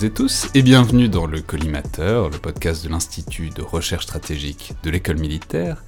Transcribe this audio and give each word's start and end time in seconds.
Et 0.00 0.10
tous 0.10 0.46
et 0.54 0.62
bienvenue 0.62 1.08
dans 1.08 1.26
le 1.26 1.40
Collimateur, 1.40 2.30
le 2.30 2.38
podcast 2.38 2.84
de 2.84 2.88
l'Institut 2.88 3.50
de 3.50 3.62
recherche 3.62 4.04
stratégique 4.04 4.72
de 4.84 4.90
l'école 4.90 5.18
militaire, 5.18 5.82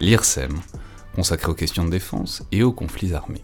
l'IRSEM, 0.00 0.52
consacré 1.14 1.50
aux 1.50 1.54
questions 1.54 1.86
de 1.86 1.90
défense 1.90 2.42
et 2.52 2.62
aux 2.62 2.72
conflits 2.72 3.14
armés. 3.14 3.42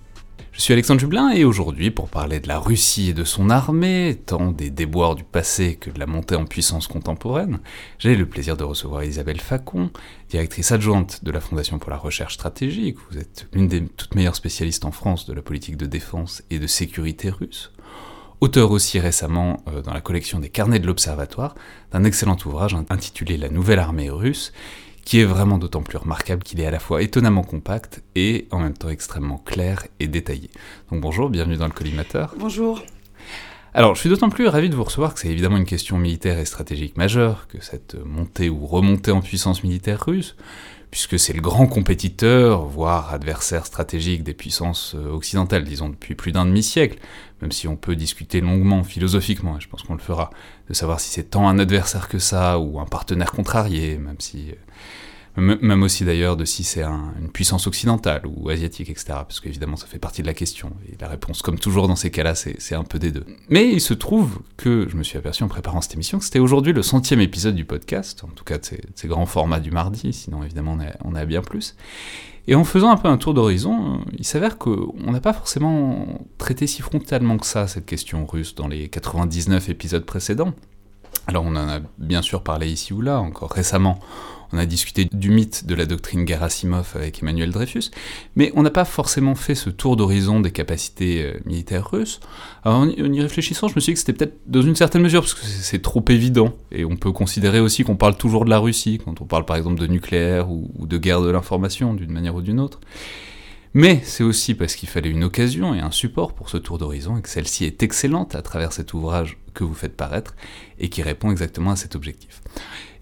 Je 0.53 0.61
suis 0.61 0.75
Alexandre 0.75 1.00
Jublin 1.00 1.30
et 1.30 1.45
aujourd'hui, 1.45 1.91
pour 1.91 2.11
parler 2.11 2.39
de 2.39 2.48
la 2.48 2.59
Russie 2.59 3.09
et 3.09 3.14
de 3.14 3.25
son 3.25 3.48
armée, 3.48 4.21
tant 4.27 4.50
des 4.50 4.68
déboires 4.68 5.14
du 5.14 5.25
passé 5.25 5.77
que 5.77 5.89
de 5.89 5.98
la 5.98 6.07
montée 6.07 6.37
en 6.37 6.45
puissance 6.45 6.87
contemporaine, 6.87 7.59
j'ai 7.98 8.14
le 8.14 8.26
plaisir 8.26 8.59
de 8.59 8.64
recevoir 8.64 9.03
Isabelle 9.04 9.40
Facon, 9.40 9.90
directrice 10.29 10.71
adjointe 10.71 11.25
de 11.25 11.31
la 11.31 11.40
Fondation 11.40 11.79
pour 11.79 11.90
la 11.90 11.96
recherche 11.96 12.34
stratégique. 12.34 12.98
Vous 13.11 13.17
êtes 13.17 13.48
l'une 13.54 13.68
des 13.68 13.87
toutes 13.87 14.14
meilleures 14.14 14.37
spécialistes 14.37 14.84
en 14.84 14.93
France 14.93 15.25
de 15.25 15.32
la 15.32 15.40
politique 15.40 15.79
de 15.79 15.87
défense 15.87 16.43
et 16.50 16.59
de 16.59 16.67
sécurité 16.67 17.31
russe. 17.31 17.73
Auteur 18.40 18.71
aussi 18.71 18.99
récemment 18.99 19.62
euh, 19.68 19.82
dans 19.82 19.93
la 19.93 20.00
collection 20.00 20.39
des 20.39 20.48
carnets 20.48 20.79
de 20.79 20.86
l'Observatoire 20.86 21.54
d'un 21.93 22.04
excellent 22.04 22.39
ouvrage 22.46 22.75
intitulé 22.89 23.36
La 23.36 23.50
nouvelle 23.50 23.79
armée 23.79 24.08
russe, 24.08 24.54
qui 25.04 25.21
est 25.21 25.26
vraiment 25.26 25.58
d'autant 25.58 25.82
plus 25.82 25.98
remarquable 25.98 26.43
qu'il 26.43 26.58
est 26.58 26.64
à 26.64 26.71
la 26.71 26.79
fois 26.79 27.03
étonnamment 27.03 27.43
compact 27.43 28.03
et 28.14 28.48
en 28.50 28.61
même 28.61 28.72
temps 28.72 28.89
extrêmement 28.89 29.36
clair 29.36 29.86
et 29.98 30.08
détaillé. 30.08 30.48
Donc 30.90 31.03
bonjour, 31.03 31.29
bienvenue 31.29 31.58
dans 31.58 31.67
le 31.67 31.72
collimateur. 31.72 32.34
Bonjour. 32.39 32.83
Alors, 33.75 33.95
je 33.95 34.00
suis 34.00 34.08
d'autant 34.08 34.31
plus 34.31 34.48
ravi 34.48 34.70
de 34.70 34.75
vous 34.75 34.84
recevoir 34.84 35.12
que 35.12 35.20
c'est 35.20 35.28
évidemment 35.28 35.59
une 35.59 35.67
question 35.67 35.98
militaire 35.98 36.39
et 36.39 36.47
stratégique 36.47 36.97
majeure 36.97 37.47
que 37.47 37.62
cette 37.62 37.95
montée 38.05 38.48
ou 38.48 38.67
remontée 38.67 39.12
en 39.12 39.20
puissance 39.20 39.62
militaire 39.62 40.03
russe, 40.06 40.34
puisque 40.91 41.19
c'est 41.19 41.33
le 41.33 41.41
grand 41.41 41.67
compétiteur, 41.67 42.65
voire 42.65 43.12
adversaire 43.15 43.67
stratégique 43.67 44.25
des 44.25 44.34
puissances 44.34 44.97
euh, 44.97 45.12
occidentales, 45.12 45.62
disons 45.62 45.89
depuis 45.89 46.17
plus 46.17 46.33
d'un 46.33 46.47
demi-siècle, 46.47 46.98
même 47.43 47.53
si 47.53 47.69
on 47.69 47.77
peut 47.77 47.97
discuter 47.97 48.41
longuement, 48.41 48.83
philosophiquement, 48.85 49.59
je 49.61 49.69
pense 49.69 49.83
qu'on 49.83 49.95
le 49.95 50.01
fera, 50.01 50.31
de 50.69 50.75
savoir 50.75 51.01
si 51.01 51.11
c'est 51.11 51.31
tant 51.31 51.49
un 51.49 51.59
adversaire 51.59 52.09
que 52.09 52.19
ça, 52.19 52.59
ou 52.59 52.81
un 52.81 52.87
partenaire 52.87 53.33
contrarié, 53.33 53.99
même 53.99 54.19
si 54.19 54.51
euh, 54.51 54.55
même 55.37 55.83
aussi 55.83 56.05
d'ailleurs 56.05 56.37
de 56.37 56.45
si 56.45 56.65
c'est 56.65 56.83
une 56.83 57.31
puissance 57.33 57.67
occidentale 57.67 58.23
ou 58.27 58.51
asiatique, 58.51 58.91
etc. 58.91 59.05
Parce 59.09 59.41
qu'évidemment 59.41 59.77
ça 59.77 59.87
fait 59.87 59.99
partie 59.99 60.23
de 60.23 60.27
la 60.27 60.35
question. 60.35 60.73
Et 60.89 60.97
la 61.01 61.09
réponse, 61.09 61.43
comme 61.43 61.59
toujours 61.59 61.89
dans 61.89 61.97
ces 61.97 62.11
cas-là, 62.11 62.35
c'est 62.35 62.75
un 62.75 62.85
peu 62.85 62.99
des 62.99 63.13
deux. 63.13 63.25
Mais 63.49 63.69
il 63.69 63.81
se 63.81 63.95
trouve 63.95 64.41
que 64.57 64.89
je 64.91 64.97
me 64.97 65.03
suis 65.03 65.19
aperçu 65.19 65.43
en 65.43 65.49
préparant 65.49 65.81
cette 65.81 65.95
émission 65.95 66.19
que 66.19 66.25
c'était 66.25 66.41
aujourd'hui 66.41 66.73
le 66.73 66.83
centième 66.83 67.21
épisode 67.21 67.55
du 67.55 67.65
podcast, 67.65 68.25
en 68.25 68.29
tout 68.29 68.45
cas 68.45 68.59
de 68.59 68.65
ces, 68.65 69.09
grands 69.09 69.27
formats 69.27 69.61
du 69.61 69.71
mardi, 69.71 70.13
sinon 70.13 70.43
évidemment 70.43 70.77
on 71.05 71.13
on 71.13 71.15
à 71.15 71.25
bien 71.25 71.43
plus. 71.43 71.77
Et 72.51 72.56
en 72.56 72.65
faisant 72.65 72.91
un 72.91 72.97
peu 72.97 73.06
un 73.06 73.17
tour 73.17 73.33
d'horizon, 73.33 74.01
il 74.19 74.25
s'avère 74.25 74.59
qu'on 74.59 75.12
n'a 75.12 75.20
pas 75.20 75.33
forcément 75.33 76.05
traité 76.37 76.67
si 76.67 76.83
frontalement 76.83 77.39
que 77.39 77.47
ça 77.47 77.69
cette 77.69 77.87
question 77.87 78.27
russe 78.27 78.56
dans 78.56 78.67
les 78.67 78.89
99 78.89 79.69
épisodes 79.69 80.05
précédents. 80.05 80.53
Alors 81.28 81.45
on 81.45 81.55
en 81.55 81.69
a 81.69 81.78
bien 81.98 82.23
sûr 82.23 82.43
parlé 82.43 82.69
ici 82.69 82.93
ou 82.93 83.03
là, 83.03 83.21
encore 83.21 83.53
récemment 83.53 84.01
on 84.53 84.59
a 84.59 84.67
discuté 84.67 85.09
du 85.12 85.31
mythe 85.31 85.67
de 85.67 85.75
la 85.75 85.87
doctrine 85.87 86.27
Gerasimov 86.27 86.93
avec 86.95 87.23
Emmanuel 87.23 87.51
Dreyfus, 87.51 87.91
mais 88.37 88.53
on 88.55 88.62
n'a 88.62 88.70
pas 88.70 88.84
forcément 88.84 89.34
fait 89.34 89.55
ce 89.55 89.70
tour 89.70 89.97
d'horizon 89.97 90.41
des 90.41 90.51
capacités 90.51 91.23
euh, 91.25 91.39
militaires 91.45 91.89
russes. 91.91 92.20
Alors 92.65 92.81
en 92.81 92.89
y 92.89 93.21
réfléchissant, 93.21 93.69
je 93.69 93.75
me 93.77 93.81
suis 93.81 93.93
dit 93.93 93.95
que 93.95 94.01
c'était 94.01 94.12
peut-être 94.12 94.39
dans 94.47 94.62
une 94.62 94.77
certaine 94.77 95.03
mesure, 95.03 95.23
parce 95.23 95.34
que 95.34 95.45
c'est 95.45 95.83
trop 95.83 96.05
évident, 96.09 96.55
et 96.73 96.84
on 96.84 96.97
peut 96.97 97.12
considérer 97.12 97.61
aussi 97.61 97.84
qu'on 97.84 97.97
parle 97.97 98.17
toujours 98.17 98.45
de 98.45 98.51
la 98.51 98.59
Russie, 98.59 99.01
quand 99.05 99.21
on 99.21 99.25
parle 99.25 99.45
par 99.45 99.56
exemple 99.56 99.81
de 99.81 99.87
nucléaire 99.87 100.51
ou, 100.51 100.69
de 100.87 100.98
guerre 100.98 101.21
de 101.21 101.31
l'information, 101.31 101.95
d'une 101.95 102.12
manière 102.12 102.34
ou 102.34 102.43
d'une 102.43 102.61
autre. 102.61 102.81
Mais 103.72 104.00
c'est 104.03 104.25
aussi 104.25 104.55
parce 104.55 104.75
qu'il 104.75 104.88
fallait 104.88 105.11
une 105.11 105.22
occasion 105.22 105.75
et 105.77 105.81
un 105.81 105.93
support 105.93 106.32
pour 106.32 106.49
ce 106.49 106.56
tour 106.56 106.78
d'horizon, 106.78 107.17
et 107.17 107.22
que 107.22 107.28
celle-ci 107.28 107.65
est 107.65 107.82
excellente 107.84 108.34
à 108.34 108.43
travers 108.43 108.72
cet 108.72 108.94
ouvrage 108.94 109.38
que 109.55 109.62
vous 109.62 109.75
faites 109.75 109.97
paraître, 109.97 110.34
et 110.78 110.88
qui 110.88 111.03
répond 111.03 111.31
exactement 111.31 111.71
à 111.71 111.77
cet 111.77 111.94
objectif. 111.94 112.43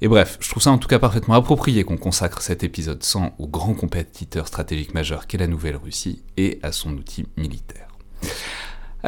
Et 0.00 0.06
bref, 0.06 0.38
je 0.41 0.48
trouve 0.48 0.62
ça 0.62 0.70
en 0.70 0.78
tout 0.78 0.86
cas 0.86 1.00
parfaitement 1.00 1.34
approprié 1.34 1.82
qu'on 1.82 1.97
consacre 1.97 2.41
cet 2.41 2.62
épisode 2.62 3.03
100 3.03 3.34
au 3.38 3.48
grand 3.48 3.75
compétiteur 3.75 4.47
stratégique 4.47 4.94
majeur 4.94 5.26
qu'est 5.26 5.38
la 5.38 5.48
Nouvelle-Russie 5.48 6.22
et 6.36 6.60
à 6.62 6.70
son 6.70 6.92
outil 6.92 7.26
militaire. 7.36 7.88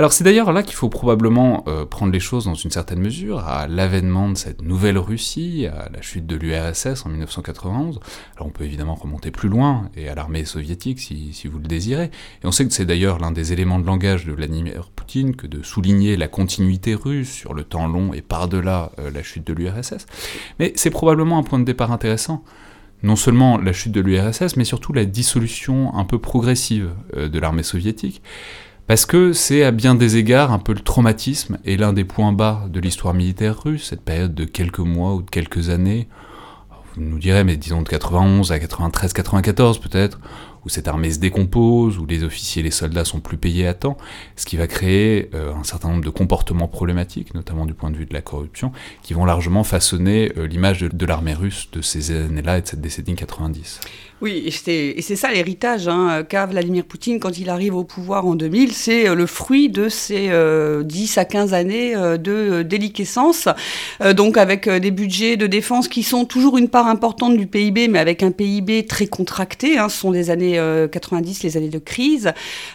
Alors 0.01 0.15
c'est 0.15 0.25
d'ailleurs 0.25 0.51
là 0.55 0.63
qu'il 0.63 0.77
faut 0.77 0.89
probablement 0.89 1.63
euh, 1.69 1.85
prendre 1.85 2.11
les 2.11 2.21
choses 2.21 2.47
dans 2.47 2.55
une 2.55 2.71
certaine 2.71 3.01
mesure, 3.01 3.41
à 3.41 3.69
l'avènement 3.69 4.31
de 4.31 4.35
cette 4.35 4.63
nouvelle 4.63 4.97
Russie, 4.97 5.67
à 5.67 5.91
la 5.93 6.01
chute 6.01 6.27
de 6.27 6.37
l'URSS 6.37 7.05
en 7.05 7.11
1991. 7.11 8.01
Alors 8.35 8.47
on 8.47 8.51
peut 8.51 8.65
évidemment 8.65 8.95
remonter 8.95 9.31
plus 9.31 9.51
loin, 9.51 9.91
et 9.95 10.09
à 10.09 10.15
l'armée 10.15 10.47
soviétique 10.47 11.01
si, 11.01 11.47
vous 11.53 11.59
le 11.59 11.69
désirez. 11.69 12.05
Et 12.43 12.47
on 12.47 12.51
sait 12.51 12.67
que 12.67 12.73
c'est 12.73 12.87
d'ailleurs 12.87 13.19
l'un 13.19 13.31
des 13.31 13.53
éléments 13.53 13.79
de 13.79 13.85
langage 13.85 14.25
de 14.25 14.33
Vladimir 14.33 14.89
Poutine 14.97 15.37
que 15.37 15.47
de 15.47 15.63
souligner 15.63 16.17
la 16.17 16.29
continuité 16.29 16.95
russe 16.95 17.31
sur 17.31 17.53
le 17.53 17.63
temps 17.63 17.87
long 17.87 18.15
et 18.15 18.23
par-delà 18.23 18.93
euh, 18.99 19.11
la 19.11 19.23
chute 19.23 19.47
de 19.47 19.53
l'URSS. 19.53 20.07
Mais 20.59 20.73
c'est 20.77 20.89
probablement 20.89 21.37
un 21.37 21.43
point 21.43 21.59
de 21.59 21.65
départ 21.65 21.93
intéressant 21.93 22.43
non 23.03 23.17
seulement 23.17 23.59
la 23.59 23.73
chute 23.73 23.93
de 23.93 24.01
l'URSS, 24.01 24.57
mais 24.57 24.65
surtout 24.65 24.93
la 24.93 25.05
dissolution 25.05 25.95
un 25.95 26.05
peu 26.05 26.19
progressive 26.19 26.91
euh, 27.17 27.29
de 27.29 27.39
l'armée 27.39 27.63
soviétique, 27.63 28.23
parce 28.91 29.07
que 29.07 29.33
c'est 29.33 29.63
à 29.63 29.71
bien 29.71 29.95
des 29.95 30.17
égards 30.17 30.51
un 30.51 30.59
peu 30.59 30.73
le 30.73 30.81
traumatisme 30.81 31.59
et 31.65 31.77
l'un 31.77 31.93
des 31.93 32.03
points 32.03 32.33
bas 32.33 32.65
de 32.69 32.81
l'histoire 32.81 33.15
militaire 33.15 33.63
russe, 33.63 33.87
cette 33.91 34.01
période 34.01 34.35
de 34.35 34.45
quelques 34.45 34.81
mois 34.81 35.15
ou 35.15 35.23
de 35.23 35.31
quelques 35.31 35.69
années, 35.69 36.09
vous 36.97 37.03
nous 37.03 37.21
direz, 37.21 37.45
mais 37.45 37.57
disons 37.57 37.83
de 37.83 37.89
91 37.89 38.51
à 38.51 38.59
93, 38.59 39.13
94 39.13 39.79
peut-être, 39.79 40.19
où 40.65 40.69
cette 40.69 40.89
armée 40.89 41.13
se 41.13 41.21
décompose, 41.21 41.99
où 41.99 42.07
les 42.07 42.25
officiers 42.25 42.61
et 42.61 42.65
les 42.65 42.73
soldats 42.73 43.05
sont 43.05 43.21
plus 43.21 43.37
payés 43.37 43.69
à 43.69 43.75
temps, 43.75 43.97
ce 44.35 44.45
qui 44.45 44.57
va 44.57 44.67
créer 44.67 45.31
euh, 45.35 45.55
un 45.55 45.63
certain 45.63 45.91
nombre 45.91 46.05
de 46.05 46.11
comportements 46.11 46.67
problématiques, 46.67 47.33
notamment 47.33 47.67
du 47.67 47.75
point 47.75 47.93
de 47.93 47.97
vue 47.97 48.07
de 48.07 48.13
la 48.13 48.23
corruption, 48.23 48.73
qui 49.03 49.15
vont 49.15 49.25
largement 49.25 49.63
façonner 49.63 50.33
euh, 50.37 50.49
l'image 50.49 50.81
de, 50.81 50.89
de 50.89 51.07
l'armée 51.07 51.35
russe 51.35 51.69
de 51.73 51.81
ces 51.81 52.11
années-là 52.11 52.59
et 52.59 52.63
de 52.63 52.67
cette 52.67 52.81
décennie 52.81 53.15
90. 53.15 53.79
Oui, 54.23 54.45
et 54.45 55.01
c'est 55.01 55.17
ça 55.17 55.33
l'héritage 55.33 55.89
hein, 55.89 56.25
qu'a 56.29 56.45
Vladimir 56.45 56.85
Poutine 56.85 57.19
quand 57.21 57.39
il 57.39 57.49
arrive 57.49 57.75
au 57.75 57.85
pouvoir 57.85 58.27
en 58.27 58.35
2000. 58.35 58.73
C'est 58.73 59.09
euh, 59.09 59.15
le 59.15 59.25
fruit 59.25 59.71
de 59.71 59.89
ces 59.89 60.25
10 60.25 60.31
euh, 60.31 60.85
à 61.17 61.25
15 61.25 61.55
années 61.55 61.97
euh, 61.97 62.19
de 62.19 62.63
déliquescence, 62.63 63.49
donc 64.15 64.37
avec 64.37 64.69
des 64.69 64.91
budgets 64.91 65.39
de 65.39 65.47
défense 65.47 65.89
qui 65.89 66.03
sont 66.03 66.27
toujours 66.27 66.59
une 66.59 66.69
part 66.69 66.87
importante 66.87 67.37
du 67.39 67.47
PIB, 67.47 67.89
mais 67.89 67.99
avec 67.99 68.23
un 68.23 68.31
PIB 68.31 68.85
très 68.87 69.07
contracté. 69.07 69.79
Hein, 69.79 69.89
ce 69.89 69.99
sont 69.99 70.11
des 70.11 70.29
années 70.29 70.61
90, 70.93 71.43
les 71.43 71.57
années 71.57 71.69
de 71.69 71.79
crise. 71.79 72.33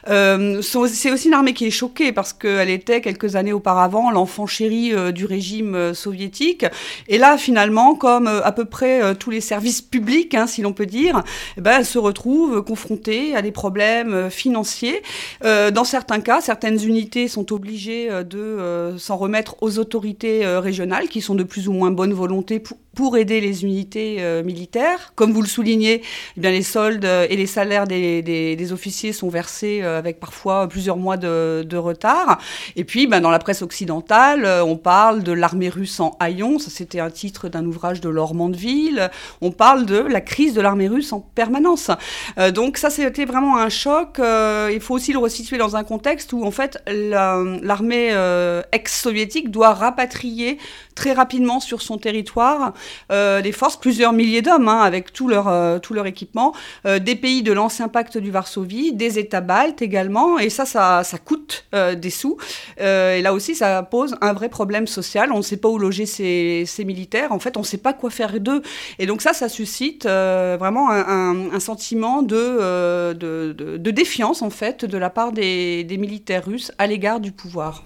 c'est 0.07 1.11
aussi 1.11 1.27
une 1.27 1.33
armée 1.33 1.53
qui 1.53 1.65
est 1.65 1.71
choquée 1.71 2.11
parce 2.11 2.33
qu'elle 2.33 2.69
était 2.69 3.01
quelques 3.01 3.35
années 3.35 3.53
auparavant 3.53 4.09
l'enfant 4.09 4.47
chéri 4.47 4.93
du 5.13 5.25
régime 5.25 5.93
soviétique. 5.93 6.65
Et 7.07 7.17
là, 7.17 7.37
finalement, 7.37 7.95
comme 7.95 8.27
à 8.27 8.51
peu 8.51 8.65
près 8.65 9.15
tous 9.15 9.29
les 9.29 9.41
services 9.41 9.81
publics, 9.81 10.33
hein, 10.33 10.47
si 10.47 10.61
l'on 10.61 10.73
peut 10.73 10.87
dire, 10.87 11.23
eh 11.57 11.61
ben, 11.61 11.83
se 11.83 11.97
retrouve 11.97 12.63
confrontée 12.63 13.35
à 13.35 13.41
des 13.41 13.51
problèmes 13.51 14.13
euh, 14.13 14.29
financiers. 14.29 15.01
Euh, 15.43 15.71
dans 15.71 15.83
certains 15.83 16.19
cas, 16.19 16.41
certaines 16.41 16.81
unités 16.83 17.27
sont 17.27 17.53
obligées 17.53 18.09
euh, 18.09 18.23
de 18.23 18.97
s'en 18.97 19.17
remettre 19.17 19.55
aux 19.61 19.79
autorités 19.79 20.45
régionales 20.45 21.07
qui 21.07 21.21
sont 21.21 21.35
de 21.35 21.43
plus 21.43 21.67
ou 21.67 21.73
moins 21.73 21.91
bonne 21.91 22.13
volonté 22.13 22.59
pour, 22.59 22.77
pour 22.95 23.17
aider 23.17 23.41
les 23.41 23.63
unités 23.63 24.41
militaires. 24.43 25.13
Comme 25.15 25.31
vous 25.31 25.41
le 25.41 25.47
soulignez, 25.47 26.01
eh 26.37 26.39
bien, 26.39 26.51
les 26.51 26.63
soldes 26.63 27.05
et 27.05 27.35
les 27.35 27.45
salaires 27.45 27.87
des, 27.87 28.21
des, 28.21 28.73
officiers 28.73 29.13
sont 29.13 29.29
versés 29.29 29.81
avec 29.81 30.19
parfois 30.19 30.67
plusieurs 30.67 30.97
mois 30.97 31.17
de, 31.17 31.63
de 31.67 31.77
retard. 31.77 32.39
Et 32.75 32.83
puis, 32.83 33.07
ben, 33.07 33.21
dans 33.21 33.31
la 33.31 33.39
presse 33.39 33.61
occidentale, 33.61 34.45
on 34.65 34.77
parle 34.77 35.23
de 35.23 35.31
l'armée 35.31 35.69
russe 35.69 35.99
en 35.99 36.15
haillons. 36.19 36.59
Ça, 36.59 36.69
c'était 36.69 36.99
un 36.99 37.09
titre 37.09 37.49
d'un 37.49 37.65
ouvrage 37.65 38.01
de 38.01 38.09
Laure 38.09 38.33
Mandeville. 38.33 39.09
On 39.41 39.51
parle 39.51 39.85
de 39.85 39.97
la 39.97 40.21
crise 40.21 40.53
de 40.53 40.61
l'armée 40.61 40.87
russe 40.87 41.13
en 41.13 41.19
permanence. 41.19 41.91
Euh, 42.37 42.51
donc 42.51 42.77
ça, 42.77 42.89
c'était 42.89 43.25
vraiment 43.25 43.57
un 43.57 43.69
choc. 43.69 44.19
Euh, 44.19 44.71
il 44.73 44.79
faut 44.79 44.95
aussi 44.95 45.13
le 45.13 45.19
resituer 45.19 45.57
dans 45.57 45.75
un 45.75 45.83
contexte 45.83 46.33
où, 46.33 46.43
en 46.43 46.51
fait, 46.51 46.81
l'armée 46.87 48.09
euh, 48.11 48.61
ex-soviétique 48.71 49.51
doit 49.51 49.73
rapatrier 49.73 50.57
très 50.95 51.13
rapidement 51.13 51.59
sur 51.59 51.81
son 51.81 51.97
territoire 51.97 52.73
des 53.09 53.51
forces, 53.51 53.77
plusieurs 53.77 54.13
milliers 54.13 54.41
d'hommes, 54.41 54.67
hein, 54.67 54.81
avec 54.81 55.13
tout 55.13 55.27
leur, 55.27 55.81
tout 55.81 55.93
leur 55.93 56.05
équipement, 56.05 56.53
des 56.85 57.15
pays 57.15 57.43
de 57.43 57.51
l'ancien 57.51 57.87
pacte 57.87 58.17
du 58.17 58.31
Varsovie, 58.31 58.93
des 58.93 59.19
États 59.19 59.41
baltes 59.41 59.81
également, 59.81 60.39
et 60.39 60.49
ça, 60.49 60.65
ça, 60.65 61.03
ça 61.03 61.17
coûte 61.17 61.65
des 61.73 62.09
sous. 62.09 62.37
et 62.79 63.21
là 63.21 63.33
aussi, 63.33 63.55
ça 63.55 63.83
pose 63.83 64.15
un 64.21 64.33
vrai 64.33 64.49
problème 64.49 64.87
social. 64.87 65.31
On 65.31 65.37
ne 65.37 65.43
sait 65.43 65.57
pas 65.57 65.69
où 65.69 65.77
loger 65.77 66.05
ces, 66.05 66.63
ces 66.65 66.85
militaires. 66.85 67.31
En 67.31 67.39
fait, 67.39 67.57
on 67.57 67.61
ne 67.61 67.65
sait 67.65 67.77
pas 67.77 67.93
quoi 67.93 68.09
faire 68.09 68.39
d'eux. 68.39 68.61
Et 68.99 69.05
donc 69.05 69.21
ça, 69.21 69.33
ça 69.33 69.49
suscite 69.49 70.05
vraiment 70.05 70.89
un, 70.89 71.59
sentiment 71.59 72.23
euh, 72.31 73.13
de, 73.13 73.53
de, 73.53 73.77
de, 73.77 73.91
défiance, 73.91 74.41
en 74.41 74.49
fait, 74.49 74.85
de 74.85 74.97
la 74.97 75.09
part 75.09 75.31
des, 75.31 75.83
des 75.83 75.97
militaires 75.97 76.45
russes 76.45 76.71
à 76.77 76.87
l'égard 76.87 77.19
du 77.19 77.31
pouvoir. 77.31 77.83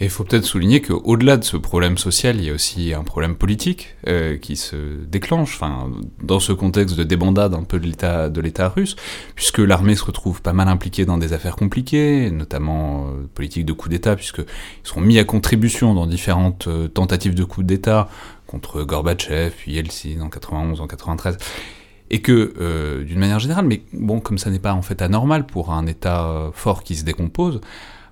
Et 0.00 0.04
il 0.04 0.10
faut 0.10 0.24
peut-être 0.24 0.46
souligner 0.46 0.80
qu'au-delà 0.80 1.36
de 1.36 1.44
ce 1.44 1.58
problème 1.58 1.98
social, 1.98 2.36
il 2.36 2.46
y 2.46 2.50
a 2.50 2.54
aussi 2.54 2.94
un 2.94 3.04
problème 3.04 3.36
politique 3.36 3.96
euh, 4.08 4.38
qui 4.38 4.56
se 4.56 4.76
déclenche, 5.04 5.56
enfin, 5.56 5.90
dans 6.22 6.40
ce 6.40 6.52
contexte 6.52 6.96
de 6.96 7.04
débandade 7.04 7.52
un 7.52 7.64
peu 7.64 7.78
de 7.78 8.40
l'État 8.40 8.68
russe, 8.70 8.96
puisque 9.34 9.58
l'armée 9.58 9.94
se 9.96 10.04
retrouve 10.04 10.40
pas 10.40 10.54
mal 10.54 10.68
impliquée 10.68 11.04
dans 11.04 11.18
des 11.18 11.34
affaires 11.34 11.54
compliquées, 11.54 12.30
notamment 12.30 13.08
euh, 13.08 13.28
politique 13.34 13.66
de 13.66 13.74
coup 13.74 13.90
d'État, 13.90 14.16
puisqu'ils 14.16 14.46
seront 14.84 15.02
mis 15.02 15.18
à 15.18 15.24
contribution 15.24 15.92
dans 15.92 16.06
différentes 16.06 16.66
euh, 16.66 16.88
tentatives 16.88 17.34
de 17.34 17.44
coup 17.44 17.62
d'État 17.62 18.08
contre 18.46 18.82
Gorbatchev, 18.84 19.50
puis 19.50 19.72
Yeltsin 19.72 20.22
en 20.22 20.30
91, 20.30 20.80
en 20.80 20.86
93 20.86 21.36
et 22.12 22.22
que, 22.22 22.54
euh, 22.58 23.04
d'une 23.04 23.20
manière 23.20 23.38
générale, 23.38 23.66
mais 23.66 23.82
bon, 23.92 24.18
comme 24.18 24.38
ça 24.38 24.50
n'est 24.50 24.58
pas 24.58 24.72
en 24.72 24.82
fait 24.82 25.00
anormal 25.00 25.46
pour 25.46 25.70
un 25.70 25.86
État 25.86 26.50
fort 26.54 26.82
qui 26.82 26.96
se 26.96 27.04
décompose, 27.04 27.60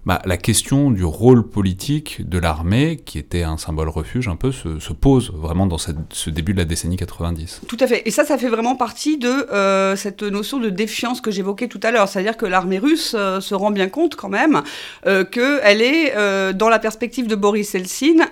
bah, 0.08 0.22
la 0.24 0.38
question 0.38 0.90
du 0.90 1.04
rôle 1.04 1.46
politique 1.46 2.26
de 2.26 2.38
l'armée, 2.38 2.96
qui 2.96 3.18
était 3.18 3.42
un 3.42 3.58
symbole 3.58 3.90
refuge 3.90 4.26
un 4.26 4.36
peu, 4.36 4.52
se, 4.52 4.78
se 4.78 4.94
pose 4.94 5.30
vraiment 5.34 5.66
dans 5.66 5.76
ce 5.76 6.30
début 6.30 6.54
de 6.54 6.58
la 6.58 6.64
décennie 6.64 6.96
90. 6.96 7.60
Tout 7.68 7.76
à 7.78 7.86
fait. 7.86 8.00
Et 8.06 8.10
ça, 8.10 8.24
ça 8.24 8.38
fait 8.38 8.48
vraiment 8.48 8.74
partie 8.74 9.18
de 9.18 9.28
euh, 9.28 9.96
cette 9.96 10.22
notion 10.22 10.60
de 10.60 10.70
défiance 10.70 11.20
que 11.20 11.30
j'évoquais 11.30 11.68
tout 11.68 11.80
à 11.82 11.90
l'heure. 11.90 12.08
C'est-à-dire 12.08 12.38
que 12.38 12.46
l'armée 12.46 12.78
russe 12.78 13.14
euh, 13.18 13.42
se 13.42 13.54
rend 13.54 13.70
bien 13.70 13.90
compte 13.90 14.16
quand 14.16 14.30
même 14.30 14.62
euh, 15.06 15.24
qu'elle 15.24 15.82
est, 15.82 16.14
dans 16.54 16.70
la 16.70 16.78
perspective 16.78 17.26
de 17.26 17.34
Boris 17.34 17.74
Eltsine, 17.74 18.24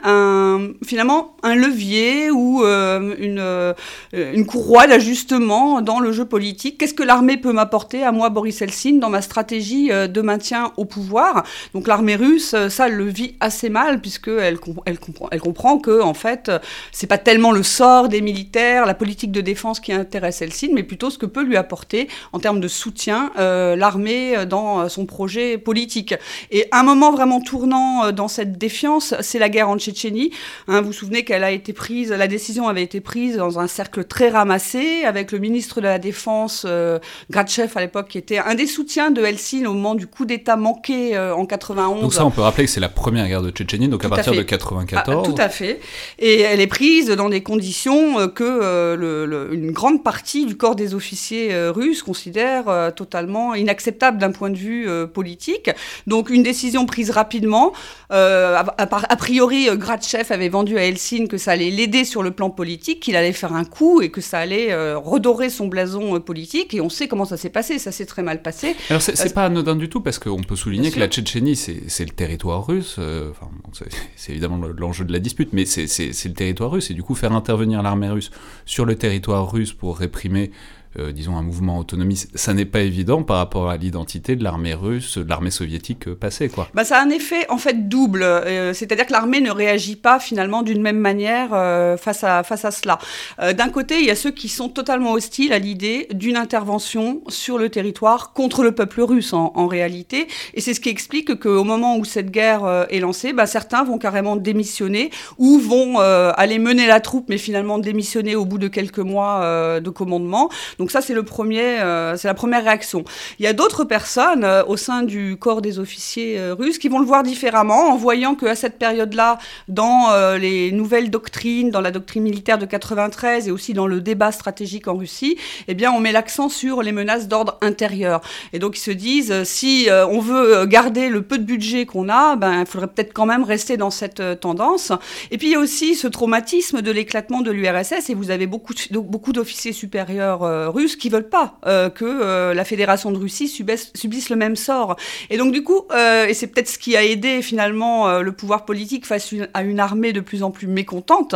finalement 0.83 1.37
un 1.43 1.55
levier 1.55 2.31
ou 2.31 2.65
une, 2.65 3.75
une 4.15 4.47
courroie 4.47 4.87
d'ajustement 4.87 5.83
dans 5.83 6.01
le 6.01 6.11
jeu 6.11 6.25
politique. 6.25 6.79
Qu'est-ce 6.79 6.95
que 6.95 7.03
l'armée 7.03 7.37
peut 7.37 7.53
m'apporter 7.53 8.03
à 8.03 8.13
moi, 8.13 8.31
Boris 8.31 8.63
Eltsine, 8.63 8.99
dans 8.99 9.11
ma 9.11 9.21
stratégie 9.21 9.89
de 9.89 10.21
maintien 10.23 10.73
au 10.79 10.87
pouvoir? 10.87 11.45
Donc 11.75 11.87
l'armée 11.87 12.17
russe, 12.17 12.55
euh, 12.55 12.69
ça, 12.69 12.89
le 12.89 13.05
vit 13.05 13.35
assez 13.41 13.69
mal 13.69 14.01
puisqu'elle 14.01 14.59
elle 14.85 14.99
comprend, 14.99 15.29
elle 15.31 15.41
que 15.83 16.03
en 16.03 16.15
fait, 16.15 16.49
euh, 16.49 16.59
c'est 16.93 17.07
pas 17.07 17.19
tellement 17.19 17.53
le 17.53 17.63
sort 17.63 18.09
des 18.09 18.21
militaires, 18.21 18.87
la 18.87 18.95
politique 18.95 19.33
de 19.33 19.41
défense 19.41 19.81
qui 19.81 19.93
intéresse 19.93 20.43
Helsinki, 20.43 20.75
mais 20.75 20.83
plutôt 20.83 21.11
ce 21.11 21.19
que 21.19 21.27
peut 21.27 21.43
lui 21.43 21.57
apporter 21.57 22.09
en 22.33 22.39
termes 22.39 22.61
de 22.61 22.69
soutien 22.69 23.31
euh, 23.39 23.77
l'armée 23.77 24.47
dans 24.47 24.89
son 24.89 25.07
projet 25.07 25.59
politique. 25.59 26.15
Et 26.51 26.67
un 26.73 26.83
moment 26.83 27.11
vraiment 27.11 27.41
tournant 27.41 28.13
dans 28.13 28.29
cette 28.29 28.59
défiance, 28.59 29.15
c'est 29.21 29.39
la 29.39 29.49
guerre 29.49 29.69
en 29.69 29.79
Tchétchénie. 29.79 30.31
Hein, 30.69 30.81
vous 30.81 30.89
vous 30.89 30.93
souvenez 30.93 31.25
qu'elle 31.25 31.45
a 31.45 31.51
été 31.51 31.73
prise, 31.73 32.11
la 32.11 32.29
décision 32.29 32.69
avait 32.69 32.83
été 32.83 33.01
prise 33.01 33.37
dans 33.37 33.59
un 33.59 33.67
cercle 33.67 34.05
très 34.05 34.29
ramassé 34.29 35.05
avec 35.05 35.33
le 35.33 35.39
ministre 35.39 35.81
de 35.81 35.87
la 35.87 35.99
Défense, 35.99 36.65
euh, 36.67 36.99
Gratchev 37.31 37.73
à 37.75 37.81
l'époque, 37.81 38.09
qui 38.09 38.19
était 38.19 38.39
un 38.39 38.55
des 38.55 38.67
soutiens 38.67 39.11
de 39.11 39.23
Helsinki 39.23 39.67
au 39.67 39.73
moment 39.73 39.95
du 39.95 40.07
coup 40.07 40.25
d'État 40.25 40.57
manqué 40.57 41.17
euh, 41.17 41.35
en 41.35 41.46
91. 41.47 42.01
Donc 42.03 42.13
ça, 42.15 42.25
on 42.27 42.31
peut 42.31 42.41
rappeler 42.43 42.65
que 42.65 42.71
c'est 42.71 42.81
la 42.81 42.89
première 42.89 43.27
guerre 43.29 43.43
de 43.43 43.51
Tchétchénie, 43.51 43.89
donc 43.89 44.01
Tout 44.03 44.07
à 44.09 44.11
partir 44.11 44.35
de 44.35 44.43
94. 44.43 45.23
Ah, 45.27 45.29
tout 45.29 45.41
à 45.41 45.49
fait. 45.49 45.81
Et 46.19 46.41
elle 46.41 46.61
est 46.61 46.67
prise 46.67 47.09
dans 47.09 47.29
des 47.29 47.43
conditions 47.43 48.19
euh, 48.21 48.29
que 48.29 48.45
euh, 48.45 48.97
le- 48.97 49.27
le- 49.27 49.55
une 49.55 49.71
grande 49.73 50.03
partie 50.05 50.47
du 50.47 50.57
corps 50.57 50.77
des 50.77 50.95
officiers 50.95 51.53
euh, 51.53 51.73
russes 51.73 52.03
considère 52.03 52.65
totalement 52.95 53.55
inacceptable 53.55 54.19
d'un 54.19 54.31
point 54.33 54.51
de 54.51 54.57
vue 54.57 54.89
politique. 55.13 55.71
Donc 56.07 56.31
une 56.31 56.43
décision 56.43 56.87
prise 56.87 57.11
rapidement. 57.11 57.73
Euh, 58.13 58.55
a, 58.57 58.61
a- 58.83 59.13
a 59.13 59.17
priori, 59.17 59.69
Gratchev 59.73 60.27
avait 60.33 60.49
vendu 60.49 60.79
à 60.79 60.85
Helsinki 60.85 61.29
que 61.29 61.39
ça 61.39 61.53
allait 61.53 61.71
l'aider 61.71 62.05
sur 62.05 62.23
le 62.23 62.31
plan 62.31 62.51
politique, 62.51 63.01
qu'il 63.01 63.17
allait 63.17 63.33
faire 63.33 63.53
un 63.55 63.65
coup 63.65 64.01
et 64.03 64.11
que 64.11 64.21
ça 64.21 64.39
allait 64.39 64.73
euh, 64.73 64.99
redorer 64.99 65.51
son 65.51 65.67
blason 65.67 66.17
euh, 66.17 66.21
politique. 66.21 66.75
Et 66.75 66.81
on 66.81 66.89
sait 66.89 67.09
comment 67.09 67.25
ça 67.25 67.37
s'est 67.37 67.51
passé. 67.51 67.79
Ça 67.79 67.93
s'est 67.93 68.07
très 68.07 68.23
mal 68.23 68.43
passé. 68.43 68.75
Alors 68.91 69.03
c'est 69.03 69.33
pas 69.35 69.45
anodin 69.47 69.77
du 69.77 69.89
tout 69.89 70.01
parce 70.01 70.19
qu'on 70.19 70.43
peut 70.43 70.57
souligner 70.57 70.91
que 70.91 70.99
la 71.01 71.07
Tchétchénie 71.09 71.36
c'est 71.57 72.05
le 72.05 72.11
territoire 72.11 72.67
russe, 72.67 72.97
euh, 72.99 73.33
c'est 74.17 74.33
évidemment 74.33 74.57
le- 74.59 74.73
l'enjeu 74.73 75.05
de 75.05 75.13
la 75.13 75.19
dispute, 75.19 75.53
mais 75.53 75.65
c'est 75.67 75.85
le 76.25 76.33
territoire 76.35 76.71
russe 76.71 76.91
et 76.91 76.95
du 76.95 77.03
coup 77.03 77.15
faire 77.15 77.33
intervenir 77.33 77.83
l'armée 77.83 78.09
russe 78.09 78.31
sur 78.65 78.85
le 78.85 78.97
territoire 78.97 79.51
russe 79.51 79.73
pour 79.73 79.99
réprimer, 79.99 80.51
euh, 80.99 81.13
disons 81.13 81.37
un 81.37 81.43
mouvement 81.43 81.79
autonomiste, 81.79 82.31
ça 82.35 82.55
n'est 82.55 82.65
pas 82.65 82.81
évident 82.81 83.23
par 83.23 83.37
rapport 83.37 83.69
à 83.69 83.77
l'identité 83.77 84.35
de 84.35 84.43
l'armée 84.43 84.73
russe, 84.73 85.19
de 85.19 85.29
l'armée 85.29 85.51
soviétique 85.51 86.09
euh, 86.09 86.15
passée 86.15 86.49
quoi. 86.49 86.69
Bah, 86.75 86.85
ça 86.85 86.99
a 86.99 87.03
un 87.03 87.11
effet 87.11 87.47
en 87.51 87.59
fait 87.59 87.89
double, 87.89 88.23
Euh, 88.23 88.73
c'est-à-dire 88.73 89.07
que 89.07 89.13
l'armée 89.13 89.41
ne 89.41 89.51
réagit 89.51 89.97
pas 89.97 90.19
finalement 90.19 90.63
d'une 90.63 90.81
même 90.81 90.99
manière 90.99 91.51
face 91.99 92.25
à 92.25 92.43
face 92.43 92.65
à 92.65 92.71
cela. 92.71 92.99
D'un 93.39 93.69
côté, 93.69 93.99
il 93.99 94.07
y 94.07 94.11
a 94.11 94.15
ceux 94.15 94.31
qui 94.31 94.49
sont 94.49 94.69
totalement 94.69 95.13
hostiles 95.13 95.53
à 95.53 95.59
l'idée 95.59 96.07
d'une 96.13 96.37
intervention 96.37 97.23
sur 97.29 97.59
le 97.59 97.69
territoire 97.69 98.33
contre 98.33 98.63
le 98.63 98.73
peuple 98.73 99.03
russe 99.03 99.33
en, 99.33 99.67
réalité, 99.67 100.29
et 100.55 100.61
c'est 100.61 100.75
ce 100.75 100.81
qui 100.81 100.89
explique 100.89 101.39
qu'au 101.41 101.65
moment 101.65 101.97
où 101.97 102.05
cette 102.05 102.31
guerre 102.31 102.87
est 102.91 103.01
lancée, 103.01 103.33
bah, 103.33 103.47
certains 103.47 103.85
vont 103.85 103.99
carrément 103.99 104.37
démissionner 104.37 105.11
ou 105.39 105.59
vont 105.59 105.99
aller 105.99 106.59
mener 106.59 106.87
la 106.87 107.01
troupe, 107.01 107.29
mais 107.29 107.39
finalement 107.39 107.79
démissionner 107.79 108.37
au 108.37 108.45
bout 108.45 108.59
de 108.59 108.69
quelques 108.69 108.99
mois 108.99 109.81
de 109.81 109.91
commandement. 109.91 110.51
Ça, 110.91 111.01
c'est 111.01 111.15
le 111.15 111.23
premier, 111.23 111.81
euh, 111.81 112.17
c'est 112.17 112.29
la 112.29 112.35
première 112.35 112.65
réaction. 112.65 113.05
Il 113.39 113.45
y 113.45 113.49
a 113.49 113.53
d'autres 113.53 113.85
personnes 113.85 114.45
euh, 114.45 114.65
au 114.67 114.77
sein 114.77 115.03
du 115.03 115.37
corps 115.37 115.63
des 115.63 115.79
officiers 115.79 116.39
euh, 116.39 116.55
russes 116.55 116.79
qui 116.79 116.89
vont 116.89 116.99
le 116.99 117.07
voir 117.07 117.23
différemment 117.23 117.91
en 117.91 117.97
voyant 117.97 118.35
qu'à 118.35 118.55
cette 118.55 118.79
période-là, 118.79 119.39
dans 119.69 120.11
euh, 120.11 120.39
les 120.39 120.73
nouvelles 120.73 121.11
doctrines, 121.11 121.71
dans 121.71 121.81
la 121.81 121.91
doctrine 121.91 122.23
militaire 122.23 122.59
de 122.59 122.67
93 122.67 123.49
et 123.49 123.51
aussi 123.51 123.75
dans 123.75 123.87
le 123.87 124.01
débat 124.01 124.33
stratégique 124.33 124.89
en 124.89 124.97
Russie, 124.97 125.37
eh 125.69 125.75
bien, 125.75 125.93
on 125.93 126.01
met 126.01 126.13
l'accent 126.13 126.49
sur 126.49 126.83
les 126.83 126.93
menaces 126.93 127.29
d'ordre 127.29 127.59
intérieur. 127.61 128.21
Et 128.53 128.59
donc, 128.59 128.77
ils 128.77 128.83
se 128.83 128.91
disent, 128.91 129.33
euh, 129.33 129.45
si 129.45 129.89
on 129.91 130.21
veut 130.21 130.67
garder 130.67 131.09
le 131.09 131.23
peu 131.23 131.39
de 131.39 131.45
budget 131.45 131.87
qu'on 131.87 132.09
a, 132.09 132.37
ben, 132.37 132.61
il 132.61 132.67
faudrait 132.67 132.89
peut-être 132.89 133.13
quand 133.13 133.27
même 133.27 133.45
rester 133.45 133.77
dans 133.77 133.91
cette 133.91 134.41
tendance. 134.41 134.93
Et 135.31 135.39
puis, 135.39 135.49
il 135.49 135.53
y 135.53 135.55
a 135.55 135.61
aussi 135.61 135.95
ce 135.95 136.09
traumatisme 136.09 136.83
de 136.83 136.91
l'éclatement 136.91 137.41
de 137.41 137.51
l'URSS, 137.51 138.11
et 138.11 138.15
vous 138.15 138.31
avez 138.31 138.47
beaucoup, 138.47 138.75
beaucoup 138.91 139.33
d'officiers 139.33 139.73
supérieurs 139.73 140.73
russes 140.77 140.97
qui 140.97 141.09
veulent 141.09 141.29
pas 141.29 141.59
euh, 141.67 141.91
que 141.91 142.05
euh, 142.05 142.55
la 142.55 142.65
Fédération 142.65 143.11
de 143.11 143.19
Russie 143.19 143.49
subisse, 143.49 144.31
le 144.31 144.37
même 144.37 144.57
sort. 144.57 144.97
Et 145.31 145.39
donc, 145.39 145.53
du 145.53 145.63
coup, 145.63 145.83
euh, 145.93 146.27
et 146.27 146.35
c'est 146.35 146.49
peut-être 146.49 146.69
ce 146.69 146.79
qui 146.79 146.97
a 146.97 147.05
aidé 147.05 147.43
finalement 147.43 148.21
le 148.21 148.33
pouvoir 148.33 148.65
politique 148.65 149.07
face 149.07 149.35
à 149.55 149.63
une 149.63 149.81
armée 149.81 150.13
de 150.13 150.21
plus 150.21 150.43
en 150.43 150.51
plus 150.51 150.67
mécontente, 150.67 151.35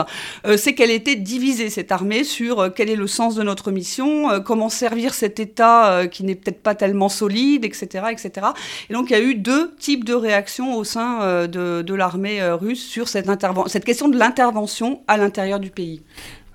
c'est 0.57 0.75
qu'elle 0.75 0.91
était 0.91 1.17
divisée, 1.17 1.71
cette 1.71 1.93
armée, 1.93 2.25
sur 2.25 2.73
quel 2.75 2.91
est 2.91 2.97
le 2.97 3.07
sens 3.07 3.35
de 3.35 3.43
notre 3.43 3.71
mission, 3.71 4.43
comment 4.45 4.69
servir 4.69 5.15
cet 5.15 5.41
État 5.41 6.07
qui 6.11 6.25
n'est 6.25 6.35
peut-être 6.35 6.63
pas 6.63 6.75
tellement 6.75 7.09
solide, 7.09 7.65
etc., 7.65 8.07
etc. 8.11 8.49
Et 8.89 8.95
donc, 8.95 9.11
il 9.11 9.13
y 9.13 9.17
a 9.17 9.23
eu 9.23 9.35
deux 9.35 9.75
types 9.79 10.05
de 10.05 10.15
réactions 10.15 10.77
au 10.77 10.85
sein 10.85 11.47
de, 11.47 11.95
l'armée 11.95 12.43
russe 12.53 12.85
sur 12.85 13.09
cette 13.09 13.85
question 13.85 14.09
de 14.09 14.19
l'intervention 14.19 15.03
à 15.09 15.17
l'intérieur 15.17 15.61
du 15.61 15.71
pays. 15.71 16.03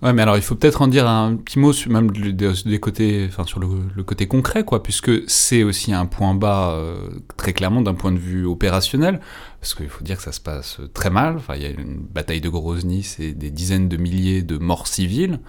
Ouais, 0.06 0.14
mais 0.14 0.22
alors 0.22 0.38
il 0.38 0.44
faut 0.44 0.54
peut-être 0.54 0.84
en 0.84 0.88
dire 0.88 1.10
un 1.10 1.36
petit 1.36 1.58
mot 1.58 1.74
sur, 1.74 1.90
même 1.90 2.12
des, 2.12 2.80
côtés, 2.80 3.26
enfin 3.28 3.44
sur 3.44 3.60
le, 3.60 4.04
côté 4.04 4.28
concret, 4.28 4.64
quoi, 4.64 4.84
puisque 4.84 5.28
c'est 5.28 5.64
aussi 5.64 5.94
un 5.94 6.06
point 6.06 6.36
bas 6.36 6.76
euh, 6.76 7.10
très 7.38 7.54
clairement 7.54 7.82
d'un 7.82 7.96
point 7.96 8.12
de 8.12 8.20
vue 8.20 8.46
opérationnel, 8.46 9.20
parce 9.60 9.74
qu'il 9.74 9.90
faut 9.90 10.04
dire 10.04 10.18
que 10.18 10.22
ça 10.22 10.32
se 10.32 10.40
passe 10.40 10.80
très 10.94 11.10
mal. 11.10 11.38
Enfin, 11.38 11.56
il 11.56 11.64
y 11.64 11.66
a 11.66 11.70
une 11.70 11.98
bataille 11.98 12.40
de 12.40 12.50
Grozny, 12.50 13.02
c'est 13.02 13.32
des 13.32 13.50
dizaines 13.50 13.90
de 13.90 13.98
milliers 13.98 14.44
de 14.44 14.60
morts 14.60 14.86
civiles. 14.86 15.40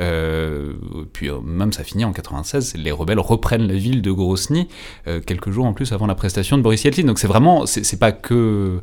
Euh, 0.00 0.72
puis 1.12 1.28
euh, 1.28 1.40
même 1.42 1.74
ça 1.74 1.84
finit 1.84 2.06
en 2.06 2.14
96, 2.14 2.76
les 2.78 2.92
rebelles 2.92 3.20
reprennent 3.20 3.68
la 3.68 3.74
ville 3.74 4.00
de 4.00 4.10
Grozny 4.10 4.68
quelques 5.26 5.50
jours 5.50 5.66
en 5.66 5.74
plus 5.74 5.92
avant 5.92 6.06
la 6.06 6.14
prestation 6.14 6.56
de 6.56 6.62
Boris 6.62 6.82
Yeltsin. 6.82 7.02
Donc 7.02 7.18
c'est 7.18 7.28
vraiment, 7.28 7.66
c'est 7.66 7.98
pas 7.98 8.12
que 8.12 8.80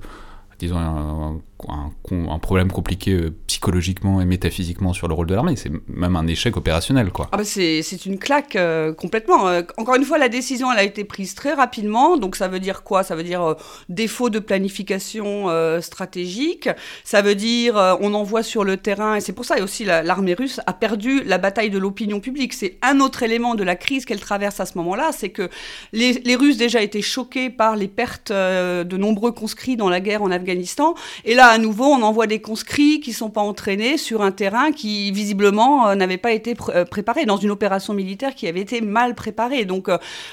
disons, 0.59 0.77
un, 0.77 2.39
problème 2.39 2.71
compliqué 2.71 3.29
psychologiquement 3.65 4.21
et 4.21 4.25
métaphysiquement 4.25 4.93
sur 4.93 5.07
le 5.07 5.15
rôle 5.15 5.25
de 5.25 5.33
l'armée. 5.33 5.55
C'est 5.55 5.71
même 5.87 6.15
un 6.15 6.27
échec 6.27 6.55
opérationnel, 6.55 7.09
quoi. 7.09 7.29
Ah 7.31 7.37
bah 7.37 7.43
c'est 7.43 8.05
une 8.05 8.19
claque 8.19 8.55
euh, 8.55 8.93
complètement. 8.93 9.47
Euh, 9.47 9.63
encore 9.77 9.95
une 9.95 10.03
fois, 10.03 10.19
la 10.19 10.29
décision, 10.29 10.69
a 10.69 10.83
été 10.83 11.03
prise 11.03 11.33
très 11.33 11.53
rapidement. 11.53 12.15
Donc 12.17 12.35
ça 12.35 12.47
veut 12.47 12.59
dire 12.59 12.83
quoi? 12.83 13.01
Ça 13.03 13.15
veut 13.15 13.23
dire 13.23 13.41
euh, 13.41 13.53
défaut 13.89 14.29
de 14.29 14.37
planification 14.37 15.47
stratégique. 15.81 16.69
Ça 17.03 17.21
veut 17.23 17.33
dire 17.33 17.75
on 18.01 18.13
envoie 18.13 18.43
sur 18.43 18.63
le 18.63 18.77
terrain. 18.77 19.15
Et 19.15 19.21
c'est 19.21 19.33
pour 19.33 19.45
ça 19.45 19.57
et 19.57 19.61
aussi 19.63 19.83
la- 19.83 20.03
l'armée 20.03 20.35
russe 20.35 20.59
a 20.67 20.73
perdu 20.73 21.23
la 21.23 21.39
bataille 21.39 21.71
de 21.71 21.79
l'opinion 21.79 22.19
publique. 22.19 22.53
C'est 22.53 22.77
un 22.83 22.99
autre 22.99 23.23
élément 23.23 23.55
de 23.55 23.63
la 23.63 23.75
crise 23.75 24.05
qu'elle 24.05 24.19
traverse 24.19 24.59
à 24.59 24.67
ce 24.67 24.77
moment-là. 24.77 25.09
C'est 25.11 25.29
que 25.29 25.49
les, 25.91 26.13
les 26.23 26.35
Russes 26.35 26.57
déjà 26.57 26.81
étaient 26.83 27.01
choqués 27.01 27.49
par 27.49 27.75
les 27.75 27.87
pertes 27.87 28.31
de 28.31 28.97
nombreux 28.97 29.31
conscrits 29.31 29.75
dans 29.77 29.89
la 29.89 30.01
guerre 30.01 30.21
en 30.21 30.29
Afghanistan. 30.29 30.93
Et 31.23 31.33
là, 31.33 31.47
à 31.47 31.57
nouveau, 31.57 31.85
on 31.85 32.03
envoie 32.03 32.27
des 32.27 32.41
conscrits 32.41 32.99
qui 32.99 33.11
sont 33.13 33.31
pas 33.31 33.41
en- 33.41 33.54
sur 33.97 34.21
un 34.21 34.31
terrain 34.31 34.71
qui 34.71 35.11
visiblement 35.11 35.95
n'avait 35.95 36.17
pas 36.17 36.31
été 36.31 36.55
préparé, 36.55 37.25
dans 37.25 37.37
une 37.37 37.51
opération 37.51 37.93
militaire 37.93 38.35
qui 38.35 38.47
avait 38.47 38.61
été 38.61 38.81
mal 38.81 39.15
préparée. 39.15 39.65
Donc 39.65 39.89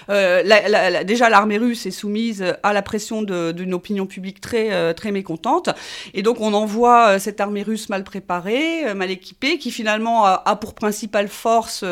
déjà 0.08 1.30
l'armée 1.30 1.58
russe 1.58 1.86
est 1.86 1.90
soumise 1.90 2.44
à 2.62 2.72
la 2.72 2.82
pression 2.82 3.22
d'une 3.22 3.74
opinion 3.74 4.06
publique 4.06 4.40
très, 4.40 4.94
très 4.94 5.12
mécontente. 5.12 5.70
Et 6.14 6.22
donc 6.22 6.40
on 6.40 6.52
envoie 6.52 7.18
cette 7.18 7.40
armée 7.40 7.62
russe 7.62 7.88
mal 7.88 8.04
préparée, 8.04 8.94
mal 8.94 9.10
équipée, 9.10 9.58
qui 9.58 9.70
finalement 9.70 10.26
a, 10.26 10.56
pour 10.56 10.74
principale 10.74 11.28
force 11.28 11.84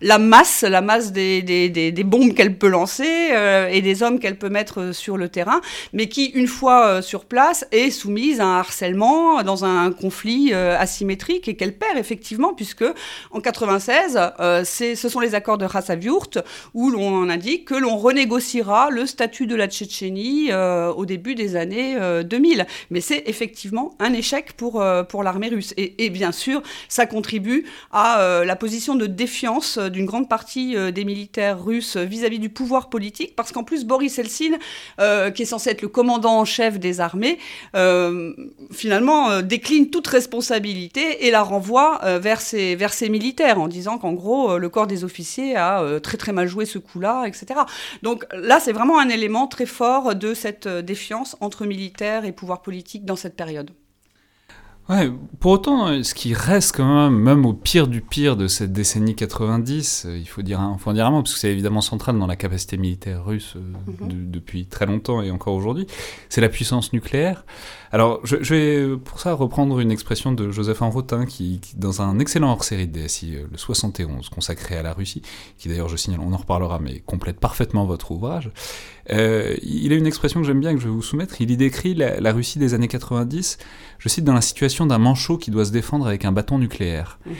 la 0.00 0.18
masse, 0.18 0.62
la 0.62 0.80
masse 0.80 1.12
des, 1.12 1.42
des, 1.42 1.68
des, 1.68 2.04
bombes 2.04 2.34
qu'elle 2.34 2.56
peut 2.56 2.68
lancer 2.68 3.32
et 3.70 3.82
des 3.82 4.02
hommes 4.02 4.18
qu'elle 4.18 4.38
peut 4.38 4.48
mettre 4.48 4.92
sur 4.92 5.16
le 5.16 5.28
terrain, 5.28 5.60
mais 5.92 6.08
qui, 6.08 6.26
une 6.26 6.46
fois 6.46 7.02
sur 7.02 7.24
place, 7.24 7.66
est 7.72 7.90
soumise 7.90 8.40
à 8.40 8.46
un 8.46 8.58
harcèlement 8.58 9.42
dans 9.42 9.64
un 9.64 9.90
conflit 9.92 10.52
asymétrique 10.78 11.48
et 11.48 11.56
qu'elle 11.56 11.76
perd 11.76 11.98
effectivement, 11.98 12.54
puisque 12.54 12.84
en 13.30 13.40
96, 13.40 14.18
ce 14.64 15.08
sont 15.08 15.20
les 15.20 15.34
accords 15.34 15.58
de 15.58 15.66
Khasavyurt 15.66 16.38
où 16.74 16.90
l'on 16.90 17.28
indique 17.28 17.66
que 17.66 17.74
l'on 17.74 17.96
renégociera 17.96 18.90
le 18.90 19.06
statut 19.06 19.46
de 19.46 19.54
la 19.54 19.68
Tchétchénie 19.68 20.52
au 20.52 21.06
début 21.06 21.34
des 21.34 21.56
années 21.56 21.96
2000. 22.24 22.66
Mais 22.90 23.00
c'est 23.00 23.24
effectivement 23.26 23.94
un 23.98 24.12
échec 24.12 24.52
pour, 24.54 24.84
pour 25.08 25.22
l'armée 25.22 25.48
russe. 25.48 25.74
Et, 25.76 26.10
bien 26.10 26.32
sûr, 26.32 26.62
ça 26.88 27.06
contribue 27.06 27.64
à 27.92 28.42
la 28.44 28.56
position 28.56 28.94
de 28.94 29.06
défiance 29.06 29.78
d'une 29.78 30.06
grande 30.06 30.28
partie 30.28 30.74
des 30.92 31.04
militaires 31.04 31.62
russes 31.62 31.96
vis-à-vis 31.96 32.38
du 32.38 32.48
pouvoir 32.48 32.88
politique, 32.88 33.34
parce 33.36 33.52
qu'en 33.52 33.64
plus, 33.64 33.84
Boris 33.84 34.18
Eltsine, 34.18 34.58
euh, 35.00 35.30
qui 35.30 35.42
est 35.42 35.46
censé 35.46 35.70
être 35.70 35.82
le 35.82 35.88
commandant 35.88 36.38
en 36.38 36.44
chef 36.44 36.78
des 36.78 37.00
armées, 37.00 37.38
euh, 37.76 38.32
finalement 38.70 39.30
euh, 39.30 39.42
décline 39.42 39.90
toute 39.90 40.06
responsabilité 40.06 40.67
et 41.20 41.30
la 41.30 41.42
renvoie 41.42 42.00
vers, 42.18 42.40
ses, 42.40 42.74
vers 42.76 42.92
ses 42.92 43.08
militaires, 43.08 43.60
en 43.60 43.68
disant 43.68 43.98
qu'en 43.98 44.12
gros, 44.12 44.58
le 44.58 44.68
corps 44.68 44.86
des 44.86 45.04
officiers 45.04 45.56
a 45.56 46.00
très 46.00 46.16
très 46.16 46.32
mal 46.32 46.48
joué 46.48 46.66
ce 46.66 46.78
coup-là, 46.78 47.24
etc. 47.26 47.60
Donc 48.02 48.26
là, 48.32 48.60
c'est 48.60 48.72
vraiment 48.72 48.98
un 48.98 49.08
élément 49.08 49.46
très 49.46 49.66
fort 49.66 50.14
de 50.14 50.34
cette 50.34 50.68
défiance 50.68 51.36
entre 51.40 51.66
militaires 51.66 52.24
et 52.24 52.32
pouvoir 52.32 52.62
politique 52.62 53.04
dans 53.04 53.16
cette 53.16 53.36
période. 53.36 53.70
Ouais, 54.88 55.10
pour 55.38 55.52
autant, 55.52 56.02
ce 56.02 56.14
qui 56.14 56.32
reste 56.32 56.74
quand 56.74 57.10
même, 57.10 57.18
même 57.18 57.44
au 57.44 57.52
pire 57.52 57.88
du 57.88 58.00
pire 58.00 58.38
de 58.38 58.46
cette 58.46 58.72
décennie 58.72 59.14
90, 59.14 60.06
euh, 60.06 60.16
il 60.16 60.26
faut 60.26 60.40
dire, 60.40 60.60
un, 60.60 60.78
faut 60.78 60.88
en 60.88 60.94
dire 60.94 61.06
un 61.06 61.10
mot, 61.10 61.22
parce 61.22 61.34
que 61.34 61.40
c'est 61.40 61.52
évidemment 61.52 61.82
central 61.82 62.18
dans 62.18 62.26
la 62.26 62.36
capacité 62.36 62.78
militaire 62.78 63.22
russe 63.22 63.54
euh, 63.56 63.60
mhm. 63.86 64.30
depuis 64.30 64.64
très 64.64 64.86
longtemps 64.86 65.20
et 65.20 65.30
encore 65.30 65.52
aujourd'hui, 65.52 65.86
c'est 66.30 66.40
la 66.40 66.48
puissance 66.48 66.94
nucléaire. 66.94 67.44
Alors, 67.90 68.20
je, 68.24 68.36
vais 68.36 68.96
pour 68.96 69.20
ça 69.20 69.32
reprendre 69.32 69.80
une 69.80 69.90
expression 69.90 70.32
de 70.32 70.50
Joseph 70.50 70.82
Enrotin, 70.82 71.24
qui, 71.24 71.60
dans 71.76 72.02
un 72.02 72.18
excellent 72.18 72.50
hors-série 72.50 72.86
de 72.86 73.00
DSI, 73.00 73.36
euh, 73.36 73.46
le 73.50 73.56
71, 73.56 74.28
consacré 74.28 74.76
à 74.76 74.82
la 74.82 74.92
Russie, 74.92 75.22
qui 75.56 75.68
d'ailleurs, 75.68 75.88
je 75.88 75.96
signale, 75.96 76.20
on 76.20 76.32
en 76.32 76.36
reparlera, 76.36 76.78
mais 76.78 77.00
complète 77.00 77.40
parfaitement 77.40 77.86
votre 77.86 78.10
ouvrage, 78.10 78.50
euh, 79.10 79.56
il 79.62 79.92
a 79.92 79.96
une 79.96 80.06
expression 80.06 80.40
que 80.40 80.46
j'aime 80.46 80.60
bien, 80.60 80.74
que 80.74 80.80
je 80.80 80.84
vais 80.84 80.94
vous 80.94 81.02
soumettre. 81.02 81.40
Il 81.40 81.50
y 81.50 81.56
décrit 81.56 81.94
la, 81.94 82.32
Russie 82.32 82.58
des 82.58 82.74
années 82.74 82.88
90, 82.88 83.58
je 83.98 84.08
cite, 84.08 84.24
dans 84.24 84.34
la 84.34 84.42
situation 84.42 84.86
d'un 84.86 84.98
manchot 84.98 85.38
qui 85.38 85.50
doit 85.50 85.64
se 85.64 85.72
défendre 85.72 86.06
avec 86.06 86.24
un 86.24 86.32
bâton 86.32 86.58
nucléaire. 86.58 87.18
Mhm. 87.26 87.34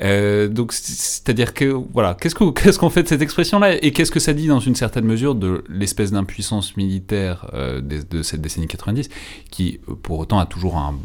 Euh, 0.00 0.48
donc, 0.48 0.72
c'est-à-dire 0.72 1.54
que, 1.54 1.64
voilà, 1.64 2.14
qu'est-ce 2.20 2.34
qu'on 2.78 2.90
fait 2.90 3.02
de 3.02 3.08
cette 3.08 3.22
expression-là 3.22 3.82
Et 3.82 3.92
qu'est-ce 3.92 4.10
que 4.10 4.20
ça 4.20 4.32
dit, 4.32 4.46
dans 4.46 4.60
une 4.60 4.74
certaine 4.74 5.04
mesure, 5.04 5.34
de 5.34 5.64
l'espèce 5.68 6.12
d'impuissance 6.12 6.76
militaire 6.76 7.50
euh, 7.54 7.80
de, 7.80 8.22
cette 8.22 8.40
décennie 8.40 8.66
90, 8.66 9.08
qui, 9.50 9.80
pour 10.02 10.18
autant, 10.18 10.38
a 10.38 10.46
toujours 10.46 10.76
un, 10.76 10.98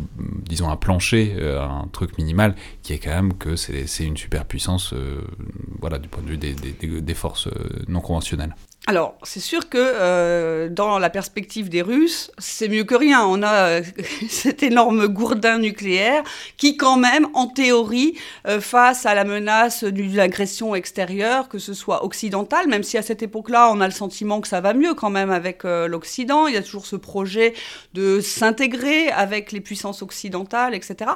disons, 0.45 0.69
un 0.69 0.77
plancher, 0.77 1.35
un 1.41 1.87
truc 1.91 2.17
minimal, 2.17 2.55
qui 2.83 2.93
est 2.93 2.99
quand 2.99 3.11
même 3.11 3.33
que 3.33 3.55
c'est 3.55 4.03
une 4.03 4.17
superpuissance, 4.17 4.93
voilà, 5.79 5.97
du 5.97 6.07
point 6.07 6.23
de 6.23 6.29
vue 6.29 7.01
des 7.01 7.13
forces 7.13 7.49
non 7.87 8.01
conventionnelles 8.01 8.55
alors, 8.89 9.17
c'est 9.23 9.41
sûr 9.41 9.67
que 9.67 9.77
euh, 9.77 10.69
dans 10.69 10.97
la 10.97 11.09
perspective 11.09 11.67
des 11.67 11.81
Russes, 11.81 12.31
c'est 12.37 12.69
mieux 12.69 12.85
que 12.85 12.95
rien. 12.95 13.25
On 13.25 13.43
a 13.43 13.67
euh, 13.67 13.81
cet 14.29 14.63
énorme 14.63 15.09
gourdin 15.09 15.59
nucléaire 15.59 16.23
qui, 16.55 16.77
quand 16.77 16.95
même, 16.95 17.27
en 17.33 17.47
théorie, 17.47 18.17
euh, 18.47 18.61
face 18.61 19.05
à 19.05 19.13
la 19.13 19.25
menace 19.25 19.83
d'une 19.83 20.17
agression 20.17 20.73
extérieure, 20.73 21.49
que 21.49 21.59
ce 21.59 21.73
soit 21.73 22.05
occidentale, 22.05 22.69
même 22.69 22.83
si 22.83 22.97
à 22.97 23.01
cette 23.01 23.21
époque-là, 23.21 23.69
on 23.73 23.81
a 23.81 23.87
le 23.87 23.93
sentiment 23.93 24.39
que 24.39 24.47
ça 24.47 24.61
va 24.61 24.73
mieux 24.73 24.93
quand 24.93 25.09
même 25.09 25.31
avec 25.31 25.63
l'Occident. 25.65 26.47
Il 26.47 26.53
y 26.53 26.57
a 26.57 26.63
toujours 26.63 26.85
ce 26.85 26.95
projet 26.95 27.53
de 27.93 28.21
s'intégrer 28.21 29.09
avec 29.09 29.51
les 29.51 29.59
puissances 29.59 30.01
occidentales, 30.01 30.73
etc. 30.73 31.11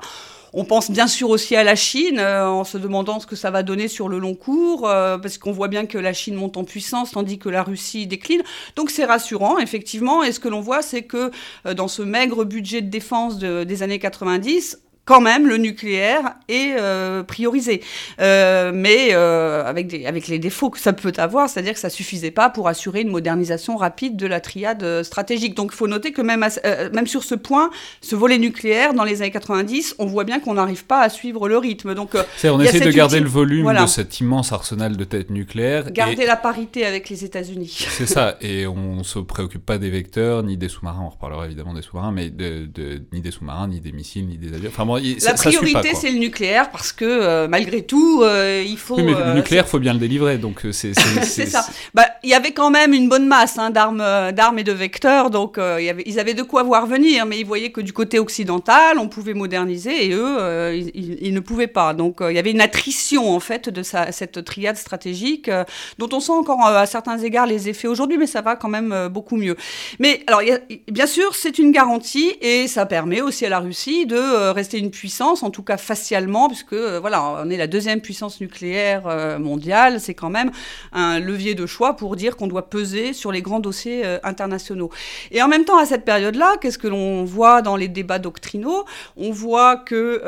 On 0.54 0.66
pense 0.66 0.92
bien 0.92 1.08
sûr 1.08 1.30
aussi 1.30 1.56
à 1.56 1.64
la 1.64 1.76
Chine, 1.76 2.20
euh, 2.20 2.46
en 2.46 2.66
se 2.66 2.78
demandant 2.78 3.22
ce 3.22 3.28
que 3.28 3.38
ça 3.38 3.52
va 3.52 3.64
donner 3.64 3.88
sur 3.88 4.10
le 4.10 4.20
long 4.20 4.36
cours, 4.36 4.88
euh, 4.88 5.18
parce 5.18 5.38
qu'on 5.38 5.54
voit 5.54 5.70
bien 5.70 5.86
que 5.86 5.98
la 5.98 6.12
Chine 6.12 6.36
monte 6.36 6.58
en 6.58 6.66
puissance, 6.66 7.12
tandis 7.12 7.40
que 7.40 7.48
la 7.48 7.64
Russie 7.64 8.06
décline. 8.06 8.42
Donc 8.76 8.90
c'est 8.92 9.06
rassurant, 9.06 9.60
effectivement. 9.60 10.24
Et 10.24 10.34
ce 10.34 10.42
que 10.42 10.50
l'on 10.50 10.60
voit, 10.60 10.82
c'est 10.82 11.04
que 11.04 11.32
euh, 11.66 11.74
dans 11.74 11.88
ce 11.88 12.02
maigre 12.02 12.44
budget 12.44 12.82
de 12.82 12.90
défense 12.90 13.38
des 13.38 13.84
années 13.84 14.00
90, 14.00 14.80
quand 15.06 15.22
même 15.22 15.48
le 15.48 15.58
nucléaire 15.58 16.36
est 16.48 16.76
euh, 16.80 17.24
priorisé, 17.24 17.82
euh, 18.20 18.72
mais 18.74 19.10
euh, 19.12 19.66
avec, 19.66 19.88
des, 19.88 20.06
avec 20.06 20.28
les 20.28 20.38
défauts 20.38 20.70
que 20.70 20.80
ça 20.80 20.94
peut 20.94 21.12
avoir, 21.18 21.50
c'est-à-dire 21.50 21.74
que 21.74 21.80
ça 21.80 21.90
suffisait 21.90 22.32
pas 22.32 22.50
pour 22.50 22.68
assurer 22.68 23.02
une 23.02 23.10
modernisation 23.10 23.78
rapide 23.78 24.16
de 24.16 24.28
la 24.28 24.40
triade 24.40 25.04
stratégique. 25.04 25.56
Donc 25.56 25.72
il 25.74 25.76
faut 25.76 25.88
noter 25.88 26.12
que 26.12 26.22
même, 26.22 26.46
même 26.94 27.08
sur 27.08 27.24
ce 27.24 27.36
point, 27.36 27.72
ce 28.02 28.16
volet 28.16 28.38
nucléaire, 28.38 28.94
dans 28.94 29.04
les 29.04 29.22
années 29.22 29.32
90, 29.32 29.96
on 29.98 30.06
voit 30.06 30.24
bien 30.24 30.40
qu'on 30.40 30.54
n'arrive 30.54 30.86
pas 30.86 31.02
à 31.02 31.10
suivre 31.10 31.50
le 31.50 31.58
rythme. 31.58 31.96
Donc 31.96 32.12
on 32.44 32.60
essaie 32.60 32.80
de 32.80 32.92
garder 32.92 33.20
le 33.20 33.30
volume 33.30 33.74
de 33.74 33.86
cet 33.88 34.20
immense 34.20 34.52
arsenal 34.52 34.98
de 34.98 35.04
têtes 35.04 35.32
nucléaires. 35.32 35.92
Garder 35.92 36.26
la 36.26 36.36
parité 36.38 36.86
avec 36.86 37.10
les 37.10 37.26
États-Unis. 37.26 37.86
C'est 37.90 38.06
ça, 38.06 38.38
et 38.42 38.68
on 38.68 38.98
ne 38.98 39.04
se 39.04 39.20
préoccupe 39.20 39.66
pas 39.66 39.80
des 39.80 39.90
vecteurs, 39.90 40.44
ni 40.44 40.58
des 40.58 40.70
sous-marins, 40.70 41.04
on 41.04 41.10
reparlera 41.10 41.46
évidemment 41.46 41.74
des 41.74 41.82
sous-marins, 41.82 42.12
mais 42.12 42.30
de, 42.30 42.66
de, 42.66 43.02
ni 43.12 43.22
des 43.22 43.32
sous-marins, 43.32 43.68
ni 43.68 43.82
des 43.82 43.92
missiles, 43.92 44.28
ni 44.28 44.38
des 44.38 44.54
avions. 44.54 44.70
Enfin, 44.70 44.86
la 44.98 45.34
priorité, 45.34 45.94
c'est 45.96 46.12
le 46.12 46.18
nucléaire 46.18 46.70
parce 46.72 46.92
que 46.92 47.06
euh, 47.06 47.48
malgré 47.48 47.82
tout, 47.84 48.22
euh, 48.24 48.64
il 48.66 48.78
faut. 48.78 48.96
Oui, 48.96 49.04
mais 49.04 49.12
le 49.12 49.18
euh, 49.18 49.34
nucléaire, 49.34 49.68
faut 49.68 49.80
bien 49.80 49.94
le 49.94 50.00
délivrer, 50.00 50.38
donc 50.38 50.66
c'est. 50.72 50.94
c'est 50.94 51.46
ça. 51.46 51.66
Bah, 51.94 52.06
il 52.24 52.30
y 52.30 52.34
avait 52.34 52.52
quand 52.52 52.70
même 52.70 52.94
une 52.94 53.10
bonne 53.10 53.28
masse 53.28 53.58
hein, 53.58 53.70
d'armes, 53.70 54.32
d'armes 54.32 54.60
et 54.60 54.64
de 54.64 54.72
vecteurs, 54.72 55.30
donc 55.30 55.58
y 55.58 55.90
avait, 55.90 56.04
ils 56.06 56.20
avaient 56.20 56.34
de 56.34 56.44
quoi 56.44 56.64
voir 56.64 56.86
venir, 56.86 57.26
mais 57.26 57.40
ils 57.40 57.46
voyaient 57.46 57.72
que 57.72 57.82
du 57.82 57.94
côté 57.94 58.20
occidental, 58.20 58.98
on 59.00 59.08
pouvait 59.08 59.34
moderniser 59.34 60.06
et 60.06 60.14
eux, 60.14 60.76
ils, 60.94 61.34
ne 61.34 61.40
pouvaient 61.40 61.68
pas. 61.68 61.94
Donc 61.94 62.18
il 62.22 62.36
y 62.36 62.40
avait 62.40 62.52
une 62.52 62.62
attrition 62.62 63.34
en 63.34 63.40
fait 63.40 63.70
de 63.70 63.84
cette 63.84 64.44
triade 64.44 64.78
stratégique 64.78 65.50
dont 65.98 66.10
on 66.14 66.20
sent 66.20 66.32
encore 66.32 66.66
à 66.66 66.86
certains 66.86 67.18
égards 67.18 67.48
les 67.48 67.70
effets 67.70 67.88
aujourd'hui, 67.88 68.18
mais 68.18 68.28
ça 68.28 68.42
va 68.42 68.56
quand 68.56 68.70
même 68.70 69.10
beaucoup 69.10 69.38
mieux. 69.38 69.56
Mais 70.00 70.22
alors, 70.28 70.42
bien 70.90 71.08
sûr, 71.08 71.36
c'est 71.36 71.58
une 71.60 71.72
garantie 71.72 72.34
et 72.42 72.68
ça 72.68 72.86
permet 72.86 73.22
aussi 73.22 73.46
à 73.46 73.50
la 73.50 73.60
Russie 73.60 74.06
de 74.06 74.50
rester 74.52 74.78
une 74.82 74.92
puissance, 74.92 75.44
en 75.44 75.52
tout 75.52 75.64
cas 75.64 75.78
facialement, 75.78 76.48
puisque 76.48 76.74
euh, 76.74 77.00
voilà, 77.00 77.24
on 77.44 77.50
est 77.50 77.58
la 77.58 77.68
deuxième 77.68 78.02
puissance 78.02 78.42
nucléaire 78.42 79.04
euh, 79.06 79.40
mondiale, 79.40 80.00
c'est 80.00 80.14
quand 80.14 80.30
même 80.30 80.52
un 80.92 81.20
levier 81.20 81.56
de 81.56 81.66
choix 81.66 81.96
pour 81.96 82.16
dire 82.16 82.36
qu'on 82.36 82.48
doit 82.48 82.70
peser 82.70 83.14
sur 83.14 83.32
les 83.32 83.42
grands 83.42 83.60
dossiers 83.60 84.02
euh, 84.04 84.18
internationaux. 84.24 84.90
Et 85.32 85.42
en 85.42 85.48
même 85.48 85.66
temps, 85.66 85.78
à 85.78 85.86
cette 85.86 86.04
période-là, 86.04 86.56
qu'est-ce 86.60 86.78
que 86.78 86.88
l'on 86.88 87.24
voit 87.24 87.62
dans 87.62 87.76
les 87.76 87.88
débats 87.88 88.20
doctrinaux? 88.20 88.86
On 89.16 89.32
voit 89.32 89.78
que 89.78 90.22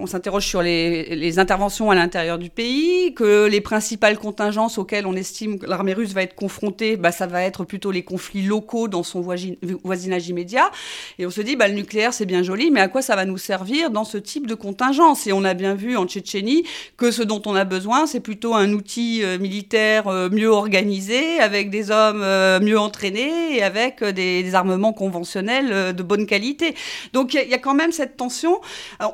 on 0.00 0.06
s'interroge 0.06 0.46
sur 0.46 0.62
les, 0.62 1.38
interventions 1.38 1.90
à 1.90 1.94
l'intérieur 1.94 2.38
du 2.38 2.50
pays, 2.50 3.14
que 3.14 3.46
les 3.46 3.60
principales 3.60 4.18
contingences 4.18 4.78
auxquelles 4.78 5.06
on 5.06 5.14
estime 5.14 5.58
que 5.58 5.66
l'armée 5.66 5.94
russe 5.94 6.12
va 6.12 6.22
être 6.22 6.34
confrontée, 6.34 6.96
bah, 6.96 7.12
ça 7.12 7.26
va 7.26 7.42
être 7.42 7.64
plutôt 7.64 7.92
les 7.92 8.02
conflits 8.02 8.42
locaux 8.42 8.88
dans 8.88 9.04
son 9.04 9.20
voisinage 9.20 10.28
immédiat. 10.28 10.70
Et 11.18 11.26
on 11.26 11.30
se 11.30 11.40
dit, 11.40 11.54
bah, 11.56 11.68
le 11.68 11.74
nucléaire, 11.74 12.12
c'est 12.12 12.26
bien 12.26 12.42
joli, 12.42 12.70
mais 12.70 12.80
à 12.80 12.88
quoi 12.88 13.02
ça 13.02 13.16
va 13.16 13.19
nous 13.24 13.38
servir 13.38 13.90
dans 13.90 14.04
ce 14.04 14.18
type 14.18 14.46
de 14.46 14.54
contingence. 14.54 15.26
Et 15.26 15.32
on 15.32 15.44
a 15.44 15.54
bien 15.54 15.74
vu 15.74 15.96
en 15.96 16.06
Tchétchénie 16.06 16.64
que 16.96 17.10
ce 17.10 17.22
dont 17.22 17.42
on 17.46 17.54
a 17.54 17.64
besoin, 17.64 18.06
c'est 18.06 18.20
plutôt 18.20 18.54
un 18.54 18.72
outil 18.72 19.22
euh, 19.22 19.38
militaire 19.38 20.08
euh, 20.08 20.28
mieux 20.30 20.50
organisé, 20.50 21.40
avec 21.40 21.70
des 21.70 21.90
hommes 21.90 22.22
euh, 22.22 22.60
mieux 22.60 22.78
entraînés 22.78 23.56
et 23.56 23.62
avec 23.62 24.02
des, 24.04 24.54
armements 24.54 24.92
conventionnels 24.92 25.94
de 25.94 26.02
bonne 26.02 26.26
qualité. 26.26 26.74
Donc 27.12 27.34
il 27.34 27.48
y, 27.48 27.54
a 27.54 27.58
quand 27.58 27.74
même 27.74 27.92
cette 27.92 28.16
tension. 28.16 28.60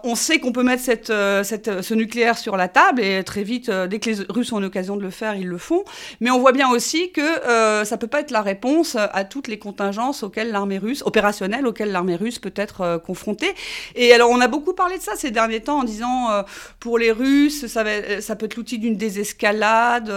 on 0.03 0.15
sait 0.15 0.39
qu'on 0.39 0.51
peut 0.51 0.63
mettre 0.63 0.83
ce 0.83 1.95
nucléaire 1.95 2.39
sur 2.39 2.57
la 2.57 2.69
table 2.69 3.03
et 3.03 3.23
très 3.23 3.43
vite, 3.43 3.71
dès 3.71 3.99
que 3.99 4.09
les 4.09 4.17
Russes 4.31 4.51
ont 4.53 4.61
l'occasion 4.61 4.97
de 4.97 5.03
le 5.03 5.11
faire, 5.11 5.35
ils 5.35 5.47
le 5.47 5.59
font. 5.59 5.85
Mais 6.21 6.31
on 6.31 6.39
voit 6.39 6.53
bien 6.53 6.71
aussi 6.71 7.13
que 7.13 7.85
ça 7.85 7.99
peut 7.99 8.07
pas 8.07 8.21
être 8.21 8.31
la 8.31 8.41
réponse 8.41 8.97
à 8.97 9.25
toutes 9.25 9.49
les 9.49 9.59
contingences 9.59 10.23
auxquelles 10.23 10.51
l'armée 10.51 10.79
russe, 10.79 11.03
opérationnelle, 11.05 11.67
auxquelles 11.67 11.93
l'armée 11.93 12.17
russe 12.17 12.39
peut 12.39 12.55
être 12.57 13.01
confrontée. 13.05 13.55
Et 13.97 14.13
alors, 14.13 14.31
on 14.31 14.41
a 14.41 14.49
beaucoup 14.49 14.75
parlé 14.75 14.99
de 14.99 15.03
ça 15.03 15.17
ces 15.17 15.31
derniers 15.31 15.61
temps 15.61 15.79
en 15.79 15.85
disant, 15.85 16.45
pour 16.81 16.99
les 16.99 17.11
Russes, 17.11 17.67
ça, 17.67 17.85
ça 18.21 18.37
peut 18.37 18.47
être 18.47 18.57
l'outil 18.57 18.79
d'une 18.79 18.97
désescalade 18.97 20.13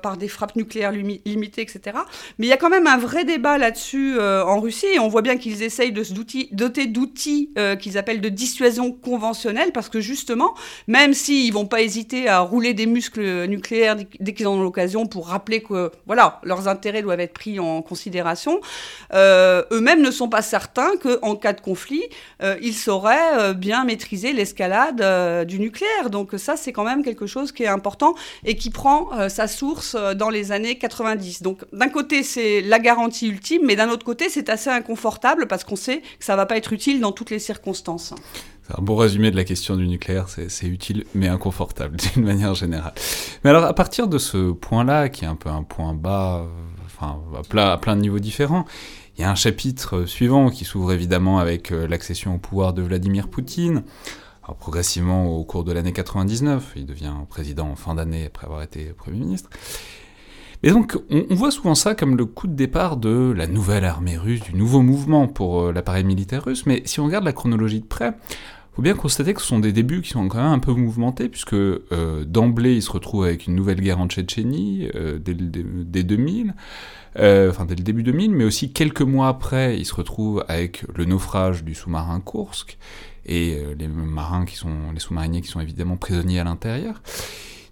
par 0.00 0.16
des 0.16 0.28
frappes 0.28 0.56
nucléaires 0.56 0.92
limitées, 0.92 1.62
etc. 1.62 1.96
Mais 2.38 2.46
il 2.46 2.50
y 2.50 2.52
a 2.52 2.56
quand 2.56 2.70
même 2.70 2.86
un 2.86 2.98
vrai 2.98 3.24
débat 3.24 3.58
là-dessus 3.58 4.20
en 4.20 4.60
Russie, 4.60 4.86
et 4.94 4.98
on 4.98 5.08
voit 5.08 5.22
bien 5.22 5.36
qu'ils 5.36 5.62
essayent 5.62 5.92
de 5.92 6.02
se 6.02 6.12
doter 6.12 6.86
d'outils 6.86 7.52
qu'ils 7.80 7.98
appellent 7.98 8.20
de 8.20 8.28
dissuasion 8.28 8.92
conventionnelle, 8.92 9.72
parce 9.72 9.88
que 9.88 10.00
justement, 10.00 10.54
même 10.86 11.14
s'ils 11.14 11.52
vont 11.52 11.66
pas 11.66 11.80
hésiter 11.80 12.28
à 12.28 12.40
rouler 12.40 12.74
des 12.74 12.86
muscles 12.86 13.46
nucléaires 13.46 13.96
dès 14.20 14.34
qu'ils 14.34 14.46
en 14.46 14.54
ont 14.54 14.62
l'occasion 14.62 15.06
pour 15.06 15.28
rappeler 15.28 15.62
que 15.62 15.90
voilà 16.06 16.40
leurs 16.42 16.68
intérêts 16.68 17.02
doivent 17.02 17.20
être 17.20 17.32
pris 17.32 17.58
en 17.58 17.82
considération, 17.82 18.60
euh, 19.14 19.62
eux-mêmes 19.72 20.02
ne 20.02 20.10
sont 20.10 20.28
pas 20.28 20.42
certains 20.42 20.96
qu'en 20.96 21.36
cas 21.36 21.52
de 21.52 21.60
conflit, 21.60 22.02
euh, 22.42 22.56
ils 22.62 22.74
sauraient 22.74 23.21
euh, 23.38 23.54
bien 23.54 23.84
maîtriser 23.84 24.32
l'escalade 24.32 25.46
du 25.46 25.58
nucléaire. 25.58 26.10
Donc 26.10 26.32
ça, 26.36 26.56
c'est 26.56 26.72
quand 26.72 26.84
même 26.84 27.02
quelque 27.02 27.26
chose 27.26 27.52
qui 27.52 27.62
est 27.62 27.68
important 27.68 28.14
et 28.44 28.56
qui 28.56 28.70
prend 28.70 29.10
sa 29.28 29.46
source 29.46 29.96
dans 30.16 30.30
les 30.30 30.52
années 30.52 30.78
90. 30.78 31.42
Donc 31.42 31.64
d'un 31.72 31.88
côté, 31.88 32.22
c'est 32.22 32.60
la 32.60 32.78
garantie 32.78 33.28
ultime, 33.28 33.62
mais 33.64 33.76
d'un 33.76 33.88
autre 33.90 34.04
côté, 34.04 34.28
c'est 34.28 34.48
assez 34.48 34.70
inconfortable 34.70 35.46
parce 35.46 35.64
qu'on 35.64 35.76
sait 35.76 35.98
que 36.18 36.24
ça 36.24 36.36
va 36.36 36.46
pas 36.46 36.56
être 36.56 36.72
utile 36.72 37.00
dans 37.00 37.12
toutes 37.12 37.30
les 37.30 37.38
circonstances. 37.38 38.14
C'est 38.62 38.78
un 38.78 38.82
bon 38.82 38.96
résumé 38.96 39.30
de 39.30 39.36
la 39.36 39.44
question 39.44 39.76
du 39.76 39.88
nucléaire, 39.88 40.28
c'est 40.28 40.66
utile 40.66 41.04
mais 41.14 41.28
inconfortable 41.28 41.96
d'une 42.14 42.24
manière 42.24 42.54
générale. 42.54 42.94
Mais 43.42 43.50
alors 43.50 43.64
à 43.64 43.74
partir 43.74 44.06
de 44.06 44.18
ce 44.18 44.52
point-là, 44.52 45.08
qui 45.08 45.24
est 45.24 45.28
un 45.28 45.34
peu 45.36 45.48
un 45.48 45.64
point 45.64 45.94
bas, 45.94 46.46
enfin 46.86 47.18
à 47.36 47.76
plein, 47.76 47.96
de 47.96 48.00
niveaux 48.00 48.20
différents, 48.20 48.64
il 49.16 49.22
y 49.22 49.24
a 49.24 49.30
un 49.30 49.34
chapitre 49.34 50.04
suivant 50.04 50.50
qui 50.50 50.64
s'ouvre 50.64 50.92
évidemment 50.92 51.38
avec 51.38 51.72
euh, 51.72 51.86
l'accession 51.86 52.34
au 52.34 52.38
pouvoir 52.38 52.72
de 52.72 52.82
Vladimir 52.82 53.28
Poutine. 53.28 53.82
Progressivement 54.58 55.34
au 55.34 55.44
cours 55.44 55.64
de 55.64 55.72
l'année 55.72 55.92
99, 55.92 56.72
il 56.76 56.84
devient 56.84 57.12
président 57.30 57.68
en 57.68 57.76
fin 57.76 57.94
d'année 57.94 58.26
après 58.26 58.46
avoir 58.46 58.62
été 58.62 58.86
Premier 58.86 59.18
ministre. 59.18 59.48
Et 60.64 60.70
donc, 60.70 60.96
on, 61.10 61.34
voit 61.34 61.50
souvent 61.50 61.74
ça 61.74 61.94
comme 61.94 62.16
le 62.16 62.24
coup 62.24 62.46
de 62.46 62.54
départ 62.54 62.96
de 62.96 63.32
la 63.36 63.48
nouvelle 63.48 63.84
armée 63.84 64.16
russe, 64.16 64.42
du 64.42 64.54
nouveau 64.54 64.80
mouvement 64.80 65.26
pour 65.26 65.62
euh, 65.62 65.72
l'appareil 65.72 66.04
militaire 66.04 66.44
russe, 66.44 66.66
mais 66.66 66.82
si 66.84 67.00
on 67.00 67.06
regarde 67.06 67.24
la 67.24 67.32
chronologie 67.32 67.80
de 67.80 67.86
près, 67.86 68.08
il 68.72 68.76
faut 68.76 68.82
bien 68.82 68.94
constater 68.94 69.34
que 69.34 69.40
ce 69.40 69.48
sont 69.48 69.58
des 69.58 69.72
débuts 69.72 70.02
qui 70.02 70.10
sont 70.10 70.28
quand 70.28 70.38
même 70.38 70.52
un 70.52 70.60
peu 70.60 70.72
mouvementés, 70.72 71.28
puisque 71.28 71.54
euh, 71.54 72.24
d'emblée, 72.24 72.76
il 72.76 72.82
se 72.82 72.92
retrouve 72.92 73.24
avec 73.24 73.48
une 73.48 73.56
nouvelle 73.56 73.80
guerre 73.80 73.98
en 73.98 74.06
Tchétchénie, 74.06 74.88
euh, 74.94 75.18
dès, 75.18 76.04
2000, 76.04 76.54
enfin 77.16 77.64
dès 77.64 77.74
le 77.74 77.82
début 77.82 78.02
2000, 78.02 78.30
mais 78.32 78.44
aussi 78.44 78.72
quelques 78.72 79.02
mois 79.02 79.28
après, 79.28 79.78
il 79.78 79.84
se 79.84 79.94
retrouve 79.94 80.44
avec 80.48 80.84
le 80.94 81.04
naufrage 81.04 81.64
du 81.64 81.74
sous-marin 81.74 82.20
Kursk, 82.20 82.78
et 83.24 83.62
les 83.78 83.86
marins 83.86 84.44
qui 84.44 84.56
sont, 84.56 84.92
les 84.92 85.00
sous-mariniers 85.00 85.42
qui 85.42 85.48
sont 85.48 85.60
évidemment 85.60 85.96
prisonniers 85.96 86.40
à 86.40 86.44
l'intérieur. 86.44 87.00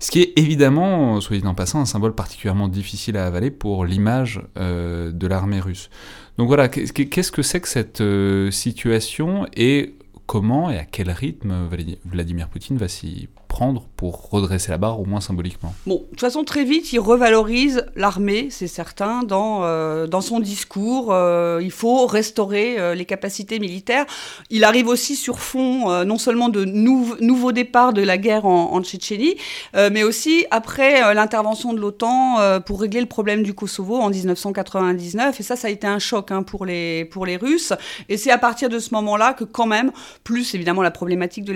Ce 0.01 0.11
qui 0.11 0.23
est 0.23 0.33
évidemment, 0.37 1.21
soit 1.21 1.37
dit 1.37 1.47
en 1.47 1.55
passant, 1.55 1.79
un 1.79 1.85
symbole 1.85 2.15
particulièrement 2.15 2.69
difficile 2.69 3.19
à 3.19 3.27
avaler 3.27 3.51
pour 3.51 3.85
l'image 3.85 4.41
euh, 4.57 5.13
de 5.13 5.27
l'armée 5.27 5.61
russe. 5.61 5.91
Donc 6.39 6.49
voilà, 6.49 6.69
qu'est-ce 6.71 7.31
que 7.31 7.43
c'est 7.43 7.61
que 7.61 7.69
cette 7.69 8.01
euh, 8.01 8.51
situation 8.51 9.47
et 9.55 9.95
comment 10.27 10.71
et 10.71 10.79
à 10.79 10.85
quel 10.87 11.11
rythme 11.11 11.69
Vladimir 12.07 12.49
Poutine 12.49 12.79
va 12.79 12.89
s'y 12.89 13.29
prendre 13.51 13.83
pour 13.97 14.31
redresser 14.31 14.71
la 14.71 14.79
barre, 14.79 14.99
au 15.01 15.05
moins 15.05 15.21
symboliquement 15.21 15.75
Bon, 15.85 15.97
de 15.97 16.01
toute 16.11 16.21
façon, 16.21 16.45
très 16.45 16.65
vite, 16.65 16.93
il 16.93 17.01
revalorise 17.01 17.85
l'armée, 17.97 18.49
c'est 18.51 18.69
certain, 18.69 19.25
dans, 19.25 19.65
euh, 19.65 20.07
dans 20.07 20.21
son 20.21 20.41
discours. 20.41 21.09
Euh, 21.11 21.61
il 21.61 21.73
faut 21.73 22.07
restaurer 22.07 22.79
euh, 22.79 22.95
les 22.95 23.05
capacités 23.05 23.59
militaires. 23.59 24.07
Il 24.49 24.65
arrive 24.65 24.87
aussi 24.87 25.17
sur 25.17 25.41
fond, 25.41 26.05
non 26.05 26.17
seulement 26.17 26.49
de 26.49 26.65
nouveaux 26.65 27.53
départs 27.53 27.93
de 27.93 28.03
la 28.03 28.17
guerre 28.17 28.47
en, 28.47 28.73
en 28.73 28.83
Tchétchénie, 28.83 29.37
mais 29.75 30.05
aussi 30.05 30.47
après 30.51 31.13
l'intervention 31.15 31.73
de 31.73 31.81
l'OTAN 31.81 32.61
pour 32.65 32.81
régler 32.81 33.01
le 33.01 33.07
problème 33.07 33.43
du 33.43 33.55
Kosovo 33.55 33.97
en 33.97 34.11
1999. 34.11 35.41
Et 35.41 35.43
ça, 35.43 35.57
ça 35.57 35.69
a 35.69 35.71
été 35.71 35.87
un 35.87 35.99
choc 35.99 36.31
hein, 36.31 36.43
pour, 36.43 36.65
les, 36.65 37.05
pour 37.07 37.27
les 37.27 37.37
Russes. 37.37 37.73
Et 38.09 38.17
c'est 38.17 38.31
à 38.31 38.39
partir 38.39 38.69
de 38.69 38.79
ce 38.79 38.95
moment-là 38.95 39.35
que, 39.35 39.45
quand 39.45 39.67
même, 39.67 39.91
plus 40.23 40.55
évidemment 40.55 40.83
la 40.83 40.91
problématique 40.91 41.45
de 41.45 41.53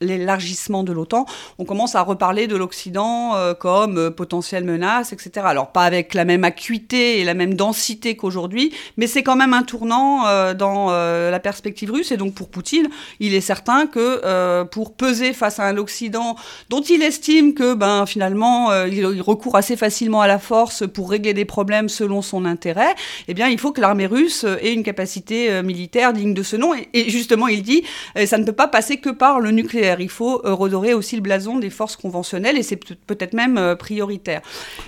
l'élargissement 0.00 0.82
de 0.82 0.92
l'OTAN, 0.92 1.25
on 1.58 1.64
commence 1.64 1.94
à 1.94 2.02
reparler 2.02 2.46
de 2.46 2.56
l'Occident 2.56 3.34
euh, 3.34 3.54
comme 3.54 3.98
euh, 3.98 4.10
potentielle 4.10 4.64
menace, 4.64 5.12
etc. 5.12 5.46
Alors 5.48 5.72
pas 5.72 5.82
avec 5.82 6.14
la 6.14 6.24
même 6.24 6.44
acuité 6.44 7.20
et 7.20 7.24
la 7.24 7.34
même 7.34 7.54
densité 7.54 8.16
qu'aujourd'hui, 8.16 8.72
mais 8.96 9.06
c'est 9.06 9.22
quand 9.22 9.36
même 9.36 9.54
un 9.54 9.62
tournant 9.62 10.26
euh, 10.26 10.54
dans 10.54 10.90
la 10.90 11.40
perspective 11.40 11.90
russe. 11.90 12.12
Et 12.12 12.16
donc 12.16 12.34
pour 12.34 12.48
Poutine, 12.48 12.88
il 13.20 13.34
est 13.34 13.40
certain 13.40 13.86
que 13.86 14.64
pour 14.64 14.94
peser 14.94 15.32
face 15.32 15.58
à 15.58 15.64
un 15.64 15.76
Occident 15.76 16.36
dont 16.68 16.80
il 16.80 17.02
estime 17.02 17.54
que 17.54 17.74
ben, 17.74 18.06
finalement 18.06 18.72
il, 18.84 19.04
recourt 19.20 19.56
assez 19.56 19.76
facilement 19.76 20.20
à 20.20 20.26
la 20.26 20.38
force 20.38 20.84
pour 20.86 21.10
régler 21.10 21.34
des 21.34 21.44
problèmes 21.44 21.88
selon 21.88 22.22
son 22.22 22.44
intérêt, 22.44 22.94
eh 23.28 23.34
bien 23.34 23.48
il 23.48 23.58
faut 23.58 23.72
que 23.72 23.80
l'armée 23.80 24.06
russe 24.06 24.44
ait 24.44 24.72
une 24.72 24.82
capacité 24.82 25.62
militaire 25.62 26.12
digne 26.12 26.34
de 26.34 26.42
ce 26.42 26.56
nom. 26.56 26.72
Et 26.92 27.10
justement, 27.10 27.48
il 27.48 27.62
dit, 27.62 27.82
ça 28.24 28.38
ne 28.38 28.44
peut 28.44 28.52
pas 28.52 28.68
passer 28.68 28.98
que 28.98 29.10
par 29.10 29.40
le 29.40 29.50
nucléaire. 29.50 30.00
Il 30.00 30.10
faut 30.10 30.40
redorer 30.44 30.94
aussi 30.94 31.15
le 31.16 31.22
blason 31.22 31.58
des 31.58 31.70
forces 31.70 31.96
conventionnelles 31.96 32.56
et 32.56 32.62
c'est 32.62 32.76
peut-être 32.76 33.34
même 33.34 33.58
euh, 33.58 33.74
prioritaire? 33.74 34.42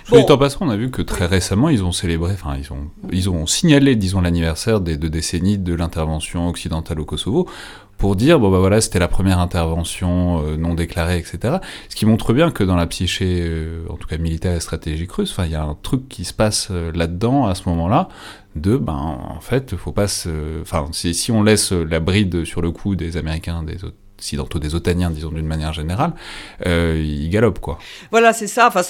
Bon. 0.09 0.25
en 0.25 0.37
passant, 0.37 0.65
on 0.65 0.69
a 0.69 0.77
vu 0.77 0.89
que 0.89 1.01
très 1.01 1.25
récemment, 1.25 1.69
ils 1.69 1.83
ont 1.83 1.91
célébré, 1.91 2.33
enfin, 2.33 2.55
ils 2.57 2.71
ont, 2.71 2.89
ils 3.11 3.29
ont 3.29 3.45
signalé, 3.45 3.95
disons, 3.95 4.21
l'anniversaire 4.21 4.79
des 4.79 4.97
deux 4.97 5.09
décennies 5.09 5.57
de 5.57 5.73
l'intervention 5.73 6.47
occidentale 6.47 6.99
au 6.99 7.05
Kosovo 7.05 7.47
pour 7.99 8.15
dire 8.15 8.39
bon 8.39 8.49
bah 8.49 8.59
voilà 8.59 8.81
c'était 8.81 8.97
la 8.97 9.09
première 9.09 9.39
intervention 9.39 10.41
euh, 10.41 10.55
non 10.55 10.73
déclarée 10.73 11.17
etc 11.17 11.57
ce 11.89 11.95
qui 11.97 12.05
montre 12.05 12.33
bien 12.33 12.49
que 12.49 12.63
dans 12.63 12.77
la 12.77 12.87
psyché 12.87 13.41
euh, 13.41 13.83
en 13.89 13.97
tout 13.97 14.07
cas 14.07 14.17
militaire 14.17 14.55
et 14.55 14.61
stratégique 14.61 15.11
russe 15.11 15.31
enfin 15.31 15.45
il 15.45 15.51
y 15.51 15.55
a 15.55 15.63
un 15.63 15.77
truc 15.83 16.07
qui 16.07 16.23
se 16.23 16.33
passe 16.33 16.71
là-dedans 16.71 17.45
à 17.45 17.55
ce 17.55 17.67
moment-là 17.67 18.07
de 18.55 18.77
ben 18.77 18.93
en 18.93 19.41
fait 19.41 19.75
faut 19.75 19.91
pas 19.91 20.07
se 20.07 20.61
enfin 20.61 20.87
si, 20.93 21.13
si 21.13 21.31
on 21.31 21.43
laisse 21.43 21.73
la 21.73 21.99
bride 21.99 22.45
sur 22.45 22.61
le 22.61 22.71
coup 22.71 22.95
des 22.95 23.17
américains 23.17 23.63
des 23.63 23.83
autres 23.83 23.97
occidentaux, 24.19 24.59
des 24.59 24.75
otaniens, 24.75 25.09
disons 25.09 25.29
d'une 25.29 25.47
manière 25.47 25.73
générale, 25.73 26.11
euh, 26.65 27.01
ils 27.03 27.29
galopent 27.29 27.59
quoi. 27.59 27.79
Voilà, 28.11 28.33
c'est 28.33 28.47
ça. 28.47 28.67
Enfin, 28.67 28.81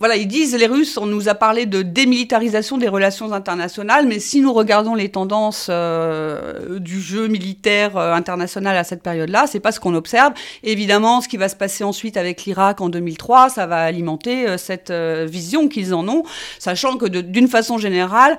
voilà, 0.00 0.16
ils 0.16 0.26
disent 0.26 0.56
les 0.56 0.66
Russes. 0.66 0.98
On 0.98 1.06
nous 1.06 1.28
a 1.28 1.34
parlé 1.34 1.66
de 1.66 1.82
démilitarisation 1.82 2.76
des 2.76 2.88
relations 2.88 3.32
internationales, 3.32 4.06
mais 4.06 4.18
si 4.18 4.40
nous 4.40 4.52
regardons 4.52 4.94
les 4.94 5.08
tendances 5.08 5.68
euh, 5.70 6.80
du 6.80 7.00
jeu 7.00 7.28
militaire 7.28 7.96
euh, 7.96 8.12
international 8.12 8.76
à 8.76 8.82
cette 8.82 9.02
période-là, 9.02 9.46
c'est 9.46 9.60
pas 9.60 9.70
ce 9.70 9.78
qu'on 9.78 9.94
observe. 9.94 10.32
Évidemment, 10.64 11.20
ce 11.20 11.28
qui 11.28 11.36
va 11.36 11.48
se 11.48 11.56
passer 11.56 11.84
ensuite 11.84 12.16
avec 12.16 12.44
l'Irak 12.44 12.80
en 12.80 12.88
2003, 12.88 13.50
ça 13.50 13.66
va 13.66 13.78
alimenter 13.78 14.58
cette 14.58 14.90
vision 14.90 15.68
qu'ils 15.68 15.94
en 15.94 16.08
ont, 16.08 16.24
sachant 16.58 16.96
que 16.96 17.06
d'une 17.06 17.48
façon 17.48 17.78
générale, 17.78 18.36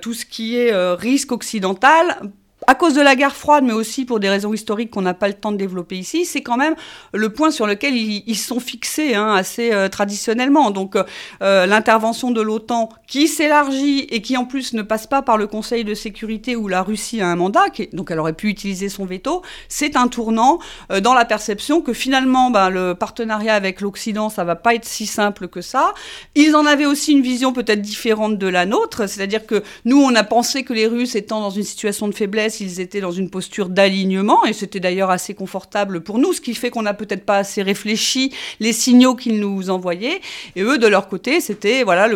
tout 0.00 0.14
ce 0.14 0.24
qui 0.24 0.56
est 0.56 0.72
risque 0.94 1.32
occidental 1.32 2.30
à 2.66 2.74
cause 2.74 2.94
de 2.94 3.00
la 3.00 3.16
guerre 3.16 3.36
froide, 3.36 3.64
mais 3.64 3.72
aussi 3.72 4.04
pour 4.04 4.20
des 4.20 4.28
raisons 4.28 4.52
historiques 4.52 4.90
qu'on 4.90 5.02
n'a 5.02 5.14
pas 5.14 5.28
le 5.28 5.34
temps 5.34 5.52
de 5.52 5.56
développer 5.56 5.96
ici, 5.96 6.24
c'est 6.24 6.42
quand 6.42 6.56
même 6.56 6.74
le 7.12 7.28
point 7.30 7.50
sur 7.50 7.66
lequel 7.66 7.96
ils, 7.96 8.36
sont 8.36 8.60
fixés 8.60 9.14
hein, 9.14 9.34
assez 9.34 9.72
euh, 9.72 9.88
traditionnellement. 9.88 10.70
Donc 10.70 10.96
euh, 10.96 11.66
l'intervention 11.66 12.30
de 12.30 12.40
l'OTAN 12.40 12.88
qui 13.06 13.28
s'élargit 13.28 14.00
et 14.10 14.20
qui 14.22 14.36
en 14.36 14.44
plus 14.44 14.72
ne 14.72 14.82
passe 14.82 15.06
pas 15.06 15.22
par 15.22 15.36
le 15.36 15.46
Conseil 15.46 15.84
de 15.84 15.94
sécurité 15.94 16.56
où 16.56 16.68
la 16.68 16.82
Russie 16.82 17.20
a 17.20 17.28
un 17.28 17.36
mandat, 17.36 17.66
donc 17.92 18.10
elle 18.10 18.18
aurait 18.18 18.32
pu 18.32 18.48
utiliser 18.48 18.88
son 18.88 19.04
veto, 19.04 19.42
c'est 19.68 19.96
un 19.96 20.08
tournant 20.08 20.58
euh, 20.90 21.00
dans 21.00 21.14
la 21.14 21.24
perception 21.24 21.80
que 21.80 21.92
finalement 21.92 22.50
ben, 22.50 22.70
le 22.70 22.94
partenariat 22.94 23.54
avec 23.54 23.80
l'Occident, 23.80 24.28
ça 24.28 24.44
va 24.44 24.56
pas 24.56 24.74
être 24.74 24.84
si 24.84 25.06
simple 25.06 25.48
que 25.48 25.60
ça. 25.60 25.94
Ils 26.34 26.54
en 26.56 26.66
avaient 26.66 26.86
aussi 26.86 27.12
une 27.12 27.22
vision 27.22 27.52
peut-être 27.52 27.82
différente 27.82 28.38
de 28.38 28.46
la 28.46 28.66
nôtre, 28.66 29.08
c'est-à-dire 29.08 29.46
que 29.46 29.62
nous, 29.84 30.00
on 30.00 30.14
a 30.14 30.24
pensé 30.24 30.62
que 30.62 30.72
les 30.72 30.86
Russes 30.86 31.14
étant 31.14 31.40
dans 31.40 31.50
une 31.50 31.62
situation 31.62 32.08
de 32.08 32.14
faiblesse, 32.14 32.55
ils 32.60 32.80
étaient 32.80 33.00
dans 33.00 33.12
une 33.12 33.30
posture 33.30 33.68
d'alignement, 33.68 34.44
et 34.44 34.52
c'était 34.52 34.80
d'ailleurs 34.80 35.10
assez 35.10 35.34
confortable 35.34 36.00
pour 36.00 36.18
nous, 36.18 36.32
ce 36.32 36.40
qui 36.40 36.54
fait 36.54 36.70
qu'on 36.70 36.82
n'a 36.82 36.94
peut-être 36.94 37.24
pas 37.24 37.38
assez 37.38 37.62
réfléchi 37.62 38.32
les 38.60 38.72
signaux 38.72 39.14
qu'ils 39.14 39.40
nous 39.40 39.70
envoyaient. 39.70 40.20
Et 40.54 40.62
eux, 40.62 40.78
de 40.78 40.86
leur 40.86 41.08
côté, 41.08 41.40
c'était 41.40 41.82
voilà 41.82 42.08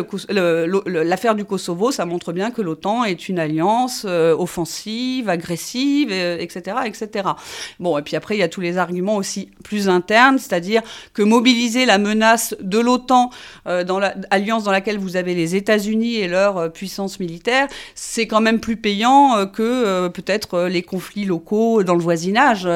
l'affaire 0.85 1.35
du 1.35 1.45
Kosovo, 1.45 1.91
ça 1.91 2.05
montre 2.05 2.33
bien 2.33 2.51
que 2.51 2.61
l'OTAN 2.61 3.03
est 3.03 3.29
une 3.29 3.39
alliance 3.39 4.05
euh, 4.05 4.35
offensive, 4.35 5.29
agressive, 5.29 6.11
etc., 6.11 6.77
euh, 6.79 6.83
etc. 6.83 7.29
Bon, 7.79 7.97
et 7.97 8.01
puis 8.01 8.15
après, 8.15 8.35
il 8.35 8.39
y 8.39 8.43
a 8.43 8.47
tous 8.47 8.61
les 8.61 8.77
arguments 8.77 9.15
aussi 9.15 9.49
plus 9.63 9.89
internes, 9.89 10.37
c'est-à-dire 10.39 10.81
que 11.13 11.21
mobiliser 11.21 11.85
la 11.85 11.97
menace 11.97 12.55
de 12.59 12.79
l'OTAN 12.79 13.29
euh, 13.67 13.83
dans 13.83 13.99
l'alliance 13.99 14.63
dans 14.63 14.71
laquelle 14.71 14.97
vous 14.97 15.15
avez 15.15 15.35
les 15.35 15.55
États-Unis 15.55 16.15
et 16.15 16.27
leur 16.27 16.71
puissance 16.71 17.19
militaire, 17.19 17.67
c'est 17.95 18.27
quand 18.27 18.41
même 18.41 18.59
plus 18.59 18.77
payant 18.77 19.45
que 19.47 20.07
peut-être 20.09 20.30
peut-être 20.31 20.67
les 20.67 20.81
conflits 20.81 21.25
locaux 21.25 21.83
dans 21.83 21.95
le 21.95 22.01
voisinage 22.01 22.67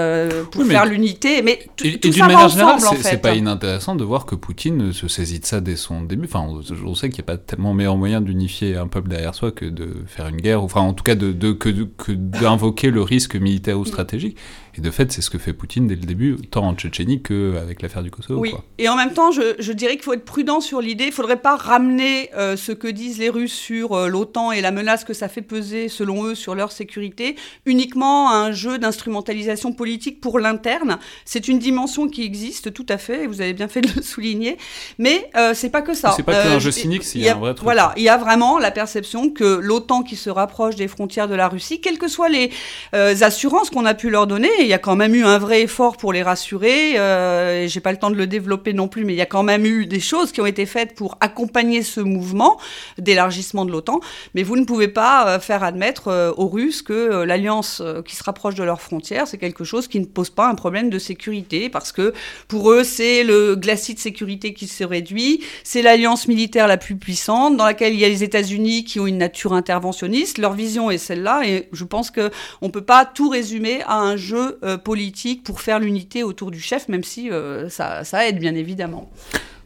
pour 0.52 0.64
faire 0.66 0.86
l'unité. 0.86 1.42
Mais 1.42 1.60
et, 1.84 1.98
d'une 1.98 2.18
manière 2.20 2.50
générale, 2.50 2.80
c'est 3.02 3.22
pas 3.22 3.36
inintéressant 3.36 3.96
de 3.96 4.04
voir 4.04 4.26
que 4.26 4.36
Poutine 4.36 4.92
se 4.92 5.08
saisit 5.08 5.40
de 5.40 5.46
ça 5.46 5.62
dès 5.62 5.76
son 5.76 6.02
début. 6.02 6.26
Enfin, 6.26 6.46
on, 6.86 6.96
sait 6.96 7.10
qu'il 7.10 7.24
n'y 7.24 7.26
a 7.26 7.36
pas 7.36 7.38
tellement 7.38 7.74
meilleur 7.74 7.98
moyen 7.98 8.22
d'unifier 8.22 8.76
un 8.76 8.88
peuple 8.88 9.10
derrière 9.10 9.36
soi 9.36 9.52
que 9.52 9.66
de 9.66 10.04
faire 10.08 10.28
une 10.28 10.38
guerre, 10.38 10.64
enfin 10.64 10.82
en 10.82 10.94
tout 10.94 11.04
cas 11.04 11.16
de, 11.16 11.32
de 11.32 11.54
que 11.54 12.12
d'invoquer 12.12 12.92
le 12.92 13.02
risque 13.02 13.36
militaire 13.36 13.80
ou 13.80 13.86
stratégique. 13.86 14.38
Et 14.78 14.82
de 14.82 14.92
fait, 14.92 15.10
c'est 15.12 15.22
ce 15.22 15.30
que 15.30 15.38
fait 15.38 15.54
Poutine 15.54 15.88
dès 15.88 15.96
le 15.96 16.02
début, 16.02 16.36
tant 16.52 16.68
en 16.68 16.76
Tchétchénie 16.76 17.22
qu'avec 17.22 17.82
l'affaire 17.82 18.04
du 18.04 18.12
Kosovo. 18.12 18.42
Oui, 18.42 18.54
et 18.78 18.90
en 18.90 18.98
même 18.98 19.14
temps, 19.14 19.32
je, 19.32 19.72
dirais 19.72 19.94
qu'il 19.94 20.04
faut 20.04 20.14
être 20.14 20.26
prudent 20.26 20.60
sur 20.60 20.82
l'idée. 20.82 21.06
Il 21.06 21.10
ne 21.10 21.14
faudrait 21.14 21.40
pas 21.40 21.56
ramener 21.56 22.30
euh, 22.36 22.58
ce 22.58 22.74
que 22.74 22.90
disent 22.90 23.18
les 23.18 23.30
Russes 23.30 23.54
sur 23.54 23.94
euh, 23.94 24.10
l'OTAN 24.10 24.52
et 24.52 24.60
la 24.60 24.72
menace 24.72 25.06
que 25.06 25.14
ça 25.14 25.30
fait 25.30 25.42
peser, 25.42 25.88
selon 25.88 26.26
eux, 26.26 26.36
sur 26.36 26.56
leur 26.56 26.74
sécurité, 26.74 27.38
uniquement 27.66 28.30
à 28.30 28.34
un 28.34 28.52
jeu 28.52 28.78
d'instrumentalisation 28.78 29.72
politique 29.72 30.20
pour 30.20 30.40
l'interne. 30.40 31.00
C'est 31.24 31.48
une 31.48 31.60
dimension 31.60 32.10
qui 32.10 32.24
existe 32.24 32.74
tout 32.74 32.86
à 32.90 32.98
fait, 32.98 33.24
et 33.24 33.28
vous 33.28 33.40
avez 33.40 33.54
bien 33.54 33.70
fait 33.70 33.82
de 33.82 33.90
le 33.96 34.02
souligner. 34.02 34.58
Mais 34.98 35.30
euh, 35.38 35.54
c'est 35.54 35.70
pas 35.70 35.84
que 35.84 35.94
ça. 35.94 36.12
C'est 36.18 36.24
pas 36.24 36.44
qu'un 36.44 36.60
jeu 36.60 36.72
cynique, 36.72 37.06
s'il 37.06 37.22
y, 37.22 37.30
a 37.30 37.36
un 37.36 37.40
vrai 37.40 37.54
truc. 37.54 37.64
Voilà, 37.64 37.94
il 37.96 38.04
y 38.04 38.10
a 38.10 38.18
vraiment 38.18 38.60
la 38.60 38.72
perception 38.72 39.30
que 39.30 39.60
l'OTAN 39.62 40.04
qui 40.04 40.18
se 40.18 40.30
rapproche 40.30 40.76
des 40.76 40.90
frontières 40.90 41.30
de 41.30 41.36
la 41.36 41.48
Russie, 41.48 41.80
quelles 41.80 41.98
que 41.98 42.10
soient 42.10 42.30
les 42.30 42.52
assurances 42.94 43.70
qu'on 43.70 43.86
a 43.86 43.94
pu 43.94 44.10
leur 44.10 44.28
donner, 44.28 44.50
il 44.66 44.70
y 44.70 44.74
a 44.74 44.80
quand 44.80 44.96
même 44.96 45.16
eu 45.16 45.24
un 45.24 45.38
vrai 45.38 45.62
effort 45.62 45.98
pour 45.98 46.12
les 46.12 46.24
rassurer. 46.24 47.00
Euh, 47.00 47.68
J'ai 47.68 47.80
pas 47.80 47.92
le 47.92 47.98
temps 47.98 48.10
de 48.10 48.16
le 48.16 48.28
développer 48.28 48.74
non 48.74 48.88
plus, 48.88 49.06
mais 49.06 49.14
il 49.14 49.18
y 49.18 49.22
a 49.22 49.26
quand 49.26 49.44
même 49.44 49.66
eu 49.66 49.86
des 49.86 50.00
choses 50.00 50.32
qui 50.32 50.42
ont 50.42 50.46
été 50.46 50.66
faites 50.66 50.96
pour 50.96 51.18
accompagner 51.22 51.84
ce 51.84 52.02
mouvement 52.02 52.60
d'élargissement 52.98 53.66
de 53.66 53.72
l'OTAN. 53.72 54.00
Mais 54.34 54.44
vous 54.44 54.56
ne 54.58 54.66
pouvez 54.66 54.88
pas 54.88 55.28
euh, 55.28 55.40
faire 55.40 55.64
admettre 55.64 56.08
euh, 56.08 56.32
aux 56.38 56.48
Russes 56.48 56.82
que 56.82 56.94
euh, 56.94 57.26
l'alliance 57.26 57.82
qui 58.06 58.16
se 58.16 58.24
rapproche 58.24 58.56
de 58.56 58.64
leurs 58.64 58.82
frontières, 58.82 59.28
c'est 59.28 59.38
quelque 59.38 59.64
chose 59.64 59.88
qui 59.88 60.00
ne 60.00 60.06
pose 60.06 60.30
pas 60.30 60.50
un 60.50 60.56
problème 60.56 60.90
de 60.90 61.00
sécurité, 61.00 61.70
parce 61.70 61.92
que 61.92 62.14
pour 62.48 62.72
eux, 62.72 62.84
c'est 62.84 63.24
le 63.24 63.56
glacis 63.56 63.94
de 63.94 64.00
sécurité 64.00 64.54
qui 64.54 64.68
se 64.68 64.84
réduit, 64.84 65.44
c'est 65.64 65.82
l'alliance 65.82 66.28
militaire 66.28 66.68
la 66.68 66.78
plus 66.78 66.96
puissante, 66.96 67.58
dans 67.58 67.66
laquelle 67.66 67.94
il 67.94 68.00
y 68.00 68.06
a 68.06 68.10
les 68.10 68.24
États-Unis 68.24 68.84
qui 68.84 69.00
ont 69.00 69.08
une 69.08 69.20
nature 69.20 69.54
interventionniste. 69.54 70.38
Leur 70.40 70.54
vision 70.54 70.90
est 70.90 70.98
celle-là, 70.98 71.44
et 71.46 71.70
je 71.72 71.84
pense 71.84 72.12
qu'on 72.12 72.30
ne 72.62 72.72
peut 72.72 72.84
pas 72.84 73.06
tout 73.06 73.30
résumer 73.30 73.82
à 73.86 74.00
un 74.00 74.16
jeu 74.16 74.55
politique 74.84 75.44
pour 75.44 75.62
faire 75.62 75.80
l'unité 75.80 76.24
autour 76.24 76.52
du 76.52 76.60
chef, 76.60 76.90
même 76.90 77.04
si 77.04 77.32
euh, 77.32 77.70
ça, 77.70 78.28
aide 78.28 78.40
bien 78.40 78.56
évidemment. 78.56 79.10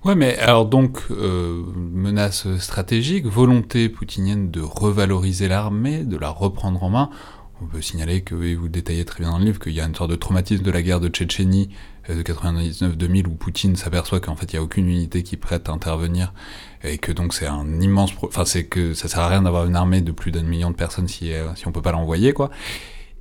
Ouais, 0.06 0.16
mais 0.16 0.38
alors 0.38 0.66
donc, 0.66 1.00
euh, 1.12 1.64
menace 1.76 2.48
stratégique, 2.58 3.26
volonté 3.26 3.90
poutinienne 3.90 4.50
de 4.50 4.62
revaloriser 4.62 5.48
l'armée, 5.48 6.04
de 6.04 6.18
la 6.18 6.30
reprendre 6.30 6.82
en 6.84 6.90
main. 6.90 7.10
On 7.62 7.66
peut 7.66 7.82
signaler 7.82 8.22
que, 8.22 8.36
et 8.42 8.56
vous 8.56 8.70
détaillez 8.70 9.04
très 9.04 9.22
bien 9.22 9.32
dans 9.32 9.40
le 9.40 9.44
livre, 9.44 9.60
qu'il 9.60 9.74
y 9.74 9.82
a 9.82 9.86
une 9.86 9.96
sorte 9.96 10.10
de 10.10 10.16
traumatisme 10.16 10.64
de 10.64 10.72
la 10.72 10.82
guerre 10.82 11.02
de 11.02 11.10
Tchétchénie 11.10 11.70
euh, 12.10 12.16
de 12.16 12.24
99-2000 12.24 13.28
où 13.28 13.32
Poutine 13.32 13.76
s'aperçoit 13.76 14.22
qu'en 14.22 14.38
fait 14.38 14.54
il 14.54 14.56
n'y 14.56 14.60
a 14.60 14.64
aucune 14.64 14.88
unité 14.88 15.24
qui 15.24 15.36
prête 15.36 15.68
à 15.68 15.74
intervenir 15.74 16.34
et 16.86 16.98
que 16.98 17.12
donc 17.12 17.34
c'est 17.34 17.48
un 17.48 17.82
immense, 17.82 18.12
enfin 18.24 18.46
c'est 18.46 18.64
que 18.64 18.94
ça 18.94 19.10
sert 19.10 19.20
à 19.20 19.28
rien 19.28 19.42
d'avoir 19.42 19.66
une 19.66 19.76
armée 19.76 20.00
de 20.00 20.14
plus 20.14 20.32
d'un 20.32 20.44
million 20.44 20.72
de 20.72 20.76
personnes 20.78 21.10
si, 21.10 21.34
si 21.56 21.68
on 21.68 21.74
peut 21.74 21.82
pas 21.82 21.92
l'envoyer 21.92 22.32
quoi. 22.32 22.50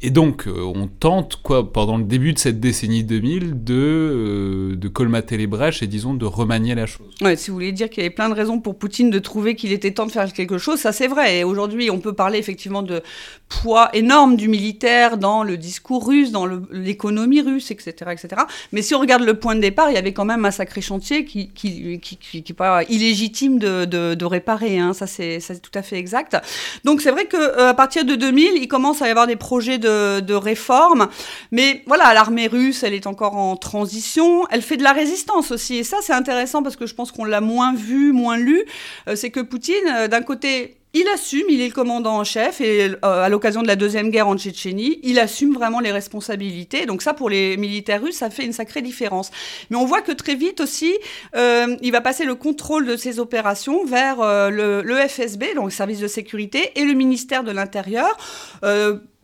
Et 0.00 0.10
donc, 0.10 0.46
euh, 0.46 0.62
on 0.62 0.86
tente, 0.86 1.40
quoi, 1.42 1.72
pendant 1.72 1.98
le 1.98 2.04
début 2.04 2.32
de 2.32 2.38
cette 2.38 2.60
décennie 2.60 3.02
2000, 3.02 3.64
de, 3.64 3.74
euh, 3.74 4.76
de 4.76 4.88
colmater 4.88 5.36
les 5.36 5.48
brèches 5.48 5.82
et, 5.82 5.88
disons, 5.88 6.14
de 6.14 6.24
remanier 6.24 6.76
la 6.76 6.86
chose. 6.86 7.08
Ouais, 7.20 7.34
si 7.34 7.50
vous 7.50 7.56
voulez 7.56 7.72
dire 7.72 7.90
qu'il 7.90 8.04
y 8.04 8.06
avait 8.06 8.14
plein 8.14 8.28
de 8.28 8.34
raisons 8.34 8.60
pour 8.60 8.78
Poutine 8.78 9.10
de 9.10 9.18
trouver 9.18 9.56
qu'il 9.56 9.72
était 9.72 9.90
temps 9.90 10.06
de 10.06 10.12
faire 10.12 10.32
quelque 10.32 10.58
chose, 10.58 10.78
ça 10.78 10.92
c'est 10.92 11.08
vrai. 11.08 11.38
Et 11.38 11.44
aujourd'hui, 11.44 11.90
on 11.90 11.98
peut 11.98 12.12
parler 12.12 12.38
effectivement 12.38 12.82
de 12.82 13.02
poids 13.48 13.90
énorme 13.94 14.36
du 14.36 14.48
militaire 14.48 15.16
dans 15.16 15.42
le 15.42 15.56
discours 15.56 16.06
russe, 16.06 16.30
dans 16.30 16.46
l'économie 16.70 17.40
russe, 17.40 17.70
etc., 17.70 17.92
etc. 18.12 18.42
Mais 18.72 18.82
si 18.82 18.94
on 18.94 19.00
regarde 19.00 19.22
le 19.22 19.34
point 19.34 19.54
de 19.54 19.60
départ, 19.60 19.90
il 19.90 19.94
y 19.94 19.98
avait 19.98 20.12
quand 20.12 20.24
même 20.24 20.44
un 20.44 20.50
sacré 20.50 20.80
chantier 20.80 21.24
qui 21.24 21.48
qui, 21.48 21.98
qui, 22.00 22.42
qui, 22.42 22.52
pas 22.52 22.82
illégitime 22.84 23.58
de, 23.58 23.84
de, 23.84 24.14
de 24.14 24.24
réparer. 24.24 24.78
Hein. 24.78 24.92
Ça, 24.92 25.06
c'est 25.06 25.40
tout 25.62 25.70
à 25.74 25.82
fait 25.82 25.96
exact. 25.96 26.36
Donc 26.84 27.00
c'est 27.00 27.10
vrai 27.10 27.26
qu'à 27.26 27.38
euh, 27.38 27.74
partir 27.74 28.04
de 28.04 28.14
2000, 28.14 28.56
il 28.56 28.68
commence 28.68 29.02
à 29.02 29.08
y 29.08 29.10
avoir 29.10 29.26
des 29.26 29.36
projets 29.36 29.78
de, 29.78 30.20
de 30.20 30.34
réforme. 30.34 31.08
Mais 31.52 31.82
voilà, 31.86 32.12
l'armée 32.14 32.46
russe, 32.46 32.82
elle 32.82 32.94
est 32.94 33.06
encore 33.06 33.36
en 33.36 33.56
transition. 33.56 34.46
Elle 34.50 34.62
fait 34.62 34.76
de 34.76 34.82
la 34.82 34.92
résistance 34.92 35.50
aussi. 35.50 35.76
Et 35.76 35.84
ça, 35.84 35.98
c'est 36.02 36.12
intéressant 36.12 36.62
parce 36.62 36.76
que 36.76 36.86
je 36.86 36.94
pense 36.94 37.12
qu'on 37.12 37.24
l'a 37.24 37.40
moins 37.40 37.74
vu, 37.74 38.12
moins 38.12 38.36
lu. 38.36 38.64
Euh, 39.08 39.16
c'est 39.16 39.30
que 39.30 39.40
Poutine, 39.40 39.74
euh, 39.88 40.08
d'un 40.08 40.22
côté, 40.22 40.77
il 40.94 41.06
assume, 41.08 41.44
il 41.50 41.60
est 41.60 41.68
le 41.68 41.74
commandant 41.74 42.16
en 42.16 42.24
chef 42.24 42.60
et 42.60 42.88
euh, 42.88 42.96
à 43.02 43.28
l'occasion 43.28 43.62
de 43.62 43.66
la 43.66 43.76
deuxième 43.76 44.10
guerre 44.10 44.26
en 44.26 44.36
Tchétchénie, 44.36 45.00
il 45.02 45.18
assume 45.18 45.52
vraiment 45.52 45.80
les 45.80 45.92
responsabilités. 45.92 46.86
Donc 46.86 47.02
ça, 47.02 47.12
pour 47.12 47.28
les 47.28 47.58
militaires 47.58 48.02
russes, 48.02 48.16
ça 48.16 48.30
fait 48.30 48.44
une 48.44 48.54
sacrée 48.54 48.80
différence. 48.80 49.30
Mais 49.68 49.76
on 49.76 49.84
voit 49.84 50.00
que 50.00 50.12
très 50.12 50.34
vite 50.34 50.60
aussi, 50.60 50.94
euh, 51.36 51.76
il 51.82 51.92
va 51.92 52.00
passer 52.00 52.24
le 52.24 52.34
contrôle 52.34 52.86
de 52.86 52.96
ses 52.96 53.18
opérations 53.18 53.84
vers 53.84 54.20
euh, 54.20 54.48
le, 54.48 54.82
le, 54.82 54.96
FSB, 54.96 55.54
donc 55.54 55.66
le 55.66 55.70
service 55.70 56.00
de 56.00 56.08
sécurité, 56.08 56.72
et 56.76 56.84
le 56.84 56.94
ministère 56.94 57.44
de 57.44 57.52
l'Intérieur. 57.52 58.16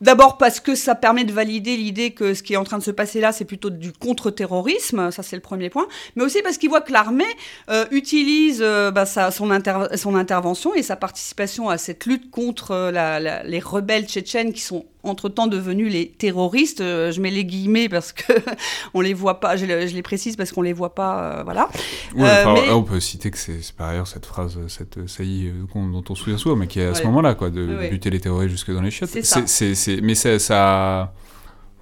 D'abord 0.01 0.37
parce 0.37 0.59
que 0.59 0.75
ça 0.75 0.93
permet 0.93 1.23
de 1.23 1.31
valider 1.31 1.77
l'idée 1.77 2.11
que 2.11 2.33
ce 2.33 2.43
qui 2.43 2.53
est 2.53 2.57
en 2.57 2.65
train 2.65 2.77
de 2.77 2.83
se 2.83 2.91
passer 2.91 3.21
là, 3.21 3.31
c'est 3.31 3.45
plutôt 3.45 3.69
du 3.69 3.93
contre-terrorisme, 3.93 5.09
ça 5.09 5.23
c'est 5.23 5.37
le 5.37 5.41
premier 5.41 5.69
point, 5.69 5.87
mais 6.15 6.23
aussi 6.23 6.41
parce 6.41 6.57
qu'il 6.57 6.69
voit 6.69 6.81
que 6.81 6.91
l'armée 6.91 7.23
euh, 7.69 7.85
utilise 7.91 8.61
euh, 8.61 8.91
bah, 8.91 9.05
son, 9.05 9.51
intervention 9.51 10.73
et 10.75 10.83
sa 10.83 10.97
participation 10.97 11.69
à 11.69 11.77
cette 11.77 12.05
lutte 12.05 12.29
contre 12.29 12.71
euh, 12.71 13.41
les 13.45 13.59
rebelles 13.59 14.05
tchétchènes 14.05 14.51
qui 14.51 14.59
sont 14.59 14.85
entre-temps 15.05 15.47
devenus 15.47 15.91
les 15.91 16.09
terroristes. 16.09 16.81
Euh, 16.81 17.11
je 17.11 17.21
mets 17.21 17.31
les 17.31 17.45
guillemets 17.45 17.89
parce 17.89 18.11
que 18.11 18.33
on 18.93 19.01
les 19.01 19.13
voit 19.13 19.39
pas, 19.39 19.55
je, 19.55 19.65
les 19.65 20.01
précise 20.01 20.35
parce 20.35 20.51
qu'on 20.51 20.61
les 20.61 20.73
voit 20.73 20.95
pas, 20.95 21.39
euh, 21.39 21.43
voilà. 21.43 21.69
Euh, 22.17 22.45
on 22.71 22.83
peut 22.83 22.99
citer 22.99 23.31
que 23.31 23.37
c'est 23.37 23.59
par 23.75 23.89
ailleurs 23.89 24.07
cette 24.07 24.25
phrase, 24.25 24.57
cette 24.67 25.07
saillie 25.07 25.51
dont 25.73 26.03
on 26.09 26.15
se 26.15 26.23
souvient 26.23 26.37
souvent, 26.37 26.55
mais 26.55 26.67
qui 26.67 26.79
est 26.79 26.87
à 26.87 26.95
ce 26.95 27.03
moment-là, 27.03 27.35
quoi, 27.35 27.49
de 27.49 27.89
buter 27.89 28.09
les 28.09 28.19
terroristes 28.19 28.51
jusque 28.51 28.71
dans 28.71 28.81
les 28.81 28.91
chiottes. 28.91 29.09
C'est 29.23 30.01
mais 30.01 30.15
ça 30.15 31.11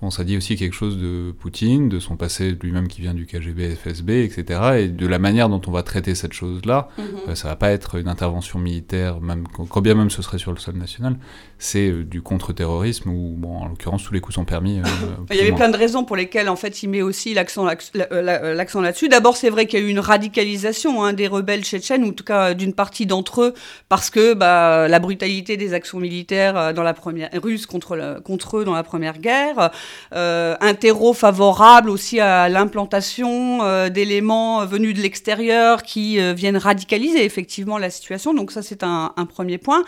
on 0.03 0.11
s'est 0.11 0.25
dit 0.25 0.37
aussi 0.37 0.55
quelque 0.55 0.73
chose 0.73 0.97
de 0.97 1.31
Poutine, 1.31 1.89
de 1.89 1.99
son 1.99 2.17
passé 2.17 2.57
lui-même 2.61 2.87
qui 2.87 3.01
vient 3.01 3.13
du 3.13 3.25
KGB, 3.25 3.75
FSB, 3.75 4.09
etc. 4.09 4.61
Et 4.79 4.87
de 4.89 5.07
la 5.07 5.17
manière 5.17 5.49
dont 5.49 5.61
on 5.65 5.71
va 5.71 5.83
traiter 5.83 6.13
cette 6.13 6.33
chose-là. 6.33 6.89
Ça 6.95 7.01
mhm. 7.01 7.09
euh, 7.29 7.35
ça 7.35 7.47
va 7.47 7.55
pas 7.55 7.71
être 7.71 7.95
une 7.95 8.07
intervention 8.07 8.59
militaire, 8.59 9.21
même, 9.21 9.47
quand 9.47 9.81
bien 9.81 9.95
même 9.95 10.09
ce 10.09 10.21
serait 10.21 10.37
sur 10.37 10.51
le 10.51 10.59
sol 10.59 10.75
national. 10.75 11.17
C'est 11.63 11.87
euh, 11.87 12.03
du 12.03 12.21
contre-terrorisme 12.21 13.09
où, 13.09 13.35
bon, 13.37 13.57
en 13.57 13.67
l'occurrence, 13.67 14.03
tous 14.03 14.13
les 14.13 14.19
coups 14.19 14.35
sont 14.35 14.43
permis. 14.43 14.79
Euh, 14.79 14.83
il 15.31 15.37
y 15.37 15.39
avait 15.39 15.53
plein 15.53 15.69
de 15.69 15.77
raisons 15.77 16.03
pour 16.03 16.17
lesquelles, 16.17 16.49
en 16.49 16.57
fait, 16.57 16.83
il 16.83 16.89
met 16.89 17.01
aussi 17.01 17.33
l'accent 17.33 17.63
là-dessus. 17.63 19.07
D'abord, 19.07 19.37
c'est 19.37 19.49
vrai 19.49 19.65
qu'il 19.65 19.79
y 19.79 19.81
a 19.81 19.85
eu 19.85 19.89
une 19.89 19.99
radicalisation 19.99 21.03
hein, 21.03 21.13
des 21.13 21.27
rebelles 21.27 21.63
tchétchènes, 21.63 22.03
ou 22.03 22.09
en 22.09 22.13
tout 22.13 22.25
cas 22.25 22.53
d'une 22.53 22.73
partie 22.73 23.05
d'entre 23.05 23.41
eux, 23.41 23.53
parce 23.87 24.09
que 24.09 24.33
bah, 24.33 24.87
la 24.89 24.99
brutalité 24.99 25.55
des 25.55 25.73
actions 25.73 25.99
militaires 25.99 26.73
dans 26.73 26.83
la 26.83 26.93
première 26.93 27.29
russe 27.41 27.65
contre, 27.65 28.21
contre 28.23 28.57
eux 28.57 28.65
dans 28.65 28.73
la 28.73 28.83
première 28.83 29.19
guerre 29.19 29.71
euh, 30.13 30.55
un 30.59 30.73
terreau 30.73 31.13
favorable 31.13 31.89
aussi 31.89 32.19
à 32.19 32.49
l'implantation 32.49 33.59
euh, 33.63 33.89
d'éléments 33.89 34.65
venus 34.65 34.95
de 34.95 35.01
l'extérieur 35.01 35.83
qui 35.83 36.19
euh, 36.19 36.33
viennent 36.33 36.57
radicaliser 36.57 37.23
effectivement 37.23 37.77
la 37.77 37.89
situation. 37.89 38.33
Donc 38.33 38.51
ça, 38.51 38.61
c'est 38.61 38.83
un, 38.83 39.13
un, 39.15 39.25
premier 39.25 39.57
point. 39.57 39.83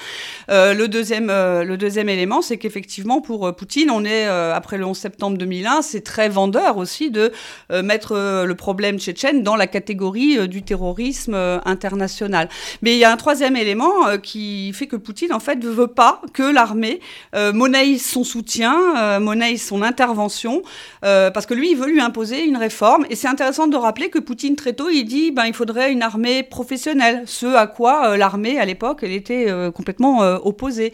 le, 0.50 0.86
deuxième, 0.88 1.28
le 1.66 1.78
deuxième 1.78 2.10
élément, 2.10 2.42
c'est 2.42 2.58
qu'effectivement, 2.58 3.22
pour 3.22 3.54
Poutine, 3.56 3.90
on 3.92 4.06
est, 4.06 4.26
après 4.26 4.78
le 4.78 4.86
11 4.86 4.98
septembre 4.98 5.38
2001, 5.38 5.82
c'est 5.82 6.02
très 6.02 6.30
vendeur 6.30 6.78
aussi 6.78 7.12
de 7.12 7.32
mettre 7.72 8.16
le 8.46 8.56
problème 8.56 9.00
tchétchène 9.00 9.44
dans 9.44 9.56
la 9.56 9.68
catégorie 9.68 10.48
du 10.48 10.64
terrorisme 10.64 11.36
international. 11.66 12.50
Mais 12.82 12.94
il 12.94 13.00
y 13.00 13.04
a 13.04 13.12
un 13.12 13.18
troisième 13.18 13.56
élément 13.56 13.92
qui 14.22 14.72
fait 14.74 14.88
que 14.88 14.96
Poutine, 14.96 15.34
en 15.34 15.40
fait, 15.40 15.56
ne 15.56 15.70
veut 15.70 15.88
pas 15.88 16.22
que 16.34 16.44
l'armée 16.44 17.00
monnaie 17.34 17.98
son 17.98 18.24
soutien, 18.24 19.20
monnaie 19.20 19.58
son 19.58 19.82
intervention, 19.82 20.62
euh, 21.04 21.32
parce 21.32 21.46
que 21.46 21.54
lui, 21.54 21.72
il 21.72 21.78
veut 21.78 21.88
lui 21.88 22.02
imposer 22.02 22.44
une 22.44 22.58
réforme. 22.58 23.06
Et 23.10 23.16
c'est 23.16 23.28
intéressant 23.28 23.68
de 23.68 23.78
rappeler 23.78 24.10
que 24.10 24.20
Poutine, 24.20 24.56
très 24.56 24.74
tôt, 24.74 24.90
il 24.90 25.04
dit 25.06 25.32
ben, 25.32 25.46
il 25.46 25.54
faudrait 25.54 25.92
une 25.92 26.02
armée 26.02 26.44
professionnelle, 26.44 27.24
ce 27.26 27.46
à 27.46 27.68
quoi 27.68 28.12
euh, 28.12 28.18
l'armée, 28.18 28.60
à 28.60 28.66
l'époque, 28.66 29.00
elle 29.04 29.12
était 29.12 29.50
euh, 29.50 29.72
complètement 29.72 30.20
opposée. 30.44 30.92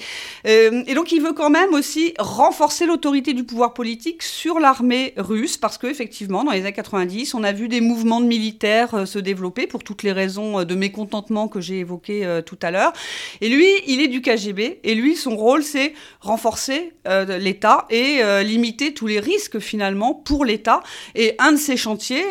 Donc, 0.69 1.11
il 1.11 1.21
veut 1.21 1.33
quand 1.33 1.49
même 1.49 1.73
aussi 1.73 2.13
renforcer 2.19 2.85
l'autorité 2.85 3.33
du 3.33 3.43
pouvoir 3.43 3.73
politique 3.73 4.23
sur 4.23 4.59
l'armée 4.59 5.13
russe, 5.17 5.57
parce 5.57 5.77
qu'effectivement, 5.77 6.43
dans 6.43 6.51
les 6.51 6.61
années 6.61 6.73
90, 6.73 7.33
on 7.33 7.43
a 7.43 7.51
vu 7.51 7.67
des 7.67 7.81
mouvements 7.81 8.21
de 8.21 8.25
militaires 8.25 9.07
se 9.07 9.19
développer 9.19 9.67
pour 9.67 9.83
toutes 9.83 10.03
les 10.03 10.11
raisons 10.11 10.63
de 10.63 10.75
mécontentement 10.75 11.47
que 11.47 11.61
j'ai 11.61 11.79
évoquées 11.79 12.41
tout 12.45 12.59
à 12.61 12.71
l'heure. 12.71 12.93
Et 13.41 13.49
lui, 13.49 13.67
il 13.87 14.01
est 14.01 14.07
du 14.07 14.21
KGB, 14.21 14.79
et 14.83 14.95
lui, 14.95 15.15
son 15.15 15.35
rôle, 15.35 15.63
c'est 15.63 15.93
renforcer 16.19 16.93
l'État 17.39 17.85
et 17.89 18.21
limiter 18.43 18.93
tous 18.93 19.07
les 19.07 19.19
risques 19.19 19.59
finalement 19.59 20.13
pour 20.13 20.45
l'État. 20.45 20.81
Et 21.15 21.35
un 21.39 21.53
de 21.53 21.57
ces 21.57 21.77
chantiers, 21.77 22.25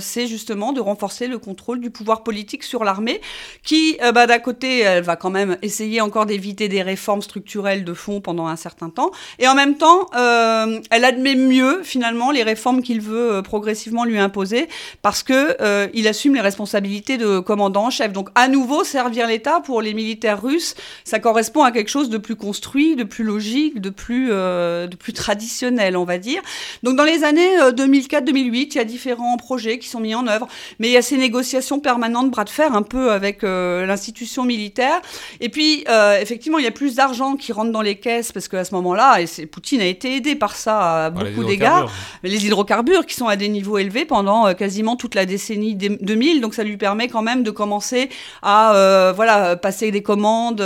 c'est 0.00 0.26
justement 0.26 0.72
de 0.72 0.80
renforcer 0.80 1.26
le 1.26 1.38
contrôle 1.38 1.80
du 1.80 1.90
pouvoir 1.90 2.22
politique 2.22 2.62
sur 2.62 2.84
l'armée, 2.84 3.20
qui, 3.62 3.96
bah, 4.14 4.26
d'un 4.26 4.38
côté, 4.38 4.80
elle 4.80 5.02
va 5.02 5.16
quand 5.16 5.30
même 5.30 5.56
essayer 5.62 6.00
encore 6.00 6.26
d'éviter 6.26 6.68
des 6.68 6.82
réformes 6.82 7.22
structurelles 7.22 7.61
de 7.62 7.94
fond 7.94 8.20
pendant 8.20 8.46
un 8.46 8.56
certain 8.56 8.90
temps, 8.90 9.10
et 9.38 9.48
en 9.48 9.54
même 9.54 9.76
temps, 9.76 10.08
elle 10.12 11.04
admet 11.04 11.34
mieux 11.34 11.82
finalement 11.82 12.30
les 12.30 12.42
réformes 12.42 12.82
qu'il 12.82 13.00
veut 13.00 13.42
progressivement 13.42 14.04
lui 14.04 14.18
imposer, 14.18 14.68
parce 15.02 15.22
que 15.22 15.56
il 15.94 16.08
assume 16.08 16.34
les 16.34 16.40
responsabilités 16.40 17.16
de 17.18 17.38
commandant 17.38 17.86
en 17.86 17.90
chef. 17.90 18.12
Donc 18.12 18.28
à 18.34 18.48
nouveau, 18.48 18.84
servir 18.84 19.26
l'État 19.26 19.60
pour 19.60 19.82
les 19.82 19.94
militaires 19.94 20.42
russes, 20.42 20.74
ça 21.04 21.18
correspond 21.18 21.62
à 21.62 21.72
quelque 21.72 21.88
chose 21.88 22.10
de 22.10 22.18
plus 22.18 22.36
construit, 22.36 22.96
de 22.96 23.04
plus 23.04 23.24
logique, 23.24 23.80
de 23.80 23.90
plus, 23.90 24.28
euh, 24.30 24.86
de 24.86 24.96
plus 24.96 25.12
traditionnel, 25.12 25.96
on 25.96 26.04
va 26.04 26.18
dire. 26.18 26.42
Donc 26.82 26.96
dans 26.96 27.04
les 27.04 27.24
années 27.24 27.56
2004-2008, 27.70 28.32
euh, 28.32 28.66
il 28.72 28.74
y 28.76 28.78
a 28.78 28.84
différents 28.84 29.36
projets 29.36 29.78
qui 29.78 29.88
sont 29.88 30.00
mis 30.00 30.14
en 30.14 30.26
œuvre, 30.26 30.48
mais 30.78 30.88
il 30.88 30.92
y 30.92 30.96
a 30.96 31.02
ces 31.02 31.16
négociations 31.16 31.80
permanentes, 31.80 32.30
bras 32.30 32.44
de 32.44 32.50
fer 32.50 32.74
un 32.74 32.82
peu 32.82 33.12
avec 33.12 33.44
euh, 33.44 33.86
l'institution 33.86 34.44
militaire. 34.44 35.00
Et 35.40 35.48
puis 35.48 35.84
effectivement, 36.20 36.58
il 36.58 36.64
y 36.64 36.68
a 36.68 36.72
plus 36.72 36.96
d'argent 36.96 37.36
qui 37.36 37.51
rentre 37.52 37.72
dans 37.72 37.82
les 37.82 37.96
caisses 37.96 38.32
parce 38.32 38.48
qu'à 38.48 38.64
ce 38.64 38.74
moment-là, 38.74 39.20
et 39.20 39.46
Poutine 39.46 39.80
a 39.80 39.86
été 39.86 40.16
aidé 40.16 40.34
par 40.34 40.56
ça 40.56 41.06
à 41.06 41.10
beaucoup 41.10 41.44
d'égards, 41.44 41.90
les 42.22 42.46
hydrocarbures 42.46 43.06
qui 43.06 43.14
sont 43.14 43.28
à 43.28 43.36
des 43.36 43.48
niveaux 43.48 43.78
élevés 43.78 44.04
pendant 44.04 44.52
quasiment 44.54 44.96
toute 44.96 45.14
la 45.14 45.26
décennie 45.26 45.74
2000, 45.74 46.40
donc 46.40 46.54
ça 46.54 46.64
lui 46.64 46.76
permet 46.76 47.08
quand 47.08 47.22
même 47.22 47.42
de 47.42 47.50
commencer 47.50 48.08
à 48.42 49.12
voilà 49.14 49.56
passer 49.56 49.90
des 49.90 50.02
commandes 50.02 50.62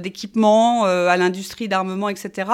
d'équipements 0.00 0.84
à 0.84 1.16
l'industrie 1.16 1.68
d'armement, 1.68 2.08
etc. 2.08 2.50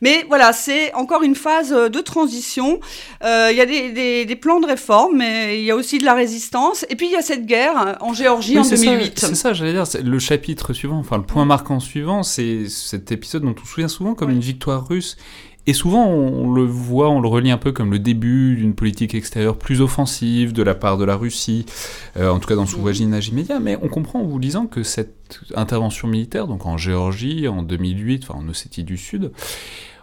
Mais 0.00 0.24
voilà, 0.28 0.52
c'est 0.52 0.92
encore 0.94 1.22
une 1.22 1.34
phase 1.34 1.70
de 1.70 2.00
transition. 2.00 2.80
Euh, 3.24 3.48
il 3.50 3.56
y 3.56 3.60
a 3.60 3.66
des, 3.66 4.36
plans 4.36 4.60
de 4.60 4.66
réforme, 4.66 5.18
mais 5.18 5.60
il 5.60 5.64
y 5.64 5.70
a 5.70 5.76
aussi 5.76 5.98
de 5.98 6.04
la 6.04 6.14
résistance. 6.14 6.84
Et 6.90 6.96
puis 6.96 7.06
il 7.06 7.12
y 7.12 7.16
a 7.16 7.22
cette 7.22 7.46
guerre 7.46 7.96
en 8.00 8.12
Géorgie 8.12 8.58
en 8.58 8.62
2008. 8.62 9.18
C'est 9.18 9.34
ça, 9.34 9.52
j'allais 9.52 9.72
dire. 9.72 9.84
Le 10.02 10.18
chapitre 10.18 10.72
suivant, 10.72 10.98
enfin 10.98 11.16
le 11.16 11.24
point 11.24 11.44
marquant 11.44 11.80
suivant, 11.80 12.22
c'est 12.22 12.68
cet 12.68 13.12
épisode 13.12 13.23
dont 13.32 13.54
on 13.60 13.64
se 13.64 13.72
souvient 13.72 13.88
souvent 13.88 14.14
comme 14.14 14.30
une 14.30 14.40
victoire 14.40 14.86
russe 14.86 15.16
et 15.66 15.72
souvent, 15.72 16.06
on 16.06 16.52
le 16.52 16.62
voit, 16.62 17.08
on 17.08 17.20
le 17.20 17.28
relie 17.28 17.50
un 17.50 17.56
peu 17.56 17.72
comme 17.72 17.90
le 17.90 17.98
début 17.98 18.54
d'une 18.56 18.74
politique 18.74 19.14
extérieure 19.14 19.56
plus 19.56 19.80
offensive 19.80 20.52
de 20.52 20.62
la 20.62 20.74
part 20.74 20.98
de 20.98 21.04
la 21.04 21.16
Russie, 21.16 21.64
euh, 22.18 22.28
en 22.28 22.38
tout 22.38 22.46
cas 22.46 22.54
dans 22.54 22.66
son 22.66 22.80
voisinage 22.80 23.28
immédiat. 23.28 23.60
Mais 23.60 23.78
on 23.80 23.88
comprend 23.88 24.20
en 24.20 24.24
vous 24.24 24.38
lisant 24.38 24.66
que 24.66 24.82
cette 24.82 25.40
intervention 25.54 26.06
militaire, 26.06 26.46
donc 26.48 26.66
en 26.66 26.76
Géorgie, 26.76 27.48
en 27.48 27.62
2008, 27.62 28.26
enfin 28.28 28.38
en 28.38 28.48
Ossétie 28.48 28.84
du 28.84 28.98
Sud, 28.98 29.32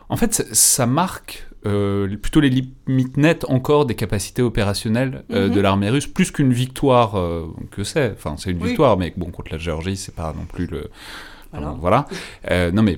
en 0.10 0.17
fait, 0.17 0.34
ça 0.51 0.88
marque 0.88 1.47
euh, 1.67 2.17
plutôt 2.17 2.39
les 2.39 2.49
limites 2.49 3.17
nettes 3.17 3.45
encore 3.47 3.86
des 3.86 3.95
capacités 3.95 4.41
opérationnelles 4.41 5.23
euh, 5.31 5.47
de 5.47 5.55
mhm. 5.55 5.62
l'armée 5.62 5.89
russe, 5.91 6.07
plus 6.07 6.31
qu'une 6.31 6.53
victoire 6.53 7.13
que 7.69 7.84
c'est. 7.84 8.13
Enfin, 8.13 8.36
c'est 8.39 8.49
une 8.49 8.65
victoire, 8.65 8.97
mais 8.97 9.13
bon, 9.15 9.29
contre 9.29 9.51
la 9.51 9.60
Géorgie, 9.60 9.95
c'est 9.95 10.15
pas 10.15 10.34
non 10.36 10.45
plus 10.45 10.65
le. 10.65 10.89
Voilà. 11.80 12.06
non, 12.72 12.84
mais 12.84 12.98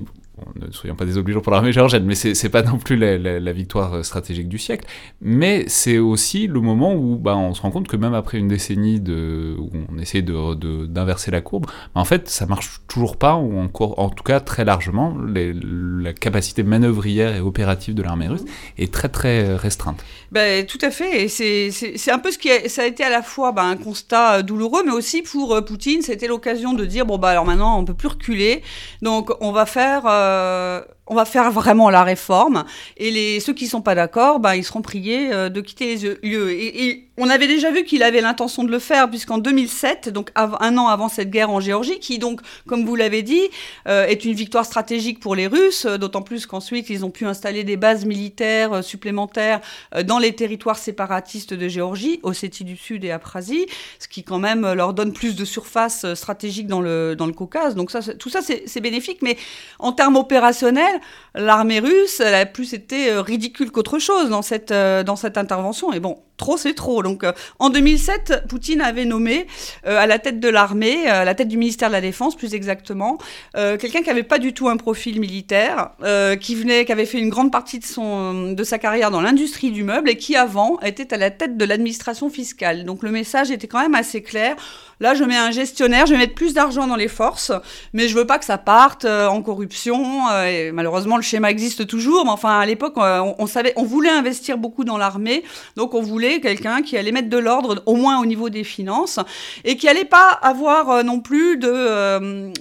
ne 0.56 0.72
soyons 0.72 0.96
pas 0.96 1.06
désobligeants 1.06 1.42
pour 1.42 1.52
l'armée 1.52 1.72
géorgienne, 1.72 2.06
mais 2.06 2.16
c'est 2.16 2.50
pas 2.50 2.64
non 2.64 2.78
plus 2.78 2.96
la, 2.96 3.54
victoire 3.54 3.94
euh, 3.94 4.04
stratégique 4.04 4.50
du 4.50 4.58
siècle. 4.58 4.86
Mais 5.22 5.66
c'est 5.68 6.00
aussi 6.00 6.48
le 6.48 6.60
moment 6.60 6.96
où 6.96 7.18
bah, 7.18 7.36
on 7.36 7.54
se 7.54 7.62
rend 7.62 7.72
compte 7.72 7.88
que 7.88 7.96
même 7.96 8.14
après 8.14 8.40
une 8.40 8.48
décennie 8.48 9.00
où 9.00 9.70
on 9.92 9.98
essaie 10.00 10.22
d'inverser 10.22 11.32
la 11.32 11.42
courbe, 11.42 11.68
bah, 11.68 12.02
en 12.02 12.06
fait, 12.06 12.30
ça 12.30 12.46
marche 12.46 12.82
toujours 12.88 13.18
pas, 13.18 13.36
ou 13.36 13.60
encore, 13.60 14.00
en 14.00 14.10
tout 14.10 14.24
cas 14.24 14.40
très 14.40 14.66
largement, 14.66 15.16
la 15.18 16.14
capacité 16.14 16.64
manœuvrière 16.64 17.36
et 17.36 17.40
opérative 17.40 17.94
de 17.94 18.02
l'armée 18.02 18.28
russe 18.28 18.44
est 18.78 18.92
très 18.92 19.10
très 19.10 19.56
restreinte. 19.56 20.04
Ben, 20.32 20.66
tout 20.66 20.80
à 20.82 20.90
fait, 20.90 21.28
c'est 21.28 22.12
un 22.12 22.20
peu 22.20 22.32
ce 22.32 22.38
qui 22.38 22.50
a, 22.50 22.68
ça 22.70 22.82
a 22.82 22.86
été 22.86 23.04
à 23.04 23.10
la 23.10 23.22
fois 23.22 23.52
ben, 23.52 23.70
un 23.70 23.78
constat 23.78 24.42
douloureux, 24.42 24.82
mais 24.84 24.92
aussi 24.92 25.22
pour 25.22 25.54
euh, 25.54 25.62
Poutine, 25.62 26.02
c'était 26.02 26.28
l'occasion 26.28 26.74
de 26.74 26.86
dire 26.86 27.06
bon 27.06 27.18
bah 27.18 27.30
alors 27.30 27.46
maintenant 27.46 27.80
on 27.80 27.86
peut 27.86 27.94
plus 27.94 28.08
reculer, 28.08 28.64
donc 29.02 29.32
on 29.42 29.52
va 29.52 29.66
faire 29.66 30.06
euh, 30.06 30.33
euh, 30.34 30.82
on 31.08 31.16
va 31.16 31.26
faire 31.26 31.52
vraiment 31.52 31.90
la 31.90 32.04
réforme 32.04 32.64
et 32.96 33.12
les, 33.12 33.40
ceux 33.40 33.54
qui 33.54 33.66
ne 33.66 33.70
sont 33.70 33.82
pas 33.82 33.96
d'accord, 33.96 34.40
bah, 34.40 34.56
ils 34.56 34.64
seront 34.64 34.82
priés 34.82 35.34
euh, 35.34 35.50
de 35.50 35.60
quitter 35.60 35.96
les 35.96 36.18
lieux. 36.24 36.52
Et, 36.52 37.10
on 37.16 37.30
avait 37.30 37.46
déjà 37.46 37.70
vu 37.70 37.84
qu'il 37.84 38.02
avait 38.02 38.22
l'intention 38.22 38.64
de 38.64 38.72
le 38.72 38.80
faire 38.80 39.08
puisqu'en 39.08 39.38
2007, 39.38 40.10
donc 40.10 40.32
un 40.36 40.78
an 40.80 40.88
avant 40.88 41.10
cette 41.10 41.30
guerre 41.30 41.52
en 41.52 41.60
Géorgie, 41.60 42.00
qui 42.00 42.18
donc, 42.18 42.42
comme 42.66 42.86
vous 42.86 42.96
l'avez 42.96 43.22
dit, 43.22 43.50
euh, 43.88 44.08
est 44.08 44.26
une 44.26 44.34
victoire 44.34 44.66
stratégique 44.66 45.20
pour 45.20 45.36
les 45.36 45.46
Russes, 45.46 45.86
d'autant 45.86 46.24
plus 46.24 46.48
qu'ensuite 46.48 46.90
ils 46.90 47.06
ont 47.06 47.12
pu 47.12 47.28
installer 47.28 47.64
des 47.64 47.78
bases 47.78 48.06
militaires 48.06 48.84
supplémentaires 48.84 49.62
dans 50.06 50.18
les 50.18 50.34
territoires 50.34 50.80
séparatistes 50.80 51.54
de 51.54 51.68
Géorgie, 51.68 52.20
Ossétie 52.24 52.64
du 52.64 52.78
Sud 52.78 53.04
et 53.04 53.12
Abkhazie, 53.12 53.68
ce 54.00 54.08
qui 54.08 54.24
quand 54.24 54.40
même 54.40 54.74
leur 54.74 54.96
donne 54.96 55.14
plus 55.14 55.36
de 55.36 55.46
surface 55.46 56.12
stratégique 56.16 56.66
dans 56.66 56.82
le, 56.82 57.16
dans 57.16 57.28
le 57.28 57.34
Caucase. 57.34 57.76
Donc 57.76 57.92
ça, 57.92 58.00
tout 58.02 58.30
ça 58.30 58.40
c'est 58.42 58.82
bénéfique, 58.82 59.20
mais 59.22 59.38
en 59.78 59.92
termes 59.92 60.16
opérationnels, 60.16 60.93
l'armée 61.36 61.80
russe, 61.80 62.20
elle 62.20 62.36
a 62.36 62.46
plus 62.46 62.74
été 62.74 63.12
euh, 63.12 63.22
ridicule 63.22 63.72
qu'autre 63.72 64.00
chose 64.00 64.30
dans 64.30 64.42
cette, 64.42 64.72
euh, 64.72 65.04
dans 65.04 65.16
cette 65.16 65.38
intervention. 65.38 65.94
Et 65.94 66.00
bon, 66.00 66.20
trop 66.38 66.58
c'est 66.58 66.74
trop. 66.74 67.04
Donc 67.04 67.24
euh, 67.24 67.32
en 67.60 67.70
2007, 67.70 68.44
Poutine 68.48 68.82
avait 68.82 69.06
nommé 69.06 69.48
à 69.86 70.08
la 70.08 70.20
tête 70.20 70.40
de 70.40 70.50
l'armée, 70.50 71.08
à 71.08 71.26
la 71.26 71.36
tête 71.36 71.48
du 71.48 71.58
ministère 71.58 71.90
de 71.90 71.94
la 71.94 72.02
Défense 72.02 72.36
plus 72.36 72.54
exactement, 72.54 73.18
quelqu'un 73.54 74.02
qui 74.02 74.08
n'avait 74.08 74.24
pas 74.24 74.40
du 74.40 74.54
tout 74.54 74.70
un 74.70 74.78
profil 74.78 75.20
militaire, 75.20 75.92
qui 76.40 76.56
venait, 76.56 76.86
qui 76.86 76.92
avait 76.92 77.06
fait 77.06 77.20
une 77.20 77.30
grande 77.30 77.52
partie 77.52 77.80
de, 77.80 77.86
son, 77.86 78.52
de 78.52 78.64
sa 78.64 78.78
carrière 78.78 79.12
dans 79.12 79.22
l'industrie 79.22 79.72
du 79.72 79.84
meuble 79.84 80.10
et 80.10 80.18
qui 80.18 80.36
avant 80.36 80.80
était 80.82 81.14
à 81.14 81.18
la 81.18 81.32
tête 81.32 81.58
de 81.58 81.66
l'administration 81.66 82.30
fiscale. 82.30 82.86
Donc 82.86 83.04
le 83.04 83.12
message 83.12 83.52
était 83.52 83.68
quand 83.68 83.82
même 83.82 83.96
assez 83.96 84.22
clair. 84.22 84.56
Là, 85.00 85.16
je 85.16 85.24
mets 85.24 85.36
un 85.36 85.52
gestionnaire, 85.52 86.06
je 86.06 86.14
vais 86.14 86.20
mettre 86.20 86.36
plus 86.36 86.54
d'argent 86.54 86.88
dans 86.88 86.96
les 86.96 87.08
forces, 87.08 87.52
mais 87.92 88.08
je 88.08 88.16
veux 88.16 88.26
pas 88.26 88.40
que 88.40 88.46
ça 88.46 88.58
parte 88.58 89.06
en 89.06 89.42
corruption. 89.42 90.30
et 90.46 90.72
malheureusement, 90.72 91.18
le 91.18 91.24
schéma 91.24 91.52
existe 91.52 91.88
toujours, 91.88 92.26
mais 92.26 92.32
enfin, 92.32 92.60
à 92.60 92.66
l'époque, 92.66 92.94
on, 92.98 93.48
savait, 93.48 93.74
on 93.76 93.84
voulait 93.84 94.10
investir 94.10 94.58
beaucoup 94.58 94.84
dans 94.84 94.98
l'armée, 94.98 95.44
donc 95.76 95.94
on 95.94 96.02
voulait 96.02 96.23
quelqu'un 96.42 96.82
qui 96.82 96.98
allait 96.98 97.12
mettre 97.12 97.30
de 97.30 97.38
l'ordre, 97.38 97.84
au 97.86 97.96
moins 97.96 98.22
au 98.22 98.26
niveau 98.26 98.50
des 98.50 98.64
finances, 98.64 99.20
et 99.64 99.78
qui 99.78 99.88
allait 99.88 100.06
pas 100.06 100.30
avoir 100.30 100.90
euh, 100.90 101.04
non 101.04 101.20
plus 101.20 101.58
de, 101.58 101.70
euh, 101.70 102.52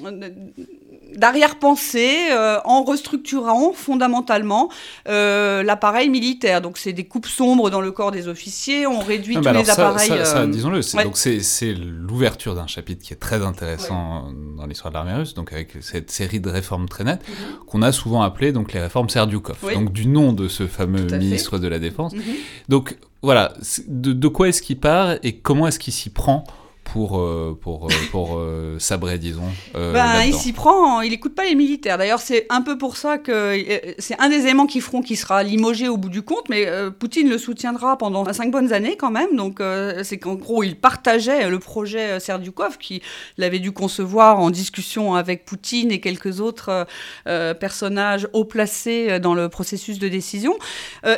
d'arrière-pensée 1.16 2.30
euh, 2.30 2.58
en 2.64 2.82
restructurant 2.82 3.72
fondamentalement 3.72 4.70
euh, 5.08 5.62
l'appareil 5.62 6.08
militaire. 6.08 6.60
Donc 6.60 6.78
c'est 6.78 6.92
des 6.92 7.04
coupes 7.04 7.26
sombres 7.26 7.70
dans 7.70 7.80
le 7.80 7.92
corps 7.92 8.10
des 8.10 8.28
officiers, 8.28 8.86
on 8.86 9.00
réduit 9.00 9.36
tous 9.36 9.42
les 9.42 9.70
appareils. 9.70 10.08
Ça, 10.08 10.38
euh, 10.38 10.46
disons-le, 10.46 10.82
c'est 10.82 11.74
l'ouverture 11.74 12.54
d'un 12.54 12.66
chapitre 12.66 13.02
qui 13.04 13.12
est 13.12 13.16
très 13.16 13.42
intéressant 13.42 14.32
dans 14.56 14.66
l'histoire 14.66 14.90
de 14.90 14.96
l'armée 14.96 15.14
russe, 15.14 15.34
donc 15.34 15.52
avec 15.52 15.76
cette 15.80 16.10
série 16.10 16.40
de 16.40 16.50
réformes 16.50 16.88
très 16.88 17.04
nettes 17.04 17.26
mhm. 17.28 17.64
qu'on 17.66 17.82
a 17.82 17.92
souvent 17.92 18.22
appelées 18.22 18.52
donc 18.52 18.72
les 18.72 18.80
réformes 18.80 19.08
Serdyukov, 19.08 19.58
donc 19.74 19.92
du 19.92 20.06
nom 20.06 20.32
de 20.32 20.48
ce 20.48 20.66
fameux 20.66 21.04
ministre 21.16 21.58
de 21.58 21.68
la 21.68 21.78
Défense. 21.78 22.14
Mhm. 22.14 22.22
Donc 22.68 22.96
voilà, 23.22 23.52
de, 23.86 24.12
de 24.12 24.28
quoi 24.28 24.48
est-ce 24.48 24.62
qu'il 24.62 24.78
part 24.78 25.14
et 25.22 25.36
comment 25.36 25.66
est-ce 25.68 25.78
qu'il 25.78 25.92
s'y 25.92 26.10
prend 26.10 26.44
pour, 26.84 27.18
euh, 27.18 27.58
pour, 27.58 27.86
euh, 27.86 27.90
pour 28.10 28.36
euh, 28.36 28.76
sabrer, 28.78 29.18
disons 29.18 29.48
ben, 29.74 30.22
Il 30.26 30.34
s'y 30.34 30.52
prend, 30.52 31.00
il 31.00 31.10
n'écoute 31.10 31.34
pas 31.34 31.44
les 31.44 31.54
militaires. 31.54 31.96
D'ailleurs, 31.96 32.20
c'est 32.20 32.46
un 32.50 32.60
peu 32.60 32.76
pour 32.76 32.96
ça 32.96 33.18
que 33.18 33.58
c'est 33.98 34.18
un 34.20 34.28
des 34.28 34.42
éléments 34.42 34.66
qui 34.66 34.80
feront 34.80 35.00
qu'il 35.00 35.16
sera 35.16 35.42
limogé 35.42 35.88
au 35.88 35.96
bout 35.96 36.10
du 36.10 36.22
compte, 36.22 36.48
mais 36.48 36.66
Poutine 36.98 37.28
le 37.28 37.38
soutiendra 37.38 37.96
pendant 37.96 38.30
cinq 38.32 38.50
bonnes 38.50 38.72
années 38.72 38.96
quand 38.96 39.10
même. 39.10 39.36
Donc, 39.36 39.62
c'est 40.02 40.18
qu'en 40.18 40.34
gros, 40.34 40.62
il 40.62 40.76
partageait 40.76 41.48
le 41.48 41.58
projet 41.58 42.20
Serdyukov, 42.20 42.78
qui 42.78 43.00
l'avait 43.38 43.58
dû 43.58 43.72
concevoir 43.72 44.40
en 44.40 44.50
discussion 44.50 45.14
avec 45.14 45.44
Poutine 45.44 45.92
et 45.92 46.00
quelques 46.00 46.40
autres 46.40 46.86
personnages 47.24 48.28
haut 48.32 48.44
placés 48.44 49.18
dans 49.20 49.34
le 49.34 49.48
processus 49.48 49.98
de 49.98 50.08
décision. 50.08 50.56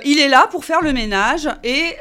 il 0.05 0.19
est 0.19 0.29
là 0.29 0.47
pour 0.51 0.65
faire 0.65 0.83
le 0.83 0.93
ménage 0.93 1.49
et 1.65 1.97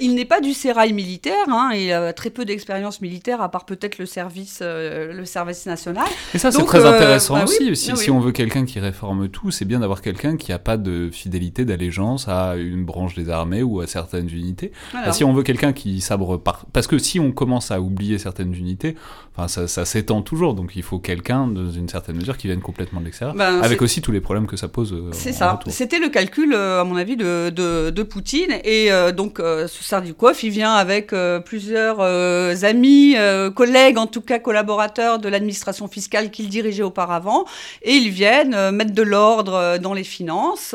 il 0.00 0.14
n'est 0.14 0.24
pas 0.24 0.40
du 0.40 0.54
sérail 0.54 0.92
militaire. 0.92 1.48
Hein, 1.48 1.72
il 1.74 1.92
a 1.92 2.12
très 2.12 2.30
peu 2.30 2.44
d'expérience 2.44 3.00
militaire 3.00 3.07
à 3.38 3.48
part 3.48 3.64
peut-être 3.64 3.98
le 3.98 4.06
service, 4.06 4.60
euh, 4.62 5.12
le 5.12 5.24
service 5.24 5.66
national. 5.66 6.06
Et 6.34 6.38
ça, 6.38 6.50
c'est 6.50 6.64
très 6.64 6.84
euh, 6.84 6.94
intéressant 6.94 7.34
bah 7.34 7.44
aussi. 7.44 7.76
Si, 7.76 7.96
si, 7.96 8.10
on 8.10 8.20
veut 8.20 8.32
quelqu'un 8.32 8.64
qui 8.64 8.80
réforme 8.80 9.28
tout, 9.28 9.50
c'est 9.50 9.64
bien 9.64 9.80
d'avoir 9.80 10.02
quelqu'un 10.02 10.36
qui 10.36 10.50
n'a 10.50 10.58
pas 10.58 10.76
de 10.76 11.10
fidélité, 11.12 11.64
d'allégeance 11.64 12.28
à 12.28 12.56
une 12.56 12.84
branche 12.84 13.14
des 13.14 13.28
armées 13.28 13.62
ou 13.62 13.80
à 13.80 13.86
certaines 13.86 14.28
unités. 14.28 14.72
si 15.12 15.24
on 15.24 15.32
veut 15.32 15.42
quelqu'un 15.42 15.72
qui 15.72 16.00
sabre 16.00 16.36
par... 16.36 16.66
Parce 16.72 16.86
que 16.86 16.98
si 16.98 17.20
on 17.20 17.32
commence 17.32 17.70
à 17.70 17.80
oublier 17.80 18.18
certaines 18.18 18.54
unités, 18.54 18.96
Enfin, 19.38 19.66
ça, 19.66 19.84
s'étend 19.84 20.22
toujours, 20.22 20.54
donc 20.54 20.72
il 20.74 20.82
faut 20.82 20.98
quelqu'un, 20.98 21.46
dans 21.46 21.70
une 21.70 21.88
certaine 21.88 22.16
mesure, 22.16 22.36
qui 22.36 22.48
vienne 22.48 22.60
complètement 22.60 23.00
de 23.00 23.04
l'extérieur, 23.04 23.36
ben, 23.36 23.60
avec 23.62 23.82
aussi 23.82 24.02
tous 24.02 24.12
les 24.12 24.20
problèmes 24.20 24.46
que 24.46 24.56
ça 24.56 24.68
pose. 24.68 24.94
c'est 25.12 25.32
ça. 25.32 25.58
C'était 25.68 25.98
le 25.98 26.08
calcul, 26.08 26.54
à 26.54 26.84
mon 26.84 26.96
avis, 26.96 27.16
de, 27.16 27.50
de, 27.50 28.02
Poutine. 28.02 28.58
Et 28.64 28.90
donc, 29.14 29.38
ce 29.38 29.84
Sardukov, 29.84 30.38
il 30.42 30.50
vient 30.50 30.74
avec 30.74 31.14
plusieurs 31.44 32.00
amis, 32.00 33.16
collègues, 33.54 33.98
en 33.98 34.06
tout 34.06 34.22
cas 34.22 34.38
collaborateurs 34.38 35.18
de 35.18 35.28
l'administration 35.28 35.88
fiscale 35.88 36.30
qu'il 36.30 36.48
dirigeait 36.48 36.82
auparavant, 36.82 37.44
et 37.82 37.92
ils 37.92 38.10
viennent 38.10 38.70
mettre 38.70 38.92
de 38.92 39.02
l'ordre 39.02 39.78
dans 39.78 39.94
les 39.94 40.04
finances. 40.04 40.74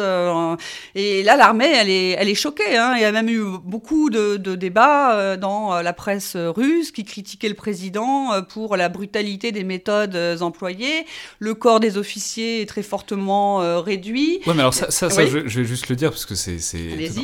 et 0.95 1.23
là, 1.23 1.35
l'armée, 1.35 1.71
elle 1.73 1.89
est, 1.89 2.11
elle 2.11 2.29
est 2.29 2.35
choquée. 2.35 2.77
Hein. 2.77 2.93
Il 2.95 3.01
y 3.01 3.05
a 3.05 3.11
même 3.11 3.29
eu 3.29 3.43
beaucoup 3.63 4.09
de, 4.09 4.37
débats 4.55 5.15
euh, 5.15 5.37
dans 5.37 5.73
euh, 5.73 5.81
la 5.81 5.93
presse 5.93 6.35
russe 6.35 6.91
qui 6.91 7.03
critiquaient 7.03 7.49
le 7.49 7.55
président 7.55 8.33
euh, 8.33 8.41
pour 8.53 8.77
la 8.77 8.89
brutalité 8.89 9.51
des 9.51 9.63
méthodes 9.63 10.17
employées. 10.41 11.05
Le 11.39 11.53
corps 11.55 11.79
des 11.79 11.97
officiers 11.97 12.61
est 12.61 12.65
très 12.65 12.83
fortement 12.83 13.81
réduit. 13.81 14.39
Oui, 14.45 14.53
mais 14.55 14.61
alors 14.61 14.73
ça, 14.73 14.91
ça, 14.91 15.09
je, 15.09 15.37
vais 15.37 15.65
juste 15.65 15.89
le 15.89 15.95
dire 15.95 16.11
parce 16.11 16.25
que 16.25 16.35
c'est. 16.35 16.57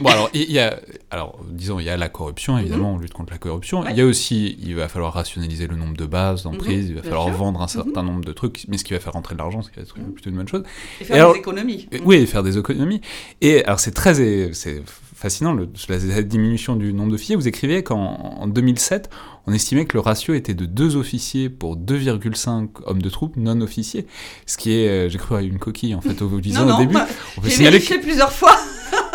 Bon, 0.02 0.10
alors, 0.10 0.30
il 0.34 0.52
y 0.52 0.60
a, 0.60 0.80
alors, 1.12 1.39
disons, 1.50 1.80
il 1.80 1.86
y 1.86 1.89
a 1.89 1.98
la 1.98 2.10
corruption, 2.10 2.58
évidemment, 2.58 2.92
mhm. 2.92 2.96
on 2.96 3.00
lutte 3.00 3.13
contre 3.13 3.32
la 3.32 3.38
corruption. 3.38 3.88
Il 3.88 3.96
y 3.96 4.02
a 4.02 4.06
aussi, 4.06 4.58
il 4.62 4.76
va 4.76 4.88
falloir 4.88 5.13
rationaliser 5.13 5.68
le 5.68 5.76
nombre 5.76 5.96
de 5.96 6.06
bases 6.06 6.44
d'emprise, 6.44 6.86
mhm, 6.86 6.92
il 6.92 6.96
va 6.96 7.04
falloir 7.04 7.30
vendre 7.30 7.62
un 7.62 7.68
certain 7.68 8.02
mhm. 8.02 8.08
nombre 8.08 8.26
de 8.26 8.34
trucs, 8.34 8.65
mais 8.68 8.78
ce 8.78 8.84
qui 8.84 8.94
va 8.94 9.00
faire 9.00 9.13
rentrer 9.13 9.36
de 9.36 9.39
l'argent, 9.39 9.62
ce 9.62 9.70
qui 9.70 9.78
va 9.78 9.84
être 9.84 9.94
plutôt 9.94 10.30
une 10.30 10.38
bonne 10.38 10.48
chose. 10.48 10.63
Et 11.02 11.06
faire 11.06 11.32
des 11.32 11.39
économies. 11.39 11.88
Oui, 12.04 12.26
faire 12.28 12.44
des 12.44 12.58
économies. 12.58 13.02
Et 13.42 13.63
alors, 13.65 13.80
c'est 13.80 13.94
très. 13.94 14.13
C'est 14.54 14.82
fascinant, 15.20 15.52
le, 15.54 15.70
la 15.89 16.24
diminution 16.24 16.78
du 16.78 16.94
nombre 16.94 17.12
d'officiers. 17.12 17.36
Vous 17.36 17.48
écrivez 17.48 17.84
qu'en 17.84 18.48
2007, 18.48 19.10
on 19.49 19.53
estimait 19.53 19.85
que 19.85 19.97
le 19.97 20.01
ratio 20.01 20.35
était 20.35 20.53
de 20.53 20.65
2 20.65 20.95
officiers 20.95 21.49
pour 21.49 21.75
2,5 21.75 22.69
hommes 22.85 23.01
de 23.01 23.09
troupes 23.09 23.35
non 23.35 23.59
officiers. 23.62 24.05
Ce 24.45 24.57
qui 24.57 24.73
est, 24.73 24.88
euh, 24.88 25.09
j'ai 25.09 25.17
cru 25.17 25.35
à 25.35 25.41
une 25.41 25.57
coquille 25.57 25.95
en 25.95 26.01
fait 26.01 26.21
au, 26.21 26.27
au 26.27 26.39
début. 26.39 26.53
Bah, 26.93 27.07
on 27.38 27.41
peut 27.41 27.49
signaler 27.49 27.79
plusieurs 27.79 28.31
fois. 28.31 28.55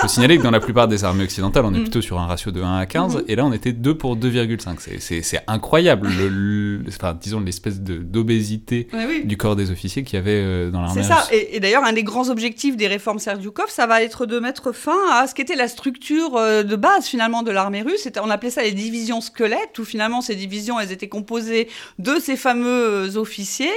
Faut 0.05 0.09
signaler 0.09 0.37
que 0.37 0.43
dans 0.43 0.51
la 0.51 0.61
plupart 0.61 0.87
des 0.87 1.03
armées 1.03 1.25
occidentales, 1.25 1.65
on 1.65 1.73
est 1.73 1.79
mm. 1.79 1.83
plutôt 1.83 2.03
sur 2.03 2.21
un 2.21 2.27
ratio 2.27 2.51
de 2.51 2.61
1 2.61 2.77
à 2.77 2.85
15, 2.85 3.17
mm-hmm. 3.17 3.25
et 3.27 3.37
là 3.37 3.47
on 3.47 3.53
était 3.55 3.73
2 3.73 3.97
pour 3.97 4.19
2,5. 4.19 5.01
C'est 5.01 5.43
incroyable, 5.47 6.09
le, 6.09 6.83
enfin, 6.89 7.17
disons 7.19 7.41
l'espèce 7.41 7.81
d'obésité 7.81 8.89
du 9.25 9.39
corps 9.39 9.57
des 9.57 9.71
officiers 9.71 10.03
qu'il 10.03 10.19
y 10.19 10.21
avait 10.21 10.43
euh, 10.43 10.71
dans 10.71 10.83
l'armée. 10.83 11.03
C'est 11.03 11.09
ça, 11.09 11.27
et, 11.33 11.59
d'ailleurs 11.59 11.85
un 11.85 11.95
des 11.95 12.03
grands 12.03 12.29
objectifs 12.29 12.77
des 12.77 12.87
réformes 12.87 13.19
Serdyukov, 13.19 13.71
ça 13.71 13.87
va 13.87 14.03
être 14.03 14.27
de 14.27 14.39
mettre 14.39 14.73
fin 14.73 14.99
à 15.13 15.27
ce 15.27 15.35
qu'était 15.35 15.57
la 15.57 15.69
structure 15.69 16.37
euh, 16.37 16.63
de 16.63 16.77
base 16.77 17.07
finalement 17.07 17.43
de 17.43 17.51
l'armée 17.51 17.81
russe. 17.81 18.07
On 18.23 18.29
appelait 18.29 18.51
ça 18.51 18.63
les 18.63 18.73
divisions 18.73 19.23
squelettes, 19.23 19.79
où 19.79 19.85
finalement 19.85 20.21
ces 20.21 20.35
divisions, 20.35 20.79
elles 20.79 20.93
étaient 20.93 21.09
composées 21.09 21.69
de 21.99 22.19
ces 22.21 22.37
fameux 22.37 23.09
euh, 23.15 23.17
officiers, 23.17 23.73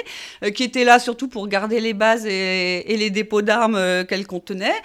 qui 0.54 0.64
étaient 0.64 0.84
là 0.84 1.00
surtout 1.00 1.30
pour 1.30 1.48
garder 1.48 1.80
les 1.80 1.94
bases 1.94 2.26
et, 2.26 2.84
les 2.98 3.10
dépôts 3.12 3.42
d'armes 3.42 3.80
qu'elles 4.10 4.28
contenaient, 4.28 4.76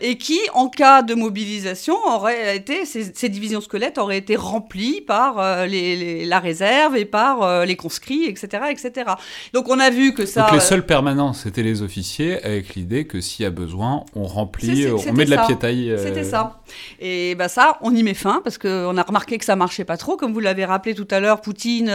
et 0.00 0.16
qui, 0.16 0.38
en 0.54 0.61
cas 0.68 1.02
de 1.02 1.14
mobilisation, 1.14 1.94
aurait 2.06 2.56
été, 2.56 2.84
ces, 2.84 3.28
divisions 3.28 3.60
squelettes 3.60 3.98
auraient 3.98 4.18
été 4.18 4.36
remplies 4.36 5.00
par 5.00 5.38
euh, 5.38 5.66
les, 5.66 6.24
la 6.24 6.40
réserve 6.40 6.96
et 6.96 7.04
par 7.04 7.42
euh, 7.42 7.64
les 7.64 7.76
conscrits, 7.76 8.24
etc., 8.24 8.64
etc. 8.70 9.12
Donc 9.52 9.68
on 9.68 9.78
a 9.78 9.90
vu 9.90 10.14
que 10.14 10.26
ça... 10.26 10.42
Donc 10.42 10.52
les 10.52 10.58
euh, 10.58 10.60
seuls 10.60 10.86
permanents, 10.86 11.32
c'était 11.32 11.62
les 11.62 11.82
officiers, 11.82 12.42
avec 12.44 12.74
l'idée 12.74 13.06
que 13.06 13.20
s'il 13.20 13.44
y 13.44 13.46
a 13.46 13.50
besoin, 13.50 14.04
on 14.14 14.24
remplit, 14.24 14.86
on 14.88 15.12
met 15.12 15.24
de 15.24 15.30
la 15.30 15.46
piétaille. 15.46 15.94
C'était 15.98 16.24
ça. 16.24 16.60
Et 17.00 17.34
bah 17.34 17.48
ça, 17.48 17.78
on 17.82 17.94
y 17.94 18.02
met 18.02 18.14
fin, 18.14 18.40
parce 18.42 18.58
qu'on 18.58 18.96
a 18.96 19.02
remarqué 19.02 19.38
que 19.38 19.44
ça 19.44 19.56
marchait 19.56 19.84
pas 19.84 19.96
trop. 19.96 20.16
Comme 20.16 20.32
vous 20.32 20.40
l'avez 20.40 20.64
rappelé 20.64 20.94
tout 20.94 21.08
à 21.10 21.20
l'heure, 21.20 21.40
Poutine, 21.40 21.92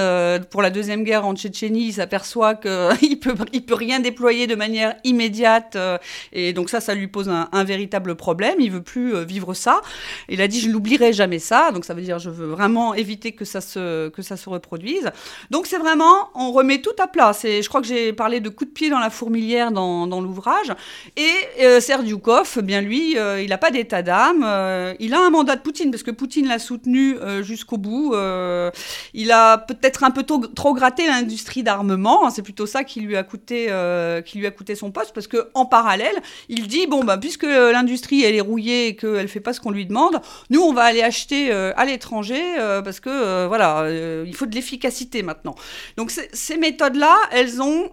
pour 0.50 0.62
la 0.62 0.70
Deuxième 0.70 1.04
Guerre 1.04 1.26
en 1.26 1.36
Tchétchénie, 1.36 1.94
s'aperçoit 1.94 2.56
qu'il 2.56 3.20
peut, 3.22 3.36
il 3.54 3.66
peut 3.66 3.76
rien 3.76 4.00
déployer 4.00 4.48
de 4.48 4.56
manière 4.56 4.96
immédiate. 5.04 5.78
et 6.34 6.54
donc 6.54 6.70
ça, 6.70 6.82
ça 6.82 6.94
lui 6.94 7.08
pose 7.08 7.30
un, 7.30 7.50
un 7.52 7.64
véritable 7.64 8.16
problème 8.16 8.47
il 8.60 8.72
veut 8.72 8.82
plus 8.82 9.16
euh, 9.16 9.24
vivre 9.24 9.54
ça. 9.54 9.82
Il 10.30 10.42
a 10.42 10.48
dit 10.48 10.60
je 10.60 10.70
n'oublierai 10.70 11.14
jamais 11.14 11.40
ça, 11.40 11.72
donc 11.72 11.86
ça 11.86 11.94
veut 11.94 12.02
dire 12.02 12.20
je 12.20 12.30
veux 12.30 12.48
vraiment 12.48 12.94
éviter 12.94 13.32
que 13.34 13.46
ça 13.46 13.62
se, 13.62 14.10
que 14.10 14.22
ça 14.22 14.38
se 14.38 14.50
reproduise. 14.50 15.12
Donc 15.52 15.68
c'est 15.68 15.78
vraiment, 15.78 16.30
on 16.36 16.52
remet 16.52 16.82
tout 16.82 16.96
à 17.00 17.08
plat. 17.08 17.32
Je 17.44 17.68
crois 17.68 17.82
que 17.82 17.88
j'ai 17.88 18.14
parlé 18.14 18.40
de 18.40 18.50
coup 18.50 18.66
de 18.66 18.70
pied 18.70 18.90
dans 18.90 19.00
la 19.00 19.10
fourmilière 19.10 19.72
dans, 19.72 20.08
dans 20.08 20.22
l'ouvrage. 20.22 20.72
Et 21.16 21.32
euh, 21.62 21.80
bien 22.64 22.82
lui, 22.82 23.18
euh, 23.18 23.42
il 23.42 23.50
n'a 23.50 23.58
pas 23.58 23.72
d'état 23.72 24.02
d'âme. 24.02 24.46
il 25.00 25.14
a 25.14 25.26
un 25.26 25.30
mandat 25.30 25.56
de 25.56 25.62
Poutine, 25.62 25.92
parce 25.92 26.04
que 26.04 26.12
Poutine 26.12 26.48
l'a 26.48 26.60
soutenu 26.60 27.16
jusqu'au 27.42 27.78
bout. 27.78 28.14
il 29.14 29.32
a 29.32 29.58
peut-être 29.58 30.04
un 30.04 30.12
peu 30.12 30.24
trop 30.24 30.74
gratté 30.74 31.08
l'industrie 31.08 31.64
d'armement. 31.64 32.30
C'est 32.30 32.42
plutôt 32.42 32.66
ça 32.66 32.84
qui 32.84 33.02
lui 33.02 33.16
a 33.16 33.24
coûté, 33.24 33.68
qui 34.26 34.40
lui 34.40 34.48
a 34.48 34.52
coûté 34.52 34.76
son 34.76 34.92
poste, 34.92 35.14
parce 35.14 35.28
que 35.28 35.50
en 35.54 35.66
parallèle, 35.66 36.16
il 36.50 36.68
dit 36.68 36.88
bon 36.88 37.04
bah 37.04 37.18
puisque 37.18 37.44
l'industrie 37.44 38.24
elle 38.24 38.36
rouillée 38.42 38.88
et 38.88 38.96
qu'elle 38.96 39.24
ne 39.24 39.28
fait 39.28 39.40
pas 39.40 39.54
ce 39.54 39.60
qu'on 39.60 39.72
lui 39.72 39.86
demande, 39.86 40.22
nous, 40.50 40.62
on 40.62 40.74
va 40.74 40.84
aller 40.84 41.02
acheter 41.02 41.52
euh, 41.52 41.74
à 41.76 41.86
l'étranger 41.86 42.42
euh, 42.60 42.82
parce 42.82 43.00
que, 43.00 43.10
euh, 43.10 43.46
voilà, 43.48 43.88
il 44.26 44.36
faut 44.36 44.46
de 44.46 44.56
l'efficacité 44.56 45.24
maintenant. 45.24 45.56
Donc, 45.98 46.12
ces 46.12 46.58
méthodes-là, 46.58 47.16
elles 47.32 47.62
ont 47.62 47.90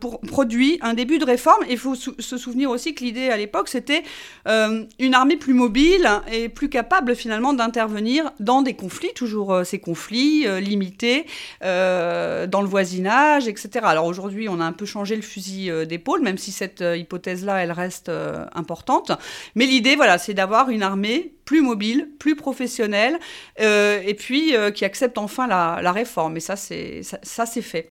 pour, 0.00 0.20
produit 0.20 0.78
un 0.82 0.94
début 0.94 1.18
de 1.18 1.24
réforme. 1.24 1.64
Il 1.68 1.78
faut 1.78 1.94
se 1.94 2.36
souvenir 2.36 2.70
aussi 2.70 2.94
que 2.94 3.04
l'idée 3.04 3.30
à 3.30 3.36
l'époque, 3.36 3.68
c'était 3.68 4.02
une 4.46 5.14
armée 5.14 5.36
plus 5.36 5.54
mobile 5.54 6.08
et 6.32 6.48
plus 6.48 6.68
capable 6.68 7.14
finalement 7.14 7.52
d'intervenir 7.52 8.30
dans 8.40 8.62
des 8.62 8.74
conflits, 8.74 9.12
toujours 9.14 9.62
ces 9.64 9.78
conflits 9.78 10.46
limités 10.60 11.26
dans 11.62 12.60
le 12.60 12.68
voisinage, 12.68 13.48
etc. 13.48 13.84
Alors 13.84 14.06
aujourd'hui, 14.06 14.48
on 14.48 14.60
a 14.60 14.64
un 14.64 14.72
peu 14.72 14.86
changé 14.86 15.16
le 15.16 15.22
fusil 15.22 15.70
d'épaule, 15.86 16.22
même 16.22 16.38
si 16.38 16.52
cette 16.52 16.82
hypothèse-là, 16.82 17.62
elle 17.62 17.72
reste 17.72 18.10
importante. 18.54 19.12
Mais 19.54 19.66
l'idée, 19.77 19.95
voilà, 19.95 20.17
c'est 20.17 20.33
d'avoir 20.33 20.69
une 20.69 20.83
armée 20.83 21.33
plus 21.45 21.61
mobile, 21.61 22.09
plus 22.19 22.35
professionnelle, 22.35 23.19
euh, 23.59 24.01
et 24.05 24.13
puis 24.13 24.55
euh, 24.55 24.71
qui 24.71 24.85
accepte 24.85 25.17
enfin 25.17 25.47
la, 25.47 25.79
la 25.81 25.91
réforme. 25.91 26.37
Et 26.37 26.39
ça, 26.39 26.55
c'est 26.55 27.03
ça, 27.03 27.19
ça 27.21 27.45
c'est 27.45 27.61
fait. 27.61 27.89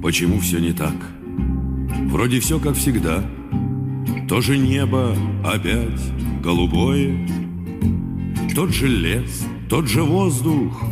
Почему 0.00 0.38
все 0.40 0.58
не 0.58 0.72
так? 0.72 0.94
Вроде 2.06 2.40
все 2.40 2.58
как 2.58 2.74
всегда. 2.76 3.22
То 4.26 4.40
же 4.40 4.56
небо 4.56 5.14
опять 5.44 6.00
голубое, 6.42 7.26
тот 8.54 8.70
же 8.70 8.88
лес, 8.88 9.44
тот 9.68 9.86
же 9.86 10.02
воздух 10.02 10.82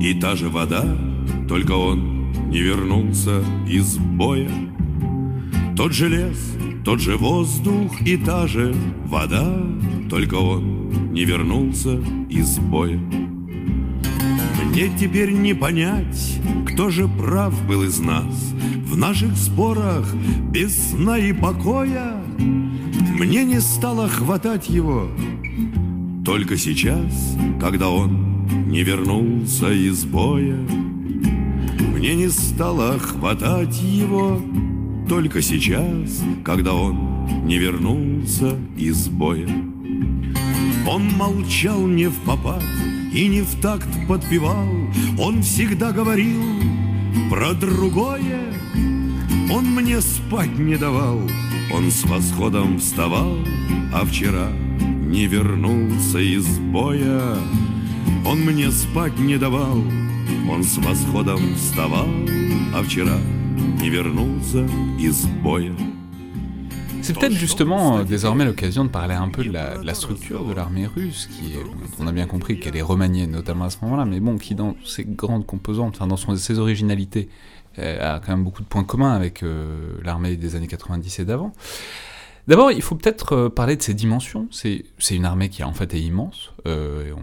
и 0.00 0.14
та 0.14 0.34
же 0.34 0.48
вода, 0.48 0.84
только 1.48 1.72
он 1.72 2.30
не 2.50 2.60
вернулся 2.60 3.42
из 3.66 3.96
боя. 3.96 4.50
Тот 5.75 5.93
же 5.93 6.09
лес, 6.09 6.37
тот 6.83 6.99
же 6.99 7.17
воздух 7.17 8.01
и 8.01 8.17
та 8.17 8.47
же 8.47 8.75
вода, 9.05 9.47
Только 10.09 10.35
он 10.35 11.13
не 11.13 11.25
вернулся 11.25 11.99
из 12.29 12.59
боя. 12.59 12.99
Мне 14.65 14.89
теперь 14.97 15.31
не 15.31 15.53
понять, 15.53 16.39
кто 16.65 16.89
же 16.89 17.07
прав 17.07 17.53
был 17.67 17.83
из 17.83 17.99
нас 17.99 18.53
В 18.85 18.95
наших 18.95 19.35
спорах 19.35 20.13
без 20.49 20.91
сна 20.91 21.17
и 21.17 21.33
покоя. 21.33 22.15
Мне 23.17 23.43
не 23.43 23.59
стало 23.59 24.07
хватать 24.07 24.69
его 24.69 25.07
Только 26.23 26.57
сейчас, 26.57 27.37
когда 27.59 27.89
он 27.89 28.47
не 28.67 28.83
вернулся 28.83 29.71
из 29.71 30.05
боя. 30.05 30.57
Мне 31.93 32.15
не 32.15 32.29
стало 32.29 32.97
хватать 32.97 33.81
его 33.81 34.41
только 35.11 35.41
сейчас, 35.41 36.23
когда 36.41 36.73
он 36.73 37.45
не 37.45 37.57
вернулся 37.57 38.57
из 38.77 39.09
боя. 39.09 39.45
Он 40.87 41.11
молчал 41.17 41.85
не 41.85 42.07
в 42.07 42.15
попад 42.21 42.63
и 43.11 43.27
не 43.27 43.41
в 43.41 43.59
такт 43.59 43.89
подпевал, 44.07 44.69
Он 45.19 45.41
всегда 45.41 45.91
говорил 45.91 46.41
про 47.29 47.51
другое. 47.53 48.39
Он 49.51 49.65
мне 49.75 49.99
спать 49.99 50.57
не 50.57 50.77
давал, 50.77 51.19
он 51.73 51.91
с 51.91 52.05
восходом 52.05 52.79
вставал, 52.79 53.35
А 53.93 54.05
вчера 54.05 54.49
не 54.79 55.25
вернулся 55.25 56.19
из 56.19 56.47
боя. 56.57 57.35
Он 58.25 58.39
мне 58.39 58.71
спать 58.71 59.19
не 59.19 59.35
давал, 59.35 59.83
он 60.49 60.63
с 60.63 60.77
восходом 60.77 61.55
вставал, 61.55 62.07
А 62.73 62.81
вчера 62.81 63.17
C'est 67.01 67.17
peut-être 67.17 67.33
justement 67.33 67.97
euh, 67.97 68.03
désormais 68.03 68.45
l'occasion 68.45 68.85
de 68.85 68.89
parler 68.89 69.15
un 69.15 69.29
peu 69.29 69.43
de 69.43 69.51
la, 69.51 69.93
structure 69.93 70.45
de 70.45 70.53
l'armée 70.53 70.85
russe, 70.85 71.27
qui 71.27 71.53
est, 71.53 71.63
on 71.99 72.07
a 72.07 72.11
bien 72.11 72.27
compris 72.27 72.59
qu'elle 72.59 72.77
est 72.77 72.81
remaniée 72.81 73.27
notamment 73.27 73.65
à 73.65 73.69
ce 73.69 73.77
moment-là, 73.81 74.05
mais 74.05 74.19
bon, 74.19 74.37
qui 74.37 74.53
dans 74.55 74.75
ses 74.85 75.03
grandes 75.03 75.45
composantes, 75.45 75.95
enfin 75.95 76.07
dans 76.07 76.17
son, 76.17 76.35
ses 76.35 76.59
originalités, 76.59 77.29
euh, 77.79 78.15
a 78.15 78.19
quand 78.19 78.33
même 78.33 78.43
beaucoup 78.43 78.61
de 78.61 78.67
points 78.67 78.83
communs 78.83 79.13
avec 79.13 79.43
euh, 79.43 79.95
l'armée 80.03 80.35
des 80.35 80.55
années 80.55 80.67
90 80.67 81.19
et 81.19 81.25
d'avant. 81.25 81.53
D'abord, 82.47 82.71
il 82.71 82.81
faut 82.81 82.95
peut-être 82.95 83.33
euh, 83.33 83.49
parler 83.49 83.75
de 83.75 83.81
ses 83.81 83.93
dimensions. 83.93 84.47
C'est 84.51 84.83
une 85.11 85.25
armée 85.25 85.49
qui 85.49 85.63
en 85.63 85.73
fait 85.73 85.93
est 85.93 86.01
immense. 86.01 86.51
Euh, 86.67 87.13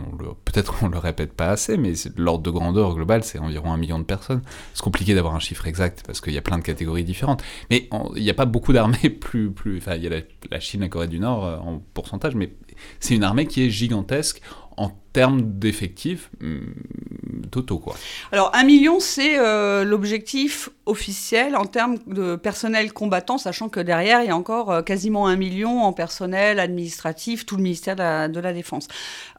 peut-être 0.44 0.74
on 0.82 0.88
le 0.88 0.98
répète 0.98 1.32
pas 1.32 1.48
assez, 1.48 1.76
mais 1.76 1.92
l'ordre 2.16 2.42
de 2.44 2.50
grandeur 2.50 2.94
global, 2.94 3.24
c'est 3.24 3.38
environ 3.38 3.72
un 3.72 3.76
million 3.76 3.98
de 3.98 4.04
personnes. 4.04 4.42
C'est 4.74 4.82
compliqué 4.82 5.14
d'avoir 5.14 5.34
un 5.34 5.40
chiffre 5.40 5.66
exact 5.66 6.02
parce 6.06 6.20
qu'il 6.20 6.32
y 6.32 6.38
a 6.38 6.42
plein 6.42 6.58
de 6.58 6.62
catégories 6.62 7.04
différentes. 7.04 7.42
Mais 7.70 7.88
il 8.16 8.22
n'y 8.22 8.30
a 8.30 8.34
pas 8.34 8.46
beaucoup 8.46 8.72
d'armées 8.72 9.10
plus, 9.20 9.50
plus. 9.50 9.78
Enfin, 9.78 9.96
il 9.96 10.04
y 10.04 10.06
a 10.06 10.10
la, 10.50 10.60
Chine, 10.60 10.80
la 10.80 10.88
Corée 10.88 11.08
du 11.08 11.18
Nord 11.18 11.44
euh, 11.44 11.58
en 11.58 11.82
pourcentage, 11.94 12.34
mais 12.34 12.52
c'est 13.00 13.14
une 13.14 13.24
armée 13.24 13.46
qui 13.46 13.64
est 13.64 13.70
gigantesque 13.70 14.40
en 14.78 14.92
termes 15.12 15.58
d'effectifs 15.58 16.30
hmm, 16.40 17.46
totaux. 17.50 17.78
Quoi. 17.78 17.96
Alors 18.30 18.52
un 18.54 18.62
million, 18.62 19.00
c'est 19.00 19.36
euh, 19.38 19.84
l'objectif 19.84 20.70
officiel 20.86 21.56
en 21.56 21.66
termes 21.66 21.98
de 22.06 22.36
personnel 22.36 22.92
combattant, 22.92 23.38
sachant 23.38 23.68
que 23.68 23.80
derrière, 23.80 24.22
il 24.22 24.28
y 24.28 24.30
a 24.30 24.36
encore 24.36 24.70
euh, 24.70 24.82
quasiment 24.82 25.26
un 25.26 25.36
million 25.36 25.82
en 25.82 25.92
personnel 25.92 26.60
administratif, 26.60 27.44
tout 27.44 27.56
le 27.56 27.62
ministère 27.62 27.96
de 27.96 28.40
la, 28.40 28.52
Défense. 28.52 28.88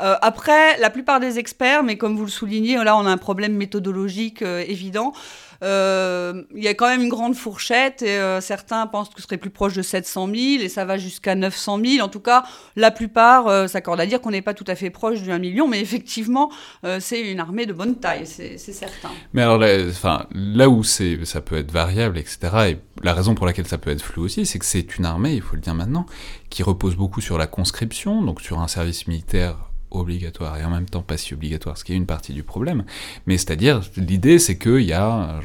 Euh, 0.01 0.15
après, 0.21 0.77
la 0.77 0.89
plupart 0.89 1.19
des 1.19 1.39
experts, 1.39 1.83
mais 1.83 1.97
comme 1.97 2.15
vous 2.15 2.25
le 2.25 2.29
soulignez, 2.29 2.75
là 2.83 2.95
on 2.97 3.05
a 3.05 3.09
un 3.09 3.17
problème 3.17 3.53
méthodologique 3.53 4.41
évident. 4.41 5.13
Euh, 5.63 6.43
il 6.55 6.63
y 6.63 6.67
a 6.67 6.73
quand 6.73 6.87
même 6.87 7.01
une 7.01 7.09
grande 7.09 7.35
fourchette 7.35 8.01
et 8.01 8.17
euh, 8.17 8.39
certains 8.41 8.87
pensent 8.87 9.09
que 9.09 9.21
ce 9.21 9.23
serait 9.23 9.37
plus 9.37 9.49
proche 9.49 9.73
de 9.73 9.81
700 9.81 10.27
000 10.27 10.37
et 10.61 10.69
ça 10.69 10.85
va 10.85 10.97
jusqu'à 10.97 11.35
900 11.35 11.79
000. 11.83 12.05
En 12.05 12.09
tout 12.09 12.19
cas, 12.19 12.43
la 12.75 12.91
plupart 12.91 13.47
euh, 13.47 13.67
s'accordent 13.67 13.99
à 13.99 14.05
dire 14.05 14.21
qu'on 14.21 14.31
n'est 14.31 14.41
pas 14.41 14.53
tout 14.53 14.65
à 14.67 14.75
fait 14.75 14.89
proche 14.89 15.21
du 15.21 15.31
1 15.31 15.39
million, 15.39 15.67
mais 15.67 15.81
effectivement, 15.81 16.51
c'est 16.99 17.21
une 17.21 17.39
armée 17.39 17.65
de 17.65 17.73
bonne 17.73 17.95
taille, 17.95 18.25
c'est 18.25 18.57
certain. 18.57 19.09
Mais 19.33 19.41
alors, 19.41 19.61
enfin, 19.89 20.25
là 20.31 20.69
où 20.69 20.83
ça 20.83 21.41
peut 21.41 21.57
être 21.57 21.71
variable, 21.71 22.17
etc., 22.17 22.39
et 22.69 22.77
la 23.03 23.13
raison 23.13 23.35
pour 23.35 23.45
laquelle 23.45 23.67
ça 23.67 23.77
peut 23.77 23.91
être 23.91 24.01
flou 24.01 24.23
aussi, 24.23 24.45
c'est 24.45 24.59
que 24.59 24.65
c'est 24.65 24.97
une 24.97 25.05
armée, 25.05 25.33
il 25.33 25.41
faut 25.41 25.55
le 25.55 25.61
dire 25.61 25.73
maintenant, 25.73 26.05
qui 26.49 26.63
repose 26.63 26.95
beaucoup 26.95 27.21
sur 27.21 27.37
la 27.37 27.47
conscription, 27.47 28.21
donc 28.21 28.41
sur 28.41 28.59
un 28.59 28.67
service 28.67 29.07
militaire 29.07 29.68
obligatoire 29.91 30.57
et 30.57 30.63
en 30.63 30.69
même 30.69 30.87
temps 30.87 31.01
pas 31.01 31.17
si 31.17 31.33
obligatoire, 31.33 31.77
ce 31.77 31.83
qui 31.83 31.93
est 31.93 31.97
une 31.97 32.05
partie 32.05 32.33
du 32.33 32.43
problème. 32.43 32.83
Mais 33.25 33.37
c'est-à-dire, 33.37 33.81
l'idée 33.97 34.39
c'est 34.39 34.57
qu'il 34.57 34.81
y 34.81 34.93
a 34.93 35.39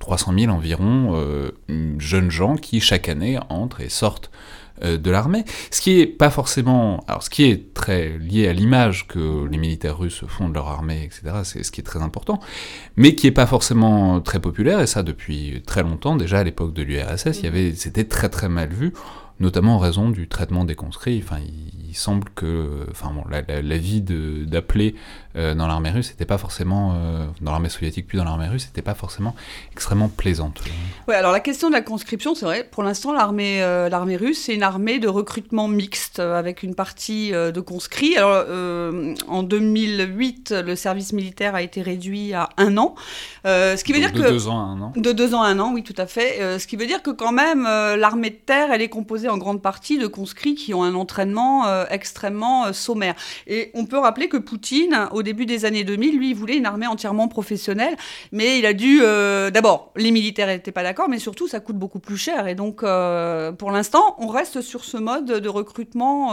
300 0.00 0.32
000 0.38 0.52
environ 0.52 1.12
euh, 1.14 1.52
jeunes 1.98 2.30
gens 2.30 2.56
qui 2.56 2.80
chaque 2.80 3.08
année 3.08 3.38
entrent 3.48 3.80
et 3.80 3.88
sortent 3.88 4.30
euh, 4.82 4.96
de 4.96 5.10
l'armée, 5.10 5.44
ce 5.70 5.80
qui 5.80 6.00
est 6.00 6.06
pas 6.06 6.30
forcément, 6.30 7.04
alors 7.06 7.22
ce 7.22 7.30
qui 7.30 7.44
est 7.44 7.72
très 7.72 8.18
lié 8.18 8.48
à 8.48 8.52
l'image 8.52 9.06
que 9.06 9.46
les 9.46 9.58
militaires 9.58 9.98
russes 9.98 10.24
font 10.26 10.48
de 10.48 10.54
leur 10.54 10.68
armée, 10.68 11.04
etc. 11.04 11.42
C'est 11.44 11.62
ce 11.62 11.70
qui 11.70 11.82
est 11.82 11.84
très 11.84 12.00
important, 12.00 12.40
mais 12.96 13.14
qui 13.14 13.26
est 13.26 13.32
pas 13.32 13.46
forcément 13.46 14.20
très 14.20 14.40
populaire 14.40 14.80
et 14.80 14.86
ça 14.86 15.02
depuis 15.02 15.62
très 15.66 15.82
longtemps. 15.82 16.16
Déjà 16.16 16.38
à 16.38 16.44
l'époque 16.44 16.72
de 16.72 16.82
l'URSS, 16.82 17.38
il 17.40 17.44
y 17.44 17.46
avait, 17.46 17.74
c'était 17.74 18.04
très 18.04 18.28
très 18.28 18.48
mal 18.48 18.70
vu, 18.70 18.92
notamment 19.40 19.76
en 19.76 19.78
raison 19.78 20.10
du 20.10 20.28
traitement 20.28 20.64
des 20.64 20.74
conscrits. 20.74 21.22
Enfin, 21.22 21.40
il 21.92 21.96
semble 21.96 22.28
que, 22.34 22.86
enfin 22.90 23.10
bon, 23.14 23.24
la, 23.30 23.42
la, 23.60 23.78
vie 23.78 24.00
d'appeler 24.00 24.94
euh, 25.36 25.54
dans 25.54 25.66
l'armée 25.66 25.90
russe 25.90 26.10
n'était 26.10 26.24
pas 26.24 26.38
forcément, 26.38 26.94
euh, 26.94 27.26
dans 27.40 27.52
l'armée 27.52 27.68
soviétique 27.68 28.06
puis 28.06 28.18
dans 28.18 28.24
l'armée 28.24 28.48
russe, 28.48 28.66
n'était 28.66 28.82
pas 28.82 28.94
forcément 28.94 29.34
extrêmement 29.72 30.08
plaisante. 30.08 30.62
Oui, 31.08 31.14
alors 31.14 31.32
la 31.32 31.40
question 31.40 31.68
de 31.68 31.74
la 31.74 31.82
conscription, 31.82 32.34
c'est 32.34 32.44
vrai, 32.44 32.68
pour 32.70 32.82
l'instant 32.82 33.12
l'armée 33.12 33.62
euh, 33.62 33.88
l'armée 33.88 34.16
russe, 34.16 34.42
c'est 34.44 34.54
une 34.54 34.62
armée 34.62 34.98
de 34.98 35.08
recrutement 35.08 35.68
mixte 35.68 36.18
avec 36.18 36.62
une 36.62 36.74
partie 36.74 37.32
de 37.32 37.60
conscrits. 37.60 38.16
Alors 38.16 38.46
en 39.28 39.42
2008, 39.42 40.54
le 40.64 40.76
service 40.76 41.12
militaire 41.12 41.54
a 41.54 41.62
été 41.62 41.82
réduit 41.82 42.32
à 42.34 42.48
un 42.56 42.76
an, 42.76 42.94
ce 43.44 43.82
qui 43.84 43.92
veut 43.92 44.00
dire 44.00 44.12
de 44.12 44.18
que 44.18 44.28
deux 44.28 44.48
ans 44.48 44.60
à 44.60 44.64
un 44.64 44.80
an. 44.80 44.92
De 44.96 45.12
deux 45.12 45.34
ans 45.34 45.42
à 45.42 45.48
un 45.48 45.58
an, 45.58 45.72
oui, 45.74 45.82
tout 45.82 45.94
à 45.96 46.06
fait. 46.06 46.58
ce 46.58 46.66
qui 46.66 46.76
veut 46.76 46.86
dire 46.86 47.02
que 47.02 47.10
quand 47.10 47.32
même 47.32 47.64
l'armée 47.64 48.30
de 48.30 48.36
terre, 48.36 48.68
elle 48.72 48.82
est 48.82 48.88
composée 48.88 49.28
en 49.32 49.38
grande 49.38 49.62
partie 49.62 49.98
de 49.98 50.06
conscrits 50.06 50.54
qui 50.54 50.74
ont 50.74 50.84
un 50.84 50.94
entraînement 50.94 51.64
extrêmement 51.90 52.66
euh, 52.66 52.72
sommaire. 52.72 53.14
Et 53.46 53.70
on 53.74 53.86
peut 53.86 53.98
rappeler 53.98 54.28
que 54.28 54.36
Poutine, 54.36 55.08
au 55.12 55.22
début 55.22 55.46
des 55.46 55.64
années 55.64 55.84
2000, 55.84 56.16
lui, 56.16 56.30
il 56.30 56.34
voulait 56.34 56.56
une 56.56 56.66
armée 56.66 56.86
entièrement 56.86 57.28
professionnelle, 57.28 57.96
mais 58.32 58.58
il 58.58 58.66
a 58.66 58.72
dû, 58.72 59.00
euh, 59.02 59.50
d'abord, 59.50 59.92
les 59.96 60.10
militaires 60.10 60.48
n'étaient 60.48 60.72
pas 60.72 60.82
d'accord, 60.82 61.08
mais 61.08 61.18
surtout, 61.18 61.48
ça 61.48 61.60
coûte 61.60 61.76
beaucoup 61.76 62.00
plus 62.00 62.16
cher. 62.16 62.48
Et 62.48 62.54
donc, 62.54 62.82
euh, 62.82 63.52
pour 63.52 63.70
l'instant, 63.70 64.16
on 64.18 64.26
reste 64.26 64.60
sur 64.60 64.84
ce 64.84 64.96
mode 64.96 65.26
de 65.26 65.48
recrutement 65.48 66.32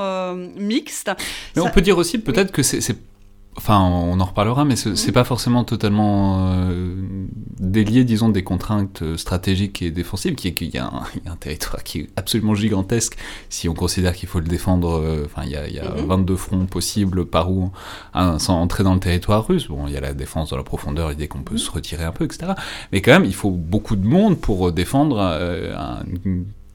mixte. 0.55 1.11
Mais 1.55 1.61
on 1.61 1.69
peut 1.69 1.81
dire 1.81 1.97
aussi 1.97 2.17
peut-être 2.17 2.51
que 2.51 2.63
c'est 2.63 2.95
Enfin, 3.57 3.81
on 3.81 4.19
en 4.19 4.25
reparlera, 4.25 4.63
mais 4.63 4.77
c'est 4.77 4.93
n'est 5.05 5.11
pas 5.11 5.25
forcément 5.25 5.65
totalement 5.65 6.53
euh, 6.53 6.95
délié, 7.59 8.05
disons, 8.05 8.29
des 8.29 8.43
contraintes 8.43 9.03
stratégiques 9.17 9.81
et 9.81 9.91
défensives, 9.91 10.35
qui 10.35 10.47
est 10.47 10.53
qu'il 10.53 10.69
y, 10.69 10.77
a 10.77 10.89
un 11.25 11.35
territoire 11.35 11.83
qui 11.83 11.99
est 11.99 12.09
absolument 12.15 12.55
gigantesque, 12.55 13.17
si 13.49 13.67
on 13.67 13.73
considère 13.73 14.13
qu'il 14.13 14.29
faut 14.29 14.39
le 14.39 14.47
défendre, 14.47 15.01
euh, 15.01 15.23
enfin, 15.25 15.41
il 15.43 15.51
y 15.51 15.57
a, 15.57 15.67
y 15.67 15.79
a 15.79 15.91
22 15.91 16.33
mhm. 16.33 16.37
fronts 16.37 16.65
possibles 16.67 17.25
par 17.25 17.51
où, 17.51 17.71
hein, 18.13 18.39
sans 18.39 18.61
entrer 18.61 18.83
dans 18.83 18.93
le 18.93 18.99
territoire 19.01 19.45
russe. 19.45 19.67
Bon, 19.67 19.87
il 19.87 19.93
y 19.93 19.97
a 19.97 20.01
la 20.01 20.13
défense 20.13 20.51
dans 20.51 20.57
la 20.57 20.63
profondeur, 20.63 21.09
l'idée 21.09 21.27
qu'on 21.27 21.43
peut 21.43 21.55
mhm. 21.55 21.59
se 21.59 21.71
retirer 21.71 22.05
un 22.05 22.11
peu, 22.11 22.25
etc. 22.25 22.53
Mais 22.93 23.01
quand 23.01 23.11
même, 23.11 23.25
il 23.25 23.35
faut 23.35 23.51
beaucoup 23.51 23.97
de 23.97 24.07
monde 24.07 24.39
pour 24.39 24.71
défendre 24.71 25.17
euh, 25.19 25.75
un, 25.75 26.03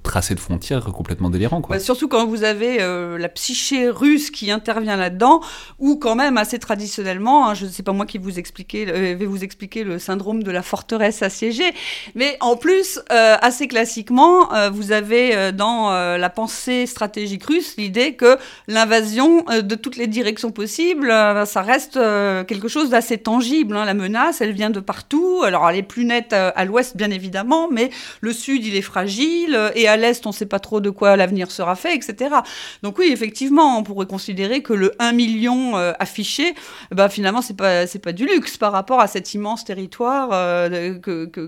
tracé 0.05 0.35
de 0.37 0.41
frontières 0.41 0.85
complètement 0.85 1.31
délirant. 1.31 1.61
Quoi. 1.61 1.77
Bah, 1.77 1.81
surtout 1.81 2.07
quand 2.07 2.27
vous 2.27 2.45
avez 2.45 2.81
euh, 2.81 3.19
la 3.19 3.29
psyché 3.29 3.89
russe 3.89 4.31
qui 4.31 4.53
intervient 4.53 4.97
là-dedans, 4.97 5.41
ou 5.81 5.97
quand 5.97 6.15
même 6.15 6.39
assez 6.39 6.61
traditionnellement, 6.61 7.49
hein, 7.49 7.55
je 7.55 7.65
ne 7.65 7.71
sais 7.71 7.83
pas 7.83 7.93
moi 7.93 8.07
qui 8.07 8.19
vous 8.19 8.39
expliquer, 8.39 8.87
euh, 8.89 9.17
vais 9.19 9.27
vous 9.27 9.43
expliquer 9.43 9.83
le 9.83 9.99
syndrome 9.99 10.43
de 10.43 10.51
la 10.53 10.63
forteresse 10.63 11.23
assiégée, 11.23 11.73
mais 12.15 12.37
en 12.41 12.57
plus, 12.57 13.01
euh, 13.11 13.37
assez 13.41 13.67
classiquement, 13.67 14.49
vous 14.73 14.93
avez 14.93 15.53
dans 15.53 15.91
la 15.91 16.31
pensée 16.31 16.87
stratégique 16.87 17.45
russe 17.45 17.77
l'idée 17.79 18.15
que 18.15 18.37
l'invasion 18.69 19.45
de 19.45 19.75
toutes 19.75 19.97
les 19.97 20.07
directions 20.07 20.51
possibles, 20.51 21.09
ça 21.09 21.63
reste 21.63 21.95
quelque 21.95 22.69
chose 22.69 22.91
d'assez 22.91 23.19
tangible. 23.19 23.77
Hein. 23.77 23.87
La 23.87 23.95
menace, 23.95 24.43
elle 24.43 24.53
vient 24.53 24.71
de 24.71 24.81
partout. 24.81 25.43
Alors 25.45 25.69
elle 25.71 25.77
est 25.77 25.83
plus 25.83 26.05
nette 26.05 26.35
à 26.35 26.65
l'ouest, 26.65 26.97
bien 26.97 27.11
évidemment, 27.11 27.69
mais 27.71 27.91
le 28.21 28.33
sud, 28.33 28.67
il 28.67 28.77
est 28.77 28.83
fragile, 28.83 29.73
l'Est, 29.97 30.27
on 30.27 30.31
ne 30.31 30.35
sait 30.35 30.47
pas 30.47 30.59
trop 30.59 30.81
de 30.81 30.91
quoi 30.91 31.17
l'avenir 31.17 31.51
sera 31.51 31.77
fait, 31.77 31.95
etc. 31.95 32.37
Donc 32.83 32.99
oui, 32.99 33.09
effectivement, 33.13 33.79
on 33.79 33.83
pourrait 33.83 34.07
considérer 34.07 34.63
que 34.63 34.73
le 34.73 34.93
1 34.99 35.13
million 35.13 35.77
euh, 35.77 35.93
affiché, 35.99 36.55
bah, 36.91 37.09
finalement, 37.09 37.43
c'est 37.43 37.57
pas, 37.57 37.87
pas 38.03 38.13
du 38.13 38.27
luxe 38.27 38.57
par 38.57 38.73
rapport 38.73 39.01
à 39.01 39.07
cet 39.07 39.35
immense 39.35 39.65
territoire 39.65 40.31
euh, 40.33 40.99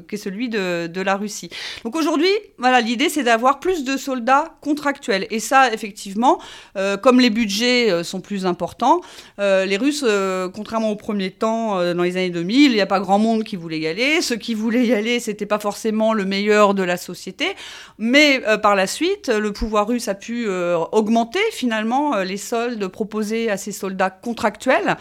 qu'est 0.09 0.17
celui 0.17 0.49
de, 0.49 1.01
la 1.01 1.17
Russie. 1.17 1.51
Donc 1.85 1.95
aujourd'hui, 1.95 2.31
voilà, 2.59 2.81
l'idée, 2.81 3.09
c'est 3.09 3.23
d'avoir 3.23 3.61
plus 3.61 3.85
de 3.85 3.97
soldats 3.97 4.57
contractuels. 4.61 5.27
Et 5.31 5.41
ça, 5.41 5.73
effectivement, 5.73 6.41
euh, 6.77 6.97
comme 6.97 7.21
les 7.21 7.31
budgets 7.31 8.03
sont 8.03 8.21
plus 8.21 8.47
importants, 8.47 9.01
les 9.39 9.77
Russes, 9.77 10.05
contrairement 10.55 10.91
au 10.91 10.97
premier 10.97 11.31
temps, 11.31 11.95
dans 11.95 12.03
les 12.03 12.17
années 12.17 12.31
2000, 12.31 12.71
il 12.71 12.75
n'y 12.75 12.81
a 12.81 12.87
pas 12.87 13.01
grand 13.01 13.19
monde 13.19 13.45
qui 13.45 13.57
voulait 13.57 13.79
y 13.79 13.87
aller. 13.87 14.21
Ceux 14.23 14.37
qui 14.37 14.55
voulaient 14.55 14.87
y 14.87 14.93
aller, 14.93 15.21
c'était 15.21 15.47
pas 15.47 15.59
forcément 15.59 16.13
le 16.13 16.25
meilleur 16.25 16.75
de 16.75 16.83
la 16.83 16.97
société. 16.97 17.55
Mais 17.99 18.36
euh, 18.47 18.59
par 18.59 18.75
la 18.75 18.87
suite, 18.87 19.29
le 19.29 19.53
pouvoir 19.53 19.89
russe 19.89 20.09
a 20.09 20.15
pu 20.15 20.47
euh, 20.49 20.79
augmenter 20.93 21.41
finalement 21.53 22.15
euh, 22.15 22.25
les 22.25 22.37
soldes 22.37 22.87
proposés 22.89 23.51
à 23.51 23.57
ces 23.57 23.73
soldats 23.73 24.11
contractuels 24.11 24.97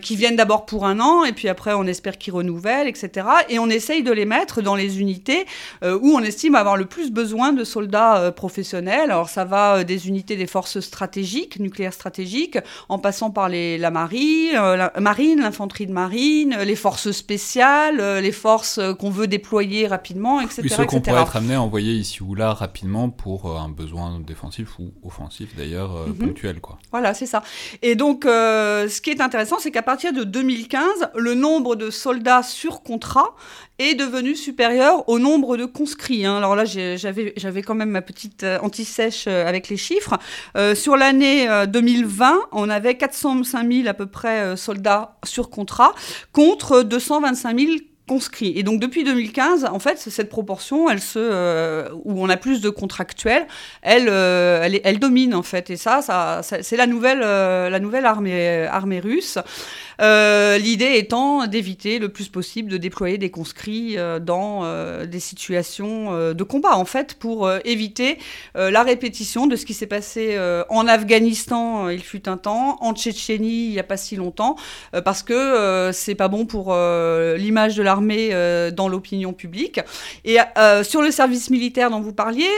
qui 0.00 0.16
viennent 0.16 0.36
d'abord 0.36 0.66
pour 0.66 0.86
un 0.86 1.00
an 1.00 1.24
et 1.24 1.32
puis 1.32 1.48
après 1.48 1.74
on 1.74 1.84
espère 1.84 2.16
qu'ils 2.18 2.32
renouvellent, 2.32 2.88
etc. 2.88 3.26
Et 3.48 3.58
on 3.58 3.68
essaye 3.68 4.02
de 4.02 4.12
les 4.12 4.24
mettre 4.24 4.62
dans 4.62 4.74
les 4.74 5.00
unités 5.00 5.46
où 5.82 6.16
on 6.16 6.20
estime 6.20 6.54
avoir 6.54 6.76
le 6.76 6.86
plus 6.86 7.10
besoin 7.10 7.52
de 7.52 7.64
soldats 7.64 8.32
professionnels. 8.32 9.10
Alors 9.10 9.28
ça 9.28 9.44
va 9.44 9.84
des 9.84 10.08
unités 10.08 10.36
des 10.36 10.46
forces 10.46 10.80
stratégiques, 10.80 11.58
nucléaires 11.60 11.92
stratégiques, 11.92 12.58
en 12.88 12.98
passant 12.98 13.30
par 13.30 13.48
les, 13.48 13.78
la 13.78 13.90
marine, 13.90 14.52
la 14.52 14.92
marine, 15.00 15.40
l'infanterie 15.40 15.86
de 15.86 15.92
marine, 15.92 16.56
les 16.64 16.76
forces 16.76 17.10
spéciales, 17.10 18.20
les 18.20 18.32
forces 18.32 18.80
qu'on 18.98 19.10
veut 19.10 19.26
déployer 19.26 19.86
rapidement, 19.86 20.40
etc. 20.40 20.62
Puis 20.62 20.70
ceux 20.70 20.86
qu'on 20.86 21.00
pourrait 21.00 21.22
être 21.22 21.36
amené 21.36 21.54
à 21.54 21.62
envoyer 21.62 21.92
ici 21.92 22.22
ou 22.22 22.34
là 22.34 22.54
rapidement 22.74 23.08
pour 23.08 23.46
euh, 23.46 23.56
un 23.56 23.68
besoin 23.68 24.18
défensif 24.18 24.80
ou 24.80 24.92
offensif 25.04 25.54
d'ailleurs 25.56 26.08
mhm. 26.08 26.14
ponctuel. 26.14 26.60
Quoi. 26.60 26.76
Voilà, 26.90 27.14
c'est 27.14 27.26
ça. 27.26 27.44
Et 27.82 27.94
donc, 27.94 28.26
euh, 28.26 28.88
ce 28.88 29.00
qui 29.00 29.10
est 29.10 29.20
intéressant, 29.20 29.58
c'est 29.60 29.70
qu'à 29.70 29.82
partir 29.82 30.12
de 30.12 30.24
2015, 30.24 30.82
le 31.14 31.34
nombre 31.34 31.76
de 31.76 31.90
soldats 31.90 32.42
sur 32.42 32.82
contrat 32.82 33.36
est 33.78 33.94
devenu 33.94 34.34
supérieur 34.34 35.08
au 35.08 35.20
nombre 35.20 35.56
de 35.56 35.66
conscrits. 35.66 36.26
Hein. 36.26 36.36
Alors 36.38 36.56
là, 36.56 36.64
j'avais 36.64 37.62
quand 37.62 37.76
même 37.76 37.90
ma 37.90 38.02
petite 38.02 38.44
anti-sèche 38.62 39.28
avec 39.28 39.68
les 39.68 39.76
chiffres. 39.76 40.18
sur 40.74 40.96
l'année 40.96 41.48
2020, 41.68 42.40
on 42.52 42.68
avait 42.70 42.96
405 42.96 43.72
000 43.72 43.88
à 43.88 43.94
peu 43.94 44.06
près 44.06 44.56
soldats 44.56 45.16
sur 45.24 45.50
contrat 45.50 45.92
contre 46.32 46.82
225 46.82 47.58
000 47.58 47.72
conscrits. 48.06 48.52
Et 48.56 48.62
donc 48.62 48.80
depuis 48.80 49.04
2015, 49.04 49.64
en 49.64 49.78
fait, 49.78 49.98
cette 49.98 50.28
proportion, 50.28 50.90
elle 50.90 51.00
se, 51.00 51.18
euh, 51.18 51.88
où 52.04 52.22
on 52.22 52.28
a 52.28 52.36
plus 52.36 52.60
de 52.60 52.68
contractuels, 52.68 53.46
elle, 53.82 54.08
euh, 54.08 54.68
elle, 54.84 54.98
domine 54.98 55.34
en 55.34 55.42
fait. 55.42 55.70
Et 55.70 55.76
ça, 55.76 56.02
ça, 56.02 56.42
c'est 56.42 56.76
la 56.76 56.86
nouvelle, 56.86 57.22
euh, 57.22 57.70
la 57.70 57.80
nouvelle 57.80 58.06
armée, 58.06 58.66
armée 58.66 59.00
russe. 59.00 59.38
L'idée 60.00 60.94
étant 60.96 61.46
d'éviter 61.46 61.98
le 61.98 62.08
plus 62.08 62.28
possible 62.28 62.70
de 62.70 62.76
déployer 62.76 63.18
des 63.18 63.30
conscrits 63.30 63.96
dans 64.22 64.64
des 65.04 65.20
situations 65.20 66.32
de 66.32 66.42
combat, 66.42 66.76
en 66.76 66.84
fait, 66.84 67.14
pour 67.14 67.50
éviter 67.64 68.18
la 68.54 68.82
répétition 68.82 69.46
de 69.46 69.56
ce 69.56 69.66
qui 69.66 69.74
s'est 69.74 69.86
passé 69.86 70.38
en 70.68 70.86
Afghanistan, 70.88 71.88
il 71.88 72.02
fut 72.02 72.28
un 72.28 72.36
temps, 72.36 72.78
en 72.80 72.94
Tchétchénie, 72.94 73.66
il 73.66 73.70
n'y 73.70 73.78
a 73.78 73.84
pas 73.84 73.96
si 73.96 74.16
longtemps, 74.16 74.56
parce 75.04 75.22
que 75.22 75.90
c'est 75.92 76.14
pas 76.14 76.28
bon 76.28 76.46
pour 76.46 76.74
l'image 76.74 77.76
de 77.76 77.82
l'armée 77.82 78.30
dans 78.72 78.88
l'opinion 78.88 79.32
publique. 79.32 79.80
Et 80.24 80.38
sur 80.82 81.02
le 81.02 81.10
service 81.10 81.50
militaire 81.50 81.90
dont 81.90 82.00
vous 82.00 82.12
parliez, 82.12 82.50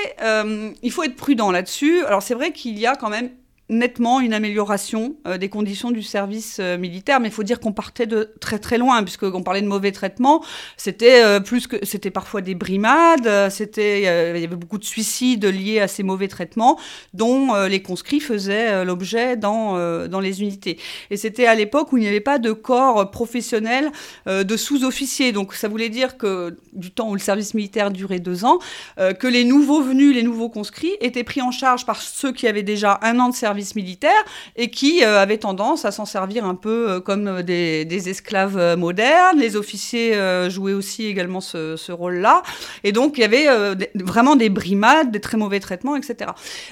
il 0.82 0.91
faut 0.91 1.03
être 1.03 1.16
prudent 1.16 1.51
là-dessus. 1.51 2.05
Alors 2.05 2.22
c'est 2.22 2.34
vrai 2.34 2.53
qu'il 2.53 2.78
y 2.78 2.87
a 2.87 2.97
quand 2.97 3.11
même 3.11 3.30
nettement 3.69 4.21
une 4.21 4.33
amélioration 4.33 5.17
euh, 5.27 5.39
des 5.39 5.49
conditions 5.49 5.91
du 5.91 6.03
service 6.03 6.59
euh, 6.61 6.79
militaire, 6.79 7.19
mais 7.19 7.29
il 7.29 7.33
faut 7.33 7.43
dire 7.43 7.59
qu'on 7.59 7.73
partait 7.73 8.07
de 8.07 8.31
très 8.41 8.59
très 8.59 8.79
loin, 8.79 9.03
puisqu'on 9.03 9.43
parlait 9.43 9.62
de 9.62 9.67
mauvais 9.67 9.91
traitements. 9.91 10.45
C'était 10.77 11.25
euh, 11.25 11.41
plus 11.41 11.67
que 11.67 11.85
c'était 11.85 12.12
parfois 12.12 12.43
des 12.43 12.55
brimades, 12.55 13.51
c'était 13.51 14.01
il 14.01 14.41
y 14.41 14.45
avait 14.45 14.47
beaucoup 14.47 14.79
de 14.79 14.85
suicides 14.85 15.45
liés 15.45 15.81
à 15.81 15.89
ces 15.89 16.03
mauvais 16.03 16.29
traitements, 16.29 16.79
dont 17.12 17.55
les 17.67 17.83
conscrits 17.83 18.21
faisaient 18.21 18.85
l'objet 18.85 19.37
dans 19.37 20.07
dans 20.09 20.21
les 20.21 20.43
unités. 20.43 20.79
Et 21.11 21.17
c'était 21.17 21.47
à 21.47 21.55
l'époque 21.55 21.93
où 21.93 21.97
il 21.97 22.01
n'y 22.01 22.09
avait 22.09 22.21
pas 22.21 22.39
de 22.39 22.53
corps 22.53 23.11
professionnel 23.11 23.91
de 24.27 24.57
sous-officiers, 24.57 25.33
donc 25.33 25.55
ça 25.55 25.69
voulait 25.69 25.89
dire 25.89 26.17
que 26.17 26.57
du 26.73 26.91
temps 26.91 27.11
où 27.11 27.14
le 27.14 27.21
service 27.21 27.55
militaire 27.55 27.91
durait 27.91 28.21
deux 28.21 28.45
ans, 28.45 28.59
que 28.97 29.27
les 29.27 29.45
nouveaux 29.45 29.83
venus, 29.83 30.14
les 30.14 30.23
nouveaux 30.23 30.51
conscrits 30.51 30.95
étaient 31.01 31.25
pris 31.25 31.43
en 31.43 31.51
charge 31.51 31.87
par 31.87 32.01
ceux 32.01 32.33
qui 32.33 32.47
avaient 32.47 32.62
déjà 32.62 32.99
un 33.03 33.19
an 33.19 33.29
de 33.29 33.35
service 33.35 33.56
militaire 33.75 34.25
et 34.57 34.71
qui 34.71 35.03
euh, 35.03 35.21
avaient 35.21 35.39
tendance 35.39 35.85
à 35.85 35.91
s'en 35.91 36.05
servir 36.05 36.45
un 36.45 36.55
peu 36.55 36.91
euh, 36.91 37.01
comme 37.01 37.27
euh, 37.29 37.43
des, 37.43 38.09
esclaves 38.09 38.77
modernes. 38.77 39.39
Les 39.39 39.57
officiers 39.57 40.15
jouaient 40.49 40.75
aussi 40.75 41.07
également 41.07 41.41
ce, 41.41 41.91
rôle-là. 41.91 42.43
Et 42.85 42.93
donc, 42.93 43.17
il 43.17 43.23
y 43.23 43.25
avait 43.25 43.49
vraiment 43.95 44.37
des 44.37 44.51
brimades, 44.51 45.11
des 45.11 45.21
très 45.21 45.37
mauvais 45.37 45.61
traitements, 45.61 45.97
etc. 45.97 46.31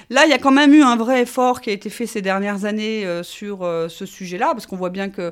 Là, 0.09 0.25
il 0.25 0.29
y 0.29 0.33
a 0.33 0.37
quand 0.37 0.51
même 0.51 0.73
eu 0.73 0.83
un 0.83 0.95
vrai 0.95 1.23
effort 1.23 1.61
qui 1.61 1.71
a 1.71 1.73
été 1.73 1.89
fait 1.89 2.05
ces 2.05 2.21
dernières 2.21 2.63
années 2.65 3.05
sur 3.23 3.67
ce 3.89 4.05
sujet-là, 4.05 4.51
parce 4.51 4.67
qu'on 4.67 4.77
voit 4.77 4.91
bien 4.91 5.09
qu'il 5.09 5.31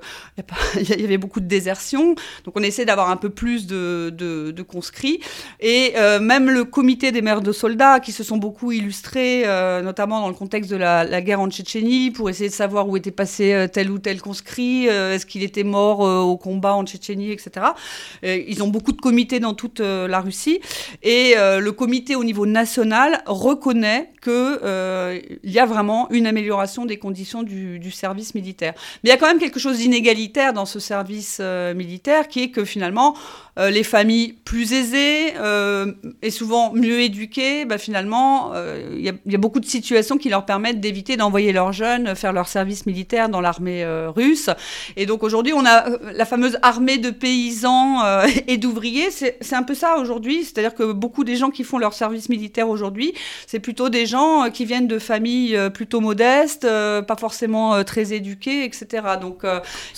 y, 1.00 1.04
avait 1.04 1.18
beaucoup 1.18 1.40
de 1.40 1.46
désertion. 1.46 2.16
Donc, 2.44 2.56
on 2.58 2.64
essaie 2.64 2.86
d'avoir 2.86 3.10
un 3.10 3.18
peu 3.18 3.30
plus 3.30 3.68
de, 3.68 4.66
conscrits. 4.68 5.22
Et 5.60 5.94
même 6.20 6.50
le 6.50 6.66
comité 6.66 7.12
des 7.12 7.22
mères 7.22 7.42
de 7.42 7.52
soldats, 7.52 8.00
qui 8.00 8.12
se 8.12 8.24
sont 8.24 8.38
beaucoup 8.38 8.72
illustrés, 8.72 9.44
notamment 9.84 10.22
dans 10.22 10.30
le 10.30 10.36
contexte 10.36 10.72
de 10.72 10.78
la, 10.78 11.04
la 11.04 11.22
guerre 11.22 11.40
en 11.44 11.50
Tchétchénie 11.50 12.12
pour 12.12 12.30
essayer 12.30 12.50
de 12.50 12.54
savoir 12.54 12.88
où 12.90 12.98
était 12.98 13.12
passé 13.12 13.54
euh, 13.54 13.68
tel 13.68 13.92
ou 13.92 14.00
tel 14.00 14.22
conscrit, 14.22 14.90
euh, 14.90 15.14
est-ce 15.14 15.26
qu'il 15.26 15.44
était 15.44 15.64
mort 15.64 16.06
euh, 16.06 16.20
au 16.20 16.38
combat 16.38 16.74
en 16.74 16.86
Tchétchénie, 16.86 17.32
etc. 17.32 17.68
ils 18.24 18.64
ont 18.64 18.68
beaucoup 18.68 18.92
de 18.92 19.02
comités 19.02 19.40
dans 19.40 19.54
toute 19.54 19.80
la 19.80 20.20
Russie 20.22 20.60
et 21.02 21.36
le 21.36 21.72
comité 21.72 22.16
au 22.16 22.24
niveau 22.24 22.46
national 22.46 23.22
reconnaît 23.26 24.12
qu'il 24.24 25.40
y 25.44 25.60
a 25.60 25.66
vraiment 25.66 26.10
une 26.12 26.28
amélioration 26.28 26.86
des 26.86 26.98
conditions 26.98 27.44
du, 27.44 27.92
service 27.92 28.34
militaire. 28.36 28.74
Mais 29.04 29.10
il 29.10 29.14
y 29.14 29.14
a 29.14 29.18
quand 29.18 29.28
même 29.28 29.40
quelque 29.40 29.60
chose 29.60 29.78
d'inégalitaire 29.78 30.54
dans 30.54 30.66
ce 30.66 30.80
service 30.80 31.40
militaire 31.76 32.28
qui 32.28 32.44
est 32.44 32.50
que 32.50 32.64
finalement 32.66 33.16
les 33.58 33.84
familles 33.84 34.34
plus 34.46 34.74
aisées 34.74 35.34
et 36.22 36.32
souvent 36.32 36.74
mieux 36.74 37.02
éduquées, 37.02 37.66
bah, 37.66 37.78
finalement 37.78 38.54
il 38.94 39.00
y, 39.00 39.32
y, 39.32 39.36
a 39.36 39.40
beaucoup 39.40 39.60
de 39.60 39.66
situations 39.66 40.18
qui 40.18 40.30
leur 40.30 40.46
permettent 40.46 40.80
d'éviter 40.80 41.18
d'envoyer 41.18 41.33
envoyer 41.34 41.52
leurs 41.52 41.74
jeunes 41.74 42.14
faire 42.16 42.32
leur 42.32 42.48
service 42.48 42.86
militaire 42.86 43.28
dans 43.28 43.42
l'armée 43.42 43.84
euh, 43.84 44.12
russe. 44.12 44.52
Et 44.96 45.08
donc 45.08 45.24
aujourd'hui, 45.24 45.52
on 45.52 45.66
a 45.66 45.90
euh, 45.90 45.98
la 46.14 46.26
fameuse 46.26 46.60
armée 46.62 47.00
de 47.00 47.10
paysans 47.10 48.04
euh, 48.06 48.28
et 48.48 48.58
d'ouvriers. 48.58 49.10
C'est 49.10 49.56
un 49.56 49.64
peu 49.64 49.74
ça 49.74 49.98
aujourd'hui. 49.98 50.44
C'est-à-dire 50.44 50.76
que 50.76 50.92
beaucoup 50.92 51.24
des 51.24 51.36
gens 51.36 51.50
qui 51.50 51.64
font 51.64 51.80
leur 51.80 51.94
service 51.94 52.30
militaire 52.30 52.70
aujourd'hui, 52.70 53.16
c'est 53.48 53.60
plutôt 53.60 53.90
des 53.90 54.06
gens 54.06 54.52
qui 54.52 54.66
viennent 54.66 54.88
de 54.88 55.00
familles 55.00 55.58
plutôt 55.74 56.02
modestes, 56.02 56.68
pas 56.68 57.16
forcément 57.18 57.84
très 57.84 58.14
éduquées, 58.14 58.64
etc. 58.66 59.04
Donc 59.20 59.44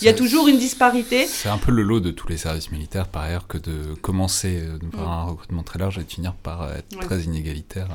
il 0.02 0.06
y 0.06 0.10
a 0.10 0.14
toujours 0.14 0.48
une 0.48 0.58
disparité. 0.58 1.26
C'est 1.26 1.50
un 1.50 1.58
peu 1.58 1.72
le 1.72 1.82
lot 1.82 2.00
de 2.00 2.12
tous 2.12 2.28
les 2.30 2.38
services 2.38 2.72
militaires, 2.72 3.08
par 3.08 3.24
ailleurs, 3.24 3.48
que 3.48 3.58
de 3.58 3.94
commencer 4.02 4.64
par 4.92 5.08
mm. 5.08 5.12
un 5.12 5.24
recrutement 5.24 5.64
très 5.64 5.80
large 5.80 5.98
et 5.98 6.04
de 6.04 6.10
finir 6.12 6.34
par 6.34 6.70
être 6.72 6.98
très 7.00 7.22
inégalitaire. 7.22 7.88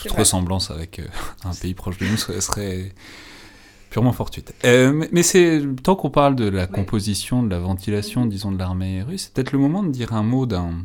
Toute 0.00 0.12
ressemblance 0.12 0.70
avec 0.70 1.00
un 1.44 1.54
pays 1.54 1.74
proche 1.74 1.98
de 1.98 2.06
nous 2.06 2.16
serait 2.16 2.75
purement 3.90 4.12
fortuite. 4.12 4.54
Euh, 4.64 5.06
mais 5.12 5.22
c'est 5.22 5.62
tant 5.82 5.96
qu'on 5.96 6.10
parle 6.10 6.36
de 6.36 6.48
la 6.48 6.66
composition, 6.66 7.42
de 7.42 7.48
la 7.48 7.58
ventilation, 7.58 8.22
mhm. 8.22 8.28
disons, 8.28 8.52
de 8.52 8.58
l'armée 8.58 9.02
russe, 9.02 9.24
c'est 9.24 9.32
peut-être 9.32 9.52
le 9.52 9.58
moment 9.58 9.82
de 9.82 9.90
dire 9.90 10.12
un 10.12 10.22
mot 10.22 10.46
d'un 10.46 10.84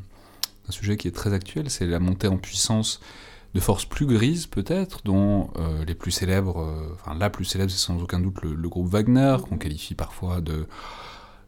sujet 0.69 0.95
qui 0.95 1.09
est 1.09 1.11
très 1.11 1.33
actuel, 1.33 1.69
c'est 1.69 1.85
la 1.85 1.99
montée 1.99 2.27
en 2.27 2.37
puissance 2.37 3.01
de 3.53 3.59
forces 3.59 3.83
plus 3.83 4.05
grises 4.05 4.47
peut-être, 4.47 5.01
dont 5.03 5.49
euh, 5.57 5.83
les 5.83 5.95
plus 5.95 6.11
célèbres, 6.11 6.61
euh, 6.61 6.93
enfin 6.93 7.17
la 7.19 7.29
plus 7.29 7.43
célèbre 7.43 7.69
c'est 7.69 7.85
sans 7.85 8.01
aucun 8.01 8.21
doute 8.21 8.41
le 8.43 8.69
groupe 8.69 8.87
Wagner, 8.87 9.35
qu'on 9.49 9.57
qualifie 9.57 9.93
parfois 9.93 10.39
de 10.39 10.67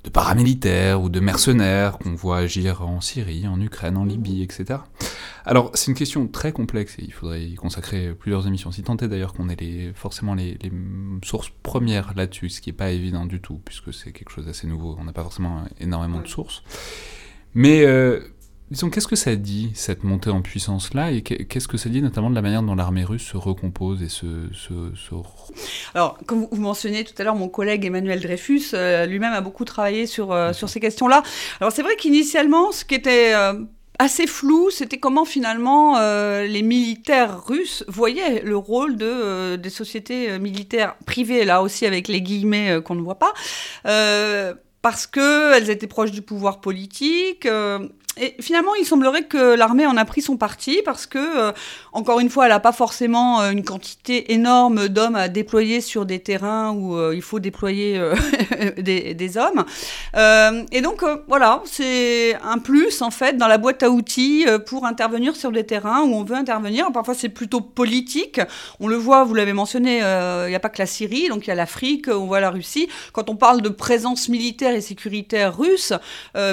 de 0.03 0.09
paramilitaires 0.09 1.01
ou 1.01 1.09
de 1.09 1.19
mercenaires 1.19 1.97
qu'on 1.97 2.13
voit 2.13 2.37
agir 2.37 2.81
en 2.81 2.99
Syrie, 3.01 3.47
en 3.47 3.59
Ukraine, 3.61 3.97
en 3.97 4.05
Libye, 4.05 4.43
etc. 4.43 4.79
Alors, 5.45 5.71
c'est 5.73 5.91
une 5.91 5.97
question 5.97 6.27
très 6.27 6.51
complexe 6.51 6.97
et 6.99 7.03
il 7.03 7.13
faudrait 7.13 7.43
y 7.43 7.55
consacrer 7.55 8.13
plusieurs 8.13 8.47
émissions. 8.47 8.71
Si 8.71 8.83
tant 8.83 8.97
est 8.97 9.07
d'ailleurs 9.07 9.33
qu'on 9.33 9.49
ait 9.49 9.55
les, 9.55 9.93
forcément 9.93 10.35
les, 10.35 10.57
sources 11.23 11.51
premières 11.63 12.13
là-dessus, 12.15 12.49
ce 12.49 12.61
qui 12.61 12.69
n'est 12.69 12.75
pas 12.75 12.91
évident 12.91 13.25
du 13.25 13.39
tout, 13.39 13.61
puisque 13.63 13.93
c'est 13.93 14.11
quelque 14.11 14.29
chose 14.31 14.45
d'assez 14.45 14.67
nouveau, 14.67 14.95
on 14.99 15.03
n'a 15.05 15.13
pas 15.13 15.23
forcément 15.23 15.63
énormément 15.79 16.19
de 16.19 16.27
sources. 16.27 16.63
Mais 17.53 17.85
euh, 17.85 18.19
Disons, 18.71 18.89
qu'est-ce 18.89 19.07
que 19.07 19.15
ça 19.15 19.35
dit, 19.35 19.71
cette 19.75 20.03
montée 20.03 20.31
en 20.31 20.41
puissance-là, 20.41 21.11
et 21.11 21.21
qu'est-ce 21.21 21.67
que 21.67 21.77
ça 21.77 21.89
dit 21.89 22.01
notamment 22.01 22.31
de 22.31 22.35
la 22.35 22.41
manière 22.41 22.63
dont 22.63 22.73
l'armée 22.73 23.03
russe 23.03 23.23
se 23.23 23.37
recompose 23.37 24.01
et 24.01 24.09
se... 24.09 24.25
Alors, 25.93 26.17
comme 26.25 26.47
vous 26.49 26.61
mentionnez 26.61 27.03
tout 27.03 27.13
à 27.19 27.23
l'heure, 27.23 27.35
mon 27.35 27.49
collègue 27.49 27.85
Emmanuel 27.85 28.19
Dreyfus, 28.19 28.71
euh, 28.73 29.05
lui-même 29.05 29.33
a 29.33 29.41
beaucoup 29.41 29.63
travaillé 29.63 30.07
sur, 30.07 30.31
euh, 30.31 30.53
sur 30.53 30.69
ces 30.69 30.79
questions-là. 30.79 31.21
Alors, 31.59 31.71
c'est 31.71 31.83
vrai 31.83 31.95
qu'initialement, 31.95 32.71
ce 32.71 32.83
qui 32.83 32.95
était... 32.95 33.35
Euh, 33.35 33.53
assez 33.99 34.25
flou, 34.25 34.71
c'était 34.71 34.97
comment 34.97 35.23
finalement 35.23 35.99
les 35.99 36.63
militaires 36.63 37.45
russes 37.45 37.85
voyaient 37.87 38.41
le 38.41 38.57
rôle 38.57 38.97
de, 38.97 39.55
des 39.55 39.69
sociétés 39.69 40.39
militaires 40.39 40.95
privées, 41.05 41.45
là 41.45 41.61
aussi 41.61 41.85
avec 41.85 42.07
les 42.07 42.23
guillemets 42.23 42.81
qu'on 42.83 42.95
ne 42.95 43.01
voit 43.01 43.19
pas, 43.19 43.33
parce 44.81 45.05
qu'elles 45.05 45.69
étaient 45.69 45.85
proches 45.85 46.09
du 46.09 46.23
pouvoir 46.23 46.59
politique, 46.59 47.47
et 48.15 48.35
finalement, 48.39 48.75
il 48.75 48.85
semblerait 48.85 49.23
que 49.23 49.55
l'armée 49.55 49.87
en 49.87 49.97
a 49.97 50.05
pris 50.05 50.21
son 50.21 50.37
parti 50.37 50.81
parce 50.85 51.07
que, 51.07 51.17
euh, 51.17 51.51
encore 51.93 52.19
une 52.19 52.29
fois, 52.29 52.45
elle 52.45 52.51
n'a 52.51 52.59
pas 52.59 52.71
forcément 52.71 53.41
euh, 53.41 53.49
une 53.49 53.63
quantité 53.63 54.33
énorme 54.33 54.87
d'hommes 54.87 55.15
à 55.15 55.29
déployer 55.29 55.81
sur 55.81 56.05
des 56.05 56.19
terrains 56.19 56.71
où 56.73 56.95
euh, 56.95 57.13
il 57.15 57.23
faut 57.23 57.39
déployer 57.39 57.99
des, 58.77 59.15
des, 59.15 59.37
hommes. 59.37 59.65
et 60.71 60.81
donc, 60.81 61.03
voilà, 61.27 61.63
c'est 61.65 62.35
un 62.43 62.59
plus, 62.59 63.01
en 63.01 63.09
fait, 63.09 63.37
dans 63.37 63.47
la 63.47 63.57
boîte 63.57 63.81
à 63.81 63.89
outils 63.89 64.45
pour 64.67 64.85
intervenir 64.85 65.35
sur 65.35 65.51
des 65.51 65.65
terrains 65.65 66.01
où 66.01 66.13
on 66.13 66.23
veut 66.23 66.35
intervenir. 66.35 66.91
Parfois, 66.91 67.15
c'est 67.15 67.29
plutôt 67.29 67.61
politique. 67.61 68.39
On 68.79 68.87
le 68.87 68.95
voit, 68.95 69.23
vous 69.23 69.33
l'avez 69.33 69.53
mentionné, 69.53 69.97
il 69.97 70.49
n'y 70.49 70.55
a 70.55 70.59
pas 70.59 70.69
que 70.69 70.79
la 70.79 70.85
Syrie, 70.85 71.29
donc 71.29 71.45
il 71.45 71.49
y 71.49 71.51
a 71.51 71.55
l'Afrique, 71.55 72.07
on 72.09 72.27
voit 72.27 72.39
la 72.39 72.51
Russie. 72.51 72.87
Quand 73.11 73.29
on 73.29 73.35
parle 73.35 73.61
de 73.61 73.69
présence 73.69 74.29
militaire 74.29 74.75
et 74.75 74.81
sécuritaire 74.81 75.57
russe, 75.57 75.93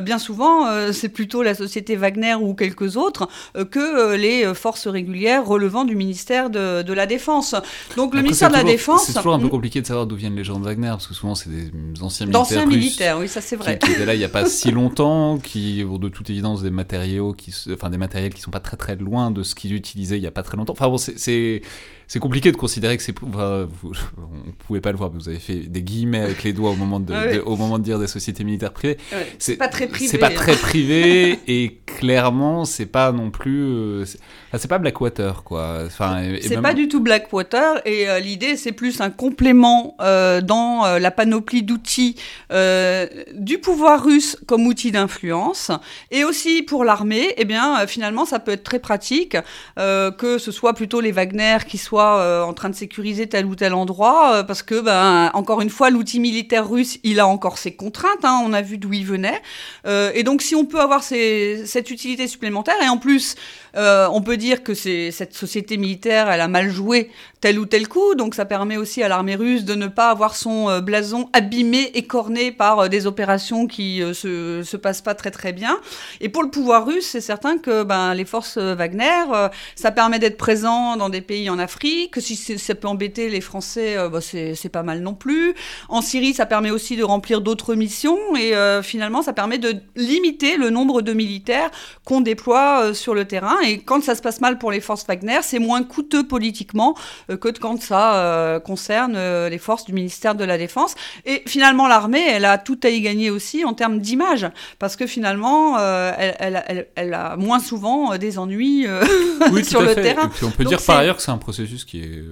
bien 0.02 0.18
souvent, 0.18 0.92
c'est 0.92 1.10
plutôt 1.10 1.42
la 1.42 1.49
la 1.50 1.54
société 1.54 1.96
Wagner 1.96 2.34
ou 2.34 2.54
quelques 2.54 2.96
autres 2.96 3.28
euh, 3.56 3.64
que 3.64 3.78
euh, 3.78 4.16
les 4.16 4.44
euh, 4.44 4.54
forces 4.54 4.86
régulières 4.86 5.44
relevant 5.44 5.84
du 5.84 5.96
ministère 5.96 6.50
de, 6.50 6.92
la 6.92 7.06
Défense. 7.06 7.54
Donc 7.96 8.14
le 8.14 8.22
ministère 8.22 8.48
de 8.48 8.54
la 8.54 8.64
Défense... 8.64 9.04
C'est 9.04 9.14
toujours 9.14 9.34
un 9.34 9.38
peu 9.38 9.48
compliqué 9.48 9.80
de 9.80 9.86
savoir 9.86 10.06
d'où 10.06 10.16
viennent 10.16 10.36
les 10.36 10.44
gens 10.44 10.58
de 10.58 10.64
Wagner, 10.64 10.88
parce 10.88 11.06
que 11.06 11.14
souvent 11.14 11.34
c'est 11.34 11.50
des 11.50 11.70
anciens 12.02 12.26
militaires 12.26 12.40
D'anciens 12.40 12.66
militaires, 12.66 13.18
oui, 13.18 13.28
ça 13.28 13.40
c'est 13.40 13.56
vrai. 13.56 13.78
Qui, 13.78 13.92
étaient 13.92 14.06
là 14.06 14.14
il 14.14 14.18
n'y 14.18 14.24
a 14.24 14.28
pas 14.28 14.46
si 14.46 14.70
longtemps, 14.72 15.38
qui 15.38 15.84
ont 15.88 15.98
de 15.98 16.08
toute 16.08 16.30
évidence 16.30 16.62
des 16.62 16.70
matériaux 16.70 17.32
qui, 17.32 17.54
enfin, 17.72 17.90
des 17.90 17.98
matériels 17.98 18.34
qui 18.34 18.40
sont 18.40 18.50
pas 18.50 18.60
très 18.60 18.76
très 18.76 18.96
loin 18.96 19.30
de 19.30 19.42
ce 19.42 19.54
qu'ils 19.54 19.74
utilisaient 19.74 20.18
il 20.18 20.22
n'y 20.22 20.26
a 20.26 20.32
pas 20.32 20.42
très 20.42 20.56
longtemps. 20.56 20.72
Enfin 20.72 20.88
bon, 20.88 20.98
c'est 20.98 21.62
c'est 22.10 22.18
compliqué 22.18 22.50
de 22.50 22.56
considérer 22.56 22.96
que 22.96 23.04
c'est. 23.04 23.14
Enfin, 23.22 23.68
vous, 23.82 23.92
on 24.18 24.50
pouvait 24.66 24.80
pas 24.80 24.90
le 24.90 24.98
voir, 24.98 25.12
mais 25.12 25.20
vous 25.20 25.28
avez 25.28 25.38
fait 25.38 25.60
des 25.60 25.80
guillemets 25.80 26.18
avec 26.18 26.42
les 26.42 26.52
doigts 26.52 26.70
au 26.70 26.74
moment 26.74 26.98
de, 26.98 27.38
au 27.46 27.54
moment 27.54 27.78
de 27.78 27.84
dire 27.84 28.00
des 28.00 28.08
sociétés 28.08 28.42
militaires 28.42 28.72
privées. 28.72 28.96
c'est 29.38 29.56
pas 29.56 29.68
très 29.68 29.86
privé. 29.86 30.08
C'est 30.08 30.18
pas 30.18 30.30
très 30.30 30.56
privé 30.56 31.38
et 31.46 31.78
clairement, 31.86 32.64
c'est 32.64 32.86
pas 32.86 33.12
non 33.12 33.30
plus. 33.30 33.62
Euh, 33.62 34.04
c'est 34.52 34.66
pas 34.66 34.78
Blackwater, 34.78 35.44
quoi. 35.44 35.84
Enfin, 35.86 36.20
c'est 36.42 36.60
pas 36.60 36.74
du 36.74 36.88
tout 36.88 36.98
Blackwater 36.98 37.80
et 37.86 38.08
euh, 38.08 38.18
l'idée, 38.18 38.56
c'est 38.56 38.72
plus 38.72 39.00
un 39.00 39.10
complément 39.10 39.94
euh, 40.00 40.40
dans 40.40 40.98
la 40.98 41.10
panoplie 41.12 41.62
d'outils 41.62 42.16
du 42.50 43.58
pouvoir 43.58 44.04
russe 44.04 44.36
comme 44.46 44.66
outil 44.66 44.90
d'influence 44.90 45.70
et 46.10 46.24
aussi 46.24 46.62
pour 46.64 46.84
l'armée. 46.84 47.34
Eh 47.36 47.44
bien, 47.44 47.86
finalement, 47.86 48.24
ça 48.24 48.40
peut 48.40 48.50
être 48.50 48.64
très 48.64 48.80
pratique 48.80 49.36
que 49.76 50.38
ce 50.38 50.50
soit 50.50 50.74
plutôt 50.74 51.00
les 51.00 51.12
Wagner 51.12 51.58
qui 51.68 51.78
soient 51.78 51.99
soit 52.00 52.46
en 52.46 52.52
train 52.54 52.70
de 52.70 52.74
sécuriser 52.74 53.26
tel 53.26 53.46
ou 53.46 53.54
tel 53.54 53.74
endroit, 53.74 54.44
parce 54.46 54.62
que, 54.62 54.80
ben, 54.80 55.30
encore 55.34 55.60
une 55.60 55.70
fois, 55.70 55.90
l'outil 55.90 56.20
militaire 56.20 56.68
russe, 56.68 56.98
il 57.02 57.20
a 57.20 57.26
encore 57.26 57.58
ses 57.58 57.72
contraintes. 57.72 58.24
Hein, 58.24 58.42
on 58.44 58.52
a 58.52 58.62
vu 58.62 58.78
d'où 58.78 58.92
il 58.92 59.04
venait. 59.04 59.40
et 59.86 60.22
donc, 60.22 60.42
si 60.42 60.54
on 60.54 60.64
peut 60.64 60.80
avoir 60.80 61.02
cette 61.02 61.90
utilité 61.90 62.26
supplémentaire, 62.26 62.76
et 62.82 62.88
en 62.88 62.96
plus, 62.96 63.34
on 63.74 64.22
peut 64.22 64.36
dire 64.36 64.62
que 64.62 64.74
cette 64.74 65.34
société 65.34 65.76
militaire, 65.76 66.30
elle 66.30 66.40
a 66.40 66.48
mal 66.48 66.70
joué 66.70 67.10
tel 67.40 67.58
ou 67.58 67.64
tel 67.64 67.88
coup, 67.88 68.14
donc 68.14 68.34
ça 68.34 68.44
permet 68.44 68.76
aussi 68.76 69.02
à 69.02 69.08
l'armée 69.08 69.34
russe 69.34 69.64
de 69.64 69.74
ne 69.74 69.86
pas 69.86 70.10
avoir 70.10 70.36
son 70.36 70.80
blason 70.80 71.30
abîmé, 71.32 71.90
écorné 71.94 72.52
par 72.52 72.88
des 72.88 73.06
opérations 73.06 73.66
qui 73.66 74.02
se, 74.12 74.62
se 74.62 74.76
passent 74.76 75.00
pas 75.00 75.14
très 75.14 75.30
très 75.30 75.52
bien. 75.52 75.78
Et 76.20 76.28
pour 76.28 76.42
le 76.42 76.50
pouvoir 76.50 76.86
russe, 76.86 77.06
c'est 77.06 77.20
certain 77.20 77.58
que 77.58 77.82
ben, 77.82 78.14
les 78.14 78.24
forces 78.24 78.58
Wagner, 78.58 79.24
euh, 79.32 79.48
ça 79.74 79.90
permet 79.90 80.18
d'être 80.18 80.36
présent 80.36 80.96
dans 80.96 81.08
des 81.08 81.20
pays 81.20 81.50
en 81.50 81.58
Afrique. 81.58 81.89
Si 82.18 82.36
ça 82.36 82.74
peut 82.74 82.88
embêter 82.88 83.28
les 83.28 83.40
Français, 83.40 83.96
euh, 83.96 84.08
bah, 84.08 84.20
c'est 84.20 84.68
pas 84.70 84.82
mal 84.82 85.00
non 85.00 85.14
plus. 85.14 85.54
En 85.88 86.02
Syrie, 86.02 86.34
ça 86.34 86.46
permet 86.46 86.70
aussi 86.70 86.96
de 86.96 87.04
remplir 87.04 87.40
d'autres 87.40 87.74
missions. 87.74 88.18
Et 88.36 88.54
euh, 88.54 88.82
finalement, 88.82 89.22
ça 89.22 89.32
permet 89.32 89.58
de 89.58 89.76
limiter 89.96 90.56
le 90.56 90.70
nombre 90.70 91.02
de 91.02 91.12
militaires 91.12 91.70
qu'on 92.04 92.20
déploie 92.20 92.94
sur 92.94 93.14
le 93.14 93.24
terrain. 93.24 93.56
Et 93.64 93.78
quand 93.78 94.02
ça 94.02 94.14
se 94.14 94.22
passe 94.22 94.40
mal 94.40 94.58
pour 94.58 94.70
les 94.70 94.80
forces 94.80 95.06
Wagner, 95.06 95.40
c'est 95.42 95.58
moins 95.58 95.82
coûteux 95.82 96.26
politiquement 96.26 96.94
que 97.28 97.48
quand 97.48 97.82
ça 97.82 98.60
concerne 98.64 99.18
les 99.48 99.58
forces 99.58 99.84
du 99.84 99.92
ministère 99.92 100.34
de 100.34 100.44
la 100.44 100.58
Défense. 100.58 100.94
Et 101.24 101.42
finalement, 101.46 101.88
l'armée, 101.88 102.24
elle 102.28 102.44
a 102.44 102.58
tout 102.58 102.78
à 102.84 102.88
y 102.88 103.00
gagner 103.00 103.30
aussi 103.30 103.64
en 103.64 103.74
termes 103.74 103.98
d'image. 103.98 104.46
Parce 104.78 104.96
que 104.96 105.06
finalement, 105.06 105.78
elle, 105.78 106.86
elle, 106.94 107.14
a 107.14 107.36
moins 107.36 107.58
souvent 107.58 108.16
des 108.18 108.38
ennuis 108.38 108.86
euh, 108.86 109.04
sur 109.62 109.82
le 109.82 109.94
terrain. 109.94 110.26
Et 110.26 110.28
puis 110.28 110.44
on 110.44 110.50
peut 110.50 110.64
dire 110.64 110.80
par 110.82 110.98
ailleurs 110.98 111.16
que 111.16 111.22
c'est 111.22 111.30
un 111.30 111.38
processus 111.38 111.79
qui 111.84 112.00
est 112.00 112.22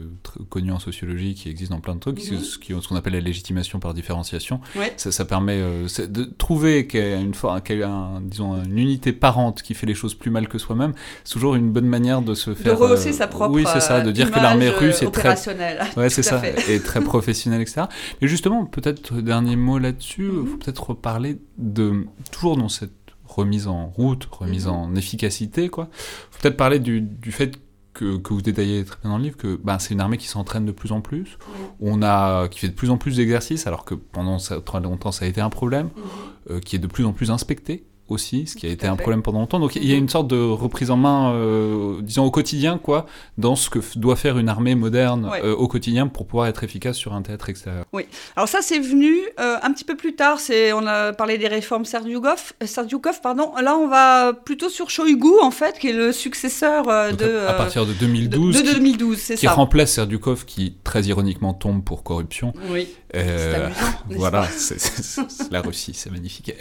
connu 0.49 0.73
en 0.73 0.79
sociologie, 0.79 1.35
qui 1.35 1.49
existe 1.49 1.71
dans 1.71 1.81
plein 1.81 1.95
de 1.95 2.01
trucs, 2.01 2.19
mhm. 2.31 2.41
ce 2.41 2.89
qu'on 2.89 2.97
appelle 2.97 3.15
la 3.15 3.21
légitimation 3.21 3.79
par 3.81 3.95
différenciation. 3.95 4.61
Ça, 4.97 5.25
permet 5.25 5.59
euh, 5.59 5.87
de 6.09 6.25
trouver 6.25 6.87
qu'il 6.87 7.01
y 7.01 7.13
a, 7.13 7.17
une, 7.17 7.33
qu 7.33 7.83
un, 7.83 8.21
disons, 8.23 8.63
une 8.63 8.79
unité 8.79 9.13
parente 9.13 9.63
qui 9.63 9.75
fait 9.75 9.87
les 9.87 9.95
choses 9.95 10.15
plus 10.15 10.31
mal 10.31 10.49
que 10.49 10.59
soi-même. 10.59 10.93
C'est 11.25 11.35
toujours 11.35 11.55
une 11.55 11.71
bonne 11.71 11.87
manière 11.87 12.23
de 12.23 12.35
se 12.35 12.55
faire. 12.55 12.77
De 12.77 12.83
rehausser 12.83 13.13
sa 13.13 13.27
propre. 13.27 13.55
Oui, 13.55 13.65
c'est 13.73 13.81
ça, 13.81 14.01
de 14.01 14.11
dire 14.11 14.31
que 14.31 14.39
l'armée 14.39 14.71
russe 14.71 15.03
est 15.03 15.11
très. 15.11 15.29
Ouais, 15.97 16.11
c'est 16.11 16.23
ça, 16.23 16.43
est 16.47 16.85
très 16.85 17.01
professionnelle, 17.05 17.61
etc. 17.61 17.83
Mais 18.21 18.29
justement, 18.29 18.65
peut-être 18.65 19.15
dernier 19.21 19.57
mot 19.57 19.79
là-dessus, 19.79 20.25
il 20.25 20.33
mhm. 20.33 20.47
faut 20.47 20.57
peut-être 20.57 20.91
reparler 20.91 21.39
de 21.57 22.07
toujours 22.31 22.57
dans 22.57 22.69
cette 22.69 22.93
remise 23.25 23.69
en 23.69 23.87
route, 23.87 24.27
remise 24.31 24.67
mhm. 24.67 24.73
en 24.73 24.95
efficacité, 24.95 25.69
quoi. 25.69 25.89
Faut 26.31 26.41
peut-être 26.41 26.57
parler 26.57 26.79
du, 26.79 27.01
du 27.01 27.33
fait 27.33 27.59
que, 27.99 28.17
que, 28.17 28.33
vous 28.33 28.43
détaillez 28.43 28.85
très 28.85 28.99
bien 29.01 29.11
dans 29.11 29.19
le 29.19 29.25
livre, 29.25 29.37
que 29.37 29.57
ben, 29.57 29.79
c'est 29.79 29.93
une 29.93 30.01
armée 30.01 30.19
qui 30.19 30.29
s'entraîne 30.29 30.65
de 30.65 30.73
plus 30.73 30.93
en 30.93 31.01
plus, 31.01 31.37
on 31.81 32.03
a, 32.03 32.49
qui 32.49 32.61
fait 32.61 32.69
de 32.69 32.75
plus 32.75 32.91
en 32.91 32.97
plus 32.97 33.17
d'exercices, 33.17 33.67
alors 33.67 33.85
que 33.85 33.95
pendant 33.95 34.39
très 34.39 34.81
longtemps 34.81 35.13
ça 35.13 35.25
a 35.25 35.29
été 35.29 35.41
un 35.41 35.51
problème, 35.51 35.87
mhm. 35.87 36.03
euh, 36.51 36.61
qui 36.61 36.77
est 36.77 36.79
de 36.79 36.87
plus 36.87 37.05
en 37.05 37.13
plus 37.13 37.31
inspecté, 37.31 37.88
aussi, 38.09 38.47
ce 38.47 38.57
qui 38.57 38.67
a 38.67 38.71
été 38.71 38.87
un 38.87 38.97
problème 38.97 39.23
pendant 39.23 39.41
longtemps. 39.41 39.61
Donc 39.61 39.77
il 39.77 39.85
y 39.85 39.93
a 39.93 39.97
une 39.97 40.09
sorte 40.09 40.29
de 40.29 40.39
reprise 40.39 40.91
en 40.91 40.97
main, 40.97 41.33
euh, 41.33 42.01
disons 42.03 42.25
au 42.25 42.31
quotidien, 42.31 42.79
quoi, 42.79 43.07
dans 43.37 43.57
ce 43.57 43.71
que 43.71 43.79
doit 43.97 44.17
faire 44.17 44.39
une 44.39 44.49
armée 44.49 44.75
moderne 44.75 45.31
euh, 45.43 45.55
au 45.55 45.69
quotidien 45.69 46.07
pour 46.07 46.27
pouvoir 46.27 46.47
être 46.47 46.65
efficace 46.65 46.97
sur 46.97 47.13
un 47.13 47.23
théâtre 47.23 47.49
extérieur. 47.49 47.85
Oui. 47.93 48.05
Alors 48.37 48.49
ça, 48.49 48.59
c'est 48.63 48.79
venu 48.79 49.15
euh, 49.41 49.57
un 49.63 49.73
petit 49.73 49.85
peu 49.85 49.97
plus 49.97 50.15
tard. 50.15 50.41
C'est, 50.41 50.73
on 50.73 50.87
a 50.87 51.13
parlé 51.13 51.39
des 51.39 51.49
réformes 51.49 51.85
Serdyukov, 51.85 52.53
Serdyukov, 52.65 53.21
pardon. 53.21 53.53
Là, 53.63 53.77
on 53.77 53.89
va 53.89 54.33
plutôt 54.33 54.69
sur 54.69 54.91
Shoigu, 54.91 55.41
en 55.43 55.51
fait, 55.51 55.79
qui 55.79 55.89
est 55.89 55.93
le 55.93 56.13
successeur 56.13 56.85
de. 56.85 57.47
à 57.47 57.53
partir 57.55 57.87
de 57.87 57.93
2012. 57.93 58.63
De, 58.63 58.73
2012, 58.73 59.19
c'est 59.19 59.37
ça. 59.37 59.41
Qui 59.41 59.49
remplace 59.49 59.93
Serdyukov, 59.93 60.45
qui 60.45 60.75
très 60.85 61.03
ironiquement 61.03 61.55
tombe 61.55 61.85
pour 61.85 62.03
corruption. 62.03 62.53
Oui. 62.71 62.89
voilà, 64.11 64.45
c'est, 64.45 65.21
la 65.51 65.61
Russie, 65.61 65.93
c'est 65.95 66.11
magnifique. 66.11 66.53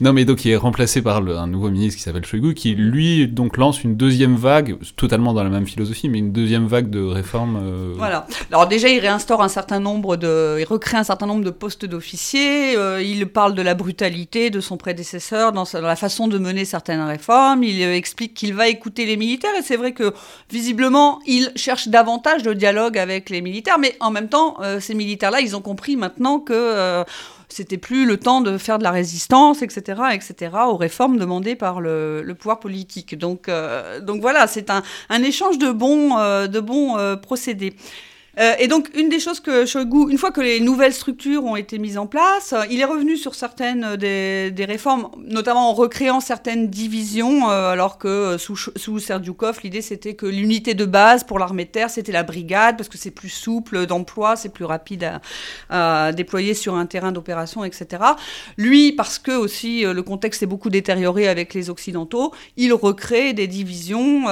non, 0.00 0.12
mais 0.12 0.24
donc 0.24 0.36
qui 0.38 0.50
est 0.50 0.56
remplacé 0.56 1.02
par 1.02 1.16
un 1.16 1.46
nouveau 1.46 1.70
ministre 1.70 1.96
qui 1.96 2.02
s'appelle 2.02 2.24
Shoigu, 2.24 2.54
qui 2.54 2.74
lui 2.74 3.26
donc 3.26 3.56
lance 3.56 3.82
une 3.84 3.96
deuxième 3.96 4.36
vague, 4.36 4.76
totalement 4.96 5.32
dans 5.32 5.44
la 5.44 5.50
même 5.50 5.66
philosophie, 5.66 6.08
mais 6.08 6.18
une 6.18 6.32
deuxième 6.32 6.66
vague 6.66 6.90
de 6.90 7.02
réformes. 7.02 7.56
Euh, 7.62 7.94
voilà. 7.96 8.26
Alors 8.50 8.66
déjà, 8.66 8.88
il 8.88 9.00
réinstaure 9.00 9.42
un 9.42 9.48
certain 9.48 9.80
nombre 9.80 10.16
de, 10.16 10.58
il 10.58 10.64
recrée 10.64 10.96
un 10.96 11.04
certain 11.04 11.26
nombre 11.26 11.44
de 11.44 11.50
postes 11.50 11.84
d'officiers. 11.84 12.76
Euh, 12.76 13.02
il 13.02 13.26
parle 13.26 13.54
de 13.54 13.62
la 13.62 13.74
brutalité 13.74 14.50
de 14.50 14.60
son 14.60 14.76
prédécesseur 14.76 15.52
dans, 15.52 15.64
la 15.74 15.96
façon 15.96 16.28
de 16.28 16.38
mener 16.38 16.64
certaines 16.64 17.02
réformes. 17.02 17.62
Il 17.62 17.82
euh, 17.82 17.94
explique 17.94 18.34
qu'il 18.34 18.54
va 18.54 18.68
écouter 18.68 19.06
les 19.06 19.16
militaires 19.16 19.54
et 19.58 19.62
c'est 19.62 19.76
vrai 19.76 19.92
que 19.92 20.12
visiblement, 20.50 21.20
il 21.26 21.50
cherche 21.56 21.88
davantage 21.88 22.42
de 22.42 22.52
dialogue 22.52 22.98
avec 22.98 23.30
les 23.30 23.40
militaires, 23.40 23.78
mais 23.78 23.96
en 24.00 24.10
même 24.10 24.28
temps, 24.28 24.56
ces 24.80 24.94
militaires-là, 24.94 25.40
ils 25.46 25.56
ont 25.56 25.62
compris 25.62 25.96
maintenant 25.96 26.38
que 26.40 27.04
c'était 27.48 27.78
plus 27.78 28.06
le 28.06 28.16
temps 28.18 28.40
de 28.40 28.58
faire 28.58 28.78
de 28.78 28.84
la 28.84 28.90
résistance, 28.90 29.62
etc., 29.62 30.02
etc., 30.12 30.50
aux 30.66 30.76
réformes 30.76 31.16
demandées 31.16 31.56
par 31.56 31.80
le, 31.80 32.34
pouvoir 32.38 32.58
politique. 32.60 33.16
Donc, 33.16 33.48
euh, 33.48 34.00
donc 34.00 34.20
voilà, 34.20 34.46
c'est 34.46 34.70
un, 34.70 34.82
échange 35.22 35.58
de 35.58 35.70
bons, 35.70 36.18
euh, 36.18 36.48
euh, 36.48 37.16
procédés. 37.16 37.74
Euh, 38.38 38.54
et 38.58 38.68
donc, 38.68 38.90
une 38.94 39.08
des 39.08 39.18
choses 39.18 39.40
que 39.40 39.64
Shoigu, 39.64 40.10
une 40.10 40.18
fois 40.18 40.30
que 40.30 40.42
les 40.42 40.60
nouvelles 40.60 40.92
structures 40.92 41.44
ont 41.44 41.56
été 41.56 41.78
mises 41.78 41.96
en 41.96 42.06
place, 42.06 42.52
euh, 42.52 42.64
il 42.70 42.80
est 42.80 42.84
revenu 42.84 43.16
sur 43.16 43.34
certaines 43.34 43.96
des, 43.96 44.50
des, 44.50 44.64
réformes, 44.66 45.08
notamment 45.16 45.70
en 45.70 45.72
recréant 45.72 46.20
certaines 46.20 46.68
divisions, 46.68 47.50
euh, 47.50 47.70
alors 47.70 47.96
que 47.96 48.36
sous, 48.36 48.56
sous 48.56 49.00
l'idée 49.62 49.80
c'était 49.80 50.14
que 50.14 50.26
l'unité 50.26 50.74
de 50.74 50.84
base 50.84 51.24
pour 51.24 51.38
l'armée 51.38 51.64
de 51.64 51.70
terre, 51.70 51.88
c'était 51.88 52.12
la 52.12 52.24
brigade, 52.24 52.76
parce 52.76 52.88
que 52.88 52.98
c'est 52.98 53.10
plus 53.10 53.30
souple 53.30 53.86
d'emploi, 53.86 54.36
c'est 54.36 54.50
plus 54.50 54.64
rapide 54.64 55.04
à, 55.70 56.06
à, 56.08 56.12
déployer 56.12 56.52
sur 56.52 56.74
un 56.74 56.86
terrain 56.86 57.12
d'opération, 57.12 57.64
etc. 57.64 58.02
Lui, 58.58 58.92
parce 58.92 59.18
que 59.18 59.32
aussi 59.32 59.82
le 59.82 60.02
contexte 60.02 60.42
est 60.42 60.46
beaucoup 60.46 60.68
détérioré 60.68 61.28
avec 61.28 61.54
les 61.54 61.70
Occidentaux, 61.70 62.32
il 62.56 62.72
recrée 62.72 63.32
des 63.32 63.46
divisions, 63.46 64.24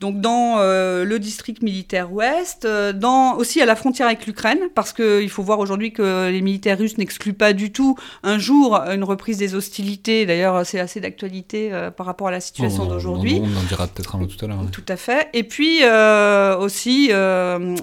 donc 0.00 0.20
dans 0.20 0.58
le 0.58 1.16
district 1.18 1.62
militaire 1.62 2.12
ouest, 2.12 2.66
dans 2.66 3.36
aussi 3.46 3.62
à 3.62 3.64
la 3.64 3.76
frontière 3.76 4.08
avec 4.08 4.26
l'Ukraine, 4.26 4.58
parce 4.74 4.92
qu'il 4.92 5.30
faut 5.30 5.44
voir 5.44 5.60
aujourd'hui 5.60 5.92
que 5.92 6.30
les 6.30 6.40
militaires 6.40 6.76
russes 6.76 6.98
n'excluent 6.98 7.32
pas 7.32 7.52
du 7.52 7.70
tout 7.70 7.96
un 8.24 8.38
jour 8.38 8.74
une 8.74 9.04
reprise 9.04 9.38
des 9.38 9.54
hostilités. 9.54 10.26
D'ailleurs, 10.26 10.66
c'est 10.66 10.80
assez 10.80 10.98
d'actualité 10.98 11.72
euh, 11.72 11.92
par 11.92 12.06
rapport 12.06 12.26
à 12.26 12.32
la 12.32 12.40
situation 12.40 12.86
d'aujourd'hui. 12.86 13.40
On, 13.40 13.56
en 13.56 13.62
dira 13.62 13.86
peut-être 13.86 14.16
un 14.16 14.18
mot 14.18 14.26
tout 14.26 14.44
à 14.44 14.48
l'heure. 14.48 14.58
Tout 14.72 14.84
à 14.88 14.96
fait. 14.96 15.28
Et 15.32 15.44
puis 15.44 15.78
euh, 15.82 16.58
aussi, 16.58 17.10
euh, 17.12 17.76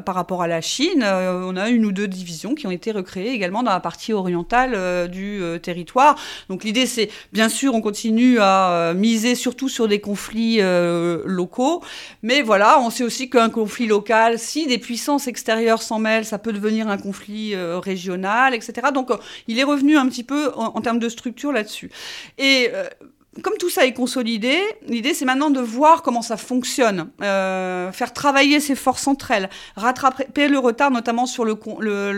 par 0.00 0.14
rapport 0.14 0.42
à 0.42 0.48
la 0.48 0.60
Chine, 0.60 1.02
on 1.02 1.56
a 1.56 1.70
une 1.70 1.86
ou 1.86 1.92
deux 1.92 2.08
divisions 2.08 2.54
qui 2.54 2.66
ont 2.66 2.70
été 2.70 2.92
recréées 2.92 3.32
également 3.32 3.62
dans 3.62 3.72
la 3.72 3.80
partie 3.80 4.12
orientale 4.12 5.08
du 5.08 5.40
territoire. 5.62 6.16
Donc 6.50 6.62
l'idée, 6.62 6.84
c'est 6.84 7.08
bien 7.32 7.48
sûr, 7.48 7.74
on 7.74 7.80
continue 7.80 8.38
à 8.38 8.92
miser 8.94 9.34
surtout 9.34 9.70
sur 9.70 9.88
des 9.88 10.00
conflits 10.00 10.60
locaux, 11.24 11.82
mais 12.22 12.42
voilà, 12.42 12.80
on 12.80 12.90
sait 12.90 13.04
aussi 13.04 13.30
qu'un 13.30 13.48
conflit 13.48 13.86
local, 13.86 14.38
si 14.38 14.66
des 14.66 14.76
puissances 14.76 15.05
extérieure 15.26 15.82
s'en 15.82 15.98
mêle, 15.98 16.24
ça 16.24 16.38
peut 16.38 16.52
devenir 16.52 16.88
un 16.88 16.98
conflit 16.98 17.54
euh, 17.54 17.78
régional, 17.78 18.54
etc. 18.54 18.88
Donc, 18.92 19.10
euh, 19.10 19.16
il 19.48 19.58
est 19.58 19.64
revenu 19.64 19.96
un 19.96 20.06
petit 20.08 20.24
peu 20.24 20.52
en, 20.54 20.80
termes 20.80 20.98
de 20.98 21.08
structure 21.08 21.52
là-dessus. 21.52 21.90
Et 22.38 22.70
euh, 22.72 22.88
comme 23.42 23.56
tout 23.58 23.70
ça 23.70 23.84
est 23.86 23.92
consolidé, 23.92 24.58
l'idée 24.86 25.14
c'est 25.14 25.24
maintenant 25.24 25.50
de 25.50 25.60
voir 25.60 26.02
comment 26.02 26.22
ça 26.22 26.36
fonctionne, 26.36 27.10
euh, 27.22 27.92
faire 27.92 28.12
travailler 28.12 28.60
ces 28.60 28.74
forces 28.74 29.06
entre 29.06 29.30
elles, 29.30 29.50
rattraper 29.76 30.48
le 30.48 30.58
retard 30.58 30.90
notamment 30.90 31.26
sur 31.26 31.44
le, 31.44 31.54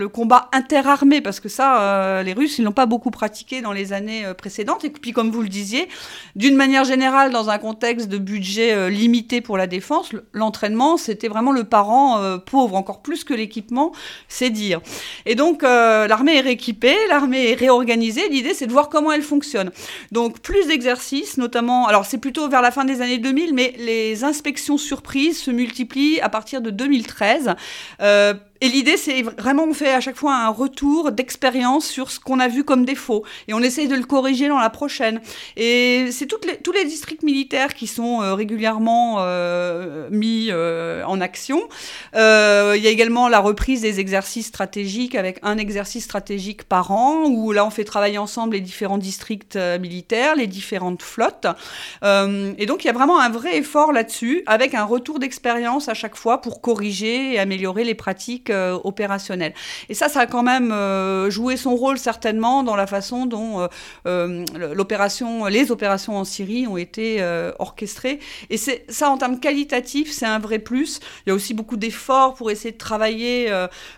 combat 0.09 0.49
interarmé, 0.53 1.21
parce 1.21 1.41
que 1.41 1.49
ça, 1.49 1.83
euh, 1.83 2.23
les 2.23 2.33
Russes, 2.33 2.59
ils 2.59 2.64
l'ont 2.64 2.73
pas 2.73 2.87
beaucoup 2.87 3.11
pratiqué 3.11 3.61
dans 3.61 3.73
les 3.73 3.93
années 3.93 4.25
euh, 4.25 4.35
précédentes. 4.35 4.85
Et 4.85 4.91
puis 4.91 5.12
comme 5.12 5.31
vous 5.31 5.43
le 5.43 5.49
disiez, 5.49 5.89
d'une 6.37 6.57
manière 6.57 6.85
générale, 6.85 7.31
dans 7.31 7.51
un 7.51 7.59
contexte 7.59 8.09
de 8.09 8.19
budget 8.19 8.91
limité 8.91 9.41
pour 9.41 9.57
la 9.57 9.66
défense, 9.66 10.11
l'entraînement, 10.33 10.97
c'était 10.97 11.29
vraiment 11.29 11.53
le 11.53 11.64
parent 11.64 12.39
pauvre, 12.47 12.75
encore 12.75 13.03
plus 13.03 13.25
que 13.25 13.35
l'équipement, 13.35 13.93
c'est 14.29 14.51
dire. 14.51 14.81
Et 15.27 15.35
donc 15.35 15.62
l'armée 15.62 16.37
est 16.37 16.41
rééquipée, 16.41 16.97
l'armée 17.09 17.51
est 17.51 17.55
réorganisée, 17.55 18.29
l'idée 18.29 18.55
c'est 18.55 18.66
de 18.66 18.73
voir 18.73 18.89
comment 18.89 19.12
elle 19.12 19.23
fonctionne. 19.23 19.71
Donc 20.12 20.41
plus 20.41 20.66
d'exercices 20.66 21.08
notamment, 21.37 21.87
alors 21.87 22.07
c'est 22.07 22.19
plutôt 22.19 22.49
vers 22.49 22.63
la 22.63 22.71
fin 22.71 22.85
des 22.85 23.01
années 23.01 23.19
2000, 23.19 23.55
mais 23.55 23.75
les 23.79 24.25
inspections 24.25 24.79
surprises 24.79 25.41
se 25.41 25.51
multiplient 25.51 26.21
à 26.21 26.29
partir 26.29 26.61
de 26.61 26.71
2013. 26.71 27.55
Euh, 28.01 28.35
et 28.61 28.69
l'idée, 28.69 28.97
c'est 28.97 29.23
vraiment, 29.23 29.65
on 29.65 29.75
fait 29.75 29.93
à 29.93 30.01
chaque 30.01 30.17
fois 30.17 30.35
un 30.35 30.49
retour 30.49 31.13
d'expérience 31.13 31.87
sur 31.87 32.11
ce 32.11 32.19
qu'on 32.19 32.41
a 32.41 32.49
vu 32.49 32.65
comme 32.65 32.85
défaut. 32.85 33.25
Et 33.47 33.55
on 33.55 33.61
essaye 33.61 33.87
de 33.87 33.95
le 33.95 34.03
corriger 34.03 34.49
dans 34.49 34.59
la 34.59 34.71
prochaine. 34.71 35.21
Et 35.57 36.09
c'est 36.11 36.29
les, 36.45 36.57
tous 36.57 36.73
les 36.73 36.85
districts 36.85 37.23
militaires 37.23 37.75
qui 37.75 37.87
sont 37.87 38.21
euh, 38.21 38.35
régulièrement 38.35 39.17
euh, 39.19 40.09
mis 40.11 40.49
euh, 40.51 41.05
en 41.05 41.21
action. 41.21 41.61
Il 42.15 42.83
y 42.83 42.87
a 42.87 42.91
également 42.91 43.29
la 43.29 43.39
reprise 43.39 43.83
des 43.83 44.01
exercices 44.01 44.47
stratégiques 44.47 45.15
avec 45.15 45.39
un 45.43 45.57
exercice 45.57 46.05
stratégique 46.05 46.65
par 46.65 46.91
an, 46.91 47.27
où 47.27 47.53
là, 47.53 47.65
on 47.65 47.71
fait 47.71 47.85
travailler 47.85 48.19
ensemble 48.19 48.55
les 48.55 48.61
différents 48.61 48.99
districts 48.99 49.57
militaires, 49.81 50.35
les 50.35 50.47
différentes 50.47 51.03
flottes. 51.03 51.47
et 52.03 52.67
donc, 52.67 52.85
il 52.85 52.87
y 52.87 52.91
a 52.91 52.93
vraiment 52.93 53.21
un 53.21 53.31
vrai 53.31 53.57
effort 53.59 53.93
là-dessus, 53.93 54.43
avec 54.47 54.75
un 54.75 54.85
retour 54.85 55.19
d'expérience 55.19 55.89
à 55.89 55.95
chaque 55.95 56.17
fois 56.17 56.41
pour 56.41 56.61
corriger 56.61 57.35
et 57.35 57.39
améliorer 57.39 57.85
les 57.85 57.95
pratiques 57.95 58.47
euh, 58.51 58.78
opérationnel. 58.84 59.55
Et 59.88 59.94
ça, 59.94 60.09
ça 60.09 60.20
a 60.20 60.26
quand 60.26 60.42
même 60.42 60.72
euh, 60.72 61.30
joué 61.30 61.57
son 61.57 61.74
rôle 61.74 61.99
certainement 61.99 62.62
dans 62.62 62.76
la 62.76 62.86
façon 62.86 63.26
dont 63.26 63.68
euh, 64.07 64.44
l'opération, 64.74 65.46
les 65.46 65.70
opérations 65.70 66.16
en 66.16 66.24
Syrie 66.24 66.66
ont 66.66 66.76
été 66.76 67.22
orchestrées. 67.59 68.20
Et 68.51 68.57
c'est 68.57 68.84
ça, 68.88 69.11
en 69.11 69.18
termes 69.18 69.40
qualitatifs, 69.40 70.12
c'est 70.12 70.26
un 70.26 70.38
vrai 70.38 70.59
plus. 70.59 71.01
Il 71.26 71.30
y 71.30 71.32
a 71.32 71.34
aussi 71.34 71.55
beaucoup 71.55 71.76
d'efforts 71.76 72.34
pour 72.34 72.51
essayer 72.51 72.72
de 72.72 72.78
travailler 72.78 73.51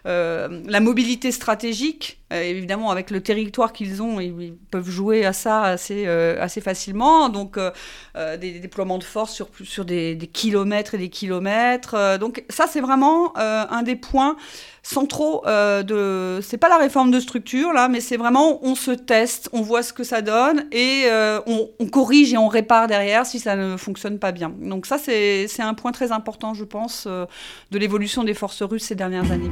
la 0.04 0.80
mobilité 0.80 1.32
stratégique 1.32 2.19
euh, 2.32 2.42
évidemment, 2.42 2.90
avec 2.90 3.10
le 3.10 3.20
territoire 3.20 3.72
qu'ils 3.72 4.02
ont, 4.02 4.20
ils, 4.20 4.54
peuvent 4.70 4.88
jouer 4.88 5.24
à 5.26 5.32
ça 5.32 5.62
assez, 5.62 6.04
euh, 6.06 6.46
facilement. 6.62 7.28
Donc, 7.28 7.56
euh, 7.56 8.36
des, 8.36 8.60
déploiements 8.60 8.98
de 8.98 9.04
force 9.04 9.34
sur, 9.34 9.48
sur 9.64 9.84
des, 9.84 10.16
kilomètres 10.32 10.94
et 10.94 10.98
des 10.98 11.08
kilomètres. 11.08 12.18
donc, 12.18 12.44
ça, 12.48 12.66
c'est 12.68 12.80
vraiment 12.80 13.36
un 13.36 13.82
des 13.82 13.96
points 13.96 14.36
centraux 14.82 15.42
de. 15.46 16.40
C'est 16.42 16.56
pas 16.56 16.68
la 16.68 16.78
réforme 16.78 17.10
de 17.10 17.20
structure, 17.20 17.72
là, 17.72 17.88
mais 17.88 18.00
c'est 18.00 18.16
vraiment 18.16 18.64
on 18.64 18.74
se 18.74 18.92
teste, 18.92 19.48
on 19.52 19.62
voit 19.62 19.82
ce 19.82 19.92
que 19.92 20.04
ça 20.04 20.22
donne 20.22 20.66
et 20.72 21.06
on, 21.46 21.68
on, 21.78 21.86
corrige 21.86 22.32
et 22.32 22.36
on 22.36 22.48
répare 22.48 22.86
derrière 22.86 23.26
si 23.26 23.38
ça 23.40 23.56
ne 23.56 23.76
fonctionne 23.76 24.18
pas 24.18 24.32
bien. 24.32 24.52
Donc, 24.60 24.86
ça, 24.86 24.98
c'est 24.98 25.48
un 25.60 25.74
point 25.74 25.92
très 25.92 26.12
important, 26.12 26.54
je 26.54 26.64
pense, 26.64 27.06
de 27.06 27.78
l'évolution 27.78 28.24
des 28.24 28.34
forces 28.34 28.62
russes 28.62 28.84
ces 28.84 28.94
dernières 28.94 29.30
années. 29.30 29.50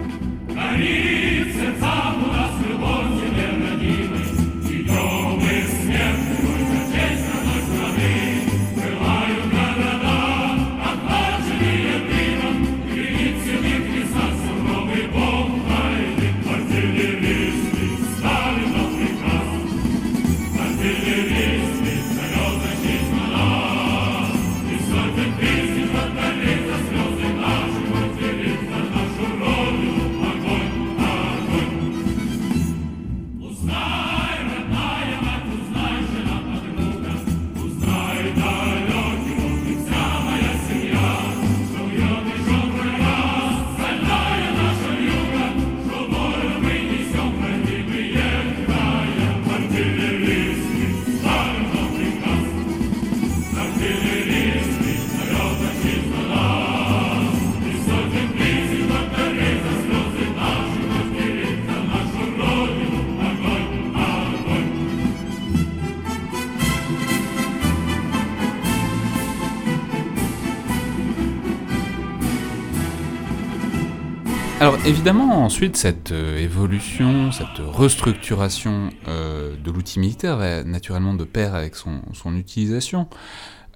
Alors 74.60 74.76
évidemment, 74.84 75.44
ensuite, 75.44 75.76
cette 75.76 76.10
euh, 76.10 76.36
évolution, 76.36 77.30
cette 77.30 77.64
restructuration 77.64 78.90
euh, 79.06 79.54
de 79.56 79.70
l'outil 79.70 80.00
militaire 80.00 80.36
va 80.36 80.64
naturellement 80.64 81.14
de 81.14 81.22
pair 81.22 81.54
avec 81.54 81.76
son, 81.76 82.00
utilisation. 82.34 83.06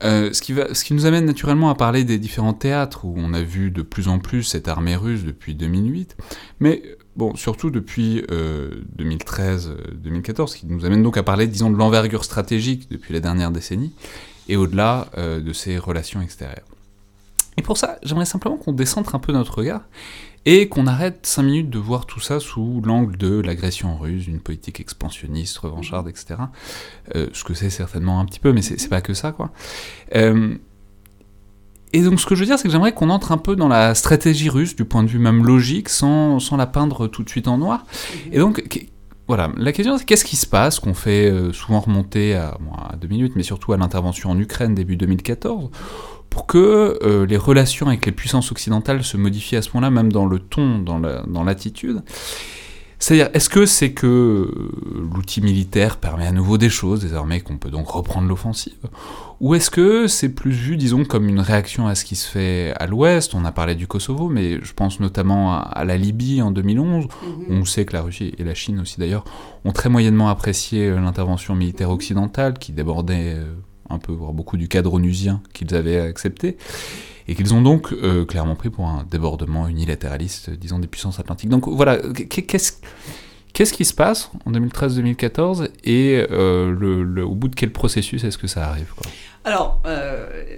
Euh, 0.03 0.33
ce, 0.33 0.43
qui 0.43 0.53
va, 0.53 0.74
ce 0.74 0.83
qui 0.83 0.95
nous 0.95 1.07
amène 1.07 1.24
naturellement 1.24 1.70
à 1.70 1.76
parler 1.76 2.03
des 2.03 2.18
différents 2.18 2.53
théâtres 2.53 3.05
où 3.05 3.14
on 3.16 3.33
a 3.33 3.43
vu 3.43 3.70
de 3.70 3.83
plus 3.83 4.09
en 4.09 4.18
plus 4.18 4.43
cette 4.43 4.66
armée 4.66 4.97
russe 4.97 5.22
depuis 5.22 5.55
2008, 5.55 6.16
mais 6.59 6.83
bon, 7.14 7.37
surtout 7.37 7.70
depuis 7.70 8.24
2013-2014, 8.99 10.49
ce 10.49 10.57
qui 10.57 10.66
nous 10.66 10.85
amène 10.85 11.05
donc 11.05 11.16
à 11.16 11.22
parler, 11.22 11.47
disons, 11.47 11.70
de 11.70 11.76
l'envergure 11.76 12.24
stratégique 12.24 12.91
depuis 12.91 13.14
la 13.14 13.20
dernière 13.20 13.53
décennie, 13.53 13.93
et 14.49 14.57
au-delà 14.57 15.07
de 15.16 15.53
ses 15.53 15.78
relations 15.78 16.20
extérieures. 16.20 16.66
Et 17.57 17.62
pour 17.62 17.76
ça, 17.76 17.99
j'aimerais 18.03 18.24
simplement 18.24 18.57
qu'on 18.57 18.72
descentre 18.72 19.14
un 19.14 19.18
peu 19.18 19.33
notre 19.33 19.59
regard 19.59 19.83
et 20.45 20.68
qu'on 20.68 20.86
arrête 20.86 21.24
5 21.24 21.43
minutes 21.43 21.70
de 21.70 21.78
voir 21.78 22.07
tout 22.07 22.20
ça 22.20 22.40
sous 22.40 22.82
l'angle 22.84 23.16
de 23.16 23.40
l'agression 23.40 23.97
russe, 23.97 24.24
d'une 24.24 24.40
politique 24.40 24.80
expansionniste, 24.80 25.59
revancharde, 25.59 26.09
etc. 26.09 26.34
Euh, 27.14 27.28
ce 27.32 27.45
que 27.45 27.55
c'est 27.55 27.70
certainement 27.70 28.18
un 28.20 28.24
petit 28.24 28.40
peu, 28.40 28.53
mais 28.53 28.62
c'est 28.62 28.88
pas 28.88 29.01
que 29.01 29.14
ça, 29.14 29.32
quoi. 29.32 29.51
Euh, 30.16 30.57
et 31.93 32.03
donc 32.03 32.20
ce 32.20 32.26
que 32.26 32.34
je 32.34 32.40
veux 32.40 32.47
dire, 32.47 32.59
c'est 32.59 32.64
que 32.64 32.72
j'aimerais 32.72 32.95
qu'on 32.95 33.11
entre 33.11 33.32
un 33.32 33.38
peu 33.38 33.55
dans 33.55 33.68
la 33.68 33.95
stratégie 33.95 34.49
russe, 34.49 34.74
du 34.74 34.84
point 34.84 35.03
de 35.03 35.09
vue 35.09 35.18
même 35.18 35.45
logique, 35.45 35.88
sans, 35.88 36.40
sans 36.40 36.57
la 36.57 36.66
peindre 36.66 37.07
tout 37.07 37.22
de 37.22 37.28
suite 37.28 37.49
en 37.49 37.59
noir. 37.59 37.84
Et 38.32 38.38
donc, 38.38 38.62
voilà, 39.28 39.51
la 39.57 39.72
question 39.72 39.97
c'est 39.99 40.05
qu'est-ce 40.05 40.24
qui 40.24 40.36
se 40.36 40.47
passe, 40.47 40.80
qu'on 40.80 40.95
fait 40.95 41.30
euh, 41.30 41.53
souvent 41.53 41.80
remonter 41.80 42.34
à, 42.34 42.57
bon, 42.61 42.72
à 42.72 42.97
deux 42.97 43.09
minutes, 43.09 43.34
mais 43.36 43.43
surtout 43.43 43.72
à 43.72 43.76
l'intervention 43.76 44.30
en 44.30 44.38
Ukraine 44.38 44.74
début 44.74 44.97
2014, 44.97 45.70
pour 46.33 46.47
que 46.47 46.99
euh, 47.03 47.26
les 47.26 47.37
relations 47.37 47.89
avec 47.89 48.07
les 48.07 48.12
puissances 48.12 48.51
occidentales 48.53 49.05
se 49.05 49.18
modifient 49.18 49.57
à 49.57 49.62
ce 49.62 49.68
moment-là, 49.74 49.91
même 49.91 50.11
dans 50.11 50.24
le 50.24 50.39
ton, 50.39 50.78
dans 50.78 51.45
l'attitude. 51.45 52.01
c'est-à-dire, 52.99 53.28
est-ce 53.35 53.51
que 53.51 53.66
c'est 53.66 53.93
que 53.93 54.07
euh, 54.07 54.51
l'outil 55.14 55.43
militaire 55.43 55.99
permet 55.99 56.26
à 56.26 56.33
nouveau 56.33 56.57
des 56.57 56.70
choses, 56.70 57.03
désormais 57.03 57.41
qu'on 57.41 57.59
peut 57.59 57.68
donc 57.68 57.87
reprendre 57.89 58.28
l'offensive? 58.28 58.78
Ou 59.41 59.57
est-ce 59.57 59.70
que 59.70 60.07
c'est 60.07 60.30
plus 60.30 60.53
vu, 60.53 60.78
disons, 60.78 61.05
comme 61.05 61.28
une 61.28 61.41
réaction 61.41 61.87
à 61.87 61.95
ce 61.95 62.07
qui 62.07 62.16
se 62.16 62.26
fait 62.26 62.72
à 62.80 62.87
l'ouest? 62.87 63.35
On 63.35 63.45
a 63.45 63.53
parlé 63.53 63.74
du 63.74 63.87
Kosovo, 63.87 64.30
mais 64.30 64.59
je 64.62 64.72
pense 64.72 65.01
notamment 65.01 65.61
à, 65.61 65.85
la 65.85 65.99
Libye 65.99 66.41
en 66.41 66.51
2011, 66.51 67.05
où 67.05 67.26
mhm. 67.26 67.61
on 67.61 67.66
sait 67.66 67.85
que 67.85 67.93
la 67.93 68.01
Russie 68.01 68.33
et 68.39 68.45
la 68.45 68.55
Chine 68.55 68.80
aussi 68.80 68.99
d'ailleurs 68.99 69.24
ont 69.66 69.72
très 69.72 69.91
moyennement 69.91 70.30
apprécié 70.30 70.89
euh, 70.89 70.99
l'intervention 70.99 71.55
militaire 71.55 71.91
occidentale, 71.91 72.55
qui 72.55 72.72
débordait 72.72 73.37
un 73.93 73.99
peu, 73.99 74.12
voire 74.12 74.32
beaucoup 74.32 74.57
du 74.57 74.68
cadre 74.68 74.95
onusien 74.95 75.43
qu'ils 75.53 75.74
avaient 75.74 76.01
accepté, 76.01 76.57
et 77.28 77.34
qu'ils 77.34 77.55
ont 77.55 77.62
donc 77.62 77.93
euh, 77.93 78.24
clairement 78.24 78.57
pris 78.57 78.70
pour 78.70 78.86
un 78.86 79.05
débordement 79.11 79.68
unilatéraliste, 79.68 80.51
disons, 80.51 80.78
des 80.78 80.88
puissances 80.88 81.20
atlantiques. 81.20 81.51
Donc 81.51 81.68
voilà, 81.68 81.99
qu'est-ce 81.99 82.72
Qu'est-ce 83.53 83.74
qui 83.74 83.84
se 83.84 83.93
passe 83.93 84.30
en 84.47 84.53
2013-2014 84.53 85.68
et 85.84 86.24
euh, 86.30 87.22
au 87.22 87.34
bout 87.34 87.49
de 87.49 87.55
quel 87.55 87.70
processus 87.70 88.24
est-ce 88.24 88.38
que 88.38 88.47
ça 88.47 88.66
arrive 88.66 88.95
Alors, 89.45 89.82
euh, 89.84 90.57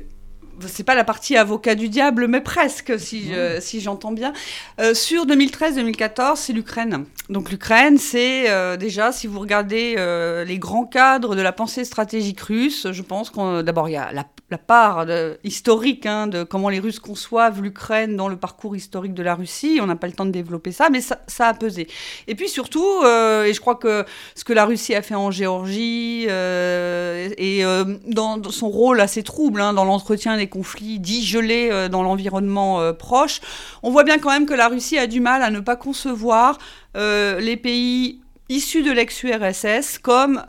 c'est 0.67 0.85
pas 0.85 0.95
la 0.95 1.05
partie 1.05 1.37
avocat 1.37 1.75
du 1.75 1.89
diable, 1.89 2.27
mais 2.29 2.41
presque, 2.41 2.99
si, 2.99 3.31
si 3.61 3.81
j'entends 3.81 4.13
bien. 4.13 4.33
Euh, 4.81 4.95
sur 4.95 5.27
2013-2014, 5.27 6.37
c'est 6.37 6.53
l'Ukraine. 6.53 7.05
Donc 7.29 7.51
l'Ukraine, 7.51 7.99
c'est 7.99 8.51
euh, 8.51 8.77
déjà, 8.77 9.13
si 9.13 9.27
vous 9.27 9.41
regardez 9.41 9.95
euh, 9.99 10.45
les 10.45 10.59
grands 10.59 10.85
cadres 10.85 11.37
de 11.37 11.43
la 11.43 11.53
pensée 11.53 11.85
stratégique 11.85 12.41
russe, 12.41 12.89
je 12.91 13.03
pense 13.03 13.31
qu'on 13.31 13.63
d'abord 13.63 13.89
il 13.89 13.93
y 13.93 13.97
a 13.97 14.13
la, 14.13 14.25
part 14.69 15.05
historique 15.43 16.07
hein, 16.07 16.29
de 16.29 16.45
comment 16.45 16.69
les 16.69 16.79
Russes 16.79 17.01
conçoivent 17.01 17.61
l'Ukraine 17.61 18.15
dans 18.15 18.29
le 18.29 18.37
parcours 18.37 18.77
historique 18.77 19.13
de 19.13 19.23
la 19.25 19.35
Russie. 19.35 19.81
On 19.83 19.87
n'a 19.87 19.97
pas 19.97 20.07
le 20.07 20.13
temps 20.13 20.27
de 20.27 20.31
développer 20.31 20.71
ça, 20.71 20.91
mais 20.91 21.01
ça, 21.01 21.19
ça 21.27 21.49
a 21.49 21.55
pesé. 21.55 21.89
Et 22.29 22.37
puis 22.37 22.49
surtout, 22.49 23.03
et 23.05 23.53
je 23.53 23.61
crois 23.61 23.75
que 23.75 24.05
ce 24.37 24.45
que 24.45 24.53
la 24.53 24.65
Russie 24.65 24.95
a 24.95 25.03
fait 25.03 25.17
en 25.17 25.33
Géorgie 25.33 26.29
et 26.29 27.65
dans, 28.07 28.41
son 28.49 28.69
rôle 28.69 29.01
assez 29.01 29.25
trouble 29.25 29.61
hein, 29.61 29.73
dans 29.73 29.85
l'entretien 29.85 30.37
des 30.37 30.44
conflits 30.49 30.99
dits 30.99 31.25
gelés 31.25 31.69
euh, 31.71 31.89
dans 31.89 32.03
l'environnement 32.03 32.81
euh, 32.81 32.93
proche, 32.93 33.41
on 33.83 33.91
voit 33.91 34.05
bien 34.05 34.19
quand 34.19 34.31
même 34.31 34.47
que 34.47 34.55
la 34.55 34.69
Russie 34.69 34.99
a 34.99 35.07
du 35.07 35.21
mal 35.21 35.43
à 35.43 35.51
ne 35.51 35.61
pas 35.61 35.77
concevoir 35.77 36.59
euh, 36.97 37.41
les 37.41 37.57
pays 37.57 38.21
issus 38.49 38.83
de 38.83 38.93
l'ex-URSS 38.93 39.99
comme 39.99 40.43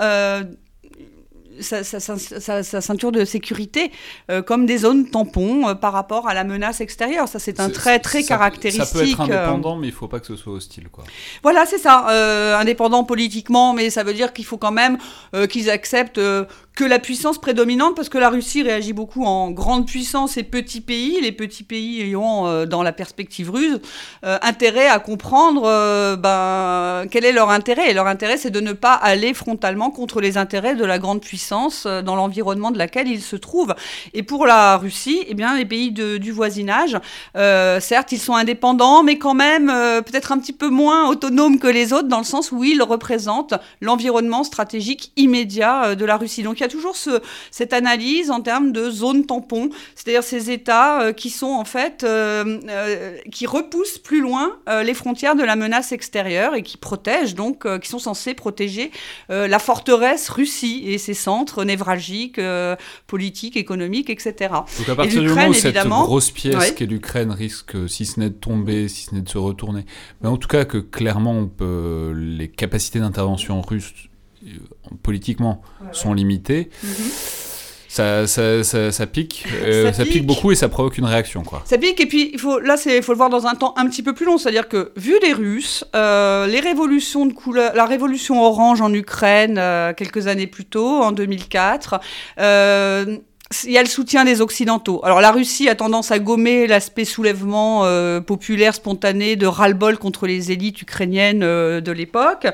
sa, 1.59 2.81
ceinture 2.81 3.11
de 3.11 3.25
sécurité 3.25 3.91
comme 4.45 4.65
des 4.65 4.79
zones 4.79 5.09
tampons 5.09 5.75
par 5.75 5.93
rapport 5.93 6.27
à 6.27 6.33
la 6.33 6.43
menace 6.43 6.81
extérieure. 6.81 7.27
Ça, 7.27 7.39
c'est 7.39 7.59
un 7.59 7.69
trait 7.69 7.99
très 7.99 8.23
caractéristique. 8.23 8.85
Ça 8.85 8.99
peut 8.99 9.07
être 9.07 9.21
indépendant, 9.21 9.75
mais 9.75 9.87
il 9.87 9.91
ne 9.91 9.95
faut 9.95 10.07
pas 10.07 10.19
que 10.19 10.27
ce 10.27 10.35
soit 10.35 10.53
hostile. 10.53 10.89
Quoi. 10.89 11.03
Voilà, 11.43 11.65
c'est 11.65 11.77
ça. 11.77 12.07
indépendant 12.59 13.03
politiquement, 13.03 13.73
mais 13.73 13.89
ça 13.89 14.03
veut 14.03 14.13
dire 14.13 14.33
qu'il 14.33 14.45
faut 14.45 14.57
quand 14.57 14.71
même 14.71 14.97
qu'ils 15.49 15.69
acceptent 15.69 16.19
que 16.75 16.83
la 16.83 16.99
puissance 16.99 17.37
prédominante, 17.37 17.95
parce 17.95 18.09
que 18.09 18.17
la 18.17 18.29
Russie 18.29 18.61
réagit 18.61 18.93
beaucoup 18.93 19.23
en 19.23 19.49
grande 19.51 19.87
puissance 19.87 20.37
et 20.37 20.43
petits 20.43 20.81
pays, 20.81 21.19
les 21.21 21.31
petits 21.31 21.63
pays 21.63 22.01
ayant, 22.01 22.47
euh, 22.47 22.65
dans 22.65 22.83
la 22.83 22.91
perspective 22.91 23.49
russe, 23.49 23.79
euh, 24.25 24.37
intérêt 24.41 24.87
à 24.87 24.99
comprendre 24.99 25.63
euh, 25.65 26.17
ben, 26.17 27.07
quel 27.09 27.23
est 27.23 27.31
leur 27.31 27.49
intérêt. 27.49 27.89
Et 27.89 27.93
leur 27.93 28.07
intérêt, 28.07 28.37
c'est 28.37 28.51
de 28.51 28.59
ne 28.59 28.73
pas 28.73 28.93
aller 28.93 29.33
frontalement 29.33 29.89
contre 29.89 30.19
les 30.19 30.37
intérêts 30.37 30.75
de 30.75 30.85
la 30.85 30.99
grande 30.99 31.21
puissance 31.21 31.44
dans 31.51 32.15
l'environnement 32.15 32.71
de 32.71 32.77
laquelle 32.77 33.07
ils 33.07 33.21
se 33.21 33.35
trouvent. 33.35 33.75
Et 34.13 34.23
pour 34.23 34.45
la 34.45 34.77
Russie, 34.77 35.23
eh 35.27 35.33
bien, 35.33 35.55
les 35.57 35.65
pays 35.65 35.91
du 35.91 36.31
voisinage, 36.31 36.97
certes, 37.35 38.11
ils 38.11 38.19
sont 38.19 38.35
indépendants, 38.35 39.03
mais 39.03 39.17
quand 39.17 39.33
même 39.33 39.67
peut-être 39.67 40.31
un 40.31 40.39
petit 40.39 40.53
peu 40.53 40.69
moins 40.69 41.09
autonomes 41.09 41.59
que 41.59 41.67
les 41.67 41.93
autres, 41.93 42.07
dans 42.07 42.19
le 42.19 42.25
sens 42.25 42.51
où 42.51 42.63
ils 42.63 42.81
représentent 42.81 43.55
l'environnement 43.81 44.43
stratégique 44.43 45.11
immédiat 45.15 45.95
de 45.95 46.05
la 46.05 46.17
Russie. 46.17 46.43
Donc 46.43 46.59
y 46.59 46.63
a 46.63 46.67
toujours 46.67 46.95
ce, 46.95 47.21
cette 47.51 47.73
analyse 47.73 48.31
en 48.31 48.41
termes 48.41 48.71
de 48.71 48.89
zones 48.89 49.25
tampons, 49.25 49.69
c'est-à-dire 49.95 50.23
ces 50.23 50.51
États 50.51 51.01
euh, 51.01 51.13
qui 51.13 51.29
sont 51.29 51.47
en 51.47 51.65
fait, 51.65 52.03
euh, 52.03 52.59
euh, 52.67 53.17
qui 53.31 53.45
repoussent 53.45 53.97
plus 53.97 54.21
loin 54.21 54.57
les 54.83 54.93
frontières 54.93 55.35
de 55.35 55.43
la 55.43 55.55
menace 55.55 55.91
extérieure 55.91 56.55
et 56.55 56.63
qui 56.63 56.77
protègent 56.77 57.35
donc, 57.35 57.67
qui 57.79 57.89
sont 57.89 57.99
censés 57.99 58.33
protéger 58.33 58.91
la 59.29 59.59
forteresse 59.59 60.29
Russie 60.29 60.83
et 60.87 60.97
ses 60.97 61.13
centres 61.13 61.34
névralgiques, 61.65 62.39
politiques, 63.07 63.57
économiques, 63.57 64.09
etc. 64.09 64.53
Donc 64.77 64.89
à 64.89 64.95
partir 64.95 65.21
du 65.21 65.27
moment 65.27 65.49
où 65.49 65.53
cette 65.53 65.87
grosse 65.87 66.31
pièce 66.31 66.71
qu'est 66.71 66.85
l'Ukraine 66.85 67.31
risque, 67.31 67.75
si 67.89 68.05
ce 68.05 68.19
n'est 68.19 68.29
de 68.29 68.35
tomber, 68.35 68.87
si 68.87 69.05
ce 69.05 69.15
n'est 69.15 69.21
de 69.21 69.29
se 69.29 69.37
retourner, 69.37 69.85
mais 70.21 70.29
en 70.29 70.37
tout 70.37 70.47
cas 70.47 70.65
que 70.65 70.77
clairement 70.77 71.33
on 71.33 71.47
peut, 71.47 72.13
les 72.15 72.47
capacités 72.47 72.99
d'intervention 72.99 73.61
russes 73.61 73.93
euh, 74.45 74.49
politiquement 75.01 75.61
sont 75.91 76.13
limitées. 76.13 76.69
Mhm. 76.83 77.44
Ça, 77.95 78.27
ça, 78.27 78.91
ça, 78.91 79.07
pique, 79.07 79.45
euh, 79.63 79.93
ça, 79.93 80.03
pique. 80.03 80.25
beaucoup 80.25 80.51
et 80.51 80.55
ça 80.55 80.67
provoque 80.67 80.97
une 80.97 81.05
réaction. 81.05 81.43
Quoi. 81.43 81.61
Ça 81.63 81.77
pique 81.77 82.01
et 82.01 82.05
puis 82.05 82.29
il 82.33 82.39
faut, 82.39 82.59
là 82.59 82.75
il 82.85 83.01
faut 83.01 83.13
le 83.13 83.17
voir 83.17 83.29
dans 83.29 83.47
un 83.47 83.55
temps 83.55 83.73
un 83.77 83.87
petit 83.87 84.03
peu 84.03 84.13
plus 84.13 84.25
long, 84.25 84.37
c'est-à-dire 84.37 84.67
que 84.67 84.91
vu 84.97 85.13
les 85.21 85.31
Russes, 85.31 85.85
euh, 85.95 86.45
les 86.45 86.59
révolutions 86.59 87.25
de 87.25 87.31
couleur, 87.31 87.73
la 87.73 87.85
révolution 87.85 88.43
orange 88.43 88.81
en 88.81 88.93
Ukraine 88.93 89.55
quelques 89.95 90.27
années 90.27 90.45
plus 90.45 90.65
tôt, 90.65 91.03
en 91.03 91.13
2004, 91.13 92.01
il 93.63 93.71
y 93.71 93.77
a 93.77 93.83
le 93.83 93.87
soutien 93.89 94.25
des 94.25 94.41
Occidentaux. 94.41 95.01
Alors 95.03 95.21
la 95.21 95.31
Russie 95.31 95.69
a 95.69 95.75
tendance 95.75 96.11
à 96.11 96.19
gommer 96.19 96.67
l'aspect 96.67 97.05
soulèvement 97.05 97.85
euh, 97.85 98.21
populaire 98.21 98.75
spontané 98.75 99.35
de 99.35 99.47
ras-le-bol 99.47 99.97
contre 99.97 100.27
les 100.27 100.51
élites 100.51 100.81
ukrainiennes 100.81 101.43
euh, 101.43 101.81
de 101.81 101.91
l'époque. 101.91 102.47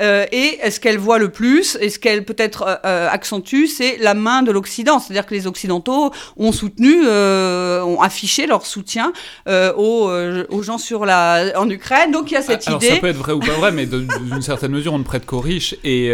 Euh, 0.00 0.26
et 0.32 0.58
ce 0.70 0.80
qu'elle 0.80 0.98
voit 0.98 1.18
le 1.18 1.30
plus, 1.30 1.76
et 1.80 1.90
ce 1.90 1.98
qu'elle 1.98 2.24
peut-être 2.24 2.80
accentue, 2.84 3.66
c'est 3.66 3.96
la 3.98 4.14
main 4.14 4.42
de 4.42 4.52
l'Occident. 4.52 4.98
C'est-à-dire 4.98 5.26
que 5.26 5.34
les 5.34 5.46
Occidentaux 5.46 6.12
ont 6.36 6.52
soutenu, 6.52 7.06
ont 7.06 8.00
affiché 8.00 8.46
leur 8.46 8.66
soutien 8.66 9.12
aux, 9.48 10.10
aux, 10.48 10.62
gens 10.62 10.78
sur 10.78 11.04
la, 11.04 11.52
en 11.56 11.68
Ukraine. 11.68 12.12
Donc 12.12 12.30
il 12.30 12.34
y 12.34 12.36
a 12.36 12.42
cette 12.42 12.66
Alors, 12.66 12.82
idée. 12.82 12.94
Ça 12.94 13.00
peut 13.00 13.08
être 13.08 13.16
vrai 13.16 13.32
ou 13.32 13.40
pas 13.40 13.52
vrai, 13.52 13.72
mais 13.72 13.86
d'une 13.86 14.42
certaine 14.42 14.72
mesure, 14.72 14.92
on 14.92 14.98
ne 14.98 15.04
prête 15.04 15.26
qu'aux 15.26 15.40
riches. 15.40 15.74
Et, 15.84 16.06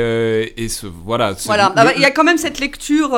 et 0.56 0.68
ce, 0.68 0.86
voilà. 0.86 1.34
Voilà. 1.46 1.72
Ah 1.76 1.84
bah, 1.84 1.92
il 1.96 2.02
y 2.02 2.06
a 2.06 2.10
quand 2.10 2.24
même 2.24 2.38
cette 2.38 2.60
lecture 2.60 3.10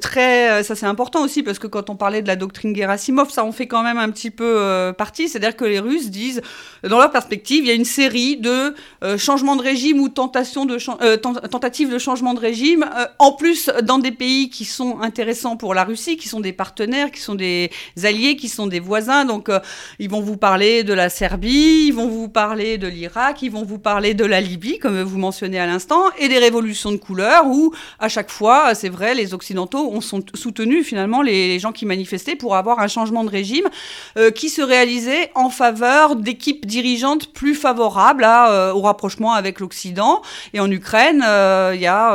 très 0.00 0.55
euh, 0.56 0.62
ça 0.62 0.74
c'est 0.74 0.86
important 0.86 1.22
aussi 1.22 1.42
parce 1.42 1.58
que 1.58 1.66
quand 1.66 1.90
on 1.90 1.96
parlait 1.96 2.22
de 2.22 2.28
la 2.28 2.36
doctrine 2.36 2.74
Gerasimov, 2.74 3.30
ça 3.30 3.44
en 3.44 3.52
fait 3.52 3.66
quand 3.66 3.82
même 3.82 3.98
un 3.98 4.10
petit 4.10 4.30
peu 4.30 4.56
euh, 4.58 4.92
partie. 4.92 5.28
C'est-à-dire 5.28 5.56
que 5.56 5.64
les 5.64 5.78
Russes 5.78 6.10
disent, 6.10 6.42
dans 6.82 6.98
leur 6.98 7.10
perspective, 7.10 7.64
il 7.64 7.68
y 7.68 7.70
a 7.70 7.74
une 7.74 7.84
série 7.84 8.36
de 8.36 8.74
euh, 9.04 9.18
changements 9.18 9.56
de 9.56 9.62
régime 9.62 10.00
ou 10.00 10.08
tentations 10.08 10.64
de 10.64 10.76
tentatives 11.16 11.90
de 11.90 11.98
changement 11.98 12.34
de 12.34 12.40
régime, 12.40 12.84
en 13.18 13.32
plus 13.32 13.70
dans 13.82 13.98
des 13.98 14.12
pays 14.12 14.50
qui 14.50 14.64
sont 14.64 15.00
intéressants 15.00 15.56
pour 15.56 15.74
la 15.74 15.84
Russie, 15.84 16.16
qui 16.16 16.28
sont 16.28 16.40
des 16.40 16.52
partenaires, 16.52 17.10
qui 17.10 17.20
sont 17.20 17.34
des 17.34 17.70
alliés, 18.02 18.36
qui 18.36 18.48
sont 18.48 18.66
des 18.66 18.80
voisins. 18.80 19.24
Donc 19.24 19.50
ils 19.98 20.10
vont 20.10 20.20
vous 20.20 20.36
parler 20.36 20.84
de 20.84 20.92
la 20.92 21.08
Serbie, 21.08 21.86
ils 21.88 21.92
vont 21.94 22.08
vous 22.08 22.28
parler 22.28 22.78
de 22.78 22.86
l'Irak, 22.86 23.42
ils 23.42 23.50
vont 23.50 23.64
vous 23.64 23.78
parler 23.78 24.14
de 24.14 24.24
la 24.24 24.40
Libye, 24.40 24.78
comme 24.78 25.00
vous 25.02 25.18
mentionnez 25.18 25.58
à 25.58 25.66
l'instant, 25.66 26.04
et 26.18 26.28
des 26.28 26.38
révolutions 26.38 26.92
de 26.92 26.96
couleur 26.96 27.46
où 27.46 27.72
à 27.98 28.08
chaque 28.08 28.30
fois, 28.30 28.74
c'est 28.74 28.88
vrai, 28.88 29.14
les 29.14 29.34
Occidentaux 29.34 29.90
ont 29.92 30.00
sont 30.06 30.22
soutenu 30.36 30.84
finalement 30.84 31.22
les 31.22 31.58
gens 31.58 31.72
qui 31.72 31.86
manifestaient 31.86 32.36
pour 32.36 32.56
avoir 32.56 32.80
un 32.80 32.88
changement 32.88 33.24
de 33.24 33.30
régime 33.30 33.68
euh, 34.16 34.30
qui 34.30 34.48
se 34.48 34.62
réalisait 34.62 35.30
en 35.34 35.50
faveur 35.50 36.16
d'équipes 36.16 36.66
dirigeantes 36.66 37.32
plus 37.32 37.54
favorables 37.54 38.24
euh, 38.26 38.72
au 38.72 38.80
rapprochement 38.80 39.32
avec 39.32 39.60
l'Occident. 39.60 40.22
Et 40.52 40.60
en 40.60 40.70
Ukraine, 40.70 41.22
euh, 41.26 41.72
il 41.74 41.80
y 41.80 41.86
a 41.86 42.12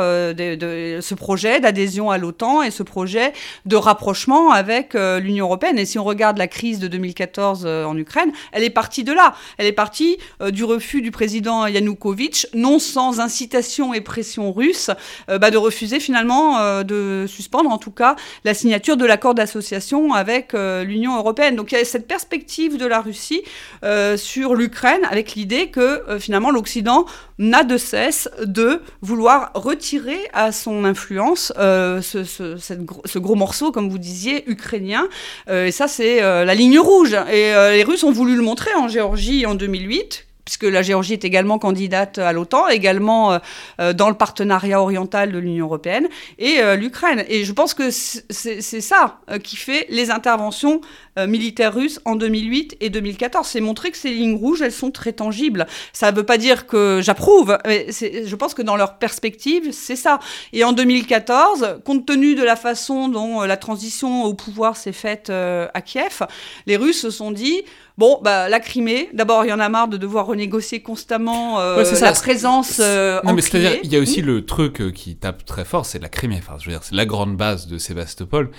ce 1.00 1.14
projet 1.14 1.60
d'adhésion 1.60 2.10
à 2.10 2.18
l'OTAN 2.18 2.62
et 2.62 2.70
ce 2.70 2.82
projet 2.82 3.32
de 3.66 3.76
rapprochement 3.76 4.50
avec 4.52 4.94
l'Union 4.94 5.46
européenne. 5.46 5.78
Et 5.78 5.86
si 5.86 5.98
on 5.98 6.04
regarde 6.04 6.38
la 6.38 6.48
crise 6.48 6.78
de 6.78 6.88
2014 6.88 7.66
en 7.66 7.96
Ukraine, 7.96 8.32
elle 8.52 8.64
est 8.64 8.70
partie 8.70 9.04
de 9.04 9.12
là. 9.12 9.34
Elle 9.58 9.66
est 9.66 9.72
partie 9.72 10.18
du 10.50 10.64
refus 10.64 11.02
du 11.02 11.10
président 11.10 11.66
Yanukovych, 11.66 12.46
non 12.54 12.78
sans 12.78 13.20
incitation 13.20 13.94
et 13.94 14.00
pression 14.00 14.52
russe, 14.52 14.90
bah, 15.28 15.50
de 15.50 15.56
refuser 15.56 16.00
finalement 16.00 16.82
de 16.82 17.26
suspendre 17.28 17.70
en 17.70 17.78
tout 17.78 17.90
cas 17.90 18.11
la 18.44 18.54
signature 18.54 18.96
de 18.96 19.04
l'accord 19.04 19.34
d'association 19.34 20.12
avec 20.12 20.54
euh, 20.54 20.84
l'Union 20.84 21.16
européenne. 21.16 21.56
Donc 21.56 21.72
il 21.72 21.78
y 21.78 21.80
a 21.80 21.84
cette 21.84 22.06
perspective 22.06 22.76
de 22.76 22.86
la 22.86 23.00
Russie 23.00 23.42
euh, 23.84 24.16
sur 24.16 24.54
l'Ukraine 24.54 25.02
avec 25.10 25.34
l'idée 25.34 25.68
que 25.68 25.80
euh, 26.08 26.18
finalement 26.18 26.50
l'Occident 26.50 27.06
n'a 27.38 27.64
de 27.64 27.76
cesse 27.76 28.28
de 28.44 28.82
vouloir 29.00 29.50
retirer 29.54 30.18
à 30.32 30.52
son 30.52 30.84
influence 30.84 31.52
ce, 31.56 32.00
ce, 32.12 33.18
gros 33.18 33.34
morceau, 33.34 33.72
comme 33.72 33.88
vous 33.88 33.98
disiez, 33.98 34.48
ukrainien. 34.48 35.08
et 35.50 35.72
ça, 35.72 35.88
c'est 35.88 36.20
la 36.20 36.54
ligne 36.54 36.78
rouge. 36.78 37.16
Et 37.32 37.52
les 37.72 37.82
Russes 37.82 38.04
ont 38.04 38.12
voulu 38.12 38.36
le 38.36 38.42
montrer 38.42 38.72
en 38.74 38.86
Géorgie 38.86 39.44
en 39.44 39.56
2008 39.56 40.26
puisque 40.52 40.70
la 40.70 40.82
Géorgie 40.82 41.14
est 41.14 41.24
également 41.24 41.58
candidate 41.58 42.18
à 42.18 42.32
l'OTAN, 42.34 42.68
également 42.68 43.32
euh, 43.32 43.38
euh, 43.80 43.92
dans 43.94 44.10
le 44.10 44.14
partenariat 44.14 44.82
oriental 44.82 45.32
de 45.32 45.38
l'Union 45.38 45.64
européenne, 45.64 46.08
et 46.38 46.60
euh, 46.60 46.76
l'Ukraine. 46.76 47.24
Et 47.28 47.44
je 47.44 47.52
pense 47.52 47.72
que 47.72 47.90
c'est 47.90 48.60
ça 48.60 49.20
qui 49.42 49.56
fait 49.56 49.86
les 49.88 50.10
interventions 50.10 50.82
militaires 51.26 51.74
russes 51.74 52.00
en 52.04 52.16
2008 52.16 52.76
et 52.80 52.90
2014. 52.90 53.46
C'est 53.46 53.60
montrer 53.60 53.90
que 53.90 53.96
ces 53.96 54.10
lignes 54.10 54.36
rouges, 54.36 54.62
elles 54.62 54.72
sont 54.72 54.90
très 54.90 55.12
tangibles. 55.12 55.66
Ça 55.92 56.10
ne 56.10 56.16
veut 56.16 56.24
pas 56.24 56.38
dire 56.38 56.66
que 56.66 57.00
j'approuve, 57.02 57.58
mais 57.66 57.86
je 57.90 58.34
pense 58.36 58.54
que 58.54 58.62
dans 58.62 58.76
leur 58.76 58.98
perspective, 58.98 59.72
c'est 59.72 59.96
ça. 59.96 60.20
Et 60.52 60.64
en 60.64 60.72
2014, 60.72 61.80
compte 61.84 62.06
tenu 62.06 62.34
de 62.34 62.42
la 62.42 62.56
façon 62.56 63.08
dont 63.08 63.42
la 63.42 63.56
transition 63.56 64.24
au 64.24 64.34
pouvoir 64.34 64.76
s'est 64.76 64.92
faite 64.92 65.30
à 65.30 65.80
Kiev, 65.80 66.22
les 66.66 66.76
Russes 66.76 67.00
se 67.00 67.10
sont 67.10 67.30
dit 67.30 67.62
Bon, 67.98 68.18
bah, 68.22 68.48
la 68.48 68.58
Crimée, 68.58 69.10
d'abord, 69.12 69.44
il 69.44 69.48
y 69.48 69.52
en 69.52 69.60
a 69.60 69.68
marre 69.68 69.88
de 69.88 69.98
devoir 69.98 70.26
renégocier 70.26 70.80
constamment 70.80 71.60
euh, 71.60 71.84
la 72.00 72.12
présence 72.12 72.80
euh, 72.80 73.20
Non, 73.22 73.34
mais 73.34 73.42
c'est-à-dire, 73.42 73.78
il 73.82 73.92
y 73.92 73.96
a 73.96 74.00
aussi 74.00 74.22
le 74.22 74.46
truc 74.46 74.80
euh, 74.80 74.90
qui 74.90 75.16
tape 75.16 75.44
très 75.44 75.66
fort, 75.66 75.84
c'est 75.84 75.98
la 75.98 76.08
Crimée. 76.08 76.38
Enfin, 76.38 76.56
je 76.58 76.64
veux 76.64 76.72
dire, 76.72 76.82
c'est 76.82 76.94
la 76.94 77.04
grande 77.04 77.36
base 77.36 77.66
de 77.66 77.76
Sébastopol. 77.76 78.50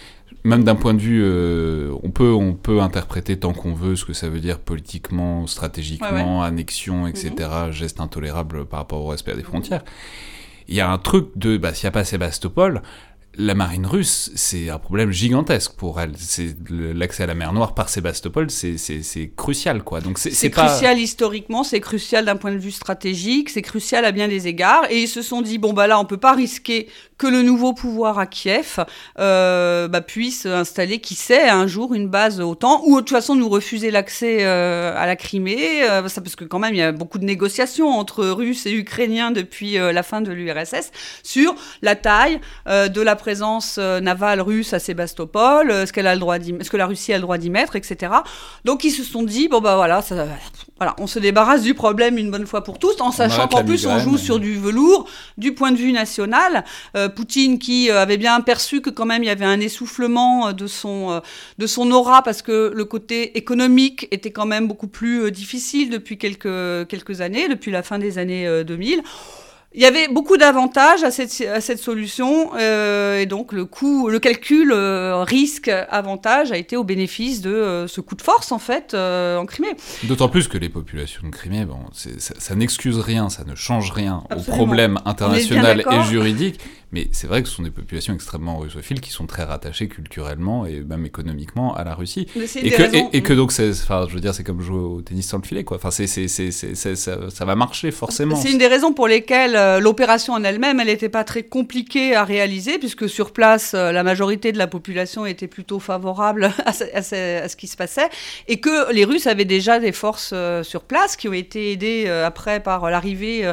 Même 0.44 0.64
d'un 0.66 0.76
point 0.76 0.94
de 0.94 1.00
vue, 1.00 1.24
on, 2.04 2.12
peut, 2.12 2.34
on 2.34 2.54
peut 2.54 2.82
interpréter 2.82 3.40
tant 3.40 3.54
qu'on 3.54 3.74
veut 3.74 3.96
ce 3.96 4.04
que 4.04 4.14
ça 4.14 4.28
veut 4.28 4.42
dire 4.42 4.60
politiquement, 4.60 5.48
stratégiquement, 5.48 6.44
annexion, 6.44 7.08
etc., 7.08 7.32
mhm. 7.68 7.72
geste 7.72 8.02
intolérable 8.02 8.66
par 8.66 8.80
rapport 8.80 9.02
au 9.02 9.08
respect 9.08 9.36
des 9.36 9.44
frontières. 9.44 9.84
Il 10.68 10.76
y 10.76 10.82
a 10.82 10.90
un 10.90 10.98
truc 10.98 11.30
de, 11.36 11.58
bah, 11.58 11.74
s'il 11.74 11.86
n'y 11.86 11.90
a 11.90 11.92
pas 11.92 12.04
Sébastopol, 12.04 12.82
la 13.36 13.56
marine 13.56 13.88
russe, 13.88 14.32
c'est 14.36 14.70
un 14.70 14.78
problème 14.78 15.12
gigantesque 15.12 15.74
pour 15.76 16.00
elle. 16.00 16.12
C'est 16.18 16.56
l'accès 16.70 17.24
à 17.24 17.26
la 17.26 17.34
mer 17.34 17.52
Noire 17.52 17.74
par 17.74 17.90
Sébastopol, 17.90 18.52
c'est 18.52 19.32
crucial, 19.36 19.84
quoi. 19.84 20.02
Donc 20.02 20.20
c'est 20.20 20.52
crucial 20.52 21.00
historiquement, 21.00 21.64
c'est 21.64 21.80
crucial 21.80 22.26
d'un 22.26 22.36
point 22.36 22.52
de 22.52 22.60
vue 22.60 22.72
stratégique, 22.72 23.50
c'est 23.50 23.64
crucial 23.64 24.06
à 24.06 24.12
bien 24.12 24.28
des 24.28 24.48
égards. 24.48 24.86
Et 24.92 25.02
ils 25.02 25.08
se 25.08 25.24
sont 25.24 25.42
dit 25.42 25.58
bon 25.58 25.74
bah 25.74 25.88
là, 25.88 26.00
on 26.00 26.06
peut 26.06 26.18
pas 26.18 26.34
risquer 26.34 26.88
que 27.24 27.28
le 27.30 27.42
nouveau 27.42 27.72
pouvoir 27.72 28.20
à 28.20 28.26
Kiev 28.26 28.84
euh, 29.18 29.88
bah, 29.88 30.02
puisse 30.02 30.46
installer, 30.46 31.00
qui 31.00 31.16
sait, 31.16 31.48
un 31.48 31.68
jour 31.68 31.94
une 31.94 32.10
base 32.10 32.42
OTAN, 32.42 32.82
ou 32.86 32.96
de 32.96 33.00
toute 33.00 33.12
façon 33.12 33.34
nous 33.36 33.48
refuser 33.48 33.92
l'accès 33.92 34.40
euh, 34.42 34.94
à 34.98 35.06
la 35.06 35.16
Crimée, 35.16 35.84
euh, 35.84 36.10
ça, 36.10 36.20
parce 36.20 36.36
que 36.36 36.44
quand 36.44 36.60
même 36.60 36.74
il 36.74 36.80
y 36.80 36.82
a 36.82 36.92
beaucoup 36.92 37.20
de 37.20 37.24
négociations 37.24 37.88
entre 37.88 38.26
Russes 38.26 38.66
et 38.66 38.74
Ukrainiens 38.74 39.32
depuis 39.32 39.76
la 39.76 40.04
fin 40.04 40.20
de 40.20 40.34
l'URSS 40.34 40.92
sur 41.24 41.56
la 41.82 41.96
taille 41.96 42.42
de 42.66 43.02
la 43.02 43.16
présence 43.16 43.78
navale 43.78 44.42
russe 44.42 44.74
à 44.74 44.80
Sébastopol, 44.80 45.88
ce 45.88 45.94
qu'elle 45.94 46.08
a 46.08 46.14
le 46.16 46.20
droit 46.20 46.38
est-ce 46.38 46.70
que 46.70 46.78
la 46.78 46.88
Russie 46.88 47.14
a 47.14 47.18
le 47.18 47.22
droit 47.22 47.38
d'y 47.38 47.50
mettre, 47.50 47.76
etc. 47.76 48.12
Donc 48.66 48.84
ils 48.84 48.92
se 48.92 49.04
sont 49.04 49.24
dit 49.24 49.48
bon 49.48 49.62
bah 49.62 49.76
voilà, 49.76 50.02
ça, 50.02 50.28
voilà, 50.78 50.96
on 51.00 51.08
se 51.08 51.20
débarrasse 51.20 51.62
du 51.62 51.74
problème 51.74 52.18
une 52.18 52.32
bonne 52.32 52.48
fois 52.48 52.64
pour 52.64 52.80
tous, 52.80 53.00
en 53.00 53.12
sachant 53.12 53.48
qu'en 53.48 53.64
plus 53.64 53.86
on 53.86 54.00
joue 54.00 54.18
sur 54.18 54.40
du 54.40 54.60
velours 54.60 55.08
du 55.38 55.54
point 55.54 55.72
de 55.72 55.78
vue 55.78 55.94
national. 55.94 56.66
Euh, 57.14 57.24
Poutine 57.24 57.60
qui 57.60 57.90
euh, 57.90 58.02
avait 58.02 58.18
bien 58.18 58.40
perçu 58.42 58.82
que 58.82 58.90
quand 58.90 59.06
même 59.06 59.24
il 59.24 59.28
y 59.28 59.30
avait 59.30 59.46
un 59.46 59.60
essoufflement 59.60 60.52
de 60.52 60.68
son 60.68 61.22
de 61.58 61.68
son 61.68 61.92
aura 61.92 62.22
parce 62.24 62.42
que 62.42 62.72
le 62.74 62.86
côté 62.86 63.38
économique 63.38 64.08
était 64.12 64.32
quand 64.32 64.46
même 64.46 64.68
beaucoup 64.68 64.88
plus 64.88 65.32
difficile 65.32 65.90
depuis 65.90 66.18
quelques 66.18 66.88
quelques 66.88 67.22
années, 67.22 67.48
depuis 67.48 67.72
la 67.72 67.84
fin 67.84 68.00
des 68.00 68.18
années 68.18 68.64
2000. 68.64 69.04
Il 69.76 69.82
y 69.82 69.86
avait 69.86 70.08
beaucoup 70.08 70.38
d'avantages 70.38 71.04
à 71.04 71.10
cette, 71.10 71.42
à 71.42 71.60
cette 71.60 71.80
solution 71.80 72.52
euh, 72.60 73.20
et 73.20 73.26
donc 73.26 73.52
le 73.52 73.66
coût, 73.66 74.08
le 74.08 74.20
calcul 74.20 74.72
euh, 74.72 75.24
risque-avantage 75.24 76.52
a 76.52 76.58
été 76.58 76.78
au 76.78 76.84
bénéfice 76.84 77.42
de 77.42 77.50
euh, 77.50 77.88
ce 77.88 78.00
coup 78.00 78.14
de 78.14 78.22
force 78.22 78.52
en 78.52 78.60
fait 78.60 78.94
euh, 78.94 79.38
en 79.38 79.48
Crimée. 79.48 79.76
D'autant 80.04 80.30
plus 80.30 80.48
que 80.48 80.60
les 80.60 80.70
populations 80.70 81.24
de 81.24 81.32
Crimée, 81.32 81.66
bon, 81.66 81.80
ça, 81.92 82.36
ça 82.38 82.54
n'excuse 82.54 83.00
rien, 83.00 83.30
ça 83.30 83.46
ne 83.46 83.56
change 83.56 83.92
rien 83.92 84.24
au 84.36 84.42
problème 84.42 85.00
international 85.06 85.84
et 85.92 86.04
juridique, 86.04 86.60
mais 86.94 87.08
c'est 87.12 87.26
vrai 87.26 87.42
que 87.42 87.50
ce 87.50 87.56
sont 87.56 87.64
des 87.64 87.72
populations 87.72 88.14
extrêmement 88.14 88.60
russophiles 88.60 89.02
qui 89.02 89.10
sont 89.10 89.26
très 89.26 89.44
rattachées 89.44 89.88
culturellement 89.88 90.68
et 90.68 90.82
même 90.82 91.08
économiquement 91.08 91.76
à 91.76 91.84
la 91.84 91.96
Russie. 91.96 92.28
Et 92.36 92.70
que, 92.70 93.16
et, 93.16 93.24
que, 93.24 93.34
donc, 93.34 93.52
enfin, 93.52 94.06
je 94.08 94.14
veux 94.14 94.20
dire, 94.20 94.36
c'est 94.36 94.44
comme 94.44 94.62
jouer 94.62 94.78
au 94.78 95.02
tennis 95.02 95.28
sans 95.28 95.40
le 95.40 95.44
filet, 95.44 95.64
quoi. 95.64 95.78
Enfin, 95.78 95.90
c'est, 95.90 96.06
c'est, 96.06 96.28
c'est, 96.28 96.52
ça, 96.52 97.32
ça, 97.32 97.46
va 97.46 97.56
marcher 97.56 97.90
forcément. 97.90 98.36
C'est 98.36 98.52
une 98.52 98.60
des 98.60 98.68
raisons 98.68 98.94
pour 98.94 99.08
lesquelles 99.08 99.56
euh, 99.56 99.80
l'opération 99.80 100.34
en 100.34 100.44
elle-même, 100.44 100.80
elle 100.80 100.86
n'était 100.86 101.10
pas 101.10 101.24
très 101.24 101.42
compliquée 101.42 102.16
à 102.16 102.24
réaliser, 102.24 102.78
puisque 102.78 103.10
sur 103.10 103.32
place, 103.34 103.74
euh, 103.74 103.92
la 103.92 104.04
majorité 104.04 104.52
de 104.52 104.60
la 104.60 104.68
population 104.68 105.26
était 105.26 105.48
plutôt 105.48 105.80
favorable 105.80 106.52
à 106.66 106.74
ce, 106.74 106.84
à, 106.94 107.50
ce, 107.50 107.56
qui 107.56 107.66
se 107.66 107.76
passait, 107.76 108.10
et 108.48 108.60
que 108.60 108.94
les 108.94 109.04
Russes 109.04 109.26
avaient 109.26 109.46
déjà 109.46 109.80
des 109.80 109.94
forces 109.94 110.30
euh, 110.32 110.62
sur 110.62 110.84
place 110.84 111.16
qui 111.16 111.28
ont 111.28 111.34
été 111.34 111.72
aidées 111.72 112.08
après 112.08 112.60
par 112.60 112.92
l'arrivée 112.92 113.52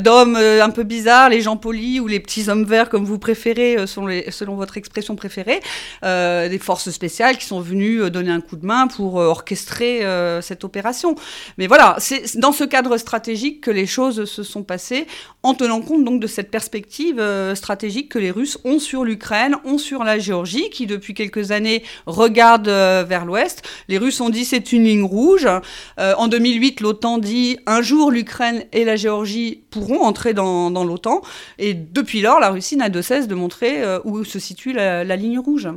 d'hommes 0.00 0.36
un 0.36 0.70
peu 0.70 0.84
bizarres, 0.84 1.30
les 1.30 1.40
gens 1.40 1.56
polis 1.56 2.00
ou 2.00 2.06
les 2.06 2.20
petits 2.20 2.48
hommes 2.48 2.67
verts, 2.68 2.88
comme 2.88 3.04
vous 3.04 3.18
préférez, 3.18 3.76
euh, 3.78 3.86
selon, 3.86 4.54
votre 4.56 4.76
expression 4.76 5.16
préférée, 5.16 5.60
euh, 6.04 6.48
des 6.48 6.58
forces 6.58 6.90
spéciales 6.90 7.36
qui 7.38 7.46
sont 7.46 7.60
venues 7.60 8.02
euh, 8.02 8.10
donner 8.10 8.30
un 8.30 8.40
coup 8.40 8.56
de 8.56 8.66
main 8.66 8.86
pour 8.86 9.16
orchestrer 9.16 10.02
cette 10.42 10.64
opération. 10.64 11.14
Mais 11.56 11.66
voilà, 11.66 11.96
c'est 11.98 12.36
dans 12.38 12.52
ce 12.52 12.64
cadre 12.64 12.96
stratégique 12.98 13.60
que 13.62 13.70
les 13.70 13.86
choses 13.86 14.24
se 14.26 14.42
sont 14.42 14.62
passées, 14.62 15.06
en 15.42 15.54
tenant 15.54 15.80
compte 15.80 16.04
donc 16.04 16.20
de 16.20 16.26
cette 16.26 16.50
perspective 16.50 17.22
stratégique 17.54 18.10
que 18.10 18.18
les 18.18 18.30
Russes 18.30 18.58
ont 18.64 18.78
sur 18.78 19.04
l'Ukraine, 19.04 19.56
ont 19.64 19.78
sur 19.78 20.04
la 20.04 20.18
Géorgie, 20.18 20.70
qui 20.70 20.86
depuis 20.86 21.14
quelques 21.14 21.50
années 21.50 21.82
regarde 22.06 22.68
vers 22.68 23.24
l'Ouest. 23.24 23.62
Les 23.88 23.98
Russes 23.98 24.20
ont 24.20 24.30
dit 24.30 24.44
c'est 24.44 24.72
une 24.72 24.84
ligne 24.84 25.04
rouge. 25.04 25.48
en 25.96 26.28
2008, 26.28 26.80
l'OTAN 26.80 27.18
dit 27.18 27.58
un 27.66 27.82
jour 27.82 28.10
l'Ukraine 28.10 28.64
et 28.72 28.84
la 28.84 28.96
Géorgie 28.96 29.62
pourront 29.70 30.02
entrer 30.02 30.34
dans, 30.34 30.84
l'OTAN. 30.84 31.22
Et 31.58 31.74
depuis 31.74 32.20
lors, 32.20 32.40
la 32.40 32.50
Russie 32.58 32.76
n'a 32.76 32.88
de 32.88 33.02
cesse 33.02 33.28
de 33.28 33.36
montrer 33.36 33.84
euh, 33.84 34.00
où 34.02 34.24
se 34.24 34.40
situe 34.40 34.72
la, 34.72 35.04
ligne 35.14 35.38
rouge. 35.38 35.68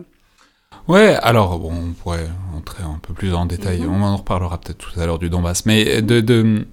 Ouais, 0.88 1.14
alors 1.22 1.60
bon, 1.60 1.72
on 1.72 1.94
pourrait 1.94 2.28
entrer 2.58 2.82
un 2.82 3.00
peu 3.00 3.14
plus 3.14 3.36
en 3.36 3.46
détail, 3.46 3.82
mhm. 3.82 3.94
on 3.94 4.04
en 4.04 4.18
reparlera 4.18 4.58
peut-être 4.58 4.80
tout 4.80 5.00
à 5.00 5.06
l'heure 5.06 5.20
du 5.20 5.30
Donbass, 5.30 5.68
mais 5.68 6.02
de, 6.02 6.22
de... 6.22 6.66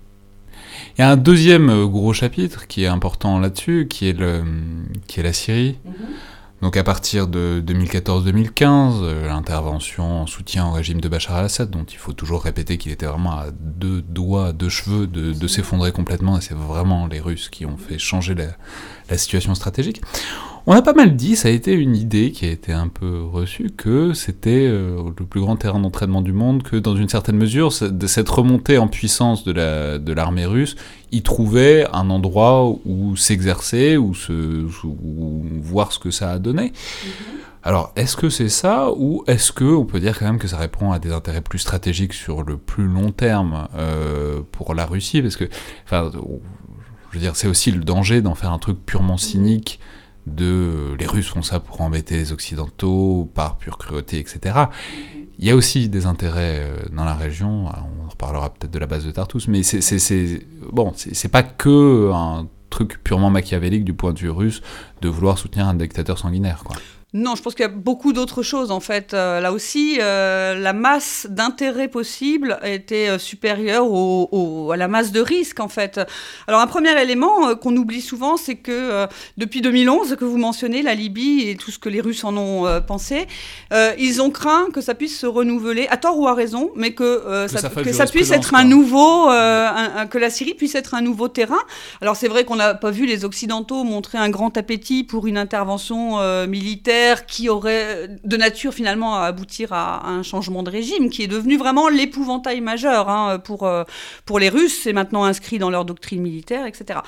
il 0.97 1.01
y 1.01 1.03
a 1.03 1.11
un 1.11 1.19
deuxième 1.19 1.85
gros 1.85 2.15
chapitre 2.15 2.67
qui 2.67 2.85
est 2.85 2.87
important 2.87 3.39
là-dessus, 3.39 3.87
qui 3.91 4.09
est 4.09 4.19
le, 4.19 4.45
qui 5.09 5.21
est 5.21 5.23
la 5.23 5.35
Syrie. 5.35 5.77
Mhm. 5.85 5.93
Donc 6.63 6.77
à 6.77 6.83
partir 6.83 7.29
de 7.29 7.63
2014-2015, 7.65 9.03
euh, 9.03 9.29
l'intervention 9.29 10.23
en 10.23 10.27
soutien 10.27 10.67
au 10.67 10.73
régime 10.73 11.01
de 11.01 11.09
Bachar 11.09 11.37
al-Assad, 11.37 11.71
dont 11.71 11.85
il 11.85 11.99
faut 11.99 12.13
toujours 12.13 12.43
répéter 12.43 12.79
qu'il 12.79 12.91
était 12.91 13.07
vraiment 13.07 13.33
à 13.33 13.47
deux 13.53 14.03
doigts, 14.03 14.53
deux 14.53 14.69
cheveux 14.69 15.07
de, 15.07 15.33
de 15.33 15.47
s'effondrer 15.47 15.93
complètement, 15.93 16.39
et 16.39 16.41
c'est 16.41 16.57
vraiment 16.57 17.07
les 17.07 17.21
Russes 17.21 17.49
qui 17.49 17.65
ont 17.65 17.77
fait 17.77 17.99
changer 17.99 18.35
la, 18.35 18.47
la 19.11 19.19
situation 19.19 19.55
stratégique. 19.55 20.03
On 20.71 20.73
a 20.73 20.83
pas 20.83 20.93
mal 20.93 21.17
dit, 21.17 21.35
ça 21.35 21.49
a 21.49 21.51
été 21.51 21.73
une 21.73 21.97
idée 21.97 22.31
qui 22.31 22.45
a 22.45 22.51
été 22.51 22.75
un 22.75 22.89
peu 22.89 23.23
reçue, 23.23 23.71
que 23.75 24.13
c'était 24.13 24.67
euh, 24.67 25.03
le 25.19 25.25
plus 25.25 25.41
grand 25.41 25.57
terrain 25.57 25.81
d'entraînement 25.81 26.21
du 26.21 26.35
monde, 26.35 26.63
que 26.63 26.77
dans 26.77 26.95
une 26.95 27.09
certaine 27.09 27.39
mesure, 27.39 27.73
cette 27.73 28.29
remontée 28.29 28.77
en 28.77 28.87
puissance 28.87 29.45
de 29.45 30.13
l'armée 30.13 30.43
de 30.43 30.49
russe, 30.49 30.77
y 31.11 31.23
trouvait 31.23 31.87
un 31.95 32.11
endroit 32.11 32.69
où 32.85 33.17
s'exercer, 33.17 33.97
où, 33.97 34.13
se, 34.13 34.67
voir 35.63 35.93
ce 35.93 35.99
que 35.99 36.11
ça 36.11 36.33
a 36.33 36.39
donné. 36.39 36.67
Mm-hmm. 36.67 37.39
Alors, 37.63 37.93
est-ce 37.97 38.17
que 38.17 38.29
c'est 38.29 38.49
ça, 38.51 38.91
ou 38.95 39.25
est-ce 39.27 39.53
que 39.53 39.65
on 39.65 39.85
peut 39.85 40.01
dire 40.01 40.19
quand 40.19 40.27
même 40.27 40.39
que 40.39 40.49
ça 40.49 40.59
répond 40.59 40.93
à 40.93 40.99
des 40.99 41.13
intérêts 41.13 41.41
plus 41.41 41.59
stratégiques 41.59 42.13
sur 42.13 42.43
le 42.43 42.57
plus 42.57 42.87
long 42.87 43.11
terme 43.11 43.69
euh, 43.77 44.41
pour 44.53 44.75
la 44.75 44.87
Russie? 44.87 45.23
Parce 45.23 45.37
que, 45.37 45.45
enfin, 45.85 46.11
je 47.11 47.17
veux 47.17 47.21
dire, 47.21 47.37
c'est 47.37 47.49
aussi 47.49 47.71
le 47.71 47.85
danger 47.85 48.21
d'en 48.21 48.35
faire 48.35 48.53
un 48.53 48.59
truc 48.59 48.85
purement 48.85 49.17
cynique 49.17 49.81
de 50.27 50.95
les 50.99 51.07
Russes 51.07 51.29
font 51.29 51.43
ça 51.43 51.61
pour 51.61 51.81
embêter 51.81 52.17
les 52.17 52.33
Occidentaux 52.33 53.31
par 53.35 53.57
pure 53.57 53.79
cruauté, 53.79 54.19
etc. 54.19 54.57
Il 55.39 55.47
y 55.47 55.51
a 55.51 55.57
aussi 55.57 55.89
des 55.89 56.07
intérêts 56.07 56.61
euh, 56.61 56.77
dans 56.93 57.05
la 57.05 57.15
région, 57.15 57.67
on 57.67 58.11
reparlera 58.11 58.53
peut-être 58.53 58.73
de 58.73 58.79
la 58.79 58.87
base 58.87 59.07
de 59.07 59.11
Tartus, 59.11 59.49
mais 59.49 59.63
c'est 59.63 60.47
bon, 60.73 60.93
c'est 60.95 61.29
pas 61.31 61.43
que 61.43 62.11
un 62.13 62.47
truc 62.71 63.03
purement 63.03 63.31
machiavélique 63.31 63.85
du 63.85 63.95
point 63.95 64.13
de 64.13 64.19
vue 64.19 64.31
russe 64.31 64.61
de 65.01 65.09
vouloir 65.09 65.39
soutenir 65.39 65.67
un 65.67 65.75
dictateur 65.75 66.19
sanguinaire, 66.19 66.63
quoi. 66.65 66.77
Non, 67.15 67.37
je 67.37 67.43
pense 67.43 67.55
qu'il 67.55 67.63
y 67.63 67.67
a 67.67 67.73
beaucoup 67.73 68.13
d'autres 68.13 68.43
choses 68.43 68.71
en 68.71 68.81
fait. 68.81 69.15
Euh, 69.15 69.41
là 69.41 69.51
aussi, 69.51 69.97
euh, 69.99 70.55
la 70.55 70.75
masse 70.75 71.27
d'intérêt 71.31 71.89
possible 71.89 72.59
était 72.63 73.09
euh, 73.09 73.19
supérieure 73.19 73.91
au, 73.91 74.71
à 74.73 74.77
la 74.77 74.89
masse 74.89 75.11
de 75.11 75.21
risque 75.23 75.59
en 75.59 75.69
fait. 75.69 75.99
Alors 76.47 76.61
un 76.61 76.67
premier 76.67 77.01
élément 77.01 77.57
qu'on 77.57 77.75
oublie 77.77 78.03
souvent, 78.03 78.37
c'est 78.37 78.57
que 78.57 79.07
depuis 79.39 79.63
2011, 79.63 80.17
que 80.17 80.27
vous 80.27 80.37
mentionnez, 80.37 80.83
la 80.83 80.95
Libye 80.95 81.49
et 81.49 81.57
tout 81.57 81.71
ce 81.71 81.79
que 81.79 81.89
les 81.89 82.03
Russes 82.03 82.25
en 82.25 82.37
ont 82.37 82.83
pensé, 82.87 83.27
ils 83.99 84.21
ont 84.21 84.31
craint 84.31 84.67
que 84.73 84.83
ça 84.83 84.95
puisse 84.95 85.19
se 85.19 85.27
renouveler, 85.27 85.87
à 85.89 85.97
tort 85.97 86.19
ou 86.19 86.29
à 86.29 86.35
raison, 86.35 86.71
mais 86.77 86.93
que, 86.93 87.47
ça, 87.49 87.71
que 87.71 87.93
ça 87.93 88.07
puisse 88.07 88.31
être 88.31 88.55
un 88.55 88.65
nouveau, 88.65 89.29
que 89.29 90.19
la 90.19 90.29
Syrie 90.29 90.55
puisse 90.55 90.75
être 90.75 90.95
un 90.95 91.01
nouveau 91.01 91.29
terrain. 91.29 91.61
Alors 92.03 92.17
c'est 92.17 92.29
vrai 92.29 92.45
qu'on 92.45 92.57
n'a 92.57 92.75
pas 92.75 92.91
vu 92.91 93.07
les 93.07 93.25
Occidentaux 93.25 93.85
montrer 93.85 94.19
un 94.19 94.29
grand 94.29 94.57
appétit 94.59 95.05
pour 95.05 95.27
une 95.27 95.39
intervention 95.39 96.47
militaire 96.47 96.98
qui 97.27 97.49
aurait 97.49 98.09
de 98.25 98.37
nature 98.37 98.73
finalement 98.73 99.17
à 99.17 99.27
aboutir 99.27 99.73
à, 99.73 100.07
un 100.07 100.23
changement 100.23 100.63
de 100.63 100.71
régime, 100.71 101.11
qui 101.11 101.23
est 101.23 101.29
devenu 101.29 101.57
vraiment 101.57 101.89
l'épouvantail 101.89 102.61
majeur 102.61 103.09
hein, 103.09 103.39
pour, 103.39 103.65
euh, 103.65 103.85
pour 104.25 104.39
les 104.39 104.49
Russes. 104.49 104.81
C'est 104.83 104.93
maintenant 104.93 105.25
inscrit 105.25 105.59
dans 105.59 105.71
leur 105.71 105.85
doctrine 105.85 106.21
militaire, 106.21 106.67
etc. 106.67 107.01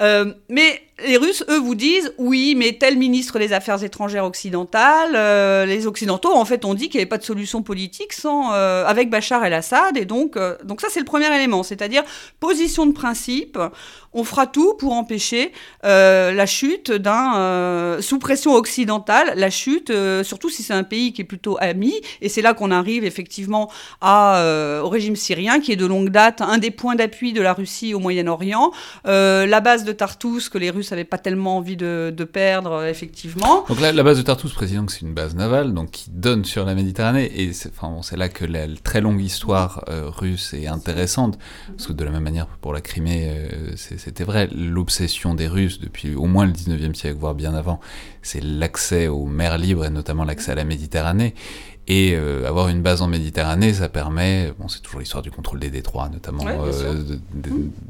Euh, 0.00 0.32
mais 0.48 0.82
les 1.04 1.16
Russes, 1.16 1.44
eux, 1.48 1.58
vous 1.58 1.74
disent 1.74 2.12
oui, 2.18 2.54
mais 2.56 2.76
tel 2.78 2.96
ministre 2.96 3.38
des 3.38 3.52
Affaires 3.52 3.82
étrangères 3.82 4.24
occidentales, 4.24 5.12
euh, 5.14 5.64
les 5.64 5.86
Occidentaux, 5.86 6.34
en 6.34 6.44
fait, 6.44 6.64
ont 6.64 6.74
dit 6.74 6.88
qu'il 6.88 6.98
n'y 6.98 7.02
avait 7.02 7.08
pas 7.08 7.18
de 7.18 7.24
solution 7.24 7.62
politique 7.62 8.12
sans, 8.12 8.52
euh, 8.52 8.84
avec 8.86 9.08
Bachar 9.10 9.44
el-Assad. 9.44 9.96
Et 9.96 10.04
donc, 10.04 10.36
euh, 10.36 10.56
donc 10.64 10.80
ça, 10.80 10.88
c'est 10.90 11.00
le 11.00 11.06
premier 11.06 11.34
élément, 11.34 11.62
c'est-à-dire 11.62 12.04
position 12.40 12.86
de 12.86 12.92
principe. 12.92 13.58
On 14.12 14.24
fera 14.24 14.46
tout 14.46 14.74
pour 14.74 14.92
empêcher 14.92 15.52
la 15.82 16.44
chute 16.44 16.92
d'un, 16.92 17.98
sous 18.02 18.18
pression 18.18 18.54
occidentale, 18.54 19.32
la 19.36 19.48
chute, 19.48 19.90
surtout 20.22 20.50
si 20.50 20.62
c'est 20.62 20.74
un 20.74 20.82
pays 20.82 21.14
qui 21.14 21.22
est 21.22 21.24
plutôt 21.24 21.56
ami. 21.60 21.94
Et 22.20 22.28
c'est 22.28 22.42
là 22.42 22.52
qu'on 22.52 22.70
arrive 22.70 23.06
effectivement 23.06 23.70
au 24.02 24.88
régime 24.90 25.16
syrien, 25.16 25.60
qui 25.60 25.72
est 25.72 25.76
de 25.76 25.86
longue 25.86 26.10
date 26.10 26.42
un 26.42 26.58
des 26.58 26.70
points 26.70 26.94
d'appui 26.94 27.32
de 27.32 27.40
la 27.40 27.54
Russie 27.54 27.94
au 27.94 28.00
Moyen-Orient. 28.00 28.70
la 29.06 29.60
base 29.60 29.84
de 29.84 29.92
Tartus 29.92 30.50
que 30.50 30.58
les 30.58 30.68
Russes 30.68 30.81
n'avait 30.90 31.04
pas 31.04 31.18
tellement 31.18 31.56
envie 31.56 31.76
de, 31.76 32.28
perdre, 32.30 32.72
euh, 32.72 32.88
effectivement. 32.88 33.64
Donc 33.68 33.80
là, 33.80 33.92
la 33.92 34.02
base 34.02 34.18
de 34.18 34.22
Tartus, 34.22 34.52
président, 34.52 34.86
c'est 34.88 35.02
une 35.02 35.14
base 35.14 35.34
navale, 35.34 35.74
donc 35.74 35.90
qui 35.90 36.10
donne 36.10 36.44
sur 36.44 36.64
la 36.64 36.74
Méditerranée, 36.74 37.30
et 37.34 37.52
c'est 37.52 37.72
bon, 37.80 38.00
là 38.16 38.28
que 38.28 38.44
la, 38.44 38.66
très 38.82 39.00
longue 39.00 39.20
histoire 39.20 39.84
euh, 39.88 40.08
russe 40.08 40.54
est 40.54 40.66
intéressante, 40.66 41.38
parce 41.68 41.86
que 41.86 41.92
de 41.92 42.04
la 42.04 42.10
même 42.10 42.22
manière, 42.22 42.46
pour 42.46 42.72
la 42.72 42.80
Crimée, 42.80 43.28
euh, 43.28 43.72
c'était 43.76 44.24
vrai, 44.24 44.48
l'obsession 44.54 45.34
des 45.34 45.48
Russes 45.48 45.80
depuis 45.80 46.14
au 46.14 46.26
moins 46.26 46.46
le 46.46 46.52
19e 46.52 46.94
siècle, 46.94 47.18
voire 47.18 47.34
bien 47.34 47.54
avant, 47.54 47.80
c'est 48.22 48.42
l'accès 48.42 49.08
aux 49.08 49.26
mers 49.26 49.58
libres, 49.58 49.84
et 49.84 49.90
notamment 49.90 50.24
l'accès 50.24 50.52
à 50.52 50.54
la 50.54 50.64
Méditerranée, 50.64 51.34
et 51.88 52.14
euh, 52.14 52.46
avoir 52.46 52.68
une 52.68 52.80
base 52.80 53.02
en 53.02 53.08
Méditerranée, 53.08 53.74
ça 53.74 53.88
permet, 53.88 54.52
bon, 54.58 54.68
c'est 54.68 54.80
toujours 54.80 55.00
l'histoire 55.00 55.22
du 55.22 55.32
contrôle 55.32 55.58
des 55.58 55.70
détroits, 55.70 56.08
notamment, 56.08 56.44
euh, 56.46 57.02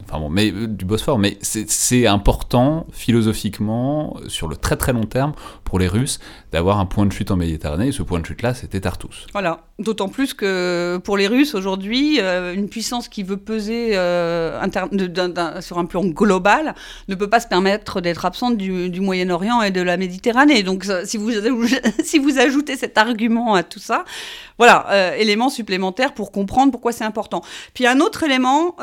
enfin 0.04 0.18
bon, 0.18 0.30
mais 0.30 0.50
euh, 0.50 0.66
du 0.66 0.86
Bosphore. 0.86 1.18
Mais 1.18 1.36
c'est 1.42 2.06
important 2.06 2.86
philosophiquement 2.90 4.16
sur 4.28 4.48
le 4.48 4.56
très 4.56 4.76
très 4.76 4.94
long 4.94 5.04
terme 5.04 5.34
pour 5.72 5.78
les 5.78 5.88
Russes 5.88 6.18
d'avoir 6.52 6.78
un 6.78 6.84
point 6.84 7.06
de 7.06 7.12
chute 7.12 7.30
en 7.30 7.36
Méditerranée. 7.36 7.88
Et 7.88 7.92
ce 7.92 8.02
point 8.02 8.20
de 8.20 8.26
chute-là, 8.26 8.52
c'était 8.52 8.80
Tartus. 8.80 9.26
Voilà. 9.32 9.60
D'autant 9.78 10.10
plus 10.10 10.34
que 10.34 11.00
pour 11.02 11.16
les 11.16 11.26
Russes 11.26 11.54
aujourd'hui, 11.54 12.20
euh, 12.20 12.52
une 12.52 12.68
puissance 12.68 13.08
qui 13.08 13.22
veut 13.22 13.38
peser 13.38 13.96
euh, 13.96 14.60
sur 15.62 15.78
un 15.78 15.86
plan 15.86 16.04
global 16.04 16.74
ne 17.08 17.14
peut 17.14 17.30
pas 17.30 17.40
se 17.40 17.48
permettre 17.48 18.02
d'être 18.02 18.26
absente 18.26 18.58
du, 18.58 19.00
Moyen-Orient 19.00 19.62
et 19.62 19.70
de 19.70 19.80
la 19.80 19.96
Méditerranée. 19.96 20.62
Donc 20.62 20.86
si 21.04 21.16
vous, 21.16 21.30
si 22.04 22.18
vous 22.18 22.38
ajoutez 22.38 22.76
cet 22.76 22.98
argument 22.98 23.54
à 23.54 23.62
tout 23.62 23.80
ça, 23.80 24.04
voilà, 24.58 24.86
euh, 24.90 25.14
élément 25.16 25.48
supplémentaire 25.48 26.12
pour 26.12 26.32
comprendre 26.32 26.70
pourquoi 26.70 26.92
c'est 26.92 27.04
important. 27.04 27.42
Puis 27.72 27.86
un 27.86 27.98
autre 28.00 28.22
élément, 28.24 28.76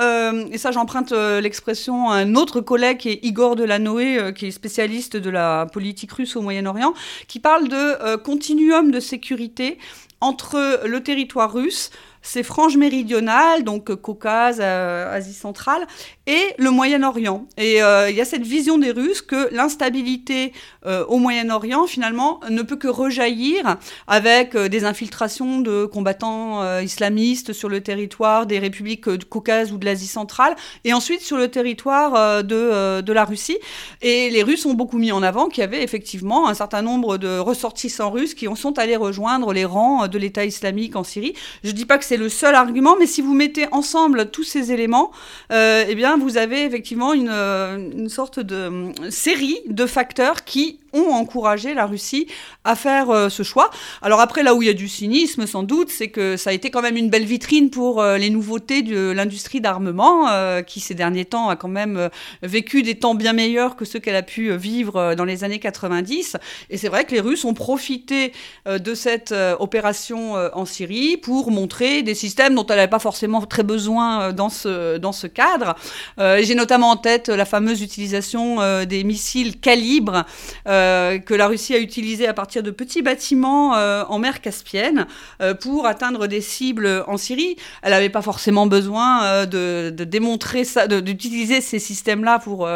et 0.52 0.58
ça 0.58 0.72
j'emprunte 0.72 1.12
l'expression 1.12 2.10
à 2.10 2.16
un 2.16 2.34
autre 2.34 2.62
collègue 2.62 2.98
qui 2.98 3.10
est 3.10 3.20
Igor 3.22 3.56
Delanoë, 3.56 4.34
qui 4.34 4.48
est 4.48 4.52
spécialiste 4.52 5.16
de 5.16 5.30
la 5.30 5.68
politique 5.72 6.12
russe 6.12 6.36
au 6.36 6.42
Moyen-Orient, 6.42 6.79
qui 7.28 7.40
parle 7.40 7.68
de 7.68 8.16
continuum 8.18 8.92
de 8.92 9.00
sécurité 9.00 9.78
entre 10.22 10.82
le 10.86 11.02
territoire 11.02 11.54
russe, 11.54 11.92
ces 12.22 12.44
franges 12.44 12.78
méridionales, 12.78 13.64
donc 13.64 13.94
Caucase, 13.96 14.60
euh, 14.62 15.14
Asie 15.14 15.34
centrale, 15.34 15.88
et 16.30 16.54
le 16.60 16.70
Moyen-Orient. 16.70 17.48
Et 17.58 17.82
euh, 17.82 18.08
il 18.08 18.16
y 18.16 18.22
a 18.22 18.26
cette 18.26 18.46
vision 18.46 18.78
des 18.78 18.92
Russes 18.92 19.24
que 19.24 19.52
l'instabilité 19.52 20.54
euh, 20.86 21.04
au 21.08 21.18
Moyen-Orient, 21.18 21.88
finalement, 21.88 22.40
ne 22.52 22.62
peut 22.62 22.76
que 22.76 22.88
rejaillir 22.88 23.78
avec 24.06 24.56
des 24.56 24.86
infiltrations 24.86 25.60
de 25.60 25.86
combattants 25.86 26.80
islamistes 26.82 27.52
sur 27.52 27.68
le 27.68 27.82
territoire 27.82 28.46
des 28.46 28.60
républiques 28.60 29.10
du 29.10 29.26
Caucase 29.26 29.72
ou 29.72 29.80
de 29.80 29.86
l'Asie 29.86 30.08
centrale, 30.08 30.56
et 30.84 30.94
ensuite 30.94 31.22
sur 31.22 31.38
le 31.38 31.48
territoire 31.48 32.44
de, 32.44 33.02
de 33.02 33.14
la 33.14 33.26
Russie. 33.26 33.58
Et 34.04 34.30
les 34.30 34.44
Russes 34.44 34.68
ont 34.68 34.76
beaucoup 34.76 35.00
mis 35.00 35.12
en 35.12 35.24
avant 35.24 35.48
qu'il 35.48 35.62
y 35.62 35.64
avait 35.64 35.82
effectivement 35.82 36.48
un 36.48 36.54
certain 36.54 36.84
nombre 36.84 37.18
de 37.18 37.40
ressortissants 37.40 38.12
russes 38.12 38.36
qui 38.36 38.48
sont 38.56 38.78
allés 38.78 38.96
rejoindre 38.96 39.52
les 39.52 39.66
rangs 39.66 40.08
de 40.08 40.18
l'État 40.20 40.46
islamique 40.46 40.96
en 40.96 41.04
Syrie. 41.04 41.34
Je 41.64 41.70
ne 41.70 41.76
dis 41.76 41.86
pas 41.86 41.98
que 41.98 42.06
c'est 42.06 42.18
le 42.18 42.30
seul 42.30 42.54
argument, 42.54 42.96
mais 43.00 43.08
si 43.08 43.22
vous 43.22 43.34
mettez 43.34 43.66
ensemble 43.72 44.30
tous 44.30 44.44
ces 44.44 44.72
éléments, 44.72 45.12
euh, 45.52 45.86
eh 45.88 45.96
bien, 45.96 46.19
vous 46.20 46.38
avez 46.38 46.66
effectivement 46.66 47.14
une, 47.14 47.30
euh, 47.32 47.78
une 47.78 48.10
sorte 48.10 48.40
de 48.40 48.56
euh, 48.56 49.12
série 49.12 49.60
de 49.68 49.86
facteurs 49.86 50.44
qui 50.44 50.80
ont 50.94 51.12
encouragé 51.12 51.74
la 51.74 51.86
Russie 51.86 52.28
à 52.64 52.76
faire 52.76 53.10
euh, 53.10 53.30
ce 53.30 53.44
choix. 53.44 53.70
Alors 54.02 54.20
après, 54.20 54.44
là 54.44 54.56
où 54.56 54.62
il 54.62 54.68
y 54.68 54.70
a 54.70 54.74
du 54.74 54.88
cynisme, 54.88 55.46
sans 55.46 55.64
doute, 55.64 55.90
c'est 55.90 56.10
que 56.10 56.38
ça 56.38 56.50
a 56.50 56.54
été 56.54 56.70
quand 56.72 56.82
même 56.82 56.98
une 56.98 57.10
belle 57.10 57.26
vitrine 57.26 57.70
pour 57.70 58.04
les 58.04 58.30
nouveautés 58.30 58.82
de 58.82 59.12
l'industrie 59.12 59.62
d'armement, 59.62 60.28
qui 60.64 60.80
ces 60.80 60.96
derniers 60.96 61.26
temps 61.26 61.50
a 61.50 61.56
quand 61.56 61.68
même 61.68 62.10
vécu 62.42 62.82
des 62.82 62.96
temps 62.96 63.16
bien 63.16 63.34
meilleurs 63.34 63.76
que 63.76 63.86
ceux 63.86 64.00
qu'elle 64.00 64.16
a 64.16 64.24
pu 64.24 64.56
vivre 64.56 65.16
dans 65.16 65.26
les 65.26 65.44
années 65.44 65.60
90. 65.60 66.38
Et 66.70 66.78
c'est 66.78 66.90
vrai 66.90 67.06
que 67.06 67.12
les 67.12 67.20
Russes 67.20 67.46
ont 67.46 67.54
profité 67.54 68.34
de 68.66 68.94
cette 68.94 69.34
opération 69.60 70.34
en 70.54 70.66
Syrie 70.66 71.18
pour 71.18 71.52
montrer 71.52 72.02
des 72.04 72.16
systèmes 72.16 72.56
dont 72.56 72.66
elle 72.68 72.78
n'avait 72.78 72.88
pas 72.88 73.00
forcément 73.00 73.46
très 73.46 73.64
besoin 73.64 74.34
dans 74.34 74.50
ce, 74.50 74.98
dans 74.98 75.12
ce 75.12 75.28
cadre. 75.28 75.76
J'ai 76.18 76.55
notamment 76.55 76.91
en 76.91 76.97
tête 76.97 77.30
la 77.30 77.45
fameuse 77.45 77.82
utilisation 77.82 78.86
des 78.86 79.03
missiles 79.03 79.60
calibre. 79.60 80.26
Euh, 80.68 81.20
que 81.20 81.34
la 81.34 81.47
Russie 81.47 81.74
a 81.74 81.80
utilisé 81.80 82.28
à 82.28 82.34
partir 82.34 82.64
de 82.64 82.72
petits 82.72 83.01
bâtiments 83.01 83.76
euh, 83.76 84.03
en 84.07 84.20
mer 84.20 84.41
Caspienne 84.41 85.07
euh, 85.41 85.53
pour 85.53 85.86
atteindre 85.86 86.28
des 86.28 86.41
cibles 86.41 87.03
en 87.07 87.18
Syrie. 87.18 87.55
Elle 87.82 87.91
n'avait 87.91 88.10
pas 88.10 88.22
forcément 88.22 88.68
besoin 88.68 89.45
de, 89.45 89.89
démontrer 89.89 90.64
d'utiliser 91.01 91.62
ces 91.62 91.80
systèmes-là 91.80 92.39
pour, 92.39 92.68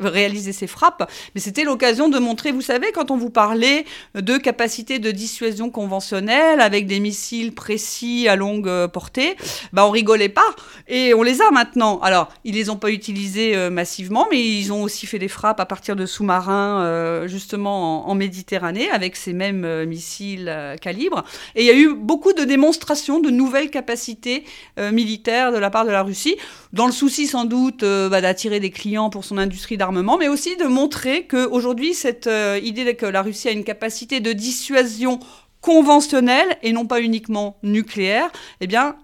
réaliser 0.00 0.52
ses 0.52 0.66
frappes, 0.66 1.10
mais 1.34 1.40
c'était 1.40 1.64
l'occasion 1.64 2.08
de 2.08 2.18
montrer, 2.18 2.52
vous 2.52 2.62
savez, 2.62 2.92
quand 2.92 3.10
on 3.10 3.16
vous 3.16 3.30
parlait 3.30 3.84
de 4.14 4.36
capacités 4.36 4.98
de 4.98 5.10
dissuasion 5.10 5.70
conventionnelle 5.70 6.60
avec 6.60 6.86
des 6.86 7.00
missiles 7.00 7.52
précis 7.52 8.28
à 8.28 8.36
longue 8.36 8.86
portée, 8.88 9.36
bah 9.72 9.86
on 9.86 9.90
rigolait 9.90 10.28
pas 10.28 10.50
et 10.86 11.14
on 11.14 11.22
les 11.22 11.40
a 11.40 11.50
maintenant. 11.50 12.00
Alors, 12.00 12.28
ils 12.48 12.54
les 12.54 12.70
ont 12.70 12.76
pas 12.76 12.90
utilisés 12.90 13.70
massivement, 13.70 14.26
mais 14.30 14.42
ils 14.42 14.72
ont 14.72 14.82
aussi 14.82 15.06
fait 15.06 15.18
des 15.18 15.28
frappes 15.28 15.60
à 15.60 15.66
partir 15.66 15.96
de 15.96 16.06
sous-marins 16.06 17.26
justement 17.26 18.08
en, 18.08 18.14
Méditerranée 18.18 18.90
avec 18.90 19.16
ces 19.16 19.32
mêmes 19.32 19.64
euh, 19.64 19.86
missiles 19.86 20.48
euh, 20.48 20.76
calibre. 20.76 21.24
Et 21.54 21.62
il 21.62 21.66
y 21.66 21.70
a 21.70 21.74
eu 21.74 21.94
beaucoup 21.94 22.32
de 22.32 22.42
démonstrations 22.42 23.20
de 23.20 23.30
nouvelles 23.30 23.70
capacités 23.70 24.44
euh, 24.78 24.90
militaires 24.90 25.52
de 25.52 25.58
la 25.58 25.70
part 25.70 25.84
de 25.84 25.90
la 25.90 26.02
Russie, 26.02 26.36
dans 26.72 26.86
le 26.86 26.92
souci 26.92 27.26
sans 27.26 27.44
doute 27.44 27.84
bah, 27.84 28.20
d'attirer 28.20 28.60
des 28.60 28.70
clients 28.70 29.08
pour 29.08 29.24
son 29.24 29.38
industrie 29.38 29.76
d'armement, 29.76 30.18
mais 30.18 30.28
aussi 30.28 30.56
de 30.56 30.64
montrer 30.64 31.26
qu'aujourd'hui, 31.26 31.94
cette 31.94 32.28
idée 32.62 32.94
que 32.94 33.06
la 33.06 33.22
Russie 33.22 33.48
a 33.48 33.52
une 33.52 33.64
capacité 33.64 34.20
de 34.20 34.32
dissuasion 34.32 35.20
conventionnelle 35.60 36.56
et 36.62 36.72
non 36.72 36.86
pas 36.86 37.00
uniquement 37.00 37.56
nucléaire, 37.62 38.30
eh 38.60 38.66
bien, 38.66 38.96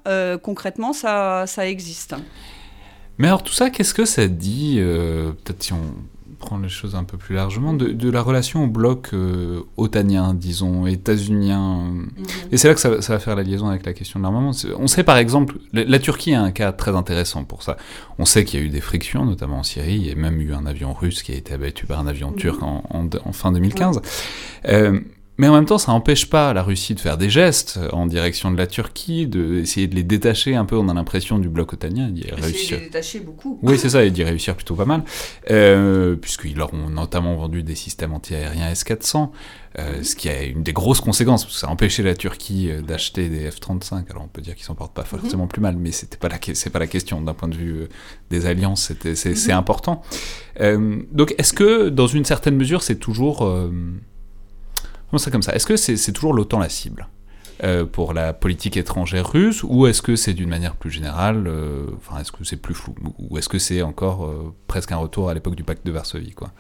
concrètement, 0.43 0.93
ça, 0.93 1.45
ça 1.47 1.67
existe. 1.67 2.15
Mais 3.19 3.29
alors 3.29 3.43
tout 3.43 3.53
ça, 3.53 3.71
qu'est-ce 3.71 3.95
que 3.95 4.05
ça 4.05 4.27
dit 4.27 4.79
Peut-être 4.79 5.63
si 5.63 5.73
on 5.73 5.81
prendre 6.45 6.63
les 6.63 6.69
choses 6.69 6.95
un 6.95 7.05
peu 7.05 7.17
plus 7.17 7.35
largement, 7.35 7.73
de, 7.73 8.11
la 8.11 8.23
relation 8.23 8.65
au 8.65 8.67
bloc 8.67 9.11
euh, 9.13 9.63
otanien, 9.77 10.35
disons, 10.35 10.87
états-unien. 10.87 11.85
Mhm. 11.85 12.11
Et 12.53 12.57
c'est 12.57 12.69
là 12.69 12.75
que 12.75 12.81
ça, 12.81 12.91
va 12.91 13.19
faire 13.19 13.35
la 13.35 13.43
liaison 13.43 13.69
avec 13.69 13.85
la 13.85 13.93
question 13.93 14.21
de 14.21 14.25
l'armement. 14.25 14.53
On 14.79 14.87
sait 14.87 15.03
par 15.03 15.17
exemple, 15.17 15.57
la, 15.73 15.99
Turquie 15.99 16.35
a 16.35 16.43
un 16.43 16.53
cas 16.53 16.73
très 16.73 16.95
intéressant 16.95 17.45
pour 17.45 17.63
ça. 17.63 17.77
On 18.19 18.25
sait 18.25 18.45
qu'il 18.45 18.61
y 18.61 18.63
a 18.63 18.67
eu 18.67 18.69
des 18.69 18.81
frictions, 18.81 19.25
notamment 19.25 19.59
en 19.59 19.63
Syrie, 19.63 19.97
il 19.97 20.07
y 20.07 20.11
a 20.11 20.15
même 20.15 20.41
eu 20.41 20.53
un 20.55 20.67
avion 20.67 20.93
russe 20.93 21.23
qui 21.23 21.33
a 21.33 21.35
été 21.35 21.55
abattu 21.55 21.87
par 21.87 21.99
un 21.99 22.07
avion 22.07 22.31
mhm. 22.31 22.37
turc 22.37 22.63
en, 22.63 22.85
en, 22.91 23.33
fin 23.33 23.51
2015. 23.51 24.01
Mais 25.37 25.49
en 25.49 25.55
même 25.55 25.67
temps, 25.67 25.79
ça 25.79 25.91
n'empêche 25.91 26.31
pas 26.31 26.53
la 26.53 26.63
Russie 26.63 26.95
de 26.95 27.01
faire 27.01 27.19
des 27.19 27.29
gestes 27.29 27.81
en 27.93 28.07
direction 28.07 28.53
de 28.53 28.57
la 28.57 28.69
Turquie, 28.69 29.27
d'essayer 29.27 29.89
de, 29.89 29.95
les 29.95 30.05
détacher 30.05 30.55
un 30.55 30.65
peu. 30.65 30.77
On 30.77 30.89
a 30.89 30.95
l'impression 30.95 31.39
du 31.39 31.49
bloc 31.49 31.73
otanien 31.73 32.09
d'y 32.09 32.31
réussir. 32.31 32.77
De 32.77 32.83
les 32.83 32.89
détacher 32.89 33.21
beaucoup. 33.21 33.59
Oui, 33.63 33.79
c'est 33.79 33.91
ça, 33.91 34.05
et 34.05 34.11
d'y 34.11 34.23
réussir 34.23 34.55
plutôt 34.55 34.77
pas 34.77 34.85
mal. 34.85 35.03
Euh, 35.51 36.15
Puisqu'ils 36.15 36.57
leur 36.57 36.73
ont 36.73 36.89
notamment 36.89 37.35
vendu 37.35 37.65
des 37.65 37.75
systèmes 37.75 38.13
antiaériens 38.13 38.71
S-400, 38.71 39.31
euh, 39.77 40.05
ce 40.05 40.15
qui 40.15 40.29
a 40.29 40.45
une 40.45 40.63
des 40.63 40.73
grosses 40.73 41.01
conséquences, 41.01 41.45
parce 41.45 41.55
que 41.55 41.61
ça 41.61 41.67
a 41.67 41.71
empêché 41.71 42.05
la 42.05 42.15
Turquie 42.15 42.71
euh, 42.71 42.81
d'acheter 42.81 43.29
des 43.29 43.51
F-35. 43.51 44.09
Alors 44.11 44.23
on 44.23 44.29
peut 44.29 44.41
dire 44.41 44.55
qu'ils 44.55 44.65
s'en 44.65 44.77
portent 44.77 44.95
pas 44.95 45.03
mhm. 45.03 45.21
forcément 45.21 45.47
plus 45.49 45.61
mal, 45.61 45.77
mais 45.77 45.91
c'était 45.91 46.17
pas 46.17 46.29
la, 46.29 46.39
pas 46.39 46.79
la 46.79 46.87
question. 46.87 47.21
D'un 47.21 47.35
point 47.35 47.49
de 47.49 47.57
vue 47.57 47.83
euh, 47.83 47.89
des 48.31 48.47
alliances, 48.47 48.93
c'est, 49.15 49.49
mhm. 49.49 49.51
important. 49.51 50.03
Euh, 50.61 51.03
donc 51.11 51.35
est-ce 51.39 51.53
que, 51.53 51.89
dans 51.89 52.07
une 52.07 52.25
certaine 52.25 52.57
mesure, 52.57 52.85
c'est 52.85 53.01
toujours 53.01 53.43
ça 55.19 55.31
comme 55.31 55.43
ça? 55.43 55.55
Est-ce 55.55 55.67
que 55.67 55.77
c'est 55.77 56.13
toujours 56.13 56.35
l'OTAN 56.35 56.59
la 56.59 56.69
cible 56.69 57.09
euh, 57.63 57.85
pour 57.85 58.15
la 58.15 58.33
politique 58.33 58.77
étrangère 58.77 59.31
russe 59.31 59.63
ou 59.63 59.87
est-ce 59.87 60.03
que 60.03 60.17
c'est 60.17 60.35
d'une 60.35 60.49
manière 60.49 60.75
plus 60.75 60.91
générale, 60.91 61.45
euh, 61.47 61.87
enfin 61.97 62.21
est-ce 62.21 62.33
que 62.33 62.43
c'est 62.43 62.57
plus 62.57 62.75
flou 62.75 62.97
ou 63.19 63.39
est-ce 63.39 63.49
que 63.49 63.61
c'est 63.61 63.81
encore 63.81 64.27
euh, 64.27 64.53
presque 64.67 64.91
un 64.91 64.97
retour 64.97 65.31
à 65.31 65.35
l'époque 65.35 65.55
du 65.55 65.63
pacte 65.63 65.87
de 65.87 65.93
Varsovie 65.93 66.33
quoi? 66.33 66.51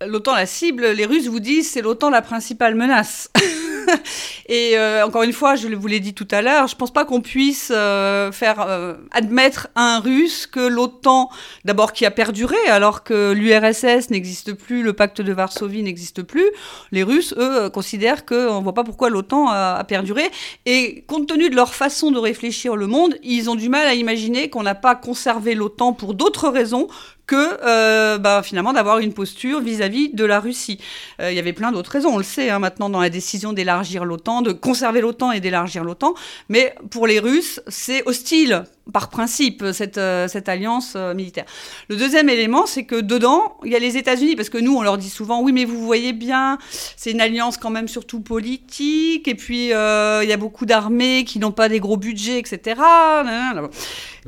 l'OTAN 0.00 0.34
la 0.34 0.46
cible, 0.46 0.86
les 0.88 1.06
Russes 1.06 1.28
vous 1.28 1.40
disent 1.40 1.70
c'est 1.70 1.82
l'OTAN 1.82 2.10
la 2.10 2.22
principale 2.22 2.74
menace. 2.74 3.30
et 4.48 4.76
euh, 4.76 5.06
encore 5.06 5.22
une 5.22 5.32
fois, 5.32 5.56
je 5.56 5.68
vous 5.68 5.86
l'ai 5.86 6.00
dit 6.00 6.14
tout 6.14 6.28
à 6.30 6.42
l'heure, 6.42 6.66
je 6.66 6.76
pense 6.76 6.92
pas 6.92 7.04
qu'on 7.04 7.20
puisse 7.20 7.70
euh, 7.74 8.32
faire 8.32 8.60
euh, 8.60 8.94
admettre 9.12 9.68
à 9.74 9.96
un 9.96 10.00
Russe 10.00 10.46
que 10.46 10.60
l'OTAN, 10.60 11.30
d'abord 11.64 11.92
qui 11.92 12.04
a 12.06 12.10
perduré, 12.10 12.56
alors 12.68 13.04
que 13.04 13.32
l'URSS 13.32 14.10
n'existe 14.10 14.54
plus, 14.54 14.82
le 14.82 14.92
pacte 14.92 15.20
de 15.20 15.32
Varsovie 15.32 15.82
n'existe 15.82 16.22
plus, 16.22 16.50
les 16.92 17.02
Russes, 17.02 17.34
eux, 17.38 17.70
considèrent 17.70 18.24
qu'on 18.26 18.58
ne 18.58 18.62
voit 18.62 18.74
pas 18.74 18.84
pourquoi 18.84 19.10
l'OTAN 19.10 19.48
a, 19.48 19.76
a, 19.76 19.84
perduré. 19.84 20.30
Et 20.66 21.04
compte 21.06 21.28
tenu 21.28 21.50
de 21.50 21.56
leur 21.56 21.74
façon 21.74 22.10
de 22.10 22.18
réfléchir 22.18 22.76
le 22.76 22.86
monde, 22.86 23.16
ils 23.22 23.48
ont 23.50 23.54
du 23.54 23.68
mal 23.68 23.86
à 23.86 23.94
imaginer 23.94 24.50
qu'on 24.50 24.62
n'a 24.62 24.74
pas 24.74 24.94
conservé 24.94 25.54
l'OTAN 25.54 25.92
pour 25.92 26.14
d'autres 26.14 26.48
raisons 26.48 26.88
que 27.26 27.58
euh, 27.64 28.18
bah, 28.18 28.42
finalement 28.42 28.72
d'avoir 28.72 28.98
une 28.98 29.12
posture 29.12 29.60
vis-à-vis 29.60 30.10
de 30.10 30.24
la 30.24 30.40
Russie. 30.40 30.78
Euh, 31.20 31.30
il 31.30 31.36
y 31.36 31.38
avait 31.38 31.52
plein 31.52 31.72
d'autres 31.72 31.90
raisons, 31.90 32.10
on 32.14 32.18
le 32.18 32.24
sait 32.24 32.50
hein, 32.50 32.58
maintenant 32.58 32.90
dans 32.90 33.00
la 33.00 33.10
décision 33.10 33.52
d'élargir 33.52 34.04
l'OTAN, 34.04 34.42
de 34.42 34.52
conserver 34.52 35.00
l'OTAN 35.00 35.32
et 35.32 35.40
d'élargir 35.40 35.84
l'OTAN, 35.84 36.14
mais 36.48 36.74
pour 36.90 37.06
les 37.06 37.18
Russes, 37.18 37.60
c'est 37.68 38.02
hostile 38.06 38.64
par 38.92 39.08
principe, 39.08 39.64
cette, 39.72 39.98
euh, 39.98 40.28
cette 40.28 40.48
alliance 40.48 40.92
euh, 40.96 41.14
militaire. 41.14 41.44
Le 41.88 41.96
deuxième 41.96 42.28
élément, 42.28 42.66
c'est 42.66 42.84
que 42.84 43.00
dedans, 43.00 43.56
il 43.64 43.72
y 43.72 43.76
a 43.76 43.78
les 43.78 43.96
États-Unis, 43.96 44.36
parce 44.36 44.50
que 44.50 44.58
nous, 44.58 44.76
on 44.76 44.82
leur 44.82 44.98
dit 44.98 45.08
souvent, 45.08 45.40
oui, 45.40 45.52
mais 45.52 45.64
vous 45.64 45.84
voyez 45.84 46.12
bien, 46.12 46.58
c'est 46.96 47.10
une 47.10 47.20
alliance 47.20 47.56
quand 47.56 47.70
même 47.70 47.88
surtout 47.88 48.20
politique, 48.20 49.26
et 49.26 49.34
puis 49.34 49.72
euh, 49.72 50.22
il 50.22 50.28
y 50.28 50.32
a 50.32 50.36
beaucoup 50.36 50.66
d'armées 50.66 51.24
qui 51.24 51.38
n'ont 51.38 51.52
pas 51.52 51.68
des 51.68 51.80
gros 51.80 51.96
budgets, 51.96 52.38
etc. 52.38 52.80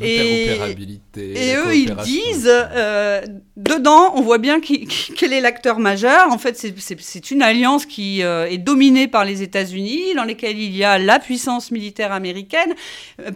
Et, 0.01 0.59
et 1.17 1.57
eux, 1.57 1.75
ils 1.75 1.95
disent, 2.05 2.51
dedans, 3.57 4.13
on 4.15 4.21
voit 4.21 4.39
bien 4.39 4.61
qui, 4.61 4.87
quel 5.17 5.33
est 5.33 5.41
l'acteur 5.41 5.79
majeur. 5.79 6.31
En 6.31 6.39
fait, 6.39 6.57
c'est 6.57 7.31
une 7.31 7.43
alliance 7.43 7.87
qui 7.87 8.21
est 8.21 8.59
dominée 8.59 9.09
par 9.09 9.25
les 9.25 9.43
États-Unis, 9.43 10.15
dans 10.15 10.25
lesquelles 10.25 10.59
il 10.59 10.77
y 10.77 10.85
a 10.85 10.99
la 10.99 11.19
puissance 11.19 11.71
militaire 11.71 12.13
américaine, 12.13 12.75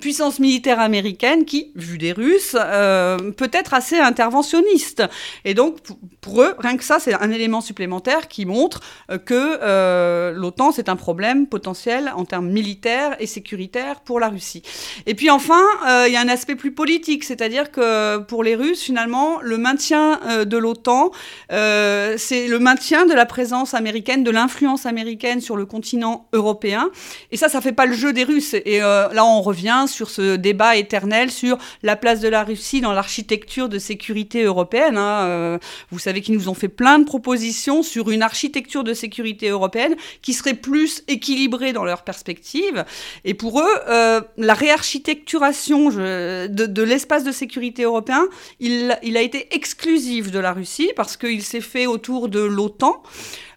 puissance 0.01 0.39
militaire 0.39 0.81
américaine 0.81 1.10
qui, 1.47 1.73
vu 1.75 1.99
des 1.99 2.13
Russes, 2.13 2.53
peut 2.53 3.51
être 3.53 3.75
assez 3.75 3.99
interventionniste. 3.99 5.03
Et 5.45 5.55
donc, 5.55 5.79
pour 6.21 6.43
eux, 6.43 6.55
rien 6.59 6.77
que 6.77 6.85
ça, 6.85 6.99
c'est 6.99 7.15
un 7.15 7.31
élément 7.31 7.61
supplémentaire 7.61 8.29
qui 8.29 8.47
montre 8.47 8.81
que 9.25 10.31
l'OTAN, 10.33 10.73
c'est 10.73 10.89
un 10.89 10.97
problème 10.97 11.47
potentiel 11.47 12.13
en 12.15 12.25
termes 12.25 12.49
militaires 12.49 13.17
et 13.19 13.27
sécuritaires 13.27 14.01
pour 14.01 14.21
la 14.21 14.29
Russie. 14.29 14.63
Et 15.07 15.15
puis 15.15 15.31
enfin, 15.31 15.63
il 16.07 16.13
y 16.13 16.17
a 16.17 16.21
un 16.21 16.29
aspect 16.29 16.57
plus 16.57 16.73
politique, 16.73 17.25
c'est-à-dire 17.25 17.71
que 17.71 18.19
pour 18.19 18.45
les 18.45 18.55
Russes, 18.55 18.83
finalement, 18.83 19.41
le 19.41 19.59
maintien 19.59 20.21
de 20.45 20.57
l'OTAN, 20.57 21.11
c'est 21.49 22.49
le 22.49 22.59
maintien 22.59 23.07
de 23.07 23.15
la 23.15 23.27
présence 23.27 23.75
américaine, 23.75 24.25
de 24.25 24.31
l'influence 24.31 24.87
américaine 24.87 25.41
sur 25.41 25.57
le 25.57 25.67
continent 25.67 26.27
européen. 26.33 26.91
Et 27.31 27.37
ça, 27.37 27.49
ça 27.49 27.61
fait 27.61 27.73
pas 27.73 27.87
le 27.87 27.95
jeu 27.95 28.13
des 28.13 28.25
Russes. 28.25 28.55
Et 28.55 28.83
euh, 28.83 29.09
là, 29.13 29.25
on 29.25 29.41
revient 29.43 29.85
sur 29.87 30.11
ce 30.11 30.37
débat 30.37 30.77
éternel 30.77 31.00
sur 31.29 31.59
la 31.83 31.97
place 31.97 32.21
de 32.21 32.29
la 32.29 32.45
Russie 32.45 32.81
dans 32.81 32.93
l'architecture 32.93 33.69
de 33.69 33.79
sécurité 33.79 34.45
européenne. 34.45 34.97
Hein. 34.97 35.25
Euh, 35.25 35.59
vous 35.91 35.99
savez 35.99 36.21
qu'ils 36.21 36.35
nous 36.35 36.49
ont 36.49 36.55
fait 36.55 36.69
plein 36.69 36.99
de 36.99 37.05
propositions 37.05 37.83
sur 37.83 38.11
une 38.11 38.23
architecture 38.23 38.85
de 38.85 38.95
sécurité 38.95 39.49
européenne 39.49 39.97
qui 40.23 40.33
serait 40.33 40.55
plus 40.55 41.03
équilibrée 41.09 41.73
dans 41.73 41.85
leur 41.85 42.03
perspective. 42.03 42.85
Et 43.25 43.35
pour 43.35 43.61
eux, 43.61 43.75
euh, 43.89 44.21
la 44.37 44.55
réarchitecturation 44.55 45.91
de, 45.91 46.83
l'espace 46.83 47.25
de 47.25 47.33
sécurité 47.33 47.85
européen, 47.85 48.27
il 48.61 49.17
a 49.17 49.23
été 49.23 49.55
exclusif 49.55 50.31
de 50.31 50.39
la 50.39 50.53
Russie 50.53 50.91
parce 50.97 51.17
qu'il 51.17 51.43
s'est 51.43 51.61
fait 51.61 51.87
autour 51.87 52.29
de 52.29 52.41
l'OTAN 52.41 53.03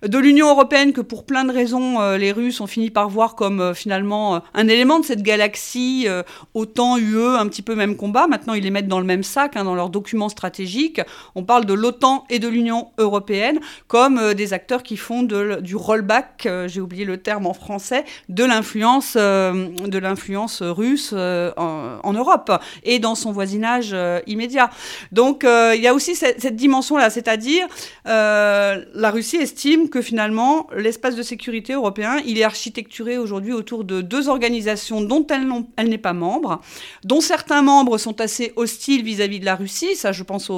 de 0.07 0.19
l'Union 0.19 0.49
européenne 0.49 0.91
que 0.91 1.01
pour 1.01 1.25
plein 1.25 1.45
de 1.45 1.51
raisons 1.51 2.01
euh, 2.01 2.17
les 2.17 2.31
Russes 2.31 2.59
ont 2.59 2.67
fini 2.67 2.89
par 2.89 3.09
voir 3.09 3.35
comme 3.35 3.61
euh, 3.61 3.73
finalement 3.73 4.35
euh, 4.35 4.39
un 4.53 4.67
élément 4.67 4.99
de 4.99 5.05
cette 5.05 5.21
galaxie 5.21 6.07
autant 6.53 6.97
UE 6.97 7.37
un 7.37 7.47
petit 7.47 7.61
peu 7.61 7.75
même 7.75 7.95
combat. 7.95 8.27
Maintenant 8.27 8.53
ils 8.53 8.63
les 8.63 8.71
mettent 8.71 8.87
dans 8.87 8.99
le 8.99 9.05
même 9.05 9.23
sac 9.23 9.55
hein, 9.55 9.63
dans 9.63 9.75
leurs 9.75 9.89
documents 9.89 10.29
stratégiques. 10.29 11.01
On 11.35 11.43
parle 11.43 11.65
de 11.65 11.73
l'OTAN 11.73 12.25
et 12.29 12.39
de 12.39 12.47
l'Union 12.47 12.89
européenne 12.97 13.59
comme 13.87 14.33
des 14.33 14.53
acteurs 14.53 14.83
qui 14.83 14.97
font 14.97 15.23
du 15.23 15.75
rollback 15.75 16.47
j'ai 16.67 16.81
oublié 16.81 17.05
le 17.05 17.17
terme 17.17 17.45
en 17.45 17.53
français 17.53 18.03
de 18.29 18.43
l'influence 18.43 19.15
de 19.15 19.97
l'influence 19.97 20.61
russe 20.61 21.13
en, 21.13 22.13
Europe 22.13 22.51
et 22.83 22.99
dans 22.99 23.15
son 23.15 23.31
voisinage 23.31 23.95
immédiat. 24.27 24.69
Donc 25.11 25.45
il 25.45 25.81
y 25.81 25.87
a 25.87 25.93
aussi 25.93 26.15
cette, 26.15 26.41
cette 26.41 26.55
dimension 26.55 26.97
là 26.97 27.09
c'est-à-dire 27.09 27.67
la 28.05 29.11
Russie 29.11 29.37
estime 29.37 29.89
que 29.93 30.01
finalement, 30.01 30.65
l'espace 30.75 31.15
de 31.15 31.21
sécurité 31.21 31.73
européen, 31.73 32.17
il 32.25 32.39
est 32.39 32.43
architecturé 32.43 33.19
aujourd'hui 33.19 33.53
autour 33.53 33.83
de 33.83 34.01
deux 34.01 34.27
organisations 34.27 35.01
dont 35.01 35.23
elle, 35.29 35.87
n'est 35.87 35.99
pas 35.99 36.13
membre, 36.13 36.61
dont 37.03 37.21
certains 37.21 37.61
membres 37.61 37.99
sont 37.99 38.19
assez 38.19 38.53
hostiles 38.55 39.03
vis-à-vis 39.03 39.39
de 39.39 39.45
la 39.45 39.53
Russie, 39.53 39.95
ça 39.95 40.11
je 40.11 40.23
pense 40.23 40.49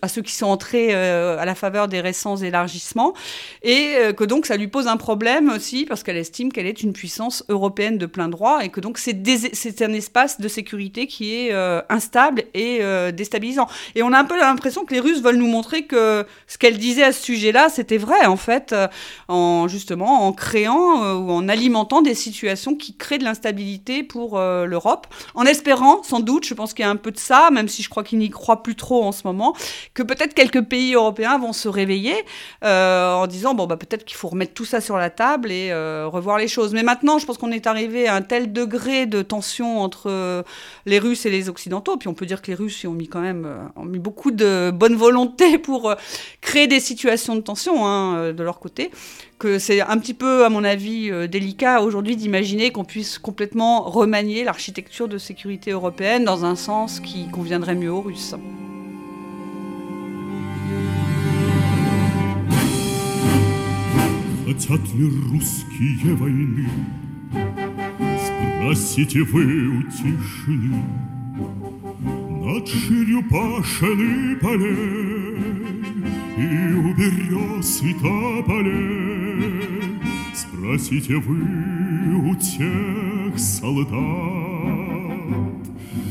à 0.00 0.08
ceux 0.08 0.22
qui 0.22 0.32
sont 0.32 0.46
entrés 0.46 0.94
euh, 0.94 1.36
à 1.38 1.44
la 1.44 1.54
faveur 1.54 1.86
des 1.86 2.00
récents 2.00 2.38
élargissements, 2.38 3.12
et 3.62 3.92
euh, 3.96 4.14
que 4.14 4.24
donc 4.24 4.46
ça 4.46 4.56
lui 4.56 4.68
pose 4.68 4.86
un 4.86 4.96
problème 4.96 5.50
aussi 5.50 5.84
parce 5.84 6.02
qu'elle 6.02 6.16
estime 6.16 6.50
qu'elle 6.50 6.66
est 6.66 6.82
une 6.82 6.94
puissance 6.94 7.44
européenne 7.50 7.98
de 7.98 8.06
plein 8.06 8.28
droit 8.28 8.64
et 8.64 8.70
que 8.70 8.80
donc 8.80 8.96
c'est 8.96 9.82
un 9.82 9.92
espace 9.92 10.40
de 10.40 10.48
sécurité 10.48 11.06
qui 11.06 11.34
est 11.34 11.52
euh, 11.52 11.82
instable 11.90 12.44
et 12.54 12.80
déstabilisant. 13.12 13.68
Et 13.94 14.02
on 14.02 14.14
a 14.14 14.18
un 14.18 14.24
peu 14.24 14.38
l'impression 14.38 14.86
que 14.86 14.94
les 14.94 15.00
Russes 15.00 15.20
veulent 15.20 15.36
nous 15.36 15.46
montrer 15.46 15.84
que 15.84 16.24
ce 16.46 16.56
qu'elle 16.56 16.78
disait 16.78 17.02
à 17.02 17.12
ce 17.12 17.22
sujet-là, 17.22 17.68
c'était 17.68 17.98
vrai 17.98 18.24
en 18.24 18.38
fait 18.38 18.61
euh, 18.72 18.86
en 19.28 19.66
justement 19.66 20.26
en 20.26 20.32
créant 20.32 21.02
euh, 21.02 21.14
ou 21.14 21.30
en 21.30 21.48
alimentant 21.48 22.02
des 22.02 22.14
situations 22.14 22.74
qui 22.76 22.96
créent 22.96 23.18
de 23.18 23.24
l'instabilité 23.24 24.02
pour 24.02 24.38
euh, 24.38 24.66
l'Europe, 24.66 25.06
en 25.34 25.44
espérant 25.44 26.02
sans 26.02 26.20
doute, 26.20 26.46
je 26.46 26.54
pense 26.54 26.74
qu'il 26.74 26.84
y 26.84 26.86
a 26.86 26.90
un 26.90 26.96
peu 26.96 27.10
de 27.10 27.18
ça, 27.18 27.50
même 27.50 27.68
si 27.68 27.82
je 27.82 27.88
crois 27.88 28.04
qu'il 28.04 28.18
n'y 28.18 28.30
croit 28.30 28.62
plus 28.62 28.76
trop 28.76 29.02
en 29.04 29.12
ce 29.12 29.26
moment, 29.26 29.54
que 29.94 30.02
peut-être 30.02 30.34
quelques 30.34 30.62
pays 30.62 30.94
européens 30.94 31.38
vont 31.38 31.52
se 31.52 31.68
réveiller 31.68 32.14
en 32.62 33.26
disant 33.26 33.54
bon 33.54 33.66
bah 33.66 33.76
peut-être 33.76 34.04
qu'il 34.04 34.16
faut 34.16 34.28
remettre 34.28 34.54
tout 34.54 34.64
ça 34.64 34.80
sur 34.80 34.96
la 34.96 35.10
table 35.10 35.50
et 35.50 35.72
revoir 36.04 36.38
les 36.38 36.48
choses. 36.48 36.72
Mais 36.72 36.82
maintenant, 36.82 37.18
je 37.18 37.26
pense 37.26 37.38
qu'on 37.38 37.50
est 37.50 37.66
arrivé 37.66 38.06
à 38.06 38.14
un 38.14 38.22
tel 38.22 38.52
degré 38.52 39.06
de 39.06 39.22
tension 39.22 39.80
entre 39.80 40.44
les 40.86 40.98
Russes 40.98 41.26
et 41.26 41.30
les 41.30 41.48
Occidentaux, 41.48 41.96
puis 41.96 42.08
on 42.08 42.14
peut 42.14 42.26
dire 42.26 42.42
que 42.42 42.48
les 42.48 42.54
Russes 42.54 42.84
ont 42.84 42.92
mis 42.92 43.08
quand 43.08 43.20
même 43.20 43.48
ont 43.76 43.84
mis 43.84 43.98
beaucoup 43.98 44.30
de 44.30 44.70
bonne 44.72 44.94
volonté 44.94 45.58
pour 45.58 45.94
créer 46.40 46.66
des 46.66 46.80
situations 46.80 47.36
de 47.36 47.40
tension 47.40 47.86
hein, 47.86 48.32
de 48.32 48.42
leur 48.42 48.51
côté, 48.58 48.90
que 49.38 49.58
c'est 49.58 49.80
un 49.80 49.98
petit 49.98 50.14
peu, 50.14 50.44
à 50.44 50.48
mon 50.48 50.64
avis, 50.64 51.10
euh, 51.10 51.26
délicat 51.26 51.82
aujourd'hui 51.82 52.16
d'imaginer 52.16 52.70
qu'on 52.70 52.84
puisse 52.84 53.18
complètement 53.18 53.82
remanier 53.82 54.44
l'architecture 54.44 55.08
de 55.08 55.18
sécurité 55.18 55.70
européenne 55.72 56.24
dans 56.24 56.44
un 56.44 56.56
sens 56.56 57.00
qui 57.00 57.28
conviendrait 57.28 57.74
mieux 57.74 57.92
aux 57.92 58.02
Russes. 58.02 58.34
И 76.36 76.74
у 76.74 76.92
берез 76.94 77.82
и 77.82 77.92
тополей 77.94 79.98
Спросите 80.34 81.16
вы 81.16 81.40
у 82.30 82.34
тех 82.36 83.38
солдат 83.38 83.92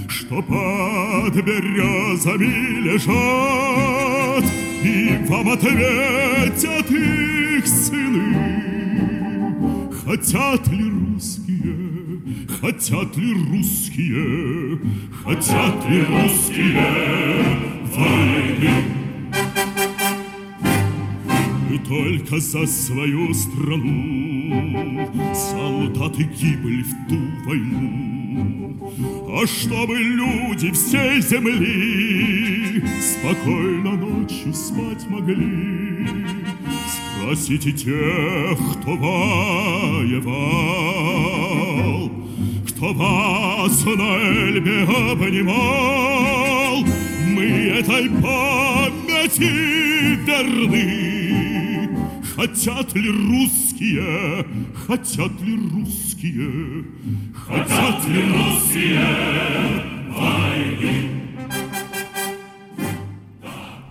Что 0.08 0.42
под 0.44 1.36
березами 1.44 2.82
лежат 2.82 4.46
И 4.84 5.18
вам 5.28 5.50
ответят 5.50 6.92
их 6.92 7.66
сыны 7.66 8.62
Хотят 10.06 10.68
ли 10.68 10.90
русские, 10.90 11.76
хотят 12.60 13.18
ли 13.18 13.34
русские, 13.34 14.80
хотят 15.24 15.90
ли 15.90 16.04
русские 16.04 17.46
войны? 17.96 19.02
И 21.72 21.78
только 21.78 22.38
за 22.42 22.68
свою 22.68 23.34
страну 23.34 25.10
солдаты 25.34 26.24
гибли 26.24 26.84
в 26.84 26.92
ту 27.08 27.18
войну. 27.46 28.76
А 29.30 29.48
чтобы 29.48 29.98
люди 29.98 30.70
всей 30.72 31.22
земли 31.22 32.84
спокойно 33.00 33.96
ночью 33.96 34.54
спать 34.54 35.08
могли, 35.08 36.08
спросите 36.90 37.72
тех, 37.72 38.58
кто 38.74 38.98
воевал, 38.98 40.12
кто 42.68 42.94
вас 42.94 43.86
на 43.86 44.18
Эльбе 44.18 44.84
обнимал. 45.14 46.84
Мы 47.28 47.46
этой 47.80 48.10
памяти 48.10 49.52
верны. 50.26 51.21
Хотят 52.37 52.95
ли 52.95 53.11
русские, 53.11 54.45
хотят 54.87 55.41
ли 55.41 55.57
русские, 55.73 56.85
хотят 57.35 58.09
ли 58.09 58.23
русские 58.33 59.01
войны? 60.11 61.27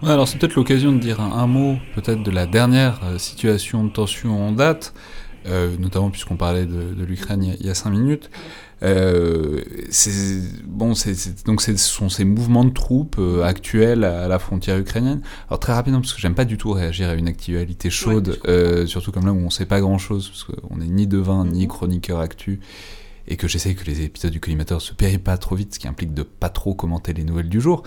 alors 0.03 0.27
c'est 0.27 0.37
peut-être 0.37 0.55
l'occasion 0.55 0.91
de 0.91 0.99
dire 0.99 1.19
un, 1.19 1.47
mot 1.47 1.77
peut-être 1.95 2.21
de 2.21 2.29
la 2.29 2.45
dernière 2.45 2.99
euh, 3.03 3.17
situation 3.17 3.83
de 3.83 3.89
tension 3.89 4.47
en 4.47 4.51
date, 4.51 4.93
euh, 5.47 5.75
notamment 5.79 6.11
puisqu'on 6.11 6.35
parlait 6.35 6.65
de, 6.65 6.93
de 6.93 7.03
l'Ukraine 7.03 7.55
il 7.59 7.65
y 7.65 7.69
a 7.69 7.73
cinq 7.73 7.89
minutes. 7.89 8.29
Euh, 8.82 9.60
bon, 10.64 10.94
donc 11.44 11.60
ce 11.60 11.76
sont 11.76 12.08
ces 12.08 12.24
mouvements 12.24 12.64
de 12.64 12.70
troupes 12.72 13.16
euh, 13.18 13.42
actuels 13.42 14.04
à, 14.04 14.28
la 14.28 14.38
frontière 14.38 14.78
ukrainienne. 14.78 15.20
Alors 15.48 15.60
très 15.60 15.72
rapidement, 15.72 16.00
parce 16.00 16.14
que 16.14 16.20
j'aime 16.20 16.34
pas 16.34 16.44
du 16.44 16.56
tout 16.56 16.72
réagir 16.72 17.08
à 17.08 17.14
une 17.14 17.28
actualité 17.28 17.90
chaude, 17.90 18.40
euh, 18.46 18.86
surtout 18.86 19.12
comme 19.12 19.26
là 19.26 19.32
où 19.32 19.38
on 19.38 19.50
sait 19.50 19.66
pas 19.66 19.80
grand-chose, 19.80 20.30
parce 20.30 20.44
qu'on 20.44 20.78
n'est 20.78 20.88
ni 20.88 21.06
devin 21.06 21.44
ni 21.44 21.62
mhm. 21.62 21.68
chroniqueur 21.68 22.20
actu, 22.20 22.60
et 23.28 23.36
que 23.36 23.48
j'essaie 23.48 23.74
que 23.74 23.84
les 23.84 24.02
épisodes 24.02 24.32
du 24.32 24.40
collimateur 24.40 24.80
se 24.80 24.94
périent 24.94 25.18
pas 25.18 25.36
trop 25.36 25.56
vite, 25.56 25.74
ce 25.74 25.78
qui 25.78 25.88
implique 25.88 26.14
de 26.14 26.22
pas 26.22 26.48
trop 26.48 26.74
commenter 26.74 27.12
les 27.12 27.24
nouvelles 27.24 27.48
du 27.48 27.60
jour. 27.60 27.82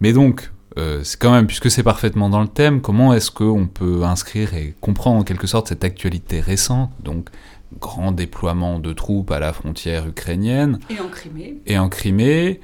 Mais 0.00 0.12
donc, 0.12 0.50
euh, 0.78 1.00
c'est 1.04 1.18
quand 1.18 1.32
même, 1.32 1.46
puisque 1.46 1.70
c'est 1.70 1.82
parfaitement 1.82 2.28
dans 2.28 2.42
le 2.42 2.48
thème, 2.48 2.80
comment 2.80 3.14
est-ce 3.14 3.30
qu'on 3.30 3.66
peut 3.66 4.04
inscrire 4.04 4.54
et 4.54 4.74
comprendre 4.80 5.20
en 5.20 5.22
quelque 5.24 5.46
sorte 5.46 5.68
cette 5.68 5.84
actualité 5.84 6.40
récente, 6.40 6.90
donc 7.02 7.30
grand 7.78 8.12
déploiement 8.12 8.78
de 8.78 8.92
troupes 8.92 9.30
à 9.30 9.40
la 9.40 9.52
frontière 9.52 10.06
ukrainienne. 10.06 10.78
Et 10.90 11.00
en 11.00 11.08
Crimée. 11.08 11.56
Et 11.66 11.78
en 11.78 11.88
Crimée. 11.88 12.60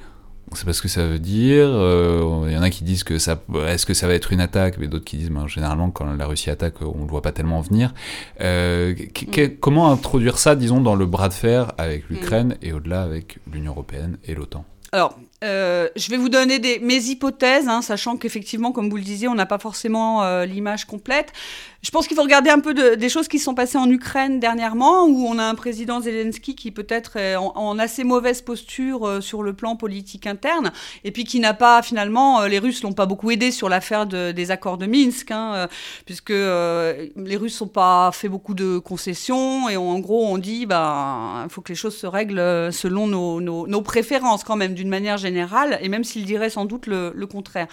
On 0.51 0.55
sait 0.55 0.65
pas 0.65 0.73
ce 0.73 0.83
que 0.83 0.87
ça 0.87 1.07
veut 1.07 1.17
dire. 1.17 1.65
Euh, 1.67 2.45
il 2.47 2.53
y 2.53 2.57
en 2.57 2.61
a 2.61 2.69
qui 2.69 2.83
disent 2.83 3.03
que 3.03 3.17
ça, 3.17 3.41
est-ce 3.67 3.87
que 3.87 3.95
ça 3.95 4.05
va 4.05 4.13
être 4.13 4.31
une 4.31 4.39
attaque, 4.39 4.77
mais 4.77 4.85
d'autres 4.85 5.05
qui 5.05 5.17
disent, 5.17 5.31
ben, 5.31 5.47
généralement, 5.47 5.89
quand 5.89 6.05
la 6.05 6.25
Russie 6.27 6.51
attaque, 6.51 6.75
on 6.81 6.95
ne 6.95 7.05
le 7.05 7.09
voit 7.09 7.23
pas 7.23 7.31
tellement 7.31 7.61
venir. 7.61 7.91
Euh, 8.39 8.93
mm. 8.93 9.57
Comment 9.59 9.89
introduire 9.91 10.37
ça, 10.37 10.55
disons, 10.55 10.79
dans 10.79 10.95
le 10.95 11.07
bras 11.07 11.29
de 11.29 11.33
fer 11.33 11.71
avec 11.79 12.07
l'Ukraine 12.07 12.49
mm. 12.49 12.65
et 12.65 12.73
au-delà 12.73 13.01
avec 13.01 13.39
l'Union 13.51 13.71
européenne 13.71 14.17
et 14.25 14.35
l'OTAN? 14.35 14.63
Alors, 14.93 15.17
euh, 15.43 15.89
je 15.95 16.11
vais 16.11 16.17
vous 16.17 16.29
donner 16.29 16.59
des, 16.59 16.77
mes 16.77 16.99
hypothèses, 17.05 17.67
hein, 17.67 17.81
sachant 17.81 18.15
qu'effectivement, 18.15 18.71
comme 18.71 18.91
vous 18.91 18.97
le 18.97 19.01
disiez, 19.01 19.27
on 19.27 19.33
n'a 19.33 19.47
pas 19.47 19.57
forcément 19.57 20.21
euh, 20.21 20.45
l'image 20.45 20.85
complète. 20.85 21.33
Je 21.83 21.91
pense 21.91 22.07
qu'il 22.07 22.15
faut 22.15 22.23
regarder 22.23 22.49
un 22.49 22.59
peu 22.59 22.73
de, 22.73 22.95
des 22.95 23.09
choses 23.09 23.27
qui 23.27 23.39
sont 23.39 23.53
passées 23.53 23.77
en 23.77 23.89
Ukraine 23.89 24.39
dernièrement, 24.39 25.05
où 25.05 25.27
on 25.27 25.37
a 25.37 25.43
un 25.43 25.55
président 25.55 25.99
Zelensky 25.99 26.55
qui 26.55 26.71
peut-être 26.71 27.17
est 27.17 27.35
en, 27.35 27.77
assez 27.77 28.03
mauvaise 28.03 28.41
posture 28.41 29.05
euh, 29.05 29.21
sur 29.21 29.43
le 29.43 29.53
plan 29.53 29.75
politique 29.75 30.25
interne, 30.25 30.71
et 31.03 31.11
puis 31.11 31.25
qui 31.25 31.39
n'a 31.39 31.53
pas 31.53 31.81
finalement, 31.81 32.43
les 32.45 32.59
Russes 32.59 32.83
l'ont 32.83 32.93
pas 32.93 33.05
beaucoup 33.05 33.31
aidé 33.31 33.51
sur 33.51 33.69
l'affaire 33.69 34.05
de, 34.05 34.31
des 34.31 34.49
accords 34.49 34.77
de 34.77 34.85
Minsk, 34.85 35.31
hein, 35.31 35.67
puisque 36.05 36.29
les 36.29 37.37
Russes 37.37 37.59
n'ont 37.61 37.67
pas 37.67 38.11
fait 38.13 38.29
beaucoup 38.29 38.53
de 38.53 38.77
concessions, 38.77 39.67
et 39.69 39.77
en 39.77 39.99
gros 39.99 40.25
on 40.25 40.37
dit, 40.37 40.65
bah, 40.65 41.43
il 41.43 41.49
faut 41.49 41.61
que 41.61 41.69
les 41.69 41.75
choses 41.75 41.97
se 41.97 42.07
règlent 42.07 42.71
selon 42.71 43.07
nos, 43.07 43.41
nos, 43.41 43.67
nos 43.67 43.81
préférences 43.81 44.43
quand 44.43 44.55
même, 44.55 44.73
d'une 44.73 44.89
manière 44.89 45.17
générale 45.17 45.79
et 45.81 45.89
même 45.89 46.03
s'il 46.03 46.25
dirait 46.25 46.49
sans 46.49 46.65
doute 46.65 46.87
le, 46.87 47.11
contraire. 47.31 47.67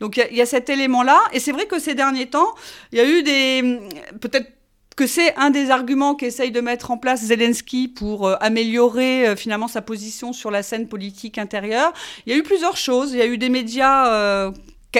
Donc 0.00 0.16
il 0.30 0.36
y, 0.36 0.40
a 0.40 0.46
cet 0.46 0.70
élément-là, 0.70 1.20
et 1.32 1.40
c'est 1.40 1.52
vrai 1.52 1.66
que 1.66 1.78
ces 1.78 1.94
derniers 1.94 2.26
temps, 2.26 2.54
il 2.92 2.98
y 2.98 3.00
a 3.00 3.04
eu 3.04 3.22
des... 3.22 3.51
peut-être 4.20 4.48
que 4.94 5.06
c'est 5.06 5.34
un 5.36 5.50
des 5.50 5.70
arguments 5.70 6.14
qu'essaye 6.14 6.50
de 6.50 6.60
mettre 6.60 6.90
en 6.90 6.98
place 6.98 7.24
Zelensky 7.24 7.88
pour 7.88 8.26
euh, 8.26 8.36
améliorer 8.40 9.28
euh, 9.28 9.36
finalement 9.36 9.68
sa 9.68 9.82
position 9.82 10.32
sur 10.32 10.50
la 10.50 10.62
scène 10.62 10.88
politique 10.88 11.38
intérieure. 11.38 11.92
Il 12.26 12.32
y 12.32 12.36
a 12.36 12.38
eu 12.38 12.42
plusieurs 12.42 12.76
choses. 12.76 13.12
Il 13.12 13.18
y 13.18 13.22
a 13.22 13.26
eu 13.26 13.38
des 13.38 13.48
médias 13.48 14.12
euh, 14.12 14.50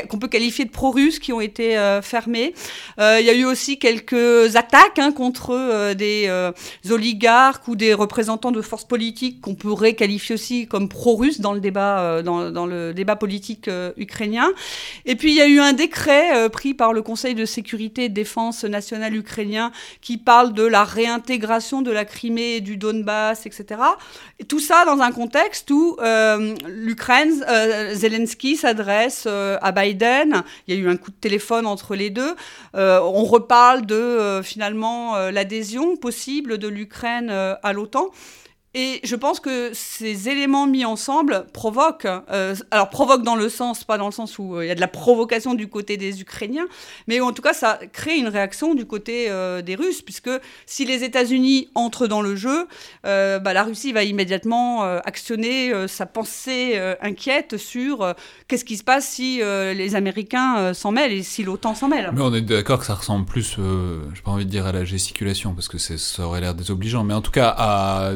qu'on 0.09 0.19
peut 0.19 0.29
qualifier 0.29 0.65
de 0.65 0.71
pro-russes 0.71 1.19
qui 1.19 1.33
ont 1.33 1.41
été 1.41 1.77
euh, 1.77 2.01
fermés. 2.03 2.55
Euh, 2.99 3.19
il 3.21 3.27
y 3.27 3.31
a 3.31 3.35
eu 3.35 3.45
aussi 3.45 3.79
quelques 3.79 4.57
attaques 4.57 4.99
hein, 4.99 5.13
contre 5.13 5.51
euh, 5.51 5.95
des 5.95 6.31
oligarques 6.91 7.69
ou 7.69 7.77
des 7.77 7.95
représentants 7.95 8.53
de 8.53 8.63
forces 8.63 8.85
politiques 8.85 9.41
qu'on 9.41 9.55
pourrait 9.55 9.95
qualifier 9.95 10.35
aussi 10.35 10.67
comme 10.67 10.89
pro-russes 10.89 11.41
dans 11.41 11.53
le 11.53 11.61
débat 11.61 12.23
dans, 12.23 12.67
le 12.67 12.93
débat 12.93 13.17
politique 13.17 13.69
ukrainien. 13.97 14.51
Et 15.05 15.17
puis 15.17 15.33
il 15.33 15.37
y 15.37 15.41
a 15.41 15.47
eu 15.47 15.61
un 15.61 15.73
décret 15.73 16.49
pris 16.51 16.75
par 16.75 16.93
le 16.93 17.03
Conseil 17.03 17.35
de 17.35 17.45
sécurité 17.45 18.05
et 18.05 18.09
défense 18.09 18.65
nationale 18.65 19.15
ukrainien 19.15 19.73
qui 20.01 20.17
parle 20.17 20.53
de 20.53 20.63
la 20.63 20.85
réintégration 20.85 21.83
de 21.83 21.91
la 21.91 22.05
Crimée 22.05 22.57
et 22.57 22.61
du 22.61 22.77
Donbass, 22.77 23.47
etc. 23.47 23.81
Et 24.39 24.45
tout 24.45 24.61
ça 24.61 24.85
dans 24.85 25.01
un 25.01 25.13
contexte 25.13 25.71
où 25.71 25.97
l'Ukraine, 26.67 27.45
Zelensky 27.95 28.57
s'adresse 28.57 29.27
à. 29.27 29.73
Il 29.91 30.75
y 30.75 30.79
a 30.79 30.81
eu 30.81 30.89
un 30.89 30.97
coup 30.97 31.11
de 31.11 31.17
téléphone 31.17 31.67
entre 31.67 31.95
les 31.95 32.11
deux. 32.11 32.35
Euh, 32.75 33.01
on 33.01 33.25
reparle 33.25 33.87
de 33.87 33.95
euh, 33.95 34.43
finalement 34.43 35.17
euh, 35.17 35.31
l'adhésion 35.31 35.97
possible 35.97 36.59
de 36.59 36.69
l'Ukraine 36.69 37.31
à 37.31 37.73
l'OTAN. 37.73 38.11
Et 38.75 39.01
je 39.05 39.17
pense 39.17 39.39
que 39.39 39.71
ces 39.75 40.31
éléments 40.31 40.67
mis 40.67 40.87
ensemble 40.87 41.45
provoquent, 41.53 42.09
euh, 42.31 42.55
alors 42.71 42.89
provoquent 42.89 43.23
dans 43.23 43.37
le 43.37 43.51
sens, 43.51 43.85
pas 43.85 43.99
dans 43.99 44.07
le 44.07 44.13
sens 44.13 44.39
où 44.39 44.57
euh, 44.57 44.65
il 44.65 44.69
y 44.69 44.71
a 44.71 44.75
de 44.75 44.81
la 44.81 44.89
provocation 44.89 45.53
du 45.53 45.69
côté 45.69 45.99
des 45.99 46.23
Ukrainiens, 46.23 46.67
mais 47.07 47.21
en 47.21 47.33
tout 47.33 47.43
cas 47.43 47.53
ça 47.53 47.79
crée 47.93 48.17
une 48.17 48.29
réaction 48.29 48.75
du 48.75 48.87
côté 48.87 49.27
euh, 49.29 49.61
des 49.61 49.75
Russes, 49.75 50.01
puisque 50.01 50.31
si 50.65 50.87
les 50.87 51.05
États-Unis 51.05 51.69
entrent 51.75 52.07
dans 52.07 52.23
le 52.23 52.35
jeu, 52.35 52.67
bah, 53.05 53.53
la 53.53 53.63
Russie 53.63 53.93
va 53.93 54.05
immédiatement 54.05 54.83
actionner 54.83 55.73
sa 55.89 56.07
pensée 56.07 56.79
inquiète 57.01 57.57
sur 57.57 58.15
qu'est-ce 58.49 58.65
qui 58.65 58.77
se 58.77 58.85
passe 58.85 59.07
si 59.07 59.39
les 59.39 59.95
Américains 59.95 60.73
s'en 60.75 60.93
mêlent 60.93 61.13
et 61.13 61.23
si 61.23 61.43
l'OTAN 61.43 61.75
s'en 61.75 61.89
mêle. 61.89 62.11
Mais 62.15 62.23
on 62.23 62.35
est 62.35 62.41
d'accord 62.41 62.79
que 62.79 62.87
ça 62.87 62.95
ressemble 62.95 63.27
plus, 63.27 63.57
j'ai 64.15 64.23
pas 64.23 64.31
envie 64.31 64.47
de 64.47 64.51
dire 64.51 64.67
à 64.67 64.73
la 64.73 64.85
gesticulation, 64.85 65.55
parce 65.55 65.69
que 65.69 65.79
ça 65.79 66.27
aurait 66.27 66.41
l'air 66.41 66.55
désobligeant, 66.55 67.05
mais 67.05 67.15
en 67.15 67.23
tout 67.23 67.31
cas 67.31 67.55
à 67.57 68.13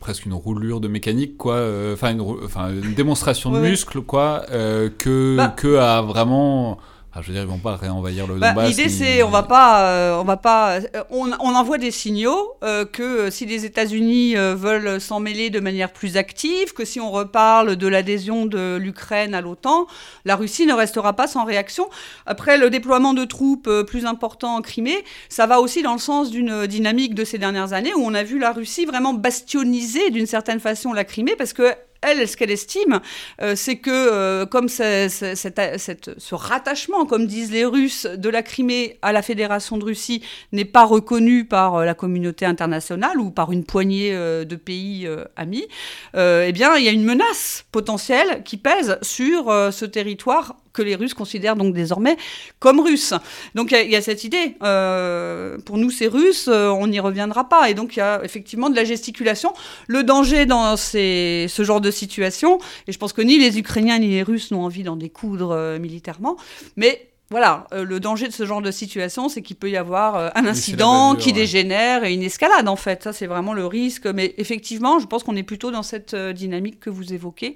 presque 0.00 0.24
une 0.24 0.32
roulure 0.32 0.80
de 0.80 0.88
mécanique 0.88 1.36
quoi 1.36 1.54
euh, 1.54 1.94
enfin 1.94 2.12
une, 2.12 2.94
démonstration 2.94 3.50
de 3.50 3.60
muscle 3.60 4.00
quoi 4.00 4.44
euh, 4.50 4.88
que 4.88 5.36
bah. 5.36 5.54
que 5.56 5.76
à 5.76 6.00
vraiment 6.00 6.78
ah, 7.12 7.22
je 7.22 7.26
veux 7.26 7.32
dire, 7.32 7.42
ils 7.42 7.48
vont 7.48 7.58
pas 7.58 7.74
réenvahir 7.74 8.28
le 8.28 8.36
bah, 8.36 8.52
Donbass. 8.52 8.68
L'idée, 8.68 8.88
c'est, 8.88 9.24
on 9.24 9.30
va 9.30 9.42
pas, 9.42 9.82
euh, 9.82 10.20
on 10.20 10.22
va 10.22 10.36
pas, 10.36 10.76
euh, 10.76 11.02
on, 11.10 11.32
on, 11.40 11.54
envoie 11.56 11.76
des 11.76 11.90
signaux 11.90 12.52
euh, 12.62 12.84
que 12.84 13.30
si 13.30 13.46
les 13.46 13.64
États-Unis 13.64 14.36
veulent 14.36 15.00
s'en 15.00 15.18
mêler 15.18 15.50
de 15.50 15.58
manière 15.58 15.92
plus 15.92 16.16
active, 16.16 16.72
que 16.72 16.84
si 16.84 17.00
on 17.00 17.10
reparle 17.10 17.74
de 17.74 17.88
l'adhésion 17.88 18.46
de 18.46 18.76
l'Ukraine 18.76 19.34
à 19.34 19.40
l'OTAN, 19.40 19.88
la 20.24 20.36
Russie 20.36 20.66
ne 20.66 20.72
restera 20.72 21.14
pas 21.14 21.26
sans 21.26 21.44
réaction. 21.44 21.88
Après, 22.26 22.58
le 22.58 22.70
déploiement 22.70 23.12
de 23.12 23.24
troupes 23.24 23.68
plus 23.88 24.06
important 24.06 24.54
en 24.54 24.62
Crimée, 24.62 25.04
ça 25.28 25.48
va 25.48 25.60
aussi 25.60 25.82
dans 25.82 25.94
le 25.94 25.98
sens 25.98 26.30
d'une 26.30 26.68
dynamique 26.68 27.16
de 27.16 27.24
ces 27.24 27.38
dernières 27.38 27.72
années 27.72 27.92
où 27.92 28.02
on 28.04 28.14
a 28.14 28.22
vu 28.22 28.38
la 28.38 28.52
Russie 28.52 28.84
vraiment 28.84 29.14
bastioniser 29.14 30.10
d'une 30.10 30.26
certaine 30.26 30.60
façon 30.60 30.92
la 30.92 31.04
Crimée 31.04 31.34
parce 31.36 31.54
que 31.54 31.74
elle, 32.02 32.26
ce 32.26 32.36
qu'elle 32.36 32.50
estime, 32.50 33.00
euh, 33.42 33.54
c'est 33.56 33.76
que 33.76 33.90
euh, 33.90 34.46
comme 34.46 34.68
ce 34.68 36.34
rattachement, 36.34 37.04
comme 37.06 37.26
disent 37.26 37.52
les 37.52 37.64
Russes, 37.64 38.06
de 38.06 38.28
la 38.28 38.42
Crimée 38.42 38.98
à 39.02 39.12
la 39.12 39.22
Fédération 39.22 39.76
de 39.76 39.84
Russie 39.84 40.22
n'est 40.52 40.64
pas 40.64 40.84
reconnu 40.84 41.44
par 41.44 41.76
euh, 41.76 41.84
la 41.84 41.94
communauté 41.94 42.46
internationale 42.46 43.18
ou 43.18 43.30
par 43.30 43.52
une 43.52 43.64
poignée 43.64 44.10
de 44.10 44.56
pays 44.56 45.08
amis, 45.36 45.66
eh 46.14 46.52
bien, 46.52 46.76
il 46.76 46.84
y 46.84 46.88
a 46.88 46.92
une 46.92 47.04
menace 47.04 47.64
potentielle 47.72 48.42
qui 48.44 48.56
pèse 48.56 48.98
sur 49.02 49.46
ce 49.72 49.84
territoire 49.84 50.56
que 50.72 50.82
les 50.82 50.94
Russes 50.94 51.14
considèrent 51.14 51.56
donc 51.56 51.74
désormais 51.74 52.16
comme 52.58 52.80
russes. 52.80 53.14
Donc 53.54 53.72
il 53.72 53.90
y, 53.90 53.96
a 53.96 54.02
cette 54.02 54.24
idée, 54.24 54.56
euh, 54.62 55.58
pour 55.64 55.78
nous 55.78 55.90
c'est 55.90 56.06
russe, 56.06 56.48
euh, 56.48 56.68
on 56.68 56.86
n'y 56.86 57.00
reviendra 57.00 57.48
pas. 57.48 57.70
Et 57.70 57.74
donc 57.74 57.96
il 57.96 58.00
y 58.00 58.02
a 58.02 58.20
effectivement 58.24 58.70
de 58.70 58.76
la 58.76 58.84
gesticulation. 58.84 59.52
Le 59.86 60.02
danger 60.02 60.46
dans 60.46 60.76
ces, 60.76 61.46
ce 61.48 61.64
genre 61.64 61.80
de 61.80 61.90
situation, 61.90 62.58
et 62.86 62.92
je 62.92 62.98
pense 62.98 63.12
que 63.12 63.22
ni 63.22 63.38
les 63.38 63.58
Ukrainiens 63.58 63.98
ni 63.98 64.08
les 64.08 64.22
Russes 64.22 64.50
n'ont 64.50 64.64
envie 64.64 64.82
d'en 64.82 64.96
découdre 64.96 65.52
euh, 65.52 65.78
militairement, 65.78 66.36
mais 66.76 67.06
voilà, 67.32 67.68
le 67.70 68.00
danger 68.00 68.26
de 68.26 68.32
ce 68.32 68.44
genre 68.44 68.60
de 68.60 68.72
situation, 68.72 69.28
c'est 69.28 69.40
qu'il 69.40 69.54
peut 69.54 69.70
y 69.70 69.76
avoir 69.76 70.32
un 70.36 70.46
incident 70.46 71.14
qui 71.14 71.32
dégénère 71.32 72.02
et 72.02 72.12
une 72.12 72.24
escalade, 72.24 72.66
en 72.66 72.74
fait. 72.74 73.04
Ça, 73.04 73.12
c'est 73.12 73.28
vraiment 73.28 73.52
le 73.52 73.64
risque. 73.66 74.06
Mais 74.06 74.34
effectivement, 74.36 74.98
je 74.98 75.06
pense 75.06 75.22
qu'on 75.22 75.36
est 75.36 75.44
plutôt 75.44 75.70
dans 75.70 75.84
cette 75.84 76.16
dynamique 76.16 76.80
que 76.80 76.90
vous 76.90 77.12
évoquez. 77.12 77.54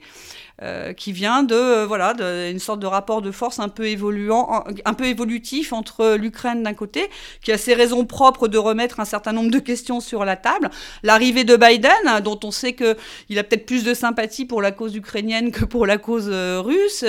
Euh, 0.62 0.92
qui 0.92 1.10
vient 1.10 1.42
de 1.42 1.56
euh, 1.56 1.84
voilà 1.84 2.14
d'une 2.14 2.60
sorte 2.60 2.78
de 2.78 2.86
rapport 2.86 3.22
de 3.22 3.32
force 3.32 3.58
un 3.58 3.68
peu 3.68 3.88
évoluant, 3.88 4.62
un 4.84 4.94
peu 4.94 5.06
évolutif 5.06 5.72
entre 5.72 6.14
l'Ukraine 6.14 6.62
d'un 6.62 6.74
côté, 6.74 7.10
qui 7.42 7.50
a 7.50 7.58
ses 7.58 7.74
raisons 7.74 8.04
propres 8.04 8.46
de 8.46 8.56
remettre 8.56 9.00
un 9.00 9.04
certain 9.04 9.32
nombre 9.32 9.50
de 9.50 9.58
questions 9.58 9.98
sur 9.98 10.24
la 10.24 10.36
table, 10.36 10.70
l'arrivée 11.02 11.42
de 11.42 11.56
Biden, 11.56 11.90
dont 12.22 12.38
on 12.44 12.52
sait 12.52 12.72
que 12.72 12.96
il 13.28 13.40
a 13.40 13.42
peut-être 13.42 13.66
plus 13.66 13.82
de 13.82 13.94
sympathie 13.94 14.44
pour 14.44 14.62
la 14.62 14.70
cause 14.70 14.94
ukrainienne 14.94 15.50
que 15.50 15.64
pour 15.64 15.86
la 15.86 15.98
cause 15.98 16.28
euh, 16.30 16.60
russe. 16.64 17.04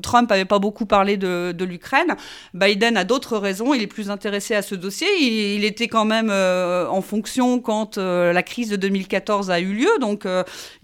Trump 0.00 0.30
avait 0.30 0.44
pas 0.44 0.60
beaucoup 0.60 0.86
parlé 0.86 1.16
de, 1.16 1.50
de 1.50 1.64
l'Ukraine. 1.64 2.14
Biden 2.54 2.96
a 2.96 3.02
d'autres 3.02 3.36
raisons. 3.36 3.74
Il 3.74 3.82
est 3.82 3.88
plus 3.88 4.10
intéressé 4.10 4.54
à 4.54 4.62
ce 4.62 4.76
dossier. 4.76 5.08
Il, 5.18 5.56
il 5.58 5.64
était 5.64 5.88
quand 5.88 6.04
même 6.04 6.30
en 6.30 7.02
fonction 7.02 7.58
quand 7.58 7.96
la 7.96 8.42
crise 8.44 8.70
de 8.70 8.76
2014 8.76 9.50
a 9.50 9.58
eu 9.58 9.72
lieu, 9.72 9.90
donc 10.00 10.24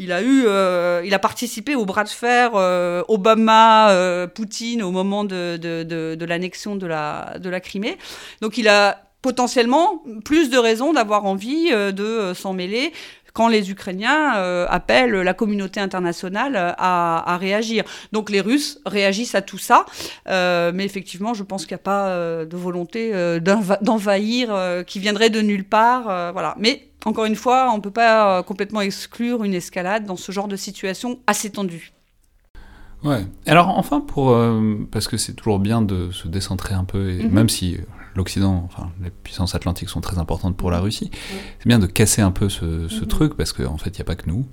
il 0.01 0.11
a 0.11 0.21
eu, 0.21 0.47
il 1.07 1.15
a 1.15 1.19
participé 1.21 1.76
au 1.77 1.85
bras 1.85 2.05
de 2.05 2.09
fer 2.09 2.53
euh, 2.55 3.03
Obama-Poutine 3.09 4.83
euh, 4.83 4.85
au 4.85 4.91
moment 4.91 5.25
de, 5.25 5.57
de, 5.57 6.25
l'annexion 6.25 6.77
de 6.77 6.87
la, 6.87 7.37
de 7.39 7.49
la 7.49 7.61
Crimée. 7.61 7.97
Donc 8.41 8.59
il 8.59 8.69
a 8.69 9.03
potentiellement 9.23 10.03
plus 10.25 10.51
de 10.51 10.59
raisons 10.59 10.93
d'avoir 10.93 11.25
envie 11.25 11.69
euh, 11.73 11.93
de 11.93 12.33
s'en 12.35 12.53
mêler 12.53 12.93
quand 13.33 13.49
les 13.49 13.71
Ukrainiens 13.71 14.33
appellent 14.71 15.13
la 15.13 15.35
communauté 15.35 15.79
internationale 15.79 16.57
à, 16.57 17.37
réagir. 17.39 17.85
Donc 18.11 18.31
les 18.31 18.41
Russes 18.41 18.81
réagissent 18.87 19.35
à 19.35 19.43
tout 19.43 19.59
ça, 19.59 19.85
mais 20.27 20.87
effectivement, 20.87 21.35
je 21.35 21.43
pense 21.43 21.67
qu'il 21.67 21.75
n'y 21.75 21.81
a 21.81 21.85
pas 21.85 22.19
de 22.47 22.57
volonté 22.57 23.13
d'envahir 23.83 24.85
qui 24.87 25.01
viendrait 25.01 25.29
de 25.29 25.43
nulle 25.43 25.65
part. 25.65 26.33
voilà. 26.33 26.55
Mais 26.59 26.89
encore 27.07 27.25
une 27.25 27.37
fois, 27.37 27.71
on 27.73 27.77
ne 27.77 27.81
peut 27.81 27.93
pas 27.93 28.39
euh, 28.39 28.43
complètement 28.43 28.81
exclure 28.81 29.45
une 29.45 29.55
escalade 29.55 30.05
dans 30.05 30.17
ce 30.17 30.33
genre 30.33 30.49
de 30.49 30.57
situation 30.57 31.21
assez 31.29 31.51
tendue. 31.51 31.93
Ouais. 33.05 33.25
Alors 33.47 33.69
enfin, 33.69 34.01
pour, 34.01 34.31
euh, 34.31 34.77
parce 34.91 35.07
que 35.07 35.17
c'est 35.17 35.35
toujours 35.35 35.61
bien 35.61 35.83
de 35.83 36.11
se 36.11 36.27
décentrer 36.27 36.75
un 36.75 36.83
peu, 36.83 37.11
et 37.11 37.23
mhm. 37.23 37.31
même 37.31 37.49
si 37.49 37.79
l'Occident, 38.17 38.63
enfin 38.65 38.91
les 39.01 39.11
puissances 39.11 39.55
atlantiques 39.55 39.89
sont 39.89 40.01
très 40.01 40.19
importantes 40.19 40.57
pour 40.57 40.73
la 40.73 40.81
Russie, 40.81 41.13
c'est 41.59 41.69
bien 41.69 41.79
de 41.79 41.87
casser 41.87 42.23
un 42.23 42.33
peu 42.33 42.49
ce, 42.49 42.65
mhm. 42.65 43.07
truc, 43.07 43.37
parce 43.37 43.53
qu'en 43.53 43.77
fait, 43.79 43.91
il 43.91 43.99
n'y 43.99 44.03
a 44.03 44.05
pas 44.05 44.17
que 44.17 44.29
nous, 44.29 44.45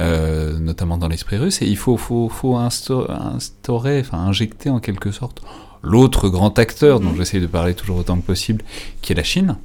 euh, 0.00 0.58
notamment 0.58 0.98
dans 0.98 1.08
l'esprit 1.08 1.38
russe, 1.38 1.62
et 1.62 1.66
il 1.66 1.78
faut, 1.78 1.96
faut, 1.96 2.28
faut 2.28 2.56
instaurer, 2.56 4.00
enfin 4.00 4.18
injecter 4.18 4.68
en 4.68 4.80
quelque 4.80 5.12
sorte 5.12 5.40
l'autre 5.82 6.28
grand 6.28 6.58
acteur 6.58 7.00
dont 7.00 7.10
mhm. 7.10 7.16
j'essaye 7.16 7.40
de 7.40 7.46
parler 7.46 7.72
toujours 7.72 7.96
autant 7.96 8.20
que 8.20 8.26
possible, 8.26 8.62
qui 9.00 9.12
est 9.12 9.16
la 9.16 9.24
Chine. 9.24 9.56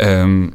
Euh, 0.00 0.50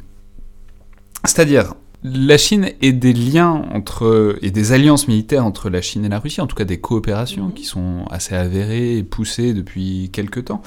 c'est-à-dire, 1.26 1.76
la 2.04 2.38
Chine 2.38 2.70
et 2.82 2.92
des 2.92 3.14
liens 3.14 3.66
entre 3.74 4.38
et 4.42 4.52
des 4.52 4.74
alliances 4.74 5.08
militaires 5.08 5.46
entre 5.46 5.70
la 5.70 5.82
Chine 5.82 6.04
et 6.04 6.10
la 6.10 6.20
Russie, 6.20 6.42
en 6.42 6.48
tout 6.48 6.56
cas 6.56 6.66
des 6.66 6.80
coopérations 6.80 7.50
qui 7.50 7.64
sont 7.64 8.06
assez 8.12 8.36
avérées 8.36 8.98
et 8.98 9.04
poussées 9.04 9.54
depuis 9.54 10.10
quelques 10.12 10.46
temps. 10.46 10.62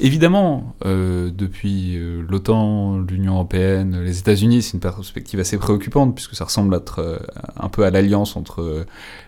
Évidemment, 0.00 0.74
euh, 0.84 1.30
depuis 1.32 1.96
euh, 1.96 2.24
l'OTAN, 2.28 2.98
l'Union 2.98 3.34
européenne, 3.34 4.02
les 4.02 4.18
États-Unis, 4.18 4.62
c'est 4.62 4.72
une 4.72 4.80
perspective 4.80 5.38
assez 5.38 5.56
préoccupante 5.58 6.16
puisque 6.16 6.34
ça 6.34 6.44
ressemble 6.44 6.74
à 6.74 6.78
être 6.78 6.98
euh, 6.98 7.18
un 7.56 7.68
peu 7.68 7.84
à 7.84 7.90
l'alliance 7.90 8.36
entre 8.36 8.84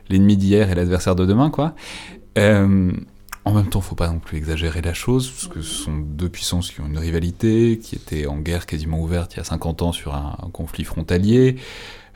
l'ennemi 0.09 0.37
d'hier 0.37 0.71
et 0.71 0.75
l'adversaire 0.75 1.15
de 1.15 1.27
demain, 1.27 1.51
quoi. 1.51 1.75
En 3.47 3.53
même 3.53 3.69
temps, 3.69 3.83
faut 3.83 3.95
pas 3.95 4.09
non 4.09 4.21
plus 4.21 4.39
exagérer 4.39 4.81
la 4.81 4.95
chose, 4.95 5.31
parce 5.31 5.49
que 5.49 5.61
ce 5.61 5.85
sont 5.85 5.99
deux 5.99 6.31
puissances 6.31 6.71
qui 6.71 6.81
ont 6.81 6.87
une 6.87 6.99
rivalité, 6.99 7.79
qui 7.79 7.95
étaient 7.95 8.27
en 8.27 8.39
guerre 8.39 8.65
quasiment 8.65 9.01
ouverte 9.01 9.35
il 9.35 9.37
y 9.37 9.41
a 9.41 9.45
50 9.45 9.83
ans 9.83 9.93
sur 9.93 10.15
un, 10.15 10.37
conflit 10.53 10.85
frontalier, 10.85 11.57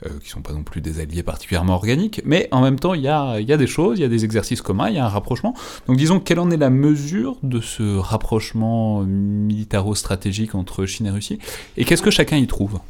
euh, 0.07 0.09
qui 0.23 0.31
sont 0.31 0.41
pas 0.41 0.53
non 0.53 0.63
plus 0.63 0.81
des 0.81 1.01
alliés 1.01 1.23
particulièrement 1.23 1.75
organiques, 1.75 2.23
mais 2.25 2.49
en 2.51 2.63
même 2.63 2.79
temps, 2.79 2.95
il 2.95 3.03
y 3.03 3.09
a 3.09 3.43
des 3.43 3.67
choses, 3.67 3.99
il 3.99 4.03
y 4.03 4.07
a 4.07 4.09
des 4.09 4.25
exercices 4.25 4.63
communs, 4.63 4.89
il 4.89 4.97
y 4.97 4.99
a 4.99 5.05
un 5.05 5.09
rapprochement. 5.09 5.55
Donc 5.87 5.99
disons, 5.99 6.19
quelle 6.19 6.41
en 6.41 6.51
est 6.51 6.57
la 6.57 6.71
mesure 6.71 7.37
de 7.43 7.61
ce 7.61 7.99
rapprochement 7.99 9.03
militaro-stratégique 9.03 10.55
entre 10.55 10.87
Chine 10.87 11.07
et 11.07 11.11
Russie, 11.11 11.39
et 11.77 11.85
qu'est-ce 11.85 12.03
que 12.03 12.11
chacun 12.11 12.39
y 12.39 12.47
trouve? 12.47 12.81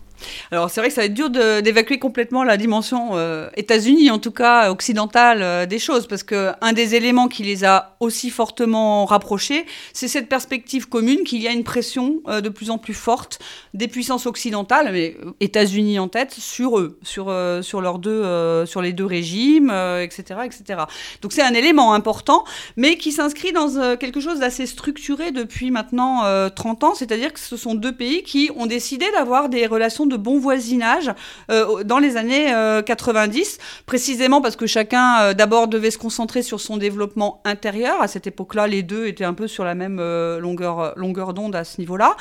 Alors 0.50 0.70
c'est 0.70 0.80
vrai 0.80 0.88
que 0.88 0.94
ça 0.94 1.02
va 1.02 1.06
être 1.06 1.14
dur 1.14 1.30
d'évacuer 1.30 1.98
complètement 1.98 2.44
la 2.44 2.56
dimension 2.56 3.10
euh, 3.12 3.48
États-Unis, 3.56 4.10
en 4.10 4.18
tout 4.18 4.30
cas 4.30 4.70
occidentale, 4.70 5.42
euh, 5.42 5.66
des 5.66 5.78
choses, 5.78 6.06
parce 6.06 6.22
que 6.22 6.52
un 6.60 6.72
des 6.72 6.94
éléments 6.94 7.28
qui 7.28 7.42
les 7.42 7.64
a 7.64 7.96
aussi 8.00 8.30
fortement 8.30 9.04
rapprochés, 9.04 9.66
c'est 9.92 10.08
cette 10.08 10.28
perspective 10.28 10.88
commune 10.88 11.24
qu'il 11.24 11.42
y 11.42 11.48
a 11.48 11.52
une 11.52 11.64
pression 11.64 12.20
euh, 12.28 12.40
de 12.40 12.48
plus 12.48 12.70
en 12.70 12.78
plus 12.78 12.94
forte 12.94 13.38
des 13.74 13.88
puissances 13.88 14.26
occidentales, 14.26 14.90
mais 14.92 15.16
États-Unis 15.40 15.98
en 15.98 16.08
tête, 16.08 16.32
sur 16.32 16.78
eux, 16.78 16.98
sur 17.02 17.28
sur 17.62 17.80
leurs 17.80 17.98
deux, 17.98 18.64
sur 18.66 18.82
les 18.82 18.92
deux 18.92 19.04
régimes, 19.04 19.70
etc., 19.70 20.40
etc. 20.44 20.80
Donc 21.22 21.32
c'est 21.32 21.42
un 21.42 21.54
élément 21.54 21.92
important, 21.92 22.44
mais 22.76 22.96
qui 22.96 23.12
s'inscrit 23.12 23.52
dans 23.52 23.96
quelque 23.96 24.20
chose 24.20 24.40
d'assez 24.40 24.66
structuré 24.66 25.30
depuis 25.30 25.70
maintenant 25.70 26.22
30 26.50 26.84
ans, 26.84 26.94
c'est-à-dire 26.94 27.32
que 27.32 27.40
ce 27.40 27.56
sont 27.56 27.74
deux 27.74 27.94
pays 27.94 28.22
qui 28.22 28.50
ont 28.56 28.66
décidé 28.66 29.06
d'avoir 29.12 29.48
des 29.48 29.66
relations 29.66 30.06
de 30.08 30.16
bon 30.16 30.38
voisinage 30.38 31.12
euh, 31.50 31.84
dans 31.84 31.98
les 31.98 32.16
années 32.16 32.52
90, 32.84 33.58
euh, 33.60 33.62
précisément 33.86 34.40
parce 34.40 34.56
que 34.56 34.66
chacun 34.66 35.20
euh, 35.20 35.34
d'abord 35.34 35.68
devait 35.68 35.90
se 35.90 35.98
concentrer 35.98 36.42
sur 36.42 36.60
son 36.60 36.76
développement 36.76 37.40
intérieur. 37.44 38.00
À 38.02 38.08
cette 38.08 38.26
époque-là, 38.26 38.66
les 38.66 38.82
deux 38.82 39.06
étaient 39.06 39.24
un 39.24 39.34
peu 39.34 39.46
sur 39.46 39.64
la 39.64 39.74
même 39.74 39.98
longueur, 40.40 40.94
longueur 40.96 41.34
d'onde 41.34 41.54
à 41.54 41.64
ce 41.64 41.80
niveau-là. 41.80 42.16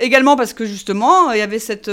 également 0.00 0.36
parce 0.36 0.52
que 0.52 0.64
justement, 0.64 1.32
il 1.32 1.38
y 1.38 1.42
avait 1.42 1.58
cette 1.58 1.90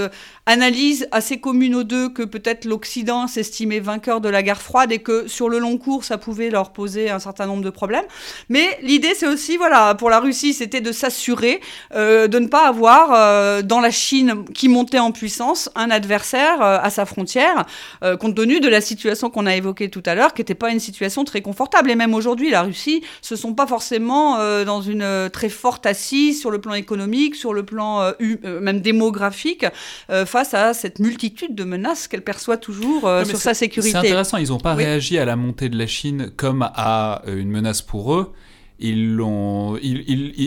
analyse 0.48 1.08
assez 1.12 1.38
commune 1.38 1.74
aux 1.76 1.84
deux 1.84 2.08
que 2.08 2.22
peut-être 2.22 2.64
l'Occident 2.64 3.26
s'estimait 3.28 3.80
vainqueur 3.80 4.20
de 4.20 4.28
la 4.28 4.42
guerre 4.42 4.62
froide 4.62 4.90
et 4.90 4.98
que 4.98 5.28
sur 5.28 5.48
le 5.48 5.58
long 5.58 5.78
cours, 5.78 6.04
ça 6.04 6.18
pouvait 6.18 6.50
leur 6.50 6.72
poser 6.72 7.10
un 7.10 7.20
certain 7.20 7.46
nombre 7.46 7.62
de 7.62 7.70
problèmes. 7.70 8.06
Mais 8.48 8.78
l'idée, 8.82 9.14
c'est 9.14 9.28
aussi, 9.28 9.56
voilà, 9.56 9.94
pour 9.94 10.10
la 10.10 10.20
Russie, 10.20 10.54
c'était 10.54 10.80
de 10.80 10.92
s'assurer 10.92 11.60
de 11.94 12.38
ne 12.38 12.46
pas 12.46 12.66
avoir 12.66 13.62
dans 13.62 13.80
la 13.80 13.90
Chine 13.90 14.44
qui 14.54 14.68
montait 14.68 14.98
en 14.98 15.12
puissance 15.12 15.70
un 15.74 15.90
adversaire 15.90 16.62
euh, 16.62 16.78
à 16.82 16.90
sa 16.90 17.04
frontière, 17.04 17.66
euh, 18.02 18.16
compte 18.16 18.34
tenu 18.34 18.60
de 18.60 18.68
la 18.68 18.80
situation 18.80 19.30
qu'on 19.30 19.46
a 19.46 19.54
évoquée 19.54 19.88
tout 19.90 20.02
à 20.06 20.14
l'heure, 20.14 20.34
qui 20.34 20.40
n'était 20.40 20.54
pas 20.54 20.70
une 20.70 20.80
situation 20.80 21.24
très 21.24 21.40
confortable. 21.40 21.90
Et 21.90 21.94
même 21.94 22.14
aujourd'hui, 22.14 22.50
la 22.50 22.62
Russie, 22.62 23.02
ce 23.20 23.36
sont 23.36 23.54
pas 23.54 23.66
forcément 23.66 24.38
euh, 24.38 24.64
dans 24.64 24.80
une 24.80 25.28
très 25.32 25.48
forte 25.48 25.86
assise 25.86 26.40
sur 26.40 26.50
le 26.50 26.60
plan 26.60 26.74
économique, 26.74 27.34
sur 27.34 27.52
le 27.52 27.64
plan 27.64 28.12
même 28.20 28.80
démographique, 28.80 29.66
à 30.40 30.74
cette 30.74 30.98
multitude 30.98 31.54
de 31.54 31.64
menaces 31.64 32.08
qu'elle 32.08 32.22
perçoit 32.22 32.56
toujours 32.56 33.10
sur 33.24 33.38
sa 33.38 33.54
sécurité. 33.54 33.92
C'est 33.92 33.98
intéressant, 33.98 34.36
ils 34.36 34.48
n'ont 34.48 34.58
pas 34.58 34.74
réagi 34.74 35.18
à 35.18 35.24
la 35.24 35.36
montée 35.36 35.68
de 35.68 35.78
la 35.78 35.86
Chine 35.86 36.30
comme 36.36 36.68
à 36.74 37.22
une 37.26 37.50
menace 37.50 37.82
pour 37.82 38.14
eux 38.14 38.32
ils 38.80 39.16
l'ont, 39.16 39.76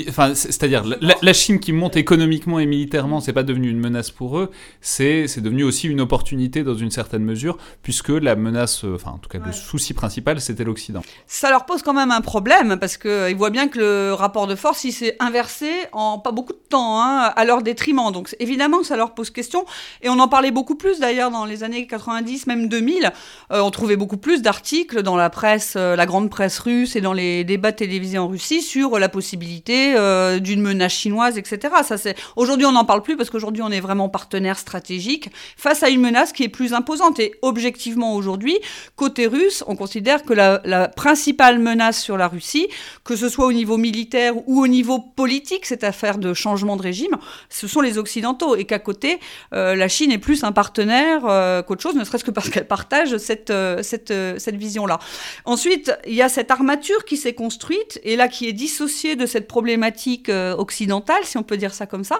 enfin, 0.07 0.33
c'est-à-dire 0.35 0.85
la, 1.01 1.33
Chine 1.33 1.59
qui 1.59 1.73
monte 1.73 1.97
économiquement 1.97 2.59
et 2.59 2.65
militairement, 2.65 3.19
c'est 3.19 3.33
pas 3.33 3.43
devenu 3.43 3.69
une 3.69 3.79
menace 3.79 4.09
pour 4.09 4.37
eux, 4.37 4.51
c'est 4.79 5.27
c'est 5.27 5.41
devenu 5.41 5.63
aussi 5.63 5.87
une 5.87 5.99
opportunité 5.99 6.63
dans 6.63 6.75
une 6.75 6.91
certaine 6.91 7.23
mesure, 7.23 7.57
puisque 7.83 8.09
la 8.09 8.35
menace, 8.35 8.85
euh, 8.85 8.95
enfin 8.95 9.11
en 9.11 9.17
tout 9.17 9.29
cas 9.29 9.39
le 9.45 9.51
souci 9.51 9.93
principal, 9.93 10.39
c'était 10.39 10.63
l'Occident. 10.63 11.01
Ça 11.27 11.49
leur 11.49 11.65
pose 11.65 11.81
quand 11.81 11.93
même 11.93 12.11
un 12.11 12.21
problème 12.21 12.77
parce 12.79 12.95
que 12.95 13.09
euh, 13.09 13.29
ils 13.29 13.35
voient 13.35 13.49
bien 13.49 13.67
que 13.67 13.79
le 13.79 14.13
rapport 14.13 14.47
de 14.47 14.55
force 14.55 14.85
il 14.85 14.93
s'est 14.93 15.17
inversé 15.19 15.69
en 15.91 16.17
pas 16.17 16.31
beaucoup 16.31 16.53
de 16.53 16.61
temps, 16.69 17.01
hein, 17.01 17.33
à 17.35 17.43
leur 17.43 17.61
détriment. 17.61 18.11
Donc 18.13 18.33
évidemment 18.39 18.83
ça 18.83 18.95
leur 18.95 19.13
pose 19.13 19.29
question 19.29 19.65
et 20.01 20.09
on 20.09 20.19
en 20.19 20.29
parlait 20.29 20.51
beaucoup 20.51 20.75
plus 20.75 20.99
d'ailleurs 20.99 21.31
dans 21.31 21.45
les 21.45 21.63
années 21.63 21.85
90, 21.85 22.47
même 22.47 22.69
2000. 22.69 23.11
Euh, 23.51 23.59
on 23.59 23.71
trouvait 23.71 23.97
beaucoup 23.97 24.17
plus 24.17 24.41
d'articles 24.41 25.03
dans 25.03 25.17
la 25.17 25.29
presse, 25.29 25.75
la 25.75 26.05
grande 26.05 26.29
presse 26.29 26.59
russe 26.59 26.95
et 26.95 27.01
dans 27.01 27.13
les 27.13 27.43
débats 27.43 27.73
télévisés 27.73 28.20
Russie 28.27 28.61
sur 28.61 28.99
la 28.99 29.09
possibilité 29.09 29.95
euh, 29.95 30.39
d'une 30.39 30.61
menace 30.61 30.93
chinoise, 30.93 31.37
etc. 31.37 31.73
Ça, 31.83 31.97
c'est 31.97 32.15
aujourd'hui 32.35 32.65
on 32.65 32.71
n'en 32.71 32.85
parle 32.85 33.01
plus 33.01 33.17
parce 33.17 33.29
qu'aujourd'hui 33.29 33.61
on 33.61 33.69
est 33.69 33.79
vraiment 33.79 34.09
partenaire 34.09 34.57
stratégique 34.57 35.29
face 35.57 35.83
à 35.83 35.89
une 35.89 36.01
menace 36.01 36.31
qui 36.31 36.43
est 36.43 36.49
plus 36.49 36.73
imposante. 36.73 37.19
Et 37.19 37.33
objectivement 37.41 38.15
aujourd'hui, 38.15 38.57
côté 38.95 39.27
russe, 39.27 39.63
on 39.67 39.75
considère 39.75 40.23
que 40.23 40.33
la, 40.33 40.87
principale 40.95 41.59
menace 41.59 42.01
sur 42.01 42.17
la 42.17 42.27
Russie, 42.27 42.67
que 43.03 43.15
ce 43.15 43.29
soit 43.29 43.45
au 43.45 43.53
niveau 43.53 43.77
militaire 43.77 44.33
ou 44.47 44.61
au 44.61 44.67
niveau 44.67 44.99
politique, 44.99 45.65
cette 45.65 45.83
affaire 45.83 46.17
de 46.17 46.33
changement 46.33 46.75
de 46.75 46.81
régime, 46.81 47.17
ce 47.49 47.67
sont 47.67 47.81
les 47.81 47.97
occidentaux 47.97 48.55
et 48.55 48.65
qu'à 48.65 48.79
côté, 48.79 49.19
euh, 49.53 49.75
la 49.75 49.87
Chine 49.87 50.11
est 50.11 50.17
plus 50.17 50.43
un 50.43 50.51
partenaire 50.51 51.21
euh, 51.25 51.61
qu'autre 51.61 51.81
chose, 51.81 51.95
ne 51.95 52.03
serait-ce 52.03 52.23
que 52.23 52.31
parce 52.31 52.49
qu'elle 52.49 52.67
partage 52.67 53.17
cette 53.17 53.53
cette 53.81 54.13
cette 54.37 54.55
vision-là. 54.55 54.99
Ensuite, 55.45 55.91
il 56.07 56.13
y 56.13 56.21
a 56.21 56.29
cette 56.29 56.51
armature 56.51 57.05
qui 57.05 57.17
s'est 57.17 57.33
construite 57.33 57.99
et 58.03 58.10
là 58.15 58.27
qui 58.27 58.47
est 58.47 58.53
dissociée 58.53 59.15
de 59.15 59.25
cette 59.25 59.47
problématique 59.47 60.29
euh, 60.29 60.55
occidentale, 60.55 61.23
si 61.23 61.37
on 61.37 61.43
peut 61.43 61.57
dire 61.57 61.73
ça 61.73 61.85
comme 61.85 62.03
ça, 62.03 62.19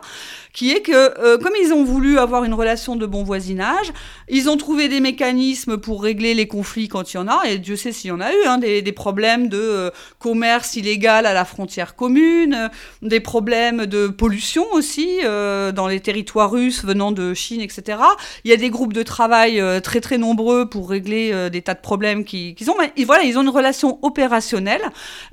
qui 0.54 0.72
est 0.72 0.82
que 0.82 0.92
euh, 0.92 1.38
comme 1.38 1.54
ils 1.62 1.74
ont 1.74 1.84
voulu 1.84 2.20
avoir 2.20 2.44
une 2.44 2.54
relation 2.54 2.96
de 2.96 3.06
bon 3.06 3.24
voisinage, 3.24 3.92
ils 4.30 4.50
ont 4.50 4.58
trouvé 4.58 4.88
des 4.88 5.00
mécanismes 5.00 5.78
pour 5.78 6.04
régler 6.04 6.34
les 6.34 6.48
conflits 6.48 6.88
quand 6.88 7.14
il 7.14 7.18
y 7.18 7.20
en 7.20 7.28
a, 7.28 7.44
et 7.48 7.58
Dieu 7.58 7.76
sait 7.76 7.92
s'il 7.92 8.10
y 8.10 8.12
en 8.12 8.22
a 8.22 8.32
eu, 8.32 8.46
hein, 8.46 8.58
des, 8.58 8.92
problèmes 8.92 9.48
de 9.48 9.58
euh, 9.58 9.90
commerce 10.20 10.76
illégal 10.76 11.26
à 11.26 11.34
la 11.34 11.46
frontière 11.46 11.96
commune, 11.96 12.70
des 13.02 13.20
problèmes 13.20 13.86
de 13.86 14.08
pollution 14.08 14.66
aussi 14.74 15.08
dans 15.24 15.88
les 15.88 16.00
territoires 16.00 16.52
russes 16.52 16.84
venant 16.84 17.12
de 17.12 17.34
Chine, 17.34 17.62
etc. 17.62 18.00
Il 18.44 18.52
y 18.52 18.54
a 18.54 18.58
des 18.58 18.70
groupes 18.70 18.94
de 18.94 19.04
travail 19.04 19.64
très 19.82 20.02
très 20.02 20.18
nombreux 20.18 20.68
pour 20.68 20.90
régler 20.90 21.50
des 21.50 21.62
tas 21.62 21.74
de 21.74 21.80
problèmes 21.80 22.26
qu'ils 22.26 22.70
ont, 22.70 22.76
mais 22.78 23.04
voilà, 23.06 23.24
ils 23.24 23.38
ont 23.38 23.42
une 23.42 23.50
relation 23.50 24.00
opérationnelle. 24.02 24.82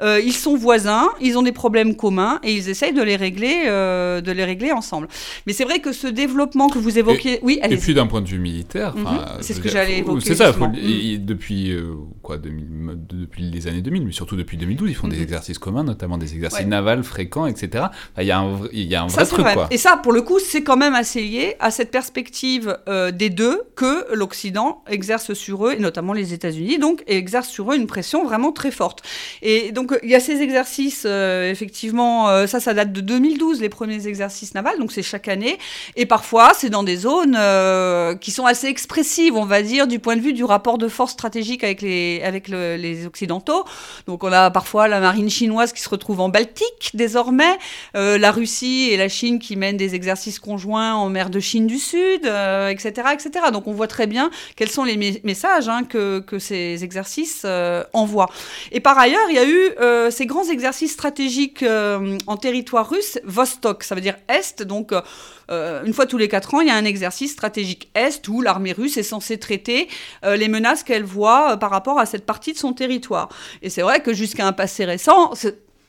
ils 0.01 0.32
sont 0.32 0.48
voisins, 0.57 1.09
ils 1.20 1.39
ont 1.39 1.43
des 1.43 1.53
problèmes 1.53 1.97
communs 1.97 2.41
et 2.43 2.53
ils 2.53 2.69
essayent 2.69 2.93
de 2.93 3.03
les 3.03 3.16
régler, 3.16 3.65
euh, 3.66 4.20
de 4.20 4.33
les 4.33 4.45
régler 4.45 4.73
ensemble. 4.73 5.09
Mais 5.47 5.53
c'est 5.53 5.65
vrai 5.65 5.81
que 5.81 5.93
ce 5.93 6.07
développement 6.07 6.69
que 6.69 6.79
vous 6.79 6.99
évoquez, 6.99 7.41
oui, 7.43 7.61
Et 7.69 7.77
puis 7.77 7.95
d'un 7.95 8.07
point 8.07 8.20
de 8.20 8.29
vue 8.29 8.39
militaire, 8.39 8.97
mhm. 8.97 9.07
c'est 9.41 9.55
ce 9.55 9.61
que 9.61 9.69
j'allais 9.69 9.99
évoquer. 9.99 10.27
C'est 10.27 10.35
ça, 10.35 10.53
depuis 10.53 11.73
euh, 11.73 11.95
quoi, 12.23 12.39
depuis 12.39 13.51
les 13.51 13.66
années 13.66 13.83
2000, 13.83 14.07
mais 14.07 14.12
surtout 14.12 14.37
depuis 14.37 14.57
2012, 14.57 14.91
ils 14.91 14.95
font 14.95 15.09
des 15.09 15.16
mhm. 15.16 15.23
exercices 15.23 15.59
communs, 15.59 15.85
notamment 15.85 16.19
des 16.19 16.35
exercices 16.35 16.66
navals 16.66 17.05
fréquents, 17.05 17.47
etc. 17.47 17.87
Il 18.19 18.25
y 18.25 18.31
a 18.31 18.39
un, 18.39 18.61
il 18.73 18.87
y 18.87 18.95
a 18.95 19.03
un 19.03 19.07
vrai 19.07 19.27
truc, 19.27 19.47
quoi. 19.53 19.69
Et 19.70 19.79
ça, 19.79 19.97
pour 19.97 20.12
le 20.12 20.23
coup, 20.23 20.39
c'est 20.39 20.62
quand 20.62 20.77
même 20.77 20.95
assez 20.95 21.23
lié 21.23 21.57
à 21.61 21.70
cette 21.70 21.91
perspective 21.91 22.79
euh, 22.89 23.11
des 23.11 23.31
deux 23.31 23.62
que 23.77 24.12
l'Occident 24.15 24.83
exerce 24.89 25.33
sur 25.35 25.66
eux, 25.66 25.73
et 25.73 25.79
notamment 25.79 26.12
les 26.12 26.35
États-Unis, 26.35 26.79
donc, 26.79 27.03
et 27.07 27.16
exerce 27.16 27.49
sur 27.49 27.73
eux 27.73 27.77
une 27.77 27.87
pression 27.87 28.25
vraiment 28.25 28.53
très 28.53 28.70
forte. 28.70 29.03
Et 29.43 29.73
donc, 29.73 29.99
il 30.03 30.11
y 30.11 30.15
a 30.15 30.20
ces 30.20 30.38
exercices, 30.40 31.05
euh, 31.06 31.51
effectivement, 31.51 32.28
euh, 32.28 32.47
ça, 32.47 32.60
ça 32.60 32.74
date 32.74 32.93
de 32.93 33.01
2012, 33.01 33.60
les 33.60 33.69
premiers 33.69 34.06
exercices 34.06 34.55
navals, 34.55 34.78
donc 34.78 34.93
c'est 34.93 35.02
chaque 35.02 35.28
année. 35.28 35.59
Et 35.97 36.06
parfois, 36.06 36.52
c'est 36.55 36.70
dans 36.70 36.82
des 36.82 36.97
zones 36.97 37.36
euh, 37.39 38.15
qui 38.15 38.31
sont 38.31 38.47
assez 38.47 38.69
expressives, 38.69 39.36
on 39.36 39.44
va 39.44 39.62
dire, 39.62 39.86
du 39.86 39.98
point 39.98 40.16
de 40.16 40.20
vue 40.20 40.32
du 40.32 40.44
rapport 40.44 40.78
de 40.78 40.89
force 40.89 41.12
stratégique 41.12 41.65
avec 41.65 41.82
les, 41.82 42.23
avec 42.23 42.48
les 42.48 43.06
Occidentaux. 43.06 43.65
Donc 44.06 44.24
on 44.24 44.32
a 44.32 44.51
parfois 44.51 44.89
la 44.89 45.01
marine 45.01 45.31
chinoise 45.31 45.73
qui 45.73 45.82
se 45.82 45.89
retrouve 45.89 46.20
en 46.20 46.28
Baltique 46.28 46.90
désormais, 46.94 47.59
la 47.94 48.31
Russie 48.31 48.89
et 48.90 48.97
la 48.97 49.09
Chine 49.09 49.39
qui 49.39 49.56
mènent 49.56 49.77
des 49.77 49.94
exercices 49.94 50.39
conjoints 50.39 50.94
en 50.94 51.09
mer 51.09 51.31
de 51.31 51.40
Chine 51.40 51.66
du 51.66 51.78
Sud, 51.78 52.24
etc., 52.24 52.90
etc. 53.12 53.31
Donc 53.52 53.66
on 53.66 53.73
voit 53.73 53.86
très 53.86 54.06
bien 54.06 54.31
quels 54.56 54.70
sont 54.70 54.85
les 54.85 55.20
messages 55.24 55.69
hein, 55.69 55.85
que, 55.85 56.20
que, 56.20 56.39
ces 56.39 56.85
exercices 56.85 57.47
envoient. 57.93 58.31
Et 58.73 58.81
par 58.81 58.98
ailleurs, 58.98 59.28
il 59.28 59.35
y 59.35 59.39
a 59.39 59.48
eu 59.48 60.10
ces 60.10 60.27
grands 60.29 60.49
exercices 60.49 60.93
stratégiques 60.93 61.65
euh, 61.65 62.17
en 62.29 62.37
territoire 62.37 62.89
russe, 62.89 63.19
Vostok, 63.25 63.83
ça 63.83 63.97
veut 63.97 64.01
dire 64.01 64.15
Est, 64.29 64.63
donc 64.63 64.93
euh, 65.51 65.83
une 65.85 65.93
fois 65.93 66.07
tous 66.07 66.19
les 66.19 66.29
quatre 66.29 66.55
ans, 66.55 66.61
il 66.61 66.69
y 66.69 66.71
a 66.71 66.77
un 66.77 66.85
exercice 66.85 67.33
stratégique 67.33 67.91
Est 67.97 68.29
où 68.29 68.41
l'armée 68.41 68.73
russe 68.73 68.97
est 68.97 69.03
censée 69.03 69.39
traiter 69.39 69.89
euh, 70.25 70.37
les 70.37 70.47
menaces 70.47 70.85
qu'elle 70.85 71.03
voit 71.03 71.57
par 71.57 71.71
rapport 71.71 71.99
à 71.99 72.07
cette 72.07 72.25
partie 72.25 72.53
de 72.53 72.59
son 72.59 72.73
territoire. 72.73 73.29
Et 73.63 73.71
c'est 73.71 73.83
vrai 73.83 74.01
que 74.01 74.13
jusqu'à 74.13 74.47
un 74.47 74.53
passé 74.53 74.85
récent, 74.85 75.33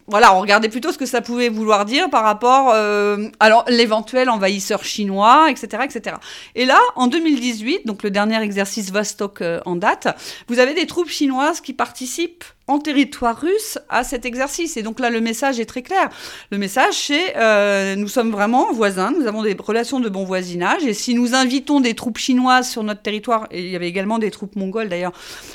voilà, 0.09 0.35
on 0.35 0.41
regardait 0.41 0.69
plutôt 0.69 0.91
ce 0.91 0.97
que 0.97 1.05
ça 1.05 1.21
pouvait 1.21 1.49
vouloir 1.49 1.85
dire 1.85 2.09
par 2.09 2.23
rapport 2.23 2.71
euh, 2.73 3.29
à 3.39 3.63
l'éventuel 3.69 4.29
envahisseur 4.29 4.83
chinois, 4.83 5.49
etc., 5.51 5.83
etc. 5.85 6.15
Et 6.55 6.65
là, 6.65 6.79
en 6.95 7.05
2018, 7.07 7.85
donc 7.85 8.01
le 8.01 8.09
dernier 8.09 8.41
exercice 8.41 8.91
Vostok 8.91 9.41
euh, 9.41 9.59
en 9.65 9.75
date, 9.75 10.07
vous 10.47 10.57
avez 10.57 10.73
des 10.73 10.87
troupes 10.87 11.09
chinoises 11.09 11.61
qui 11.61 11.73
participent 11.73 12.43
en 12.69 12.79
territoire 12.79 13.37
russe 13.41 13.77
à 13.89 14.03
cet 14.03 14.25
exercice. 14.25 14.77
Et 14.77 14.83
donc 14.83 14.99
là, 14.99 15.09
le 15.09 15.21
message 15.21 15.59
est 15.59 15.65
très 15.65 15.81
clair. 15.81 16.09
Le 16.51 16.57
message, 16.57 16.93
c'est 16.93 17.35
euh, 17.37 17.95
nous 17.95 18.07
sommes 18.07 18.31
vraiment 18.31 18.71
voisins, 18.71 19.11
nous 19.11 19.27
avons 19.27 19.43
des 19.43 19.55
relations 19.59 19.99
de 19.99 20.09
bon 20.09 20.23
voisinage, 20.23 20.83
et 20.85 20.93
si 20.93 21.13
nous 21.15 21.33
invitons 21.35 21.79
des 21.81 21.95
troupes 21.95 22.17
chinoises 22.17 22.69
sur 22.69 22.83
notre 22.83 23.01
territoire, 23.01 23.47
et 23.51 23.61
il 23.65 23.71
y 23.71 23.75
avait 23.75 23.89
également 23.89 24.19
des 24.19 24.31
troupes 24.31 24.55
mongoles 24.55 24.89
d'ailleurs, 24.89 25.13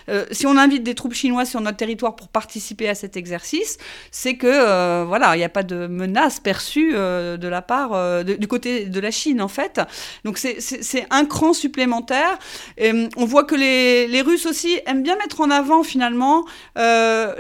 euh, 0.08 0.24
si 0.32 0.46
on 0.46 0.56
invite 0.56 0.82
des 0.82 0.94
troupes 0.94 1.14
chinoises 1.14 1.50
sur 1.50 1.60
notre 1.60 1.76
territoire 1.76 2.16
pour 2.16 2.28
participer 2.28 2.88
à 2.88 2.94
cet 2.94 3.16
exercice, 3.16 3.78
c'est 4.10 4.36
que 4.36 4.46
euh, 4.50 5.04
voilà, 5.06 5.34
il 5.36 5.38
n'y 5.38 5.44
a 5.44 5.48
pas 5.48 5.62
de 5.62 5.86
menace 5.86 6.40
perçue 6.40 6.92
euh, 6.94 7.36
de 7.36 7.48
la 7.48 7.62
part 7.62 8.24
du 8.24 8.48
côté 8.48 8.86
de 8.86 9.00
la 9.00 9.10
Chine 9.10 9.40
en 9.40 9.48
fait. 9.48 9.80
Donc 10.24 10.38
c'est- 10.38 11.06
un 11.10 11.24
cran 11.26 11.52
supplémentaire. 11.52 12.38
Et, 12.76 12.90
hum, 12.90 13.08
on 13.16 13.24
voit 13.24 13.44
que 13.44 13.54
les, 13.54 14.08
les 14.08 14.22
Russes 14.22 14.46
aussi 14.46 14.80
aiment 14.86 15.02
bien 15.02 15.16
mettre 15.16 15.40
en 15.40 15.50
avant 15.50 15.82
finalement 15.82 16.44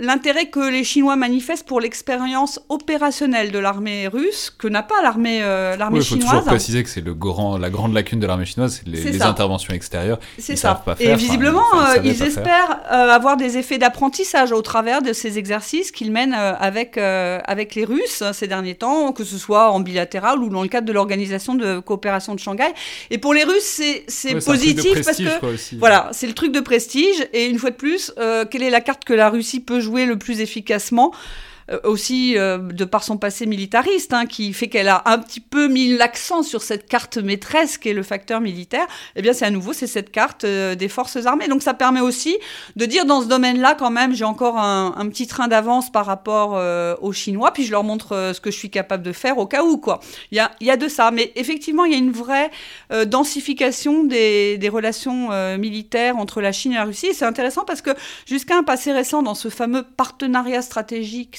l'intérêt 0.00 0.46
que 0.46 0.60
les 0.70 0.84
Chinois 0.84 1.16
manifestent 1.16 1.66
pour 1.66 1.80
l'expérience 1.80 2.60
opérationnelle 2.68 3.50
de 3.52 3.58
l'armée 3.58 4.08
russe 4.08 4.50
que 4.56 4.68
n'a 4.68 4.82
pas 4.82 5.02
l'armée 5.02 5.40
euh, 5.42 5.76
l'armée 5.76 5.98
Il 5.98 6.04
faut 6.04 6.14
toujours 6.16 6.30
chinoise. 6.30 6.46
préciser 6.46 6.82
que 6.82 6.88
c'est 6.88 7.00
le 7.00 7.14
grand, 7.14 7.58
la 7.58 7.70
grande 7.70 7.94
lacune 7.94 8.20
de 8.20 8.26
l'armée 8.26 8.44
chinoise, 8.44 8.80
c'est 8.84 8.88
les, 8.88 9.22
interventions 9.22 9.74
extérieures. 9.74 10.18
C'est 10.38 10.56
ça. 10.56 10.74
savent 10.74 10.84
pas 10.84 10.94
faire, 10.96 11.10
Et 11.12 11.16
visiblement, 11.16 11.62
enfin, 11.72 11.94
ils 12.02 12.10
euh, 12.10 12.14
ils 12.14 12.22
espèrent 12.22 12.80
euh, 12.92 13.10
avoir 13.10 13.36
des 13.36 13.58
effets 13.58 13.78
d'apprentissage 13.78 14.52
au 14.52 14.62
travers 14.62 15.02
de 15.02 15.12
ces 15.12 15.38
exercices 15.38 15.90
qu'ils 15.90 16.12
mènent 16.12 16.34
euh, 16.34 16.54
avec, 16.58 16.98
euh, 16.98 17.38
avec 17.44 17.74
les 17.74 17.84
Russes 17.84 18.22
euh, 18.22 18.32
ces 18.32 18.46
derniers 18.46 18.74
temps, 18.74 19.12
que 19.12 19.24
ce 19.24 19.38
soit 19.38 19.70
en 19.70 19.80
bilatéral 19.80 20.38
ou 20.38 20.48
dans 20.48 20.62
le 20.62 20.68
cadre 20.68 20.86
de 20.86 20.92
l'organisation 20.92 21.54
de 21.54 21.78
coopération 21.80 22.34
de 22.34 22.40
Shanghai. 22.40 22.72
Et 23.10 23.18
pour 23.18 23.34
les 23.34 23.44
Russes, 23.44 23.80
c'est 24.08 24.34
Ouais, 24.34 24.40
positif 24.40 25.04
parce 25.04 25.18
que 25.18 25.38
quoi, 25.38 25.50
voilà, 25.78 26.08
c'est 26.12 26.26
le 26.26 26.32
truc 26.32 26.52
de 26.52 26.60
prestige. 26.60 27.16
Et 27.32 27.46
une 27.46 27.58
fois 27.58 27.70
de 27.70 27.76
plus, 27.76 28.12
euh, 28.18 28.44
quelle 28.50 28.62
est 28.62 28.70
la 28.70 28.80
carte 28.80 29.04
que 29.04 29.12
la 29.12 29.28
Russie 29.30 29.53
peut 29.60 29.80
jouer 29.80 30.06
le 30.06 30.18
plus 30.18 30.40
efficacement 30.40 31.12
aussi 31.84 32.36
euh, 32.36 32.58
de 32.58 32.84
par 32.84 33.04
son 33.04 33.16
passé 33.16 33.46
militariste, 33.46 34.12
hein, 34.12 34.26
qui 34.26 34.52
fait 34.52 34.68
qu'elle 34.68 34.88
a 34.88 35.02
un 35.06 35.18
petit 35.18 35.40
peu 35.40 35.68
mis 35.68 35.96
l'accent 35.96 36.42
sur 36.42 36.62
cette 36.62 36.86
carte 36.86 37.16
maîtresse 37.18 37.78
qui 37.78 37.88
est 37.88 37.94
le 37.94 38.02
facteur 38.02 38.40
militaire, 38.40 38.86
eh 39.16 39.22
bien 39.22 39.32
c'est 39.32 39.44
à 39.44 39.50
nouveau 39.50 39.72
c'est 39.72 39.86
cette 39.86 40.10
carte 40.10 40.44
euh, 40.44 40.74
des 40.74 40.88
forces 40.88 41.24
armées. 41.26 41.48
Donc 41.48 41.62
ça 41.62 41.74
permet 41.74 42.00
aussi 42.00 42.36
de 42.76 42.84
dire 42.84 43.06
dans 43.06 43.22
ce 43.22 43.26
domaine-là 43.26 43.74
quand 43.78 43.90
même 43.90 44.14
j'ai 44.14 44.24
encore 44.24 44.58
un, 44.58 44.92
petit 45.08 45.26
train 45.26 45.48
d'avance 45.48 45.92
par 45.92 46.06
rapport 46.06 46.56
euh, 46.56 46.96
aux 47.00 47.12
Chinois, 47.12 47.52
puis 47.52 47.64
je 47.64 47.70
leur 47.70 47.84
montre 47.84 48.12
euh, 48.12 48.32
ce 48.32 48.40
que 48.40 48.50
je 48.50 48.56
suis 48.56 48.70
capable 48.70 49.02
de 49.02 49.12
faire 49.12 49.38
au 49.38 49.46
cas 49.46 49.62
où 49.62 49.78
quoi. 49.78 50.00
Il 50.30 50.36
y 50.36 50.40
a, 50.40 50.50
il 50.60 50.66
y 50.66 50.70
a 50.70 50.76
de 50.76 50.88
ça, 50.88 51.10
mais 51.10 51.32
effectivement 51.36 51.84
il 51.84 51.92
y 51.92 51.94
a 51.94 51.98
une 51.98 52.12
vraie 52.12 52.50
euh, 52.92 53.04
densification 53.04 54.04
des, 54.04 54.58
des 54.58 54.68
relations 54.68 55.30
euh, 55.32 55.58
militaires 55.58 56.16
entre 56.16 56.40
la 56.40 56.52
Chine 56.52 56.72
et 56.72 56.76
la 56.76 56.84
Russie. 56.84 57.08
C'est 57.12 57.24
intéressant 57.24 57.64
parce 57.64 57.82
que 57.82 57.90
jusqu'à 58.26 58.56
un 58.56 58.62
passé 58.62 58.92
récent 58.92 59.22
dans 59.22 59.34
ce 59.34 59.48
fameux 59.48 59.82
partenariat 59.82 60.62
stratégique 60.62 61.36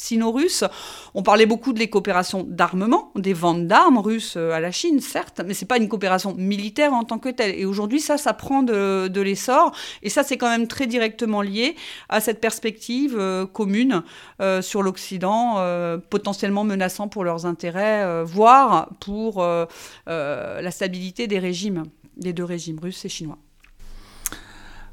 on 1.13 1.23
parlait 1.23 1.45
beaucoup 1.45 1.73
de 1.73 1.85
coopérations 1.85 2.45
d'armement, 2.47 3.11
des 3.15 3.33
ventes 3.33 3.67
d'armes 3.67 3.97
russes 3.97 4.35
euh, 4.37 4.51
à 4.51 4.59
la 4.59 4.71
Chine, 4.71 4.99
certes, 4.99 5.41
mais 5.45 5.53
c'est 5.53 5.65
pas 5.65 5.77
une 5.77 5.87
coopération 5.87 6.33
militaire 6.35 6.93
en 6.93 7.03
tant 7.03 7.19
que 7.19 7.29
telle. 7.29 7.57
Et 7.57 7.65
aujourd'hui, 7.65 7.99
ça, 7.99 8.17
ça 8.17 8.33
prend 8.33 8.63
de, 8.63 9.21
l'essor. 9.21 9.71
Et 10.03 10.09
ça, 10.09 10.23
c'est 10.23 10.37
quand 10.37 10.49
même 10.49 10.67
très 10.67 10.87
directement 10.87 11.41
lié 11.41 11.75
à 12.09 12.21
cette 12.21 12.41
perspective 12.41 13.15
euh, 13.17 13.45
commune 13.45 14.03
euh, 14.41 14.61
sur 14.61 14.83
l'Occident, 14.83 15.55
potentiellement 16.09 16.63
menaçant 16.63 17.07
pour 17.07 17.23
leurs 17.23 17.45
intérêts, 17.45 18.23
voire 18.23 18.89
pour 18.99 19.45
la 20.05 20.71
stabilité 20.71 21.27
des 21.27 21.39
régimes, 21.39 21.83
des 22.17 22.33
deux 22.33 22.43
régimes, 22.43 22.79
russes 22.79 23.05
et 23.05 23.09
chinois. 23.09 23.37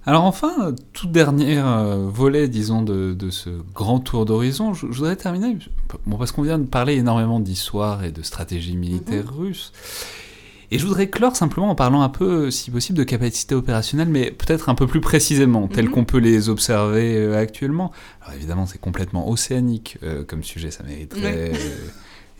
Alors 0.05 0.25
enfin, 0.25 0.75
tout 0.93 1.07
dernier 1.07 1.59
euh, 1.59 2.09
volet, 2.13 2.49
disons, 2.49 2.83
de, 2.83 3.15
de 3.15 3.31
ce 3.31 3.51
grand 3.73 4.01
tour 4.01 4.25
d'horizon, 4.25 4.75
je, 4.75 4.87
je 4.91 4.97
voudrais 4.99 5.15
terminer, 5.17 5.57
bon, 6.07 6.17
parce 6.17 6.33
qu'on 6.33 6.43
vient 6.43 6.59
de 6.59 6.67
parler 6.67 6.95
énormément 6.97 7.39
d'histoire 7.39 8.03
et 8.03 8.11
de 8.11 8.23
stratégie 8.23 8.77
militaire 8.77 9.33
russe, 9.33 9.73
et 10.73 10.79
je 10.79 10.87
voudrais 10.87 11.09
clore 11.09 11.37
simplement 11.37 11.71
en 11.71 11.75
parlant 11.77 12.03
un 12.03 12.09
peu, 12.09 12.51
si 12.51 12.73
possible, 12.73 12.99
de 12.99 13.05
capacités 13.05 13.55
opérationnelles, 13.55 14.09
mais 14.09 14.33
peut-être 14.33 14.69
un 14.71 14.75
peu 14.75 14.89
plus 14.89 15.01
précisément, 15.01 15.69
telles 15.69 15.85
Mhm. 15.87 15.91
qu'on 15.93 16.05
peut 16.05 16.19
les 16.19 16.49
observer 16.49 17.17
euh, 17.17 17.39
actuellement. 17.39 17.93
Alors 18.23 18.35
évidemment, 18.35 18.67
c'est 18.67 18.81
complètement 18.81 19.31
océanique 19.31 19.99
euh, 20.03 20.25
comme 20.25 20.43
sujet, 20.43 20.71
ça 20.73 20.83
mériterait... 20.83 21.53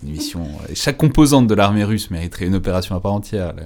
Une 0.05 0.11
mission. 0.11 0.49
Chaque 0.75 0.97
composante 0.99 1.47
de 1.47 1.55
l'armée 1.55 1.85
russe 1.85 2.11
mériterait 2.11 2.47
une 2.47 2.57
opération 2.57 2.97
à 2.97 3.01
part 3.01 3.13
entière, 3.13 3.55
la- 3.55 3.63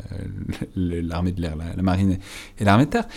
la- 0.76 1.00
l'armée 1.00 1.32
de 1.32 1.40
l'air, 1.40 1.56
la, 1.56 1.64
la 1.74 1.82
marine 1.82 2.18
et 2.58 2.64
l'armée 2.64 2.84
de 2.84 2.90
terre. 2.90 3.08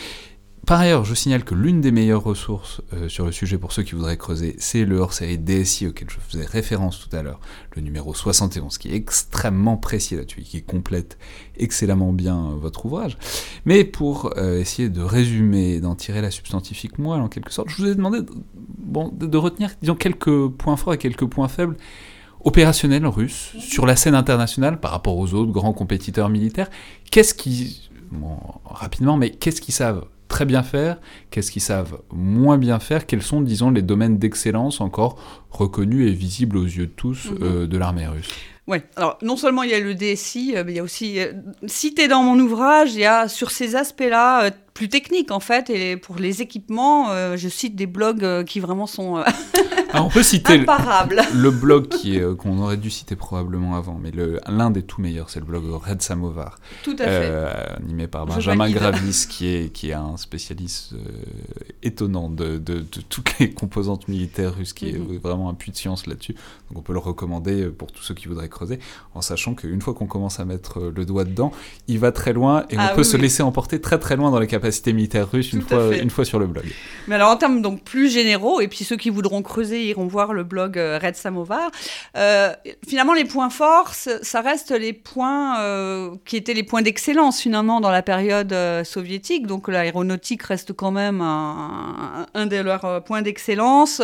Par 0.70 0.82
ailleurs, 0.82 1.04
je 1.04 1.16
signale 1.16 1.44
que 1.44 1.56
l'une 1.56 1.82
des 1.82 1.92
meilleures 1.92 2.24
ressources 2.24 2.84
euh, 2.94 3.10
sur 3.10 3.26
le 3.26 3.32
sujet 3.32 3.58
pour 3.58 3.72
ceux 3.72 3.82
qui 3.82 3.96
voudraient 3.96 4.18
creuser, 4.18 4.56
c'est 4.60 4.86
le 4.86 5.00
hors-série 5.00 5.40
DSI 5.40 5.88
auquel 5.88 6.12
je 6.12 6.18
faisais 6.20 6.46
référence 6.46 7.00
tout 7.00 7.16
à 7.16 7.24
l'heure, 7.24 7.40
le 7.76 7.82
numéro 7.82 8.14
71, 8.14 8.78
qui 8.78 8.90
est 8.90 8.96
extrêmement 8.96 9.78
précis 9.78 10.16
là-dessus, 10.16 10.44
qui 10.44 10.62
complète 10.62 11.18
excellemment 11.58 12.14
bien 12.14 12.38
euh, 12.38 12.56
votre 12.56 12.86
ouvrage. 12.86 13.18
Mais 13.66 13.84
pour 13.84 14.32
euh, 14.38 14.60
essayer 14.60 14.90
de 14.90 15.02
résumer, 15.02 15.80
d'en 15.80 15.96
tirer 15.96 16.22
la 16.22 16.30
substantifique 16.30 17.00
moelle 17.00 17.22
en 17.22 17.30
quelque 17.30 17.52
sorte, 17.52 17.70
je 17.70 17.78
vous 17.78 17.90
ai 17.90 17.96
demandé 17.96 18.20
de 18.22 19.38
retenir, 19.38 19.72
disons, 19.82 19.96
quelques 19.96 20.50
points 20.50 20.78
forts 20.78 20.94
et 20.94 21.00
quelques 21.00 21.26
points 21.26 21.48
faibles 21.48 21.78
opérationnels 22.44 23.08
russes 23.08 23.56
sur 23.58 23.88
la 23.88 23.96
scène 23.96 24.14
internationale 24.14 24.80
par 24.80 24.92
rapport 24.92 25.18
aux 25.18 25.34
autres 25.34 25.52
grands 25.52 25.74
compétiteurs 25.74 26.30
militaires. 26.30 26.70
Qu'est-ce 27.10 27.34
qui, 27.34 27.90
bon, 28.12 28.38
rapidement, 28.66 29.18
mais 29.18 29.32
qu'est-ce 29.32 29.62
qu'ils 29.62 29.74
savent 29.74 30.06
très 30.40 30.46
bien 30.46 30.64
faire, 30.64 31.02
qu'est-ce 31.32 31.52
qu'ils 31.52 31.62
savent 31.62 32.00
moins 32.14 32.58
bien 32.58 32.80
faire, 32.80 33.06
quels 33.06 33.22
sont, 33.22 33.42
disons, 33.42 33.72
les 33.72 33.82
domaines 33.82 34.18
d'excellence 34.18 34.80
encore 34.80 35.18
reconnus 35.52 36.10
et 36.10 36.14
visibles 36.14 36.56
aux 36.56 36.64
yeux 36.64 36.86
de 36.86 36.92
tous 36.96 37.30
Mhm. 37.32 37.38
euh, 37.42 37.68
de 37.68 37.78
l'armée 37.78 38.08
russe? 38.08 38.30
Ouais. 38.70 38.84
Alors 38.96 39.18
non 39.22 39.36
seulement 39.36 39.64
il 39.64 39.72
y 39.72 39.74
a 39.74 39.80
le 39.80 39.96
DSI, 39.96 40.54
euh, 40.56 40.64
mais 40.66 40.74
il 40.74 40.76
y 40.76 40.80
a 40.80 40.84
aussi 40.84 41.20
euh, 41.20 41.34
cité 41.68 42.08
dans 42.08 42.24
mon 42.24 42.40
ouvrage, 42.40 42.94
il 42.94 43.00
y 43.02 43.06
a 43.06 43.28
sur 43.28 43.52
ces 43.52 43.76
aspects-là 43.76 44.46
euh, 44.46 44.52
plus 44.74 44.88
techniques 44.88 45.32
en 45.32 45.42
fait, 45.42 45.70
et 45.70 45.98
pour 45.98 46.16
les 46.18 46.42
équipements, 46.42 47.10
euh, 47.12 47.36
je 47.36 47.50
cite 47.50 47.76
des 47.76 47.88
blogs 47.88 48.24
euh, 48.24 48.44
qui 48.44 48.60
vraiment 48.62 48.88
sont 48.88 49.18
euh, 49.18 49.24
Alors 49.92 50.06
on 50.06 50.10
peut 50.10 50.22
citer 50.24 50.58
le, 51.34 51.50
blog 51.50 51.88
qui 51.88 52.16
est, 52.18 52.22
euh, 52.22 52.36
qu'on 52.36 52.60
aurait 52.60 52.78
dû 52.78 52.92
citer 52.92 53.16
probablement 53.16 53.76
avant, 53.76 53.98
mais 54.02 54.12
le- 54.12 54.40
l'un 54.48 54.70
des 54.70 54.84
tout 54.84 55.02
meilleurs, 55.02 55.32
c'est 55.32 55.40
le 55.40 55.46
blog 55.46 55.64
Red 55.68 56.02
Samovar, 56.04 56.60
Tout 56.84 56.96
à 57.00 57.04
fait. 57.06 57.10
euh, 57.10 57.52
animé 57.78 58.06
par 58.08 58.28
Benjamin. 58.28 58.70
Gravis, 58.70 59.26
qui 59.28 59.48
est, 59.48 59.74
qui 59.74 59.90
est 59.90 59.94
un 59.94 60.16
spécialiste 60.16 60.94
euh, 60.94 60.98
étonnant 61.84 62.30
de, 62.30 62.58
de- 62.58 62.80
de 62.80 63.02
toutes 63.10 63.38
les 63.40 63.50
composantes 63.52 64.08
militaires 64.08 64.56
russes, 64.56 64.74
qui 64.74 64.94
Mhm. 64.94 65.16
est 65.16 65.18
vraiment 65.18 65.50
un 65.50 65.54
puits 65.56 65.72
de 65.72 65.78
science 65.78 66.06
là-dessus. 66.08 66.36
Donc 66.70 66.78
on 66.78 66.82
peut 66.82 66.94
le 66.94 67.00
recommander 67.00 67.64
euh, 67.64 67.72
pour 67.72 67.92
tous 67.92 68.04
ceux 68.04 68.14
qui 68.14 68.28
voudraient 68.28 68.48
creuser, 68.60 68.80
en 69.16 69.22
sachant 69.22 69.54
qu'une 69.56 69.82
fois 69.82 69.94
qu'on 69.94 70.06
commence 70.08 70.40
à 70.40 70.46
mettre 70.46 70.80
euh, 70.80 70.94
le 70.96 71.06
doigt 71.06 71.24
dedans, 71.24 71.52
il 71.88 71.98
va 72.00 72.12
très 72.12 72.34
loin 72.34 72.66
et 72.70 72.76
Ah 72.78 72.90
on 72.92 72.96
peut 72.96 73.02
oui, 73.02 73.06
se 73.14 73.16
oui. 73.16 73.24
laisser 73.24 73.42
emporter 73.44 73.80
très 73.80 73.98
très 74.00 74.16
loin 74.20 74.30
dans 74.32 74.40
les 74.40 74.48
capacités 74.48 74.92
militaires 74.94 75.30
russes 75.32 75.54
une 75.54 75.62
Tout 75.62 75.70
fois, 75.70 75.90
fait. 75.90 76.00
une 76.04 76.10
fois 76.10 76.26
sur 76.26 76.40
le 76.40 76.48
blog. 76.48 76.66
Mais 77.08 77.16
alors 77.16 77.32
en 77.32 77.38
termes 77.38 77.62
donc 77.62 77.84
plus 77.84 78.10
généraux, 78.12 78.60
et 78.62 78.68
puis 78.68 78.84
ceux 78.84 78.98
qui 78.98 79.10
voudront 79.10 79.42
creuser 79.42 79.86
iront 79.88 80.08
voir 80.08 80.34
le 80.34 80.44
blog 80.44 80.78
euh, 80.78 81.00
Red 81.02 81.16
Samovar. 81.16 81.72
euh, 82.18 82.52
finalement, 82.88 83.14
les 83.14 83.26
points 83.26 83.50
forts, 83.50 83.94
ça 83.94 84.42
reste 84.42 84.72
les 84.72 84.94
points 84.94 85.60
euh, 85.60 86.12
qui 86.26 86.36
étaient 86.38 86.54
les 86.54 86.64
points 86.64 86.82
d'excellence 86.82 87.40
finalement 87.40 87.80
dans 87.82 87.92
la 87.92 88.02
période 88.02 88.52
euh, 88.54 88.84
soviétique. 88.84 89.48
Donc 89.48 89.68
l'aéronautique 89.68 90.44
reste 90.44 90.74
quand 90.74 90.92
même 90.92 91.22
un, 91.22 92.26
un 92.34 92.46
de 92.46 92.58
leurs 92.58 93.04
points 93.06 93.22
d'excellence. 93.22 94.02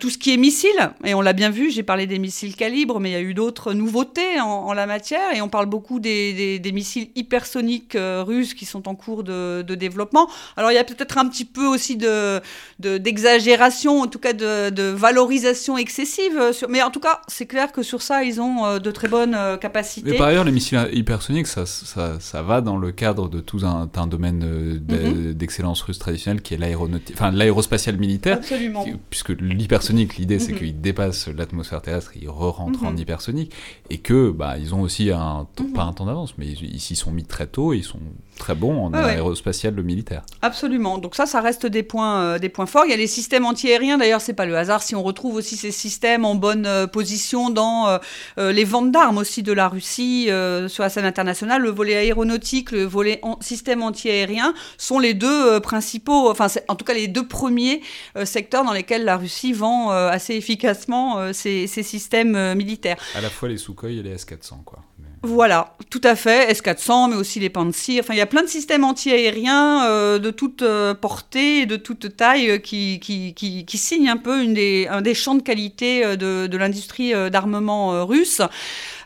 Tout 0.00 0.10
ce 0.10 0.18
qui 0.18 0.32
est 0.32 0.36
missiles, 0.36 0.82
et 1.04 1.14
on 1.14 1.20
l'a 1.20 1.32
bien 1.32 1.50
vu, 1.50 1.70
j'ai 1.70 1.82
parlé 1.82 2.06
des 2.06 2.18
missiles 2.18 2.54
calibre, 2.56 3.00
mais 3.00 3.10
il 3.10 3.12
y 3.12 3.16
a 3.16 3.20
eu 3.20 3.34
d'autres 3.34 3.72
nouveautés 3.80 4.32
en, 4.40 4.46
en 4.70 4.72
la 4.82 4.86
matière, 4.86 5.28
et 5.34 5.40
on 5.46 5.48
parle 5.56 5.66
beaucoup 5.66 5.98
des, 6.00 6.32
des- 6.40 6.58
des 6.66 6.72
missiles 6.80 7.08
hypersoniques 7.20 7.94
euh, 7.96 8.22
russes 8.32 8.54
qui 8.58 8.66
sont 8.66 8.84
en 8.88 8.94
cours 8.94 9.22
de, 9.30 9.62
de 9.70 9.74
développement. 9.86 10.28
Alors 10.56 10.70
il 10.72 10.74
y 10.74 10.78
a 10.78 10.84
peut-être 10.92 11.16
un 11.22 11.26
petit 11.28 11.44
peu 11.56 11.66
aussi 11.74 11.96
de 11.96 12.40
de- 12.84 12.98
d'exagération, 12.98 14.00
en 14.00 14.06
tout 14.06 14.18
cas 14.26 14.32
de, 14.44 14.70
de 14.70 14.82
valorisation 15.06 15.76
excessive. 15.78 16.36
euh, 16.38 16.52
sur- 16.52 16.68
mais 16.68 16.82
en 16.82 16.90
tout 16.90 17.00
cas, 17.00 17.16
c'est 17.28 17.46
clair 17.46 17.72
que 17.72 17.82
sur 17.82 18.00
ça, 18.02 18.16
ils 18.24 18.40
ont 18.40 18.64
euh, 18.66 18.78
de 18.78 18.90
très 18.90 19.08
bonnes 19.08 19.36
capacités. 19.60 20.10
Mais 20.10 20.16
par 20.18 20.28
ailleurs, 20.28 20.44
les 20.44 20.52
missiles 20.52 20.88
hypersoniques, 20.92 21.46
ça, 21.46 21.64
ça, 21.66 22.18
ça 22.20 22.42
va 22.42 22.60
dans 22.60 22.76
le 22.76 22.90
cadre 22.92 23.28
de 23.28 23.40
tout 23.40 23.60
un, 23.64 23.88
un 23.94 24.06
domaine 24.06 24.40
de- 24.40 25.32
d'excellence 25.32 25.80
russe 25.82 25.98
traditionnelle 25.98 26.42
qui 26.42 26.54
est 26.54 26.56
l'aéronautique, 26.58 27.14
enfin 27.16 27.30
l'aérospatiale 27.30 27.96
militaire. 27.96 28.36
Absolument. 28.38 28.84
Puisque 29.10 29.30
l'hypersonique, 29.30 30.16
l'idée 30.16 30.38
c'est 30.38 30.52
Mhm. 30.52 30.58
qu'il 30.58 30.80
dépasse 30.80 31.28
l'atmosphère 31.28 31.82
terrestre, 31.82 32.12
il 32.20 32.28
re-rentre 32.28 32.84
en 32.84 32.92
Mhm. 32.92 32.98
hypersonique, 32.98 33.52
et 33.90 33.98
que 33.98 34.30
bah 34.30 34.56
ils 34.58 34.74
ont 34.74 34.80
aussi 34.82 35.10
un 35.10 35.46
temps- 35.56 35.64
Mhm. 35.64 35.72
pas 35.72 35.84
un 35.84 35.92
temps 35.92 36.06
d'avance, 36.06 36.34
mais 36.38 36.46
ils 36.48 36.74
ils 36.74 36.80
s'y 36.80 36.96
sont 36.96 37.10
mis 37.12 37.24
très 37.24 37.46
tôt, 37.46 37.72
et 37.72 37.78
ils 37.78 37.84
sont 37.84 37.98
très 38.40 38.54
bons 38.54 38.86
en 38.86 38.94
aérospatial 38.94 39.74
le 39.74 39.82
militaire. 39.82 40.22
Absolument. 40.42 40.98
Donc 40.98 41.14
ça, 41.14 41.26
ça 41.26 41.40
reste 41.40 41.66
des 41.66 41.84
points, 41.84 42.38
des 42.38 42.48
points 42.48 42.66
forts. 42.66 42.84
Il 42.86 42.90
y 42.90 42.94
a 42.94 42.96
les 42.96 43.06
systèmes 43.06 43.44
antiaériens. 43.44 43.98
D'ailleurs, 43.98 44.20
c'est 44.20 44.32
pas 44.32 44.46
le 44.46 44.56
hasard 44.56 44.82
si 44.82 44.96
on 44.96 45.02
retrouve 45.02 45.36
aussi 45.36 45.56
ces 45.56 45.70
systèmes 45.70 46.24
en 46.24 46.34
bonne 46.34 46.66
position 46.92 47.50
dans 47.50 47.98
les 48.38 48.64
ventes 48.64 48.90
d'armes 48.90 49.18
aussi 49.18 49.42
de 49.42 49.52
la 49.52 49.68
Russie 49.68 50.28
sur 50.68 50.82
la 50.82 50.88
scène 50.88 51.04
internationale. 51.04 51.62
Le 51.62 51.70
volet 51.70 51.96
aéronautique, 51.96 52.72
le 52.72 52.84
volet 52.84 53.20
système 53.40 53.82
antiaérien 53.82 54.54
sont 54.78 54.98
les 54.98 55.14
deux 55.14 55.60
principaux, 55.60 56.30
enfin 56.30 56.46
en 56.68 56.74
tout 56.74 56.84
cas 56.84 56.94
les 56.94 57.08
deux 57.08 57.28
premiers 57.28 57.82
secteurs 58.24 58.64
dans 58.64 58.72
lesquels 58.72 59.04
la 59.04 59.18
Russie 59.18 59.52
vend 59.52 59.90
assez 59.90 60.34
efficacement 60.34 61.32
ces, 61.32 61.66
systèmes 61.66 62.54
militaires. 62.54 62.96
À 63.14 63.20
la 63.20 63.30
fois 63.30 63.48
les 63.48 63.58
Sukhoi 63.58 63.90
et 63.90 64.02
les 64.02 64.12
S-400, 64.12 64.64
quoi. 64.64 64.80
Voilà, 65.22 65.74
tout 65.90 66.00
à 66.02 66.16
fait. 66.16 66.50
S-400, 66.50 67.10
mais 67.10 67.16
aussi 67.16 67.40
les 67.40 67.50
Pantsir. 67.50 68.02
Enfin, 68.02 68.14
il 68.14 68.16
y 68.16 68.22
a 68.22 68.26
plein 68.26 68.42
de 68.42 68.48
systèmes 68.48 68.84
anti-aériens 68.84 69.84
euh, 69.84 70.18
de 70.18 70.30
toute 70.30 70.62
euh, 70.62 70.94
portée 70.94 71.66
de 71.66 71.76
toute 71.76 72.16
taille 72.16 72.50
euh, 72.52 72.58
qui, 72.58 72.98
qui, 73.00 73.34
qui, 73.34 73.78
signent 73.78 74.08
un 74.08 74.16
peu 74.16 74.40
un 74.40 75.02
des 75.02 75.14
champs 75.14 75.34
de 75.34 75.42
qualité 75.42 76.16
de, 76.16 76.46
de 76.46 76.56
l'industrie 76.56 77.12
d'armement 77.30 78.06
russe. 78.06 78.40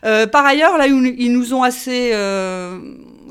par 0.01 0.45
ailleurs, 0.45 0.77
là, 0.77 0.87
ils 0.87 1.33
nous 1.33 1.53
ont 1.53 1.63
assez 1.63 2.11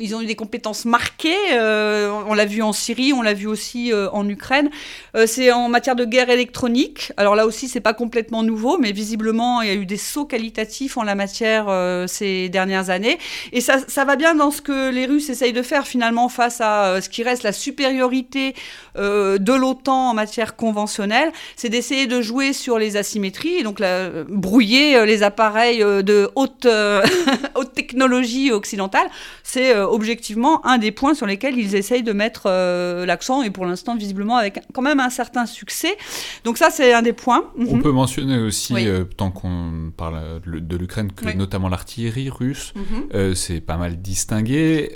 ils 0.00 0.14
ont 0.14 0.20
eu 0.20 0.26
des 0.26 0.34
compétences 0.34 0.84
marquées. 0.84 1.34
Euh, 1.52 2.10
on 2.26 2.34
l'a 2.34 2.44
vu 2.44 2.62
en 2.62 2.72
Syrie, 2.72 3.12
on 3.12 3.22
l'a 3.22 3.34
vu 3.34 3.46
aussi 3.46 3.92
euh, 3.92 4.08
en 4.12 4.28
Ukraine. 4.28 4.70
Euh, 5.16 5.26
c'est 5.26 5.52
en 5.52 5.68
matière 5.68 5.96
de 5.96 6.04
guerre 6.04 6.30
électronique. 6.30 7.12
Alors 7.16 7.34
là 7.34 7.46
aussi, 7.46 7.68
c'est 7.68 7.80
pas 7.80 7.94
complètement 7.94 8.42
nouveau, 8.42 8.78
mais 8.78 8.92
visiblement, 8.92 9.62
il 9.62 9.68
y 9.68 9.70
a 9.70 9.74
eu 9.74 9.86
des 9.86 9.96
sauts 9.96 10.24
qualitatifs 10.24 10.96
en 10.96 11.02
la 11.02 11.14
matière 11.14 11.66
ces 12.08 12.48
dernières 12.48 12.90
années. 12.90 13.18
Et 13.52 13.60
ça, 13.60 13.78
ça 13.86 14.04
va 14.04 14.16
bien 14.16 14.34
dans 14.34 14.50
ce 14.50 14.62
que 14.62 14.90
les 14.90 15.06
Russes 15.06 15.28
essayent 15.30 15.52
de 15.52 15.62
faire 15.62 15.86
finalement 15.86 16.28
face 16.28 16.60
à 16.60 17.00
ce 17.00 17.08
qui 17.08 17.22
reste 17.22 17.42
la 17.42 17.52
supériorité 17.52 18.54
de 18.96 19.52
l'OTAN 19.52 20.10
en 20.10 20.14
matière 20.14 20.56
conventionnelle. 20.56 21.32
C'est 21.56 21.68
d'essayer 21.68 22.06
de 22.06 22.20
jouer 22.20 22.52
sur 22.52 22.78
les 22.78 22.96
asymétries, 22.96 23.62
donc 23.62 23.82
brouiller 24.28 25.04
les 25.06 25.22
appareils 25.22 25.78
de 25.78 26.30
haute, 26.34 26.66
haute 27.54 27.72
technologie 27.74 28.52
occidentale. 28.52 29.08
C'est 29.42 29.74
euh, 29.74 29.83
objectivement 29.88 30.64
un 30.66 30.78
des 30.78 30.92
points 30.92 31.14
sur 31.14 31.26
lesquels 31.26 31.58
ils 31.58 31.74
essayent 31.74 32.02
de 32.02 32.12
mettre 32.12 32.42
euh, 32.46 33.06
l'accent 33.06 33.42
et 33.42 33.50
pour 33.50 33.66
l'instant 33.66 33.96
visiblement 33.96 34.36
avec 34.36 34.60
quand 34.72 34.82
même 34.82 35.00
un 35.00 35.10
certain 35.10 35.46
succès. 35.46 35.96
Donc 36.44 36.58
ça 36.58 36.70
c'est 36.70 36.92
un 36.92 37.02
des 37.02 37.12
points. 37.12 37.44
On 37.58 37.76
mhm. 37.76 37.82
peut 37.82 37.92
mentionner 37.92 38.38
aussi, 38.38 38.74
euh, 38.76 39.04
tant 39.04 39.30
qu'on 39.30 39.92
parle 39.96 40.40
de 40.44 40.76
l'Ukraine, 40.76 41.12
que 41.12 41.36
notamment 41.36 41.68
l'artillerie 41.68 42.30
russe, 42.30 42.72
mhm. 42.74 43.34
c'est 43.34 43.60
pas 43.60 43.76
mal 43.76 44.00
distingué 44.00 44.92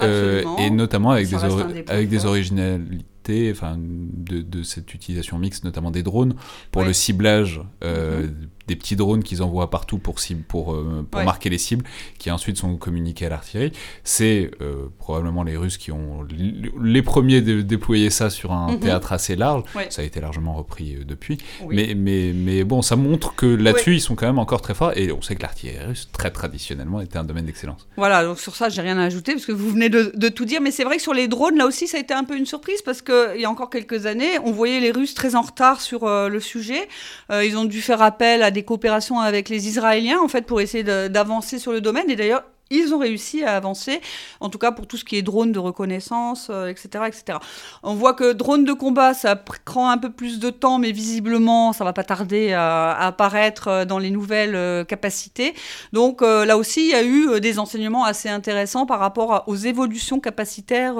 et 0.59 0.71
notamment 0.71 1.11
avec, 1.11 1.29
des, 1.29 1.37
avec 1.89 2.09
des 2.09 2.27
originalités 2.27 3.51
enfin, 3.51 3.77
de, 3.79 4.63
cette 4.63 4.93
utilisation 4.95 5.39
mixte, 5.39 5.65
notamment 5.65 5.91
des 5.91 6.03
drones, 6.03 6.35
pour 6.71 6.85
le 6.85 6.93
ciblage 6.93 7.61
mhm 7.83 8.49
des 8.69 8.77
petits 8.77 8.95
drones 8.95 9.25
qu'ils 9.25 9.43
envoient 9.43 9.71
partout 9.71 9.99
pour, 9.99 10.17
pour, 10.47 10.75
euh, 10.75 11.07
pour 11.11 11.23
marquer 11.23 11.49
les 11.49 11.59
cibles, 11.59 11.85
qui 12.19 12.31
ensuite 12.31 12.59
sont 12.59 12.77
communiqués 12.77 13.27
à 13.27 13.31
l'artillerie. 13.31 13.73
C'est 14.05 14.51
euh, 14.61 14.87
probablement 14.99 15.43
les 15.43 15.57
Russes 15.57 15.79
qui 15.79 15.91
ont 15.91 16.25
les 16.81 17.03
premiers 17.03 17.41
déployé 17.41 18.11
ça 18.11 18.31
sur 18.31 18.53
un 18.53 18.73
mhm. 18.73 18.81
théâtre 18.81 19.13
assez 19.13 19.35
large. 19.35 19.65
Ça 19.89 20.03
a 20.03 20.05
été 20.05 20.21
largement 20.21 20.55
repris 20.55 20.97
euh, 20.97 21.05
depuis. 21.05 21.39
Mais, 21.69 21.95
mais, 21.97 22.33
mais 22.35 22.63
bon, 22.63 22.83
ça 22.83 22.95
montre 22.95 23.35
que 23.35 23.47
là-dessus, 23.47 23.95
ils 23.95 24.01
sont 24.01 24.15
quand 24.15 24.27
même 24.27 24.39
encore 24.39 24.61
très 24.61 24.75
forts. 24.75 24.93
Et 24.97 25.11
on 25.11 25.23
sait 25.23 25.35
que 25.35 25.43
l'artillerie 25.43 25.87
russe, 25.87 26.09
très 26.13 26.31
traditionnellement, 26.31 27.01
était 27.01 27.17
un 27.17 27.25
domaine 27.25 27.47
d'excellence. 27.47 27.89
Voilà, 27.97 28.23
donc 28.25 28.39
sur 28.39 28.55
ça, 28.55 28.69
j'ai 28.69 28.83
rien 28.83 28.99
à 28.99 29.05
ajouter, 29.05 29.33
parce 29.33 29.47
que 29.47 29.53
vous 29.53 29.71
venez 29.71 29.89
de, 29.89 30.13
de 30.15 30.29
tout 30.29 30.45
dire. 30.45 30.61
Mais 30.61 30.71
c'est 30.71 30.85
vrai 30.85 30.97
que 30.97 31.03
sur 31.03 31.15
les 31.15 31.27
drones, 31.27 31.57
là 31.57 31.67
aussi, 31.67 31.89
ça 31.89 31.97
a 31.97 32.01
été 32.01 32.13
un 32.13 32.25
peu 32.25 32.37
une 32.37 32.47
surprise, 32.47 32.83
parce 32.83 33.01
qu'il 33.01 33.41
y 33.41 33.47
a 33.47 33.51
encore 33.51 33.71
quelques 33.71 34.05
années, 34.05 34.39
on 34.45 34.53
voyait 34.53 34.81
les 34.81 34.91
Russes 34.91 35.15
très 35.15 35.35
en 35.35 35.43
retard 35.43 35.81
sur 35.81 36.07
le 36.07 36.41
sujet. 36.41 36.89
ils 37.31 37.57
ont 37.57 37.65
dû 37.65 37.81
faire 37.81 38.03
appel 38.03 38.43
à 38.43 38.51
des 38.51 38.58
des 38.59 38.65
coopérations 38.65 39.21
avec 39.21 39.49
les 39.49 39.69
Israéliens, 39.69 40.19
en 40.21 40.29
fait, 40.29 40.45
pour 40.45 40.61
essayer 40.61 40.83
d'avancer 40.85 41.59
sur 41.59 41.73
le 41.73 41.81
domaine. 41.81 42.11
Et 42.11 42.17
d'ailleurs, 42.17 42.45
ils 42.71 42.95
ont 42.95 42.99
réussi 42.99 43.45
à 43.45 43.57
avancer, 43.57 44.01
en 44.41 44.51
tout 44.51 44.59
cas 44.59 44.73
pour 44.73 44.87
tout 44.87 44.97
ce 44.97 45.05
qui 45.05 45.17
est 45.17 45.23
drone 45.23 45.53
de 45.53 45.59
reconnaissance, 45.59 46.51
etc., 46.51 46.89
euh, 46.97 47.07
etc. 47.07 47.39
On 47.83 47.95
voit 47.95 48.15
que 48.15 48.33
drone 48.33 48.65
de 48.65 48.73
combat, 48.73 49.15
ça 49.15 49.37
prend 49.37 49.91
un 49.91 49.99
peu 49.99 50.11
plus 50.11 50.39
de 50.39 50.51
temps, 50.51 50.79
mais 50.79 50.93
visiblement, 50.93 51.73
ça 51.73 51.85
va 51.85 51.93
pas 51.93 52.05
tarder 52.05 52.53
à, 52.53 52.93
apparaître 52.93 53.69
euh, 53.69 53.85
dans 53.85 53.99
les 53.99 54.11
nouvelles 54.11 54.55
euh, 54.55 54.85
capacités. 54.85 55.55
Donc 55.93 56.21
là 56.21 56.57
aussi, 56.57 56.81
il 56.81 56.91
y 56.91 56.95
a 56.95 57.03
eu 57.03 57.41
des 57.41 57.59
enseignements 57.59 58.05
assez 58.05 58.29
intéressants 58.29 58.87
par 58.87 58.99
rapport 58.99 59.45
aux 59.47 59.57
évolutions 59.57 60.21
capacitaires 60.21 60.95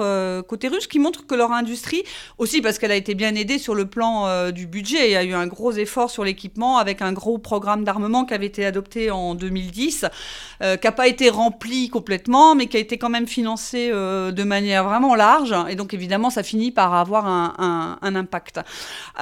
côté 0.47 0.67
russe, 0.67 0.87
qui 0.87 0.99
montrent 0.99 1.25
que 1.25 1.35
leur 1.35 1.51
industrie, 1.51 2.03
aussi 2.37 2.61
parce 2.61 2.79
qu'elle 2.79 2.91
a 2.91 2.95
été 2.95 3.15
bien 3.15 3.35
aidée 3.35 3.57
sur 3.57 3.75
le 3.75 3.85
plan 3.85 4.51
du 4.51 4.67
budget, 4.67 5.09
il 5.09 5.11
y 5.11 5.15
a 5.15 5.23
eu 5.23 5.33
un 5.33 5.47
gros 5.47 5.71
effort 5.71 6.09
sur 6.09 6.23
l'équipement 6.23 6.77
avec 6.77 7.01
un 7.01 7.13
gros 7.13 7.37
programme 7.37 7.83
d'armement 7.83 8.25
qui 8.25 8.33
avait 8.33 8.45
été 8.45 8.65
adopté 8.65 9.11
en 9.11 9.35
2010, 9.35 10.05
qui 10.61 10.65
n'a 10.65 10.91
pas 10.91 11.07
été 11.07 11.29
rempli 11.29 11.58
complètement, 11.91 12.55
mais 12.55 12.67
qui 12.67 12.77
a 12.77 12.79
été 12.79 12.97
quand 12.97 13.09
même 13.09 13.27
financé 13.27 13.89
euh, 13.91 14.31
de 14.31 14.43
manière 14.43 14.83
vraiment 14.83 15.15
large. 15.15 15.55
Et 15.69 15.75
donc 15.75 15.93
évidemment, 15.93 16.29
ça 16.29 16.43
finit 16.43 16.71
par 16.71 16.93
avoir 16.93 17.27
un, 17.27 17.97
impact. 18.01 18.59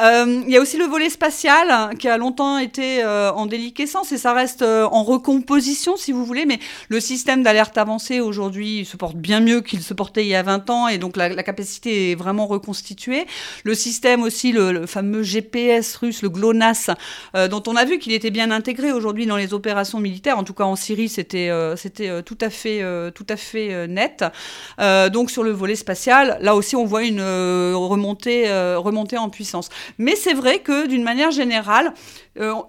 Euh, 0.02 0.44
il 0.48 0.50
y 0.50 0.58
a 0.58 0.62
aussi 0.62 0.78
le 0.78 0.86
volet 0.86 1.10
spatial 1.10 1.96
qui 1.98 2.08
a 2.08 2.18
longtemps 2.18 2.58
été 2.58 3.04
euh, 3.04 3.32
en 3.34 3.46
déliquescence 3.46 4.12
et 4.14 4.18
ça 4.18 4.34
reste 4.34 4.64
en 4.64 5.04
recomposition, 5.04 5.98
si 5.98 6.12
vous 6.12 6.26
voulez. 6.26 6.46
Mais 6.46 6.60
le 6.90 7.00
système 7.00 7.44
d'alerte 7.44 7.78
avancée 7.78 8.22
aujourd'hui 8.22 8.86
se 8.86 8.96
porte 8.96 9.18
bien 9.18 9.42
mieux 9.42 9.62
qu'il 9.62 9.82
se 9.82 9.94
portait 9.94 10.24
il 10.24 10.30
y 10.30 10.36
a 10.36 10.44
20 10.44 10.70
ans 10.70 10.88
et 10.88 10.98
donc 10.98 11.18
la, 11.18 11.44
capacité 11.44 12.12
est 12.12 12.16
vraiment 12.16 12.48
reconstituée. 12.48 13.26
Le 13.64 13.74
système 13.76 14.24
aussi, 14.24 14.52
le, 14.52 14.86
fameux 14.86 15.24
GPS 15.24 15.96
russe, 15.98 16.22
le 16.22 16.30
GLONASS, 16.30 16.92
dont 17.50 17.64
on 17.68 17.76
a 17.76 17.86
vu 17.86 18.00
qu'il 18.00 18.14
était 18.14 18.32
bien 18.32 18.52
intégré 18.52 18.92
aujourd'hui 18.92 19.26
dans 19.26 19.38
les 19.38 19.54
opérations 19.54 20.00
militaires. 20.00 20.38
En 20.38 20.44
tout 20.44 20.54
cas 20.54 20.64
en 20.64 20.76
Syrie, 20.76 21.10
c'était 21.10 21.52
c'était 21.76 22.22
tout 22.28 22.38
à 22.42 22.50
fait, 22.50 22.82
euh, 22.82 23.10
tout 23.10 23.26
euh, 23.56 23.88
net. 23.88 24.26
Euh, 24.82 25.10
donc 25.10 25.32
sur 25.32 25.44
le 25.44 25.52
volet 25.52 25.78
spatial, 25.78 26.38
là 26.42 26.56
aussi 26.56 26.76
on 26.76 26.84
voit 26.84 27.04
une 27.04 27.22
remontée, 27.22 28.52
remontée 28.76 29.18
en 29.18 29.30
puissance. 29.30 29.70
Mais 29.98 30.16
c'est 30.16 30.34
vrai 30.34 30.60
que 30.60 30.88
d'une 30.88 31.04
manière 31.04 31.32
générale, 31.32 31.94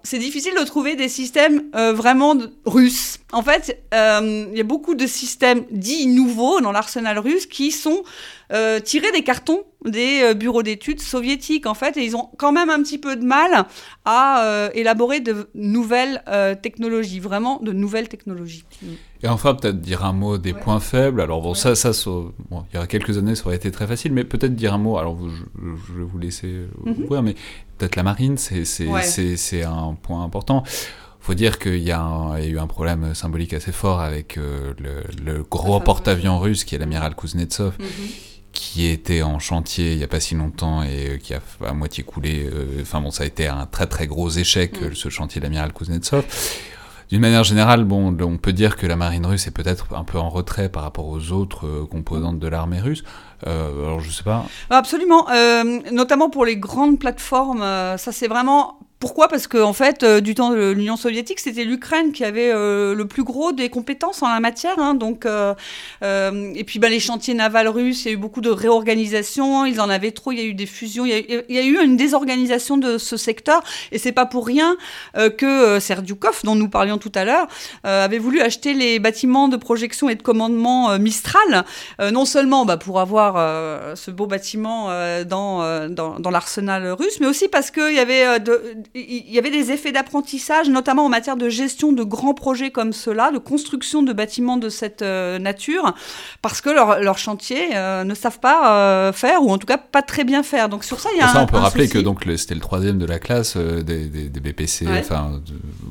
c'est 0.02 0.18
difficile 0.18 0.54
de 0.58 0.64
trouver 0.64 0.96
des 0.96 1.08
systèmes 1.08 1.64
vraiment 1.72 2.34
russes. 2.64 3.18
En 3.32 3.42
fait, 3.42 3.82
il 3.92 4.56
y 4.56 4.60
a 4.60 4.64
beaucoup 4.64 4.94
de 4.94 5.06
systèmes 5.06 5.64
dits 5.70 6.06
nouveaux 6.06 6.60
dans 6.60 6.72
l'arsenal 6.72 7.18
russe 7.18 7.46
qui 7.46 7.70
sont 7.70 8.02
tirés 8.84 9.12
des 9.12 9.22
cartons 9.22 9.64
des 9.84 10.20
euh, 10.22 10.34
bureaux 10.34 10.62
d'études 10.62 11.00
soviétiques 11.00 11.66
en 11.66 11.74
fait 11.74 11.96
et 11.96 12.04
ils 12.04 12.16
ont 12.16 12.28
quand 12.36 12.52
même 12.52 12.70
un 12.70 12.82
petit 12.82 12.98
peu 12.98 13.16
de 13.16 13.24
mal 13.24 13.66
à 14.04 14.44
euh, 14.44 14.70
élaborer 14.74 15.20
de 15.20 15.48
nouvelles 15.54 16.22
euh, 16.28 16.54
technologies, 16.54 17.20
vraiment 17.20 17.60
de 17.60 17.72
nouvelles 17.72 18.08
technologies. 18.08 18.64
Et 19.22 19.28
enfin 19.28 19.54
peut-être 19.54 19.80
dire 19.80 20.04
un 20.04 20.12
mot 20.12 20.38
des 20.38 20.52
points 20.52 20.80
faibles. 20.80 21.20
Alors 21.20 21.42
bon 21.42 21.54
ça 21.54 21.74
ça, 21.76 21.90
bon, 22.50 22.64
il 22.72 22.78
y 22.78 22.82
a 22.82 22.86
quelques 22.86 23.18
années 23.18 23.36
ça 23.36 23.46
aurait 23.46 23.56
été 23.56 23.70
très 23.70 23.86
facile, 23.86 24.12
mais 24.12 24.24
peut-être 24.24 24.54
dire 24.54 24.74
un 24.74 24.78
mot. 24.78 24.98
Alors 24.98 25.16
je, 25.18 25.92
vais 25.94 26.04
vous 26.04 26.18
laisser 26.18 26.66
mhm. 26.84 27.04
ouvrir, 27.04 27.22
mais 27.22 27.36
peut-être 27.78 27.96
la 27.96 28.02
marine 28.02 28.36
c'est 28.36 28.64
c'est 28.64 29.62
un 29.62 29.96
point 30.02 30.22
important 30.22 30.64
faut 31.20 31.34
dire 31.34 31.58
qu'il 31.58 31.82
y, 31.82 31.92
a 31.92 32.38
eu 32.42 32.58
un 32.58 32.66
problème 32.66 33.14
symbolique 33.14 33.52
assez 33.52 33.72
fort 33.72 34.00
avec 34.00 34.36
le, 34.36 35.42
gros 35.42 35.78
porte-avions 35.78 36.38
russe 36.38 36.64
qui 36.64 36.74
est 36.74 36.78
l'amiral 36.78 37.14
Kuznetsov, 37.14 37.74
mhm 37.78 37.86
qui 38.58 38.86
était 38.86 39.22
en 39.22 39.38
chantier 39.38 39.92
il 39.92 39.98
n'y 39.98 40.04
a 40.04 40.08
pas 40.08 40.18
si 40.18 40.34
longtemps 40.34 40.82
et 40.82 41.10
euh, 41.10 41.16
qui 41.16 41.32
a 41.32 41.40
à 41.64 41.74
moitié 41.74 42.02
coulé. 42.02 42.48
Euh, 42.52 42.82
enfin 42.82 43.00
bon, 43.00 43.12
ça 43.12 43.22
a 43.22 43.26
été 43.26 43.46
un 43.46 43.66
très 43.66 43.86
très 43.86 44.08
gros 44.08 44.28
échec, 44.30 44.80
mm. 44.80 44.94
ce 44.94 45.08
chantier 45.10 45.40
de 45.40 45.46
l'amiral 45.46 45.72
Kuznetsov. 45.72 46.24
D'une 47.10 47.20
manière 47.20 47.44
générale, 47.44 47.84
bon, 47.84 48.14
on 48.20 48.36
peut 48.36 48.52
dire 48.52 48.76
que 48.76 48.86
la 48.86 48.96
marine 48.96 49.24
russe 49.24 49.46
est 49.46 49.50
peut-être 49.50 49.94
un 49.94 50.04
peu 50.04 50.18
en 50.18 50.28
retrait 50.28 50.68
par 50.68 50.82
rapport 50.82 51.08
aux 51.08 51.32
autres 51.32 51.66
euh, 51.66 51.86
composantes 51.86 52.38
de 52.38 52.48
l'armée 52.48 52.80
russe. 52.80 53.02
alors 53.46 54.00
je 54.00 54.10
sais 54.10 54.24
pas. 54.24 54.44
Absolument, 54.70 55.26
notamment 55.92 56.28
pour 56.28 56.44
les 56.44 56.56
grandes 56.56 56.98
plateformes, 56.98 57.60
ça 57.60 58.12
c'est 58.12 58.28
vraiment 58.28 58.78
pourquoi? 59.00 59.28
Parce 59.28 59.46
qu'en 59.46 59.68
en 59.68 59.72
fait, 59.72 60.02
euh, 60.02 60.20
du 60.20 60.34
temps 60.34 60.50
de 60.50 60.72
l'Union 60.72 60.96
soviétique, 60.96 61.38
c'était 61.38 61.62
l'Ukraine 61.62 62.10
qui 62.10 62.24
avait 62.24 62.50
euh, 62.52 62.96
le 62.96 63.06
plus 63.06 63.22
gros 63.22 63.52
des 63.52 63.68
compétences 63.68 64.22
en 64.22 64.28
la 64.28 64.40
matière. 64.40 64.76
Hein, 64.78 64.94
donc, 64.94 65.24
euh, 65.24 65.54
et 66.02 66.64
puis 66.64 66.80
bah, 66.80 66.88
les 66.88 66.98
chantiers 66.98 67.34
navals 67.34 67.68
russes, 67.68 68.04
il 68.04 68.08
y 68.08 68.10
a 68.10 68.14
eu 68.14 68.16
beaucoup 68.16 68.40
de 68.40 68.50
réorganisation. 68.50 69.64
Ils 69.66 69.80
en 69.80 69.88
avaient 69.88 70.10
trop. 70.10 70.32
Il 70.32 70.38
y 70.38 70.42
a 70.42 70.44
eu 70.44 70.54
des 70.54 70.66
fusions. 70.66 71.06
Il 71.06 71.12
y 71.48 71.58
a, 71.58 71.62
eu 71.62 71.78
une 71.80 71.96
désorganisation 71.96 72.76
de 72.76 72.98
ce 72.98 73.16
secteur. 73.16 73.62
Et 73.92 73.98
c'est 73.98 74.12
pas 74.12 74.26
pour 74.26 74.46
rien 74.46 74.76
que 75.14 75.78
Serdyukov, 75.78 76.40
dont 76.44 76.54
nous 76.54 76.68
parlions 76.68 76.98
tout 76.98 77.12
à 77.14 77.24
l'heure, 77.24 77.46
avait 77.84 78.18
voulu 78.18 78.40
acheter 78.40 78.74
les 78.74 78.98
bâtiments 78.98 79.48
de 79.48 79.56
projection 79.56 80.08
et 80.08 80.14
de 80.14 80.22
commandement 80.22 80.98
Mistral, 80.98 81.64
non 82.12 82.24
seulement 82.24 82.64
bah, 82.64 82.76
pour 82.76 83.00
avoir 83.00 83.96
ce 83.96 84.10
beau 84.10 84.26
bâtiment 84.26 84.88
dans, 85.24 85.88
dans, 85.88 86.18
dans 86.18 86.30
l'arsenal 86.30 86.90
russe, 86.92 87.18
mais 87.20 87.26
aussi 87.26 87.48
parce 87.48 87.70
qu'il 87.70 87.94
y 87.94 87.98
avait 87.98 88.40
de, 88.40 88.76
il 88.94 89.30
y 89.30 89.38
avait 89.38 89.50
des 89.50 89.70
effets 89.70 89.92
d'apprentissage, 89.92 90.68
notamment 90.68 91.06
en 91.06 91.08
matière 91.08 91.36
de 91.36 91.48
gestion 91.48 91.92
de 91.92 92.02
grands 92.02 92.34
projets 92.34 92.70
comme 92.70 92.92
cela, 92.92 93.30
de 93.30 93.38
construction 93.38 94.02
de 94.02 94.12
bâtiments 94.12 94.56
de 94.56 94.68
cette 94.68 95.02
nature, 95.02 95.94
parce 96.42 96.60
que 96.60 96.70
leurs 96.70 97.00
leur 97.00 97.18
chantiers 97.18 97.70
ne 97.70 98.14
savent 98.14 98.40
pas 98.40 99.12
faire, 99.12 99.42
ou 99.42 99.50
en 99.50 99.58
tout 99.58 99.66
cas 99.66 99.78
pas 99.78 100.02
très 100.02 100.24
bien 100.24 100.42
faire. 100.42 100.68
Donc 100.68 100.84
sur 100.84 101.00
ça, 101.00 101.08
il 101.14 101.18
y 101.18 101.22
a 101.22 101.28
ça, 101.28 101.40
un, 101.40 101.44
on 101.44 101.46
peut 101.46 101.56
rappeler 101.56 101.88
que 101.88 101.98
donc 101.98 102.24
c'était 102.36 102.54
le 102.54 102.60
troisième 102.60 102.98
de 102.98 103.06
la 103.06 103.18
classe 103.18 103.56
des, 103.56 104.08
des, 104.08 104.28
des, 104.28 104.40
BPC, 104.40 104.86
enfin 104.88 105.40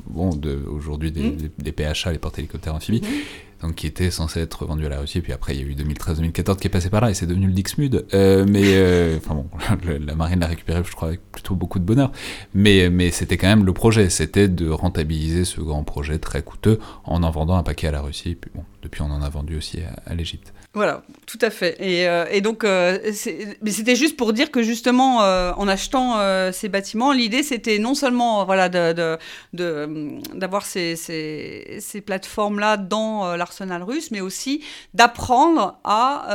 bon, 0.08 0.36
de, 0.36 0.60
aujourd'hui 0.68 1.12
des, 1.12 1.32
mmh. 1.32 1.50
des, 1.58 1.72
PHA, 1.72 2.12
les 2.12 2.20
porte 2.20 2.40
hélicoptères 2.40 2.76
amphibies. 2.76 3.02
Mmh 3.02 3.47
donc 3.62 3.76
qui 3.76 3.88
était 3.88 4.12
censé 4.12 4.40
être 4.40 4.66
vendu 4.66 4.86
à 4.86 4.90
la 4.90 5.00
Russie, 5.00 5.22
puis 5.22 5.34
après 5.34 5.56
il 5.56 5.62
y 5.62 5.64
a 5.64 5.68
eu 5.68 5.76
2013-2014 5.76 6.58
qui 6.58 6.68
est 6.68 6.70
passé 6.70 6.90
par 6.90 7.02
là 7.02 7.10
et 7.10 7.14
c'est 7.14 7.26
devenu 7.26 7.48
le 7.48 7.54
Dixmude. 7.54 8.06
Euh, 8.14 8.46
mais 8.48 8.62
euh, 8.66 9.20
bon, 9.28 9.46
la 10.06 10.16
marine 10.16 10.40
l'a 10.40 10.48
récupéré, 10.48 10.82
je 10.86 10.96
crois, 10.96 11.10
avec 11.10 11.22
plutôt 11.32 11.56
beaucoup 11.56 11.80
de 11.80 11.84
bonheur. 11.84 12.12
Mais, 12.54 12.90
mais 12.90 13.12
c'était 13.12 13.38
quand 13.38 13.48
même 13.48 13.66
le 13.66 13.74
projet, 13.74 14.10
c'était 14.10 14.48
de 14.48 14.70
rentabiliser 14.70 15.46
ce 15.46 15.62
grand 15.62 15.84
projet 15.84 16.20
très 16.20 16.42
coûteux 16.42 16.80
en 17.04 17.24
en 17.24 17.32
vendant 17.32 17.56
un 17.56 17.64
paquet 17.64 17.88
à 17.88 17.92
la 17.92 18.02
Russie. 18.02 18.36
puis 18.36 18.52
bon, 18.54 18.64
depuis 18.82 19.02
on 19.02 19.12
en 19.12 19.22
a 19.22 19.30
vendu 19.30 19.58
aussi 19.58 19.80
à, 20.06 20.14
l'Égypte. 20.14 20.54
Voilà, 20.74 21.04
tout 21.26 21.40
à 21.42 21.50
fait. 21.50 21.76
Et, 21.80 22.08
euh, 22.08 22.40
donc, 22.42 22.64
euh, 22.64 23.12
c'était 23.14 23.96
juste 23.96 24.16
pour 24.16 24.34
dire 24.34 24.52
que 24.52 24.62
justement, 24.62 25.24
euh, 25.24 25.52
en 25.58 25.68
achetant 25.68 26.18
ces 26.52 26.70
bâtiments, 26.70 27.12
l'idée 27.12 27.44
c'était 27.44 27.80
non 27.80 27.96
seulement 27.96 28.46
voilà 28.46 28.70
d'avoir 28.70 29.18
de, 29.54 30.68
ces, 30.68 30.96
ces, 30.96 31.78
ces 31.80 32.02
plateformes-là 32.02 32.78
dans 32.78 33.36
l'arsenal 33.36 33.84
russe, 33.84 34.12
mais 34.12 34.22
aussi 34.22 34.64
d'apprendre 34.94 35.80
à 35.84 36.28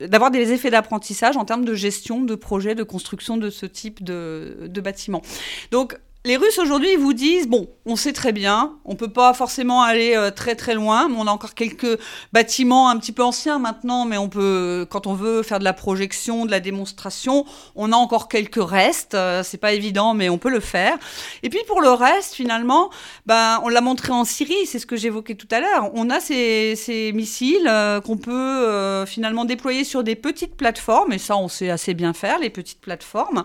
d'avoir 0.00 0.30
des 0.30 0.52
effets 0.52 0.70
d'apprentissage 0.70 1.36
en 1.36 1.44
termes 1.44 1.64
de 1.64 1.74
gestion 1.74 2.20
de 2.22 2.34
projets 2.34 2.74
de 2.74 2.82
construction 2.82 3.36
de 3.36 3.50
ce 3.50 3.66
type 3.66 4.04
de, 4.04 4.66
de 4.68 4.80
bâtiments. 4.80 5.22
Donc 5.70 5.98
les 6.24 6.36
Russes 6.36 6.58
aujourd'hui 6.58 6.96
vous 6.96 7.12
disent 7.12 7.46
bon, 7.46 7.68
on 7.86 7.94
sait 7.94 8.12
très 8.12 8.32
bien, 8.32 8.76
on 8.84 8.96
peut 8.96 9.10
pas 9.10 9.32
forcément 9.34 9.82
aller 9.82 10.16
euh, 10.16 10.30
très 10.30 10.56
très 10.56 10.74
loin, 10.74 11.08
mais 11.08 11.14
on 11.16 11.26
a 11.28 11.30
encore 11.30 11.54
quelques 11.54 11.98
bâtiments 12.32 12.90
un 12.90 12.96
petit 12.98 13.12
peu 13.12 13.22
anciens 13.22 13.60
maintenant, 13.60 14.04
mais 14.04 14.18
on 14.18 14.28
peut, 14.28 14.84
quand 14.90 15.06
on 15.06 15.14
veut 15.14 15.44
faire 15.44 15.60
de 15.60 15.64
la 15.64 15.72
projection, 15.72 16.44
de 16.44 16.50
la 16.50 16.58
démonstration, 16.58 17.46
on 17.76 17.92
a 17.92 17.96
encore 17.96 18.28
quelques 18.28 18.62
restes. 18.62 19.14
Euh, 19.14 19.44
c'est 19.44 19.58
pas 19.58 19.72
évident, 19.72 20.12
mais 20.12 20.28
on 20.28 20.38
peut 20.38 20.50
le 20.50 20.60
faire. 20.60 20.98
Et 21.44 21.50
puis 21.50 21.60
pour 21.68 21.80
le 21.80 21.90
reste, 21.90 22.34
finalement, 22.34 22.90
ben 23.24 23.60
on 23.62 23.68
l'a 23.68 23.80
montré 23.80 24.12
en 24.12 24.24
Syrie, 24.24 24.66
c'est 24.66 24.80
ce 24.80 24.86
que 24.86 24.96
j'évoquais 24.96 25.36
tout 25.36 25.48
à 25.52 25.60
l'heure. 25.60 25.90
On 25.94 26.10
a 26.10 26.18
ces, 26.18 26.74
ces 26.74 27.12
missiles 27.12 27.68
euh, 27.68 28.00
qu'on 28.00 28.16
peut 28.16 29.04
finalement 29.06 29.44
déployer 29.44 29.84
sur 29.84 30.02
des 30.02 30.16
petites 30.16 30.56
plateformes, 30.56 31.12
et 31.12 31.18
ça 31.18 31.36
on 31.36 31.48
sait 31.48 31.70
assez 31.70 31.94
bien 31.94 32.12
faire 32.12 32.40
les 32.40 32.50
petites 32.50 32.80
plateformes. 32.80 33.44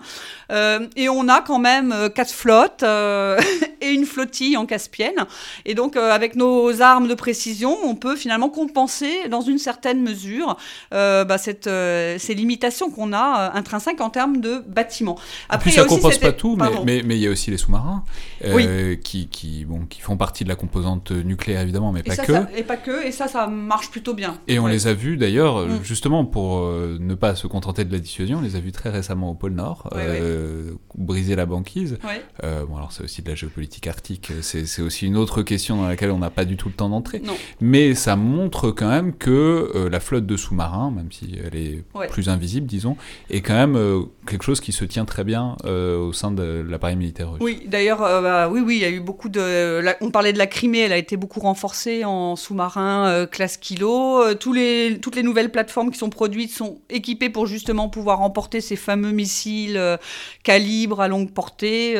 et 0.50 1.08
on 1.08 1.28
a 1.28 1.40
quand 1.40 1.60
même 1.60 2.10
quatre 2.14 2.32
flottes 2.32 2.63
euh, 2.82 3.38
et 3.80 3.90
une 3.90 4.06
flottille 4.06 4.56
en 4.56 4.66
Caspienne. 4.66 5.26
Et 5.64 5.74
donc, 5.74 5.96
euh, 5.96 6.10
avec 6.10 6.36
nos 6.36 6.80
armes 6.80 7.08
de 7.08 7.14
précision, 7.14 7.76
on 7.84 7.94
peut 7.94 8.16
finalement 8.16 8.48
compenser 8.48 9.28
dans 9.30 9.40
une 9.40 9.58
certaine 9.58 10.02
mesure 10.02 10.56
euh, 10.92 11.24
bah, 11.24 11.38
cette, 11.38 11.64
ces 11.64 12.34
limitations 12.34 12.90
qu'on 12.90 13.12
a 13.12 13.52
intrinsèques 13.54 14.00
en 14.00 14.10
termes 14.10 14.40
de 14.40 14.62
bâtiments. 14.66 15.18
Après, 15.48 15.70
ça 15.70 15.84
ne 15.84 15.88
compense 15.88 16.18
pas 16.18 16.32
tout, 16.32 16.56
mais, 16.84 17.02
mais, 17.04 17.16
il 17.16 17.22
y 17.22 17.26
a 17.26 17.30
aussi 17.30 17.50
les 17.50 17.58
sous-marins 17.58 18.04
qui, 19.02 19.28
qui, 19.28 19.64
bon, 19.64 19.86
qui 19.86 20.00
font 20.00 20.16
partie 20.16 20.44
de 20.44 20.48
la 20.48 20.56
composante 20.56 21.10
nucléaire, 21.10 21.60
évidemment, 21.60 21.92
mais 21.92 22.02
pas 22.02 22.16
que. 22.16 22.32
et 22.56 22.62
pas 22.62 22.76
que, 22.76 23.06
et 23.06 23.12
ça, 23.12 23.28
ça 23.28 23.46
marche 23.46 23.90
plutôt 23.90 24.14
bien. 24.14 24.38
Et 24.48 24.58
on 24.58 24.66
les 24.66 24.86
a 24.86 24.94
vus 24.94 25.16
d'ailleurs, 25.16 25.66
mm. 25.66 25.80
justement, 25.82 26.24
pour 26.24 26.60
ne 26.60 27.14
pas 27.14 27.34
se 27.34 27.46
contenter 27.46 27.84
de 27.84 27.92
la 27.92 27.98
dissuasion, 27.98 28.38
on 28.38 28.42
les 28.42 28.56
a 28.56 28.60
vus 28.60 28.72
très 28.72 28.90
récemment 28.90 29.30
au 29.30 29.34
pôle 29.34 29.52
Nord, 29.52 29.90
briser 30.94 31.36
la 31.36 31.46
banquise. 31.46 31.98
Euh, 32.42 32.53
bon, 32.68 32.76
alors 32.76 32.92
c'est 32.92 33.02
aussi 33.02 33.22
de 33.22 33.28
la 33.28 33.34
géopolitique 33.34 33.86
arctique, 33.86 34.32
c'est 34.42 34.82
aussi 34.82 35.06
une 35.06 35.16
autre 35.16 35.42
question 35.42 35.76
dans 35.76 35.88
laquelle 35.88 36.10
on 36.10 36.18
n'a 36.18 36.30
pas 36.30 36.44
du 36.44 36.56
tout 36.56 36.68
le 36.68 36.74
temps 36.74 36.88
d'entrer. 36.88 37.22
Mais 37.60 37.94
ça 37.94 38.16
montre 38.16 38.70
quand 38.70 38.88
même 38.88 39.14
que 39.14 39.70
euh, 39.74 39.88
la 39.88 40.00
flotte 40.00 40.26
de 40.26 40.36
sous-marins, 40.36 40.90
même 40.90 41.10
si 41.10 41.36
elle 41.44 41.56
est 41.58 41.84
plus 42.10 42.28
invisible, 42.28 42.66
disons, 42.66 42.96
est 43.30 43.40
quand 43.40 43.54
même 43.54 43.76
euh, 43.76 44.02
quelque 44.26 44.44
chose 44.44 44.60
qui 44.60 44.72
se 44.72 44.84
tient 44.84 45.04
très 45.04 45.24
bien 45.24 45.56
au 45.64 46.12
sein 46.12 46.30
de 46.30 46.64
l'appareil 46.68 46.96
militaire 46.96 47.32
russe. 47.32 47.40
Oui, 47.42 47.62
d'ailleurs, 47.66 47.98
bah, 47.98 48.48
oui, 48.48 48.60
oui, 48.60 48.76
il 48.76 48.82
y 48.82 48.84
a 48.84 48.90
eu 48.90 49.00
beaucoup 49.00 49.28
de. 49.28 49.82
on 50.00 50.10
parlait 50.10 50.32
de 50.32 50.38
la 50.38 50.46
Crimée, 50.46 50.80
elle 50.80 50.92
a 50.92 50.98
été 50.98 51.16
beaucoup 51.16 51.40
renforcée 51.40 52.04
en 52.04 52.36
sous-marin 52.36 53.26
classe 53.30 53.56
kilo. 53.56 54.34
Tous 54.34 54.52
les, 54.52 54.98
toutes 55.00 55.16
les 55.16 55.22
nouvelles 55.22 55.50
plateformes 55.50 55.90
qui 55.90 55.98
sont 55.98 56.10
produites 56.10 56.52
sont 56.52 56.80
équipées 56.90 57.30
pour 57.30 57.46
justement 57.46 57.88
pouvoir 57.88 58.20
emporter 58.20 58.60
ces 58.60 58.76
fameux 58.76 59.12
missiles 59.12 59.80
calibre 60.42 61.00
à 61.00 61.08
longue 61.08 61.32
portée 61.32 61.94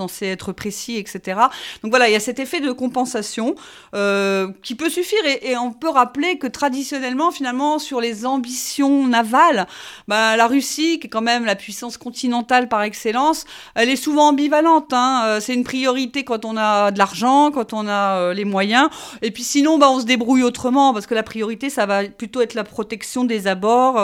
censé 0.00 0.26
être 0.26 0.52
précis, 0.52 0.96
etc. 0.96 1.38
Donc 1.82 1.90
voilà, 1.90 2.08
il 2.08 2.12
y 2.12 2.16
a 2.16 2.20
cet 2.20 2.38
effet 2.38 2.60
de 2.60 2.72
compensation 2.72 3.54
euh, 3.94 4.48
qui 4.62 4.74
peut 4.74 4.88
suffire 4.88 5.18
et, 5.26 5.56
on 5.58 5.72
peut 5.72 5.90
rappeler 5.90 6.38
que 6.38 6.46
traditionnellement, 6.46 7.30
finalement, 7.32 7.78
sur 7.78 8.00
les 8.00 8.24
ambitions 8.24 9.06
navales, 9.06 9.66
bah, 10.08 10.36
la 10.36 10.46
Russie, 10.46 10.98
qui 11.00 11.08
est 11.08 11.10
quand 11.10 11.20
même 11.20 11.44
la 11.44 11.54
puissance 11.54 11.98
continentale 11.98 12.68
par 12.68 12.82
excellence, 12.82 13.44
elle 13.74 13.90
est 13.90 13.96
souvent 13.96 14.28
ambivalente. 14.28 14.92
Hein. 14.92 15.22
Euh, 15.26 15.40
c'est 15.40 15.54
une 15.54 15.64
priorité 15.64 16.24
quand 16.24 16.46
on 16.46 16.56
a 16.56 16.90
de 16.92 16.98
l'argent, 16.98 17.50
quand 17.50 17.74
on 17.74 17.86
a 17.86 18.16
euh, 18.16 18.34
les 18.34 18.46
moyens, 18.46 18.88
et 19.20 19.30
puis 19.30 19.42
sinon, 19.42 19.76
bah, 19.76 19.90
on 19.90 20.00
se 20.00 20.06
débrouille 20.06 20.44
autrement 20.44 20.94
parce 20.94 21.06
que 21.06 21.14
la 21.14 21.22
priorité, 21.22 21.68
ça 21.68 21.84
va 21.84 22.04
plutôt 22.04 22.40
être 22.40 22.54
la 22.54 22.64
protection 22.64 23.24
des 23.24 23.46
abords, 23.46 23.96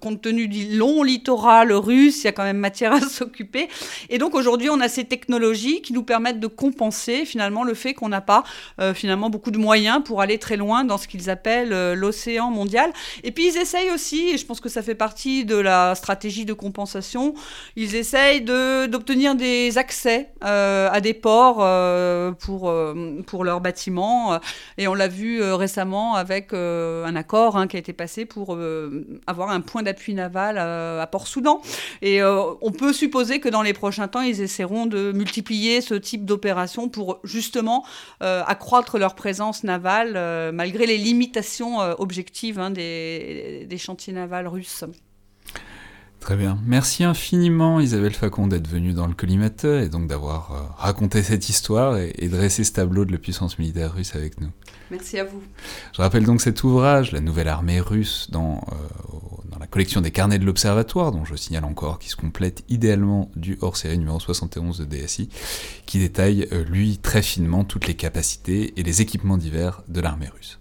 compte 0.00 0.22
tenu 0.22 0.46
du 0.46 0.76
long 0.76 1.02
littoral 1.02 1.72
russe, 1.72 2.22
il 2.22 2.26
y 2.26 2.28
a 2.28 2.32
quand 2.32 2.44
même 2.44 2.58
matière 2.58 2.92
à 2.92 3.00
s'occuper. 3.18 3.68
Et 4.10 4.18
donc 4.18 4.34
aujourd'hui, 4.34 4.59
on 4.68 4.80
a 4.80 4.88
ces 4.88 5.04
technologies 5.04 5.82
qui 5.82 5.92
nous 5.92 6.02
permettent 6.02 6.40
de 6.40 6.46
compenser 6.46 7.24
finalement 7.24 7.64
le 7.64 7.74
fait 7.74 7.94
qu'on 7.94 8.08
n'a 8.08 8.20
pas 8.20 8.44
euh, 8.80 8.94
finalement 8.94 9.30
beaucoup 9.30 9.50
de 9.50 9.58
moyens 9.58 10.02
pour 10.04 10.20
aller 10.20 10.38
très 10.38 10.56
loin 10.56 10.84
dans 10.84 10.98
ce 10.98 11.08
qu'ils 11.08 11.30
appellent 11.30 11.72
euh, 11.72 11.94
l'océan 11.94 12.50
mondial. 12.50 12.92
Et 13.24 13.30
puis 13.30 13.48
ils 13.48 13.56
essayent 13.56 13.90
aussi, 13.90 14.30
et 14.30 14.38
je 14.38 14.46
pense 14.46 14.60
que 14.60 14.68
ça 14.68 14.82
fait 14.82 14.94
partie 14.94 15.44
de 15.44 15.56
la 15.56 15.94
stratégie 15.94 16.44
de 16.44 16.52
compensation, 16.52 17.34
ils 17.76 17.94
essayent 17.94 18.42
d'obtenir 18.42 19.34
des 19.34 19.78
accès 19.78 20.30
euh, 20.44 20.88
à 20.90 21.00
des 21.00 21.14
ports 21.14 21.56
pour, 22.38 22.72
pour 23.26 23.44
leurs 23.44 23.60
bâtiments. 23.60 24.40
Et 24.78 24.88
on 24.88 24.94
l'a 24.94 25.08
vu 25.08 25.42
récemment 25.42 26.14
avec 26.14 26.52
un 26.52 27.16
accord 27.16 27.56
hein, 27.56 27.66
qui 27.66 27.76
a 27.76 27.78
été 27.78 27.92
passé 27.92 28.24
pour 28.24 28.58
avoir 29.26 29.50
un 29.50 29.60
point 29.60 29.82
d'appui 29.82 30.14
naval 30.14 30.58
à 30.58 31.06
Port-Soudan. 31.06 31.60
Et 32.02 32.22
on 32.22 32.72
peut 32.72 32.92
supposer 32.92 33.40
que 33.40 33.48
dans 33.48 33.62
les 33.62 33.72
prochains 33.72 34.08
temps, 34.08 34.22
ils 34.22 34.42
essaieront 34.50 34.86
de 34.86 35.12
multiplier 35.12 35.80
ce 35.80 35.94
type 35.94 36.24
d'opérations 36.24 36.88
pour 36.88 37.20
justement 37.22 37.84
euh, 38.22 38.42
accroître 38.46 38.98
leur 38.98 39.14
présence 39.14 39.62
navale 39.62 40.14
euh, 40.16 40.50
malgré 40.52 40.86
les 40.86 40.98
limitations 40.98 41.80
euh, 41.80 41.94
objectives 41.98 42.58
hein, 42.58 42.70
des, 42.70 43.68
chantiers 43.78 44.12
navals 44.12 44.48
russes. 44.48 44.84
Très 46.18 46.36
bien. 46.36 46.58
Merci 46.66 47.04
infiniment 47.04 47.80
Isabelle 47.80 48.12
Facon 48.12 48.46
d'être 48.46 48.68
venue 48.68 48.92
dans 48.92 49.06
le 49.06 49.14
collimateur 49.14 49.80
et 49.80 49.88
donc 49.88 50.06
d'avoir 50.06 50.76
raconté 50.76 51.22
cette 51.22 51.48
histoire 51.48 51.96
et, 51.96 52.28
dressé 52.28 52.62
ce 52.64 52.72
tableau 52.72 53.06
de 53.06 53.12
la 53.12 53.18
puissance 53.18 53.58
militaire 53.58 53.94
russe 53.94 54.14
avec 54.14 54.38
nous. 54.38 54.50
Merci 54.90 55.18
à 55.18 55.24
vous. 55.24 55.42
Je 55.94 56.02
rappelle 56.02 56.24
donc 56.24 56.40
cet 56.40 56.64
ouvrage, 56.64 57.12
La 57.12 57.20
nouvelle 57.20 57.48
armée 57.48 57.80
russe, 57.80 58.28
dans, 58.30 58.60
dans 59.50 59.58
la 59.58 59.66
collection 59.66 60.00
des 60.00 60.10
carnets 60.10 60.38
de 60.38 60.44
l'Observatoire, 60.44 61.12
dont 61.12 61.24
je 61.24 61.34
signale 61.34 61.64
encore 61.64 61.98
qu'il 61.98 62.10
se 62.10 62.16
complète 62.16 62.64
idéalement 62.68 63.30
du 63.36 63.58
hors-série 63.60 63.98
numéro 63.98 64.18
71 64.18 64.78
de 64.78 64.84
DSI, 64.84 65.28
qui 65.86 65.98
détaille, 65.98 66.48
euh, 66.52 66.64
lui, 66.64 66.98
très 66.98 67.22
finement 67.22 67.64
toutes 67.64 67.86
les 67.86 67.94
capacités 67.94 68.72
et 68.78 68.82
les 68.82 69.02
équipements 69.02 69.36
divers 69.36 69.82
de 69.88 70.00
l'armée 70.00 70.28
russe. 70.28 70.58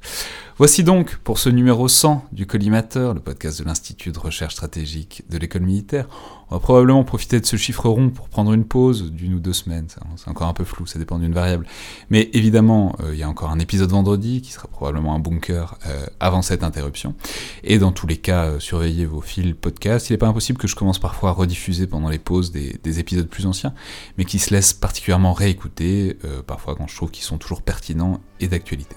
Voici 0.60 0.84
donc 0.84 1.16
pour 1.24 1.40
ce 1.40 1.48
numéro 1.48 1.88
100 1.88 2.26
du 2.34 2.46
Collimateur, 2.46 3.14
le 3.14 3.22
podcast 3.22 3.62
de 3.62 3.66
l'Institut 3.66 4.12
de 4.12 4.20
recherche 4.20 4.56
stratégique 4.56 5.24
de 5.30 5.38
l'école 5.38 5.62
militaire. 5.62 6.10
On 6.50 6.56
va 6.56 6.60
probablement 6.60 7.06
profiter 7.06 7.40
de 7.40 7.46
ce 7.46 7.56
chiffre 7.56 7.88
rond 7.88 8.10
pour 8.10 8.28
prendre 8.28 8.52
une 8.52 8.66
pause 8.66 9.10
d'une 9.10 9.36
ou 9.36 9.40
deux 9.40 9.54
semaines. 9.54 9.88
C'est 10.18 10.28
encore 10.28 10.50
un 10.50 10.54
peu 10.54 10.66
flou, 10.66 10.86
ça 10.86 11.00
dépend 11.00 11.18
d'une 11.18 11.32
variable. 11.32 11.66
Mais 12.10 12.30
évidemment, 12.34 12.94
euh, 13.00 13.14
il 13.14 13.20
y 13.20 13.24
a 13.24 13.30
encore 13.30 13.52
un 13.52 13.60
épisode 13.60 13.90
vendredi 13.90 14.42
qui 14.42 14.52
sera 14.52 14.68
probablement 14.68 15.16
un 15.16 15.20
bunker 15.20 15.78
euh, 15.88 16.06
avant 16.20 16.42
cette 16.42 16.64
interruption. 16.64 17.16
Et 17.64 17.80
dans 17.80 17.94
tous 17.94 18.08
les 18.08 18.18
cas, 18.18 18.48
euh, 18.48 18.60
surveillez 18.60 19.06
vos 19.06 19.22
fils 19.22 19.56
podcast. 19.56 20.10
Il 20.10 20.14
n'est 20.14 20.18
pas 20.18 20.28
impossible 20.28 20.58
que 20.58 20.68
je 20.68 20.76
commence 20.76 21.00
parfois 21.00 21.30
à 21.30 21.34
rediffuser 21.34 21.88
pendant 21.88 22.10
les 22.10 22.20
pauses 22.20 22.52
des, 22.52 23.00
épisodes 23.00 23.30
plus 23.30 23.46
anciens, 23.46 23.74
mais 24.18 24.26
qui 24.26 24.40
se 24.40 24.54
laissent 24.54 24.74
particulièrement 24.74 25.32
réécouter, 25.32 26.18
parfois 26.48 26.76
quand 26.76 26.88
je 26.88 26.96
trouve 26.98 27.12
qu'ils 27.12 27.24
sont 27.24 27.38
toujours 27.38 27.62
pertinents 27.62 28.20
d'actualité. 28.48 28.96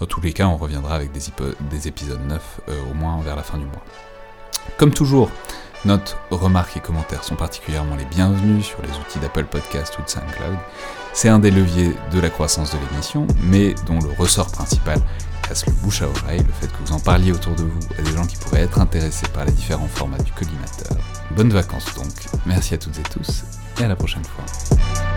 Dans 0.00 0.06
tous 0.06 0.20
les 0.20 0.32
cas, 0.32 0.46
on 0.46 0.56
reviendra 0.56 0.94
avec 0.94 1.12
des, 1.12 1.20
des 1.70 1.88
épisodes 1.88 2.24
neufs 2.26 2.60
au 2.90 2.94
moins 2.94 3.20
vers 3.22 3.36
la 3.36 3.42
fin 3.42 3.58
du 3.58 3.64
mois. 3.64 3.84
Comme 4.78 4.92
toujours, 4.92 5.30
Notes, 5.84 6.16
remarques 6.30 6.78
et 6.78 6.80
commentaires 6.80 7.24
sont 7.24 7.36
particulièrement 7.36 7.94
les 7.96 8.06
bienvenus 8.06 8.64
sur 8.64 8.80
les 8.80 8.88
outils 8.88 9.18
d'Apple 9.18 9.44
Podcast 9.44 9.98
ou 9.98 10.02
de 10.02 10.08
SoundCloud. 10.08 10.56
C'est 11.12 11.28
un 11.28 11.38
des 11.38 11.50
leviers 11.50 11.92
de 12.10 12.20
la 12.20 12.30
croissance 12.30 12.72
de 12.72 12.78
l'émission, 12.90 13.26
mais 13.42 13.74
dont 13.86 13.98
le 13.98 14.10
ressort 14.18 14.50
principal 14.50 14.98
reste 15.46 15.66
le 15.66 15.72
bouche 15.72 16.00
à 16.00 16.08
oreille, 16.08 16.40
le 16.40 16.52
fait 16.52 16.68
que 16.68 16.78
vous 16.86 16.92
en 16.92 17.00
parliez 17.00 17.32
autour 17.32 17.54
de 17.54 17.64
vous 17.64 17.80
à 17.98 18.02
des 18.02 18.12
gens 18.12 18.24
qui 18.24 18.36
pourraient 18.36 18.62
être 18.62 18.80
intéressés 18.80 19.28
par 19.28 19.44
les 19.44 19.52
différents 19.52 19.88
formats 19.88 20.18
du 20.18 20.32
collimateur. 20.32 20.96
Bonnes 21.32 21.52
vacances 21.52 21.94
donc, 21.94 22.12
merci 22.46 22.72
à 22.72 22.78
toutes 22.78 22.98
et 22.98 23.02
tous, 23.02 23.44
et 23.78 23.84
à 23.84 23.88
la 23.88 23.96
prochaine 23.96 24.24
fois. 24.24 25.13